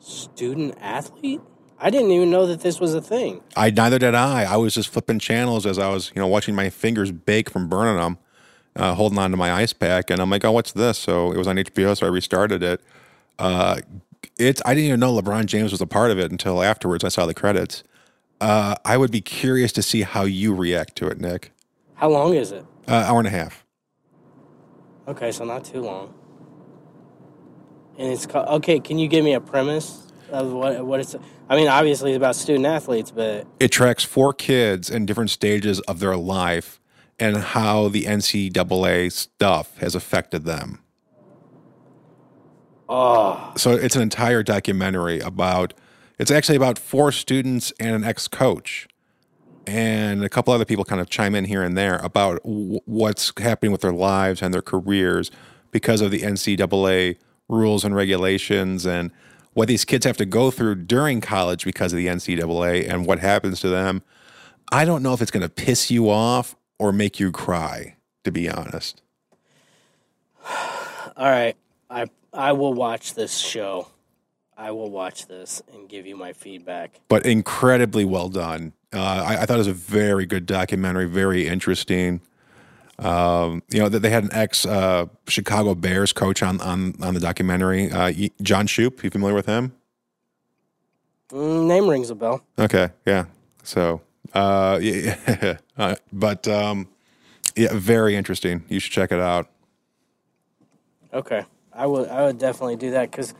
Student 0.00 0.74
athlete? 0.80 1.40
I 1.78 1.90
didn't 1.90 2.10
even 2.10 2.30
know 2.30 2.46
that 2.46 2.60
this 2.60 2.80
was 2.80 2.94
a 2.94 3.00
thing. 3.00 3.42
I 3.56 3.70
neither 3.70 3.98
did 3.98 4.14
I. 4.14 4.44
I 4.44 4.56
was 4.56 4.74
just 4.74 4.88
flipping 4.88 5.18
channels 5.18 5.66
as 5.66 5.78
I 5.78 5.88
was, 5.90 6.10
you 6.14 6.20
know, 6.20 6.26
watching 6.26 6.54
my 6.54 6.70
fingers 6.70 7.12
bake 7.12 7.50
from 7.50 7.68
burning 7.68 7.96
them, 7.96 8.18
uh, 8.74 8.94
holding 8.94 9.18
on 9.18 9.30
to 9.30 9.36
my 9.36 9.52
ice 9.52 9.72
pack, 9.72 10.10
and 10.10 10.20
I'm 10.20 10.30
like, 10.30 10.44
"Oh, 10.44 10.52
what's 10.52 10.72
this?" 10.72 10.98
So 10.98 11.30
it 11.32 11.38
was 11.38 11.46
on 11.46 11.56
HBO, 11.56 11.96
so 11.96 12.06
I 12.06 12.10
restarted 12.10 12.62
it. 12.62 12.80
Uh, 13.38 13.80
it's 14.38 14.60
I 14.64 14.74
didn't 14.74 14.88
even 14.88 15.00
know 15.00 15.12
LeBron 15.16 15.46
James 15.46 15.70
was 15.70 15.80
a 15.80 15.86
part 15.86 16.10
of 16.10 16.18
it 16.18 16.32
until 16.32 16.62
afterwards. 16.62 17.04
I 17.04 17.08
saw 17.08 17.26
the 17.26 17.34
credits. 17.34 17.84
Uh, 18.40 18.76
I 18.84 18.96
would 18.96 19.10
be 19.10 19.20
curious 19.20 19.72
to 19.72 19.82
see 19.82 20.02
how 20.02 20.22
you 20.24 20.54
react 20.54 20.96
to 20.96 21.08
it, 21.08 21.20
Nick. 21.20 21.52
How 21.94 22.08
long 22.08 22.34
is 22.34 22.52
it? 22.52 22.64
Uh, 22.86 22.92
hour 22.94 23.18
and 23.18 23.26
a 23.26 23.30
half. 23.30 23.64
Okay, 25.08 25.32
so 25.32 25.44
not 25.44 25.64
too 25.64 25.80
long. 25.82 26.14
And 27.98 28.12
it's 28.12 28.26
called, 28.26 28.48
okay. 28.48 28.78
Can 28.78 28.98
you 28.98 29.08
give 29.08 29.24
me 29.24 29.32
a 29.34 29.40
premise 29.40 30.12
of 30.30 30.52
what 30.52 30.86
what 30.86 31.00
it's? 31.00 31.16
I 31.48 31.56
mean, 31.56 31.66
obviously 31.66 32.12
it's 32.12 32.16
about 32.16 32.36
student 32.36 32.66
athletes, 32.66 33.10
but 33.10 33.46
It 33.58 33.72
tracks 33.72 34.04
four 34.04 34.32
kids 34.32 34.88
in 34.90 35.06
different 35.06 35.30
stages 35.30 35.80
of 35.80 35.98
their 35.98 36.16
life 36.16 36.80
and 37.18 37.38
how 37.38 37.88
the 37.88 38.04
NCAA 38.04 39.10
stuff 39.10 39.76
has 39.78 39.94
affected 39.96 40.44
them. 40.44 40.78
oh, 42.88 43.52
so 43.56 43.72
it's 43.72 43.96
an 43.96 44.02
entire 44.02 44.42
documentary 44.44 45.18
about 45.20 45.74
it's 46.18 46.30
actually 46.30 46.56
about 46.56 46.78
four 46.78 47.12
students 47.12 47.72
and 47.78 47.94
an 47.94 48.04
ex-coach 48.04 48.88
and 49.66 50.24
a 50.24 50.28
couple 50.28 50.52
other 50.52 50.64
people 50.64 50.84
kind 50.84 51.00
of 51.00 51.10
chime 51.10 51.34
in 51.34 51.44
here 51.44 51.62
and 51.62 51.76
there 51.76 51.96
about 51.96 52.42
w- 52.42 52.80
what's 52.86 53.32
happening 53.38 53.70
with 53.70 53.82
their 53.82 53.92
lives 53.92 54.42
and 54.42 54.52
their 54.52 54.62
careers 54.62 55.30
because 55.70 56.00
of 56.00 56.10
the 56.10 56.20
ncaa 56.20 57.16
rules 57.48 57.84
and 57.84 57.94
regulations 57.94 58.86
and 58.86 59.10
what 59.54 59.68
these 59.68 59.84
kids 59.84 60.06
have 60.06 60.16
to 60.16 60.26
go 60.26 60.50
through 60.50 60.74
during 60.74 61.20
college 61.20 61.64
because 61.64 61.92
of 61.92 61.96
the 61.96 62.06
ncaa 62.06 62.88
and 62.88 63.06
what 63.06 63.18
happens 63.18 63.60
to 63.60 63.68
them 63.68 64.02
i 64.72 64.84
don't 64.84 65.02
know 65.02 65.12
if 65.12 65.20
it's 65.20 65.30
going 65.30 65.42
to 65.42 65.48
piss 65.48 65.90
you 65.90 66.08
off 66.08 66.56
or 66.78 66.92
make 66.92 67.20
you 67.20 67.30
cry 67.30 67.96
to 68.24 68.32
be 68.32 68.48
honest 68.48 69.02
all 71.16 71.26
right. 71.30 71.56
I 71.90 72.06
I 72.32 72.52
will 72.52 72.74
watch 72.74 73.14
this 73.14 73.36
show. 73.36 73.88
I 74.58 74.72
will 74.72 74.90
watch 74.90 75.28
this 75.28 75.62
and 75.72 75.88
give 75.88 76.04
you 76.04 76.16
my 76.16 76.32
feedback. 76.32 77.00
but 77.08 77.24
incredibly 77.24 78.04
well 78.04 78.28
done. 78.28 78.72
Uh, 78.92 79.00
I, 79.00 79.42
I 79.42 79.46
thought 79.46 79.54
it 79.54 79.58
was 79.58 79.66
a 79.68 79.72
very 79.72 80.26
good 80.26 80.46
documentary, 80.46 81.06
very 81.06 81.46
interesting. 81.46 82.20
Um, 82.98 83.62
you 83.70 83.78
know, 83.78 83.88
that 83.88 84.00
they 84.00 84.10
had 84.10 84.24
an 84.24 84.32
ex 84.32 84.66
uh, 84.66 85.06
Chicago 85.28 85.76
Bears 85.76 86.12
coach 86.12 86.42
on 86.42 86.60
on 86.60 86.94
on 87.00 87.14
the 87.14 87.20
documentary. 87.20 87.92
Uh, 87.92 88.12
John 88.42 88.66
Shoop, 88.66 89.04
you 89.04 89.10
familiar 89.10 89.36
with 89.36 89.46
him? 89.46 89.72
Mm, 91.30 91.66
name 91.68 91.88
rings 91.88 92.10
a 92.10 92.16
bell. 92.16 92.42
Okay, 92.58 92.88
yeah. 93.06 93.26
So, 93.62 94.00
uh, 94.34 94.80
yeah, 94.82 95.58
uh, 95.76 95.94
but 96.12 96.48
um, 96.48 96.88
yeah, 97.54 97.72
very 97.72 98.16
interesting. 98.16 98.64
You 98.68 98.80
should 98.80 98.92
check 98.92 99.12
it 99.12 99.20
out. 99.20 99.48
Okay, 101.12 101.44
I 101.72 101.86
would 101.86 102.08
I 102.08 102.24
would 102.24 102.38
definitely 102.38 102.76
do 102.76 102.90
that 102.90 103.12
because 103.12 103.32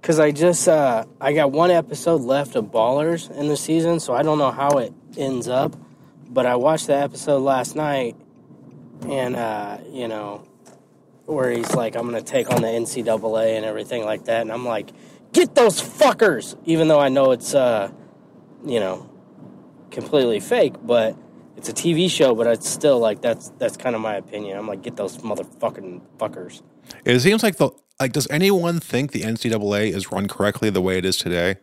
because 0.00 0.18
I 0.18 0.30
just 0.30 0.66
uh, 0.66 1.04
I 1.20 1.32
got 1.32 1.52
one 1.52 1.70
episode 1.70 2.22
left 2.22 2.56
of 2.56 2.66
Ballers 2.66 3.30
in 3.30 3.48
the 3.48 3.56
season, 3.56 4.00
so 4.00 4.14
I 4.14 4.22
don't 4.22 4.38
know 4.38 4.50
how 4.50 4.78
it 4.78 4.92
ends 5.16 5.48
up. 5.48 5.76
But 6.28 6.46
I 6.46 6.56
watched 6.56 6.86
the 6.86 6.96
episode 6.96 7.40
last 7.40 7.76
night, 7.76 8.16
and 9.06 9.36
uh, 9.36 9.78
you 9.90 10.08
know, 10.08 10.46
where 11.26 11.50
he's 11.50 11.74
like, 11.74 11.96
"I'm 11.96 12.06
gonna 12.06 12.22
take 12.22 12.50
on 12.50 12.62
the 12.62 12.68
NCAA 12.68 13.56
and 13.56 13.64
everything 13.64 14.04
like 14.04 14.24
that," 14.24 14.40
and 14.42 14.52
I'm 14.52 14.64
like, 14.64 14.90
"Get 15.32 15.54
those 15.54 15.80
fuckers!" 15.80 16.56
Even 16.64 16.88
though 16.88 17.00
I 17.00 17.08
know 17.08 17.32
it's 17.32 17.54
uh, 17.54 17.90
you 18.64 18.80
know, 18.80 19.10
completely 19.90 20.40
fake, 20.40 20.74
but. 20.82 21.16
It's 21.56 21.68
a 21.68 21.74
TV 21.74 22.10
show, 22.10 22.34
but 22.34 22.46
it's 22.46 22.66
still 22.66 23.00
like 23.00 23.20
that's 23.20 23.50
that's 23.58 23.76
kind 23.76 23.94
of 23.94 24.00
my 24.00 24.14
opinion. 24.14 24.56
I'm 24.56 24.66
like, 24.66 24.80
get 24.80 24.96
those 24.96 25.18
motherfucking 25.18 26.00
fuckers. 26.16 26.62
It 27.04 27.20
seems 27.20 27.42
like 27.42 27.56
the 27.56 27.72
like. 28.00 28.12
Does 28.12 28.26
anyone 28.30 28.80
think 28.80 29.12
the 29.12 29.22
NCAA 29.22 29.92
is 29.94 30.10
run 30.10 30.26
correctly 30.28 30.70
the 30.70 30.80
way 30.80 30.98
it 30.98 31.04
is 31.04 31.16
today? 31.16 31.56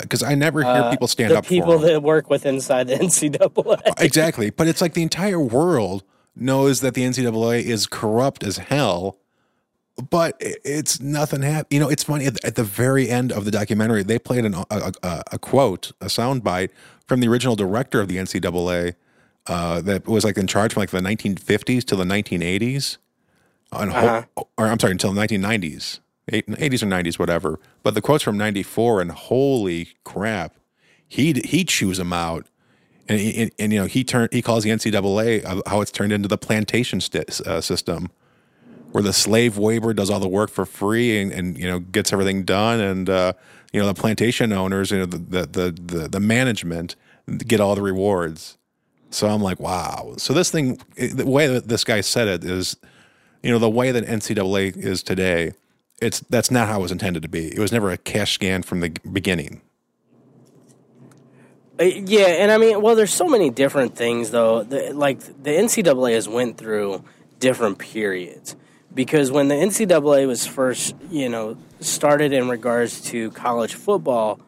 Because 0.00 0.22
I 0.22 0.34
never 0.34 0.62
hear 0.62 0.90
people 0.90 1.06
stand 1.08 1.30
Uh, 1.32 1.34
the 1.34 1.38
up 1.40 1.46
people 1.46 1.78
that 1.78 2.02
work 2.02 2.30
with 2.30 2.46
inside 2.46 2.86
the 2.88 2.94
NCAA. 3.06 3.80
exactly. 4.02 4.48
But 4.50 4.66
it's 4.66 4.80
like 4.80 4.94
the 4.94 5.02
entire 5.02 5.38
world 5.40 6.02
knows 6.34 6.80
that 6.80 6.94
the 6.94 7.02
NCAA 7.02 7.62
is 7.62 7.86
corrupt 7.86 8.42
as 8.42 8.56
hell. 8.58 9.18
but 10.10 10.34
it's 10.40 11.00
nothing 11.00 11.42
happened. 11.42 11.66
You 11.70 11.78
know, 11.80 11.88
it's 11.88 12.02
funny 12.02 12.26
at, 12.26 12.54
the 12.56 12.64
very 12.64 13.08
end 13.08 13.30
of 13.30 13.44
the 13.44 13.50
documentary, 13.52 14.02
they 14.02 14.18
played 14.18 14.44
an, 14.44 14.54
a, 14.54 14.64
a, 14.70 14.92
a- 15.04 15.22
a 15.32 15.38
quote, 15.38 15.92
a 16.00 16.06
soundbite 16.06 16.70
from 17.06 17.20
the 17.20 17.28
original 17.28 17.54
director 17.54 18.00
of 18.00 18.08
the 18.08 18.16
NCAA 18.16 18.94
uh, 19.46 19.80
that 19.82 20.08
was 20.08 20.24
like 20.24 20.36
in 20.38 20.46
charge 20.48 20.72
from 20.72 20.80
like 20.80 20.90
the 20.90 20.98
1950s 21.00 21.84
to 21.84 21.94
the 21.94 22.02
1980s, 22.04 22.96
ho- 23.82 24.48
or 24.58 24.66
I'm 24.66 24.78
sorry, 24.80 24.92
until 24.92 25.12
the 25.12 25.20
1990s, 25.20 26.00
80s 26.32 26.82
or 26.82 26.86
90s, 26.86 27.18
whatever. 27.18 27.60
But 27.82 27.94
the 27.94 28.02
quotes 28.02 28.22
from 28.24 28.38
'94, 28.38 29.00
and 29.02 29.10
holy 29.12 29.88
crap, 30.04 30.56
he 31.08 31.34
he 31.44 31.64
chews 31.64 31.98
them 31.98 32.12
out. 32.12 32.46
And, 33.08 33.20
he- 33.20 33.42
and, 33.42 33.52
and 33.58 33.72
you 33.72 33.80
know 33.80 33.86
he 33.86 34.04
turned 34.04 34.32
he 34.32 34.42
calls 34.42 34.64
the 34.64 34.70
NCAA 34.70 35.42
of 35.44 35.62
how 35.66 35.80
it's 35.80 35.90
turned 35.92 36.12
into 36.12 36.28
the 36.28 36.38
plantation 36.38 37.00
st- 37.00 37.40
uh, 37.42 37.60
system, 37.60 38.10
where 38.92 39.02
the 39.02 39.12
slave 39.12 39.58
labor 39.58 39.94
does 39.94 40.10
all 40.10 40.20
the 40.20 40.28
work 40.28 40.50
for 40.50 40.66
free 40.66 41.20
and, 41.20 41.32
and 41.32 41.58
you 41.58 41.66
know 41.66 41.80
gets 41.80 42.12
everything 42.12 42.44
done, 42.44 42.80
and 42.80 43.10
uh, 43.10 43.32
you 43.72 43.80
know 43.80 43.86
the 43.86 43.94
plantation 43.94 44.52
owners, 44.52 44.90
you 44.90 44.98
know 44.98 45.06
the 45.06 45.18
the 45.18 45.46
the, 45.46 45.72
the, 45.98 46.08
the 46.08 46.20
management 46.20 46.96
get 47.46 47.60
all 47.60 47.74
the 47.74 47.82
rewards. 47.82 48.58
So 49.10 49.28
I'm 49.28 49.40
like, 49.42 49.60
wow. 49.60 50.14
So 50.18 50.32
this 50.34 50.50
thing, 50.50 50.78
the 50.96 51.26
way 51.26 51.46
that 51.46 51.68
this 51.68 51.84
guy 51.84 52.00
said 52.00 52.28
it 52.28 52.44
is, 52.44 52.76
you 53.44 53.50
know, 53.50 53.58
the 53.58 53.68
way 53.68 53.92
that 53.92 54.06
NCAA 54.06 54.74
is 54.74 55.02
today, 55.02 55.52
it's 56.00 56.20
that's 56.30 56.50
not 56.50 56.66
how 56.66 56.78
it 56.78 56.82
was 56.82 56.92
intended 56.92 57.22
to 57.22 57.28
be. 57.28 57.48
It 57.48 57.58
was 57.58 57.72
never 57.72 57.90
a 57.90 57.98
cash 57.98 58.32
scan 58.32 58.62
from 58.62 58.80
the 58.80 58.88
beginning. 59.12 59.60
Uh, 61.78 61.84
Yeah, 61.84 62.26
and 62.26 62.50
I 62.50 62.56
mean, 62.56 62.80
well, 62.80 62.96
there's 62.96 63.12
so 63.12 63.28
many 63.28 63.50
different 63.50 63.96
things 63.96 64.30
though. 64.30 64.62
The, 64.62 64.94
like 64.94 65.20
the 65.20 65.50
NCAA 65.50 66.14
has 66.14 66.26
went 66.26 66.56
through 66.56 67.04
different 67.38 67.78
periods 67.78 68.56
because 68.94 69.30
when 69.30 69.48
the 69.48 69.56
NCAA 69.56 70.26
was 70.26 70.46
first, 70.46 70.96
you 71.10 71.28
know, 71.28 71.58
started 71.80 72.32
in 72.32 72.48
regards 72.48 73.02
to 73.10 73.30
college 73.32 73.74
football, 73.74 74.40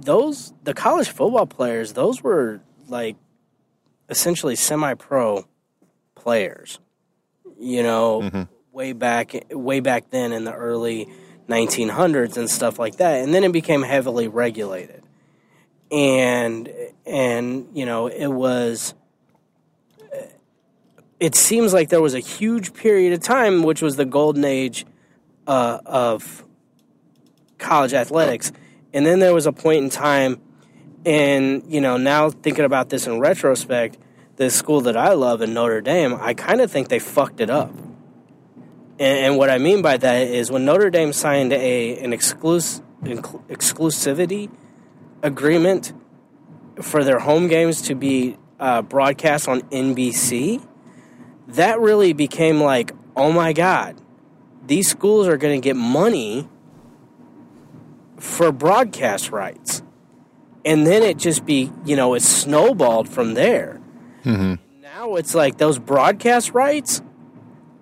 those 0.00 0.52
the 0.62 0.72
college 0.72 1.08
football 1.08 1.46
players, 1.46 1.94
those 1.94 2.22
were 2.22 2.60
like 2.86 3.16
essentially 4.08 4.54
semi-pro 4.54 5.46
players. 6.14 6.78
You 7.62 7.82
know, 7.82 8.48
way 8.72 8.92
back 8.92 9.34
way 9.50 9.80
back 9.80 10.10
then 10.10 10.32
in 10.32 10.44
the 10.44 10.52
early 10.52 11.08
1900s 11.48 12.36
and 12.36 12.50
stuff 12.50 12.78
like 12.78 12.96
that, 12.96 13.22
and 13.22 13.32
then 13.32 13.44
it 13.44 13.52
became 13.52 13.82
heavily 13.82 14.28
regulated. 14.28 15.02
And 15.90 16.72
and 17.06 17.68
you 17.72 17.86
know 17.86 18.06
it 18.08 18.28
was 18.28 18.94
it 21.20 21.36
seems 21.36 21.72
like 21.72 21.88
there 21.88 22.02
was 22.02 22.14
a 22.14 22.20
huge 22.20 22.74
period 22.74 23.12
of 23.12 23.20
time 23.20 23.62
which 23.62 23.80
was 23.80 23.94
the 23.94 24.04
golden 24.04 24.44
age 24.44 24.84
uh, 25.46 25.78
of 25.86 26.44
college 27.58 27.94
athletics. 27.94 28.50
And 28.92 29.06
then 29.06 29.20
there 29.20 29.32
was 29.32 29.46
a 29.46 29.52
point 29.52 29.84
in 29.84 29.90
time 29.90 30.40
and 31.04 31.64
you 31.72 31.80
know 31.80 31.96
now 31.96 32.30
thinking 32.30 32.64
about 32.64 32.88
this 32.88 33.06
in 33.06 33.20
retrospect 33.20 33.98
the 34.36 34.50
school 34.50 34.80
that 34.80 34.96
i 34.96 35.12
love 35.12 35.42
in 35.42 35.54
notre 35.54 35.80
dame 35.80 36.14
i 36.20 36.34
kind 36.34 36.60
of 36.60 36.70
think 36.70 36.88
they 36.88 36.98
fucked 36.98 37.40
it 37.40 37.50
up 37.50 37.70
and, 38.98 39.00
and 39.00 39.36
what 39.36 39.50
i 39.50 39.58
mean 39.58 39.82
by 39.82 39.96
that 39.96 40.28
is 40.28 40.50
when 40.50 40.64
notre 40.64 40.90
dame 40.90 41.12
signed 41.12 41.52
a 41.52 41.98
an 41.98 42.12
exclusivity 42.12 44.50
agreement 45.22 45.92
for 46.80 47.04
their 47.04 47.18
home 47.18 47.48
games 47.48 47.82
to 47.82 47.94
be 47.94 48.36
uh, 48.58 48.80
broadcast 48.80 49.48
on 49.48 49.62
NBC, 49.62 50.66
that 51.48 51.80
really 51.80 52.12
became 52.12 52.60
like, 52.60 52.92
oh 53.16 53.32
my 53.32 53.52
God, 53.52 54.00
these 54.66 54.88
schools 54.88 55.26
are 55.26 55.36
going 55.36 55.60
to 55.60 55.64
get 55.64 55.76
money 55.76 56.48
for 58.18 58.52
broadcast 58.52 59.30
rights. 59.30 59.82
And 60.64 60.86
then 60.86 61.02
it 61.02 61.18
just 61.18 61.44
be, 61.44 61.72
you 61.84 61.96
know, 61.96 62.14
it 62.14 62.22
snowballed 62.22 63.08
from 63.08 63.34
there. 63.34 63.80
Now 64.24 65.16
it's 65.16 65.34
like 65.34 65.58
those 65.58 65.78
broadcast 65.78 66.52
rights. 66.54 67.02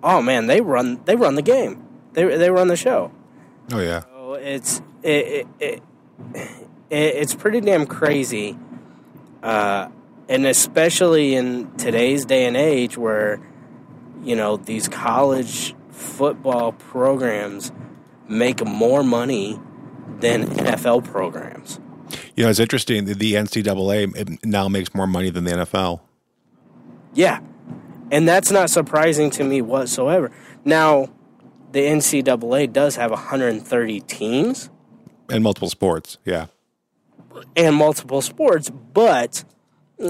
Oh 0.03 0.23
man, 0.23 0.47
they 0.47 0.61
run 0.61 1.01
they 1.05 1.17
run 1.17 1.35
the 1.35 1.43
game. 1.43 1.85
They 2.13 2.25
they 2.37 2.51
run 2.51 2.69
the 2.69 2.77
show. 2.77 3.13
Oh 3.73 3.81
yeah, 3.81 4.03
So 4.03 4.35
it's 4.35 4.81
it, 5.03 5.47
it, 5.61 5.83
it, 6.51 6.63
it's 6.91 7.35
pretty 7.35 7.61
damn 7.61 7.87
crazy, 7.87 8.59
uh, 9.43 9.89
and 10.29 10.47
especially 10.47 11.35
in 11.35 11.71
today's 11.77 12.25
day 12.25 12.47
and 12.47 12.57
age, 12.57 12.97
where 12.97 13.41
you 14.25 14.35
know 14.37 14.57
these 14.57 14.89
college 14.89 15.75
football 15.91 16.73
programs 16.73 17.73
make 18.29 18.65
more 18.65 19.03
money 19.03 19.59
than 20.21 20.47
NFL 20.47 21.05
programs. 21.05 21.79
you 22.37 22.45
know 22.45 22.51
it's 22.51 22.59
interesting. 22.61 23.05
The 23.05 23.35
NCAA 23.35 24.45
now 24.45 24.69
makes 24.69 24.95
more 24.95 25.07
money 25.07 25.31
than 25.31 25.45
the 25.45 25.53
NFL. 25.53 26.01
Yeah, 27.15 27.41
and 28.11 28.29
that's 28.29 28.51
not 28.51 28.71
surprising 28.71 29.31
to 29.31 29.45
me 29.45 29.63
whatsoever. 29.63 30.31
Now, 30.65 31.09
the 31.73 31.81
NCAA 31.81 32.73
does 32.73 32.97
have 32.97 33.11
130 33.11 34.01
teams. 34.01 34.71
and 35.29 35.43
multiple 35.43 35.71
sports. 35.71 36.19
Yeah, 36.25 36.47
and 37.57 37.77
multiple 37.77 38.23
sports, 38.23 38.71
but 38.71 39.45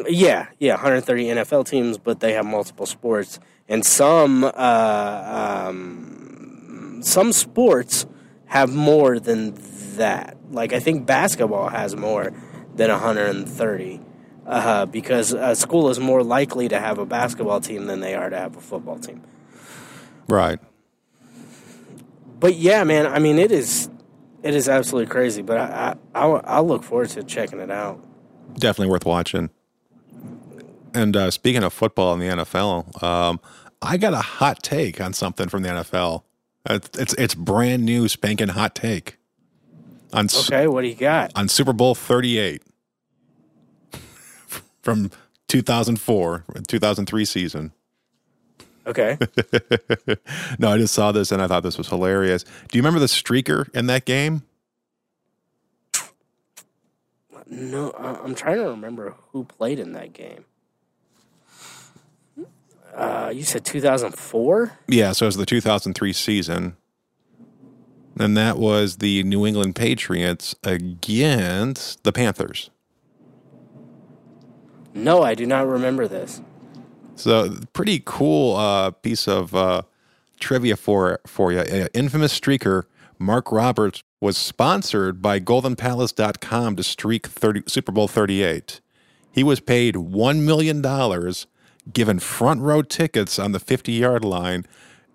yeah, 0.08 0.46
yeah, 0.58 0.74
130 0.74 1.24
NFL 1.26 1.66
teams, 1.68 1.98
but 1.98 2.20
they 2.20 2.32
have 2.32 2.46
multiple 2.46 2.86
sports, 2.86 3.40
and 3.68 3.84
some 3.84 4.44
uh, 4.44 5.66
um, 5.68 7.00
some 7.02 7.32
sports 7.32 8.06
have 8.46 8.74
more 8.74 9.18
than 9.18 9.54
that. 9.96 10.36
Like 10.50 10.72
I 10.72 10.80
think 10.80 11.06
basketball 11.06 11.68
has 11.68 11.96
more 11.96 12.32
than 12.74 12.90
130. 12.90 14.00
Uh, 14.50 14.84
because 14.84 15.32
a 15.32 15.54
school 15.54 15.88
is 15.90 16.00
more 16.00 16.24
likely 16.24 16.66
to 16.66 16.80
have 16.80 16.98
a 16.98 17.06
basketball 17.06 17.60
team 17.60 17.86
than 17.86 18.00
they 18.00 18.16
are 18.16 18.28
to 18.28 18.36
have 18.36 18.56
a 18.56 18.60
football 18.60 18.98
team. 18.98 19.22
right. 20.26 20.58
But 22.40 22.56
yeah, 22.56 22.82
man, 22.82 23.06
I 23.06 23.20
mean, 23.20 23.38
it 23.38 23.52
is, 23.52 23.88
it 24.42 24.56
is 24.56 24.68
absolutely 24.68 25.08
crazy. 25.08 25.42
But 25.42 25.58
I, 25.58 25.62
I, 25.62 26.20
I'll, 26.20 26.40
I'll 26.44 26.66
look 26.66 26.82
forward 26.82 27.10
to 27.10 27.22
checking 27.22 27.60
it 27.60 27.70
out. 27.70 28.04
Definitely 28.54 28.90
worth 28.90 29.06
watching. 29.06 29.50
And 30.94 31.16
uh, 31.16 31.30
speaking 31.30 31.62
of 31.62 31.72
football 31.72 32.14
and 32.14 32.20
the 32.20 32.42
NFL, 32.44 33.00
um, 33.04 33.38
I 33.80 33.98
got 33.98 34.14
a 34.14 34.20
hot 34.22 34.64
take 34.64 35.00
on 35.00 35.12
something 35.12 35.48
from 35.48 35.62
the 35.62 35.68
NFL. 35.68 36.24
It's 36.68 36.98
it's, 36.98 37.14
it's 37.14 37.34
brand 37.36 37.84
new, 37.84 38.08
spanking 38.08 38.48
hot 38.48 38.74
take 38.74 39.18
on 40.12 40.26
Okay, 40.26 40.66
what 40.66 40.82
do 40.82 40.88
you 40.88 40.96
got? 40.96 41.30
on 41.36 41.46
Super 41.46 41.72
Bowl 41.72 41.94
thirty 41.94 42.38
eight 42.38 42.62
from 44.82 45.10
two 45.48 45.62
thousand 45.62 46.00
four, 46.00 46.44
two 46.68 46.78
thousand 46.78 47.06
three 47.06 47.24
season. 47.24 47.72
Okay. 48.86 49.18
no, 50.58 50.70
I 50.72 50.78
just 50.78 50.94
saw 50.94 51.12
this 51.12 51.30
and 51.30 51.42
I 51.42 51.46
thought 51.46 51.62
this 51.62 51.78
was 51.78 51.88
hilarious. 51.88 52.42
Do 52.42 52.78
you 52.78 52.82
remember 52.82 52.98
the 52.98 53.06
streaker 53.06 53.72
in 53.74 53.86
that 53.86 54.04
game? 54.04 54.42
No, 57.46 57.92
I'm 57.92 58.34
trying 58.34 58.58
to 58.58 58.68
remember 58.68 59.16
who 59.32 59.44
played 59.44 59.80
in 59.80 59.92
that 59.92 60.12
game. 60.12 60.44
Uh, 62.94 63.32
you 63.34 63.42
said 63.42 63.64
2004? 63.64 64.78
Yeah, 64.88 65.12
so 65.12 65.26
it 65.26 65.28
was 65.28 65.36
the 65.36 65.46
2003 65.46 66.12
season. 66.12 66.76
And 68.18 68.36
that 68.36 68.58
was 68.58 68.98
the 68.98 69.22
New 69.24 69.46
England 69.46 69.76
Patriots 69.76 70.54
against 70.62 72.04
the 72.04 72.12
Panthers. 72.12 72.70
No, 74.94 75.22
I 75.22 75.34
do 75.34 75.46
not 75.46 75.66
remember 75.66 76.08
this. 76.08 76.40
So, 77.16 77.54
pretty 77.72 78.02
cool 78.04 78.56
uh, 78.56 78.90
piece 78.90 79.28
of 79.28 79.54
uh, 79.54 79.82
trivia 80.40 80.76
for 80.76 81.20
for 81.26 81.52
you. 81.52 81.60
Uh, 81.60 81.88
infamous 81.94 82.38
streaker 82.38 82.84
Mark 83.18 83.52
Roberts 83.52 84.02
was 84.20 84.36
sponsored 84.36 85.20
by 85.20 85.38
GoldenPalace.com 85.38 86.76
to 86.76 86.82
streak 86.82 87.26
30, 87.26 87.64
Super 87.66 87.92
Bowl 87.92 88.08
38. 88.08 88.80
He 89.32 89.44
was 89.44 89.60
paid 89.60 89.94
$1 89.94 90.42
million, 90.42 90.82
given 91.92 92.18
front 92.18 92.60
row 92.62 92.82
tickets 92.82 93.38
on 93.38 93.52
the 93.52 93.60
50 93.60 93.92
yard 93.92 94.24
line, 94.24 94.66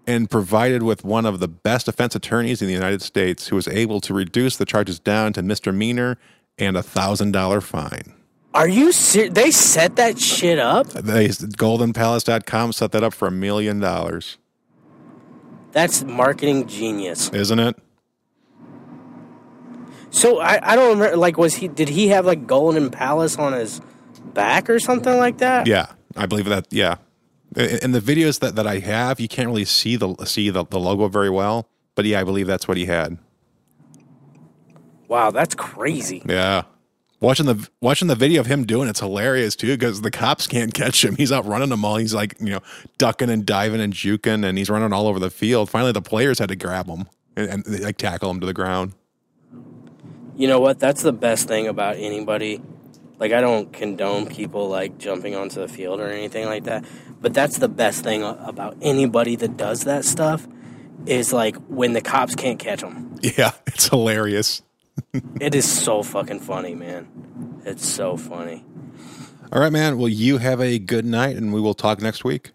and 0.07 0.29
provided 0.29 0.83
with 0.83 1.03
one 1.03 1.25
of 1.25 1.39
the 1.39 1.47
best 1.47 1.87
defense 1.87 2.15
attorneys 2.15 2.61
in 2.61 2.67
the 2.67 2.73
United 2.73 3.01
States 3.01 3.47
who 3.47 3.55
was 3.55 3.67
able 3.67 3.99
to 4.01 4.13
reduce 4.13 4.55
the 4.57 4.65
charges 4.65 4.99
down 4.99 5.33
to 5.33 5.41
misdemeanor 5.41 6.17
and 6.59 6.77
a 6.77 6.81
$1,000 6.81 7.63
fine. 7.63 8.13
Are 8.55 8.67
you 8.67 8.91
ser- 8.91 9.29
They 9.29 9.51
set 9.51 9.97
that 9.97 10.17
shit 10.19 10.57
up? 10.59 10.87
They, 10.87 11.27
GoldenPalace.com 11.27 12.71
set 12.73 12.91
that 12.93 13.03
up 13.03 13.13
for 13.13 13.27
a 13.27 13.31
million 13.31 13.79
dollars, 13.79 14.37
That's 15.73 16.03
marketing 16.03 16.67
genius. 16.67 17.29
isn't 17.29 17.59
it? 17.59 17.75
So 20.09 20.39
I, 20.39 20.71
I 20.71 20.75
don't 20.75 20.97
remember. 20.97 21.17
Like, 21.17 21.37
was 21.37 21.55
he? 21.55 21.67
Did 21.67 21.89
he 21.89 22.07
have 22.09 22.25
like 22.25 22.47
Golden 22.47 22.89
Palace 22.89 23.37
on 23.37 23.53
his 23.53 23.81
back 24.33 24.69
or 24.69 24.79
something 24.79 25.17
like 25.17 25.39
that? 25.39 25.67
Yeah, 25.67 25.87
I 26.15 26.25
believe 26.25 26.45
that. 26.45 26.67
Yeah, 26.71 26.95
In 27.57 27.79
in 27.83 27.91
the 27.91 27.99
videos 27.99 28.39
that, 28.39 28.55
that 28.55 28.65
I 28.65 28.79
have, 28.79 29.19
you 29.19 29.27
can't 29.27 29.49
really 29.49 29.65
see 29.65 29.97
the 29.97 30.15
see 30.25 30.49
the, 30.49 30.63
the 30.65 30.79
logo 30.79 31.09
very 31.09 31.29
well. 31.29 31.67
But 31.95 32.05
yeah, 32.05 32.21
I 32.21 32.23
believe 32.23 32.47
that's 32.47 32.67
what 32.67 32.77
he 32.77 32.85
had. 32.85 33.17
Wow, 35.09 35.31
that's 35.31 35.53
crazy. 35.55 36.21
Yeah. 36.25 36.63
Watching 37.25 37.47
the 37.47 37.67
watching 37.81 38.07
the 38.07 38.15
video 38.15 38.39
of 38.39 38.45
him 38.45 38.65
doing 38.65 38.87
it's 38.87 38.99
hilarious 38.99 39.55
too 39.55 39.75
because 39.75 40.01
the 40.01 40.11
cops 40.11 40.45
can't 40.45 40.75
catch 40.75 41.03
him. 41.03 41.15
He's 41.15 41.31
out 41.31 41.43
running 41.43 41.69
them 41.69 41.83
all. 41.83 41.95
He's 41.95 42.13
like 42.13 42.35
you 42.39 42.51
know 42.51 42.59
ducking 42.99 43.31
and 43.31 43.43
diving 43.43 43.81
and 43.81 43.91
juking 43.91 44.45
and 44.45 44.59
he's 44.59 44.69
running 44.69 44.93
all 44.93 45.07
over 45.07 45.17
the 45.17 45.31
field. 45.31 45.71
Finally, 45.71 45.93
the 45.93 46.03
players 46.03 46.37
had 46.37 46.49
to 46.49 46.55
grab 46.55 46.85
him 46.85 47.07
and, 47.35 47.65
and 47.65 47.79
like 47.81 47.97
tackle 47.97 48.29
him 48.29 48.39
to 48.41 48.45
the 48.45 48.53
ground. 48.53 48.93
You 50.35 50.47
know 50.47 50.59
what? 50.59 50.77
That's 50.77 51.01
the 51.01 51.13
best 51.13 51.47
thing 51.47 51.67
about 51.67 51.95
anybody. 51.95 52.61
Like, 53.17 53.31
I 53.31 53.41
don't 53.41 53.73
condone 53.73 54.27
people 54.27 54.67
like 54.67 54.99
jumping 54.99 55.35
onto 55.35 55.61
the 55.61 55.67
field 55.67 56.01
or 56.01 56.09
anything 56.11 56.45
like 56.45 56.65
that. 56.65 56.85
But 57.21 57.33
that's 57.33 57.57
the 57.57 57.69
best 57.69 58.03
thing 58.03 58.21
about 58.21 58.77
anybody 58.83 59.35
that 59.37 59.57
does 59.57 59.85
that 59.85 60.05
stuff 60.05 60.47
is 61.07 61.33
like 61.33 61.55
when 61.69 61.93
the 61.93 62.01
cops 62.01 62.35
can't 62.35 62.59
catch 62.59 62.81
them. 62.81 63.15
Yeah, 63.37 63.53
it's 63.65 63.87
hilarious. 63.87 64.61
It 65.39 65.55
is 65.55 65.69
so 65.69 66.03
fucking 66.03 66.39
funny, 66.39 66.75
man. 66.75 67.61
It's 67.65 67.85
so 67.85 68.17
funny. 68.17 68.63
All 69.51 69.61
right, 69.61 69.71
man. 69.71 69.97
Well, 69.97 70.09
you 70.09 70.37
have 70.37 70.59
a 70.61 70.79
good 70.79 71.05
night, 71.05 71.35
and 71.35 71.53
we 71.53 71.61
will 71.61 71.73
talk 71.73 72.01
next 72.01 72.23
week. 72.23 72.51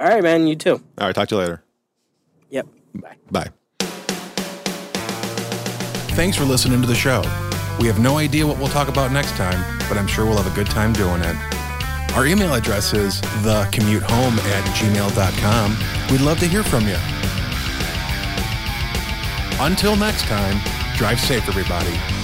All 0.00 0.06
right, 0.08 0.22
man. 0.22 0.46
You 0.46 0.56
too. 0.56 0.82
All 0.98 1.06
right, 1.06 1.14
talk 1.14 1.28
to 1.28 1.34
you 1.34 1.40
later. 1.40 1.64
Yep. 2.50 2.66
Bye. 2.94 3.16
Bye. 3.30 3.48
Thanks 6.14 6.36
for 6.36 6.44
listening 6.44 6.80
to 6.80 6.86
the 6.86 6.94
show. 6.94 7.22
We 7.80 7.86
have 7.86 8.00
no 8.00 8.18
idea 8.18 8.46
what 8.46 8.58
we'll 8.58 8.68
talk 8.68 8.88
about 8.88 9.12
next 9.12 9.32
time, 9.32 9.78
but 9.88 9.96
I'm 9.96 10.06
sure 10.06 10.24
we'll 10.24 10.36
have 10.36 10.52
a 10.52 10.56
good 10.56 10.66
time 10.66 10.92
doing 10.92 11.22
it. 11.22 11.36
Our 12.14 12.26
email 12.26 12.54
address 12.54 12.92
is 12.92 13.20
thecommutehome 13.44 14.38
at 14.38 14.64
gmail.com. 14.74 15.76
We'd 16.10 16.20
love 16.20 16.40
to 16.40 16.46
hear 16.46 16.64
from 16.64 16.88
you. 16.88 16.96
Until 19.60 19.94
next 19.96 20.22
time, 20.22 20.60
drive 20.98 21.20
safe, 21.20 21.46
everybody. 21.46 22.17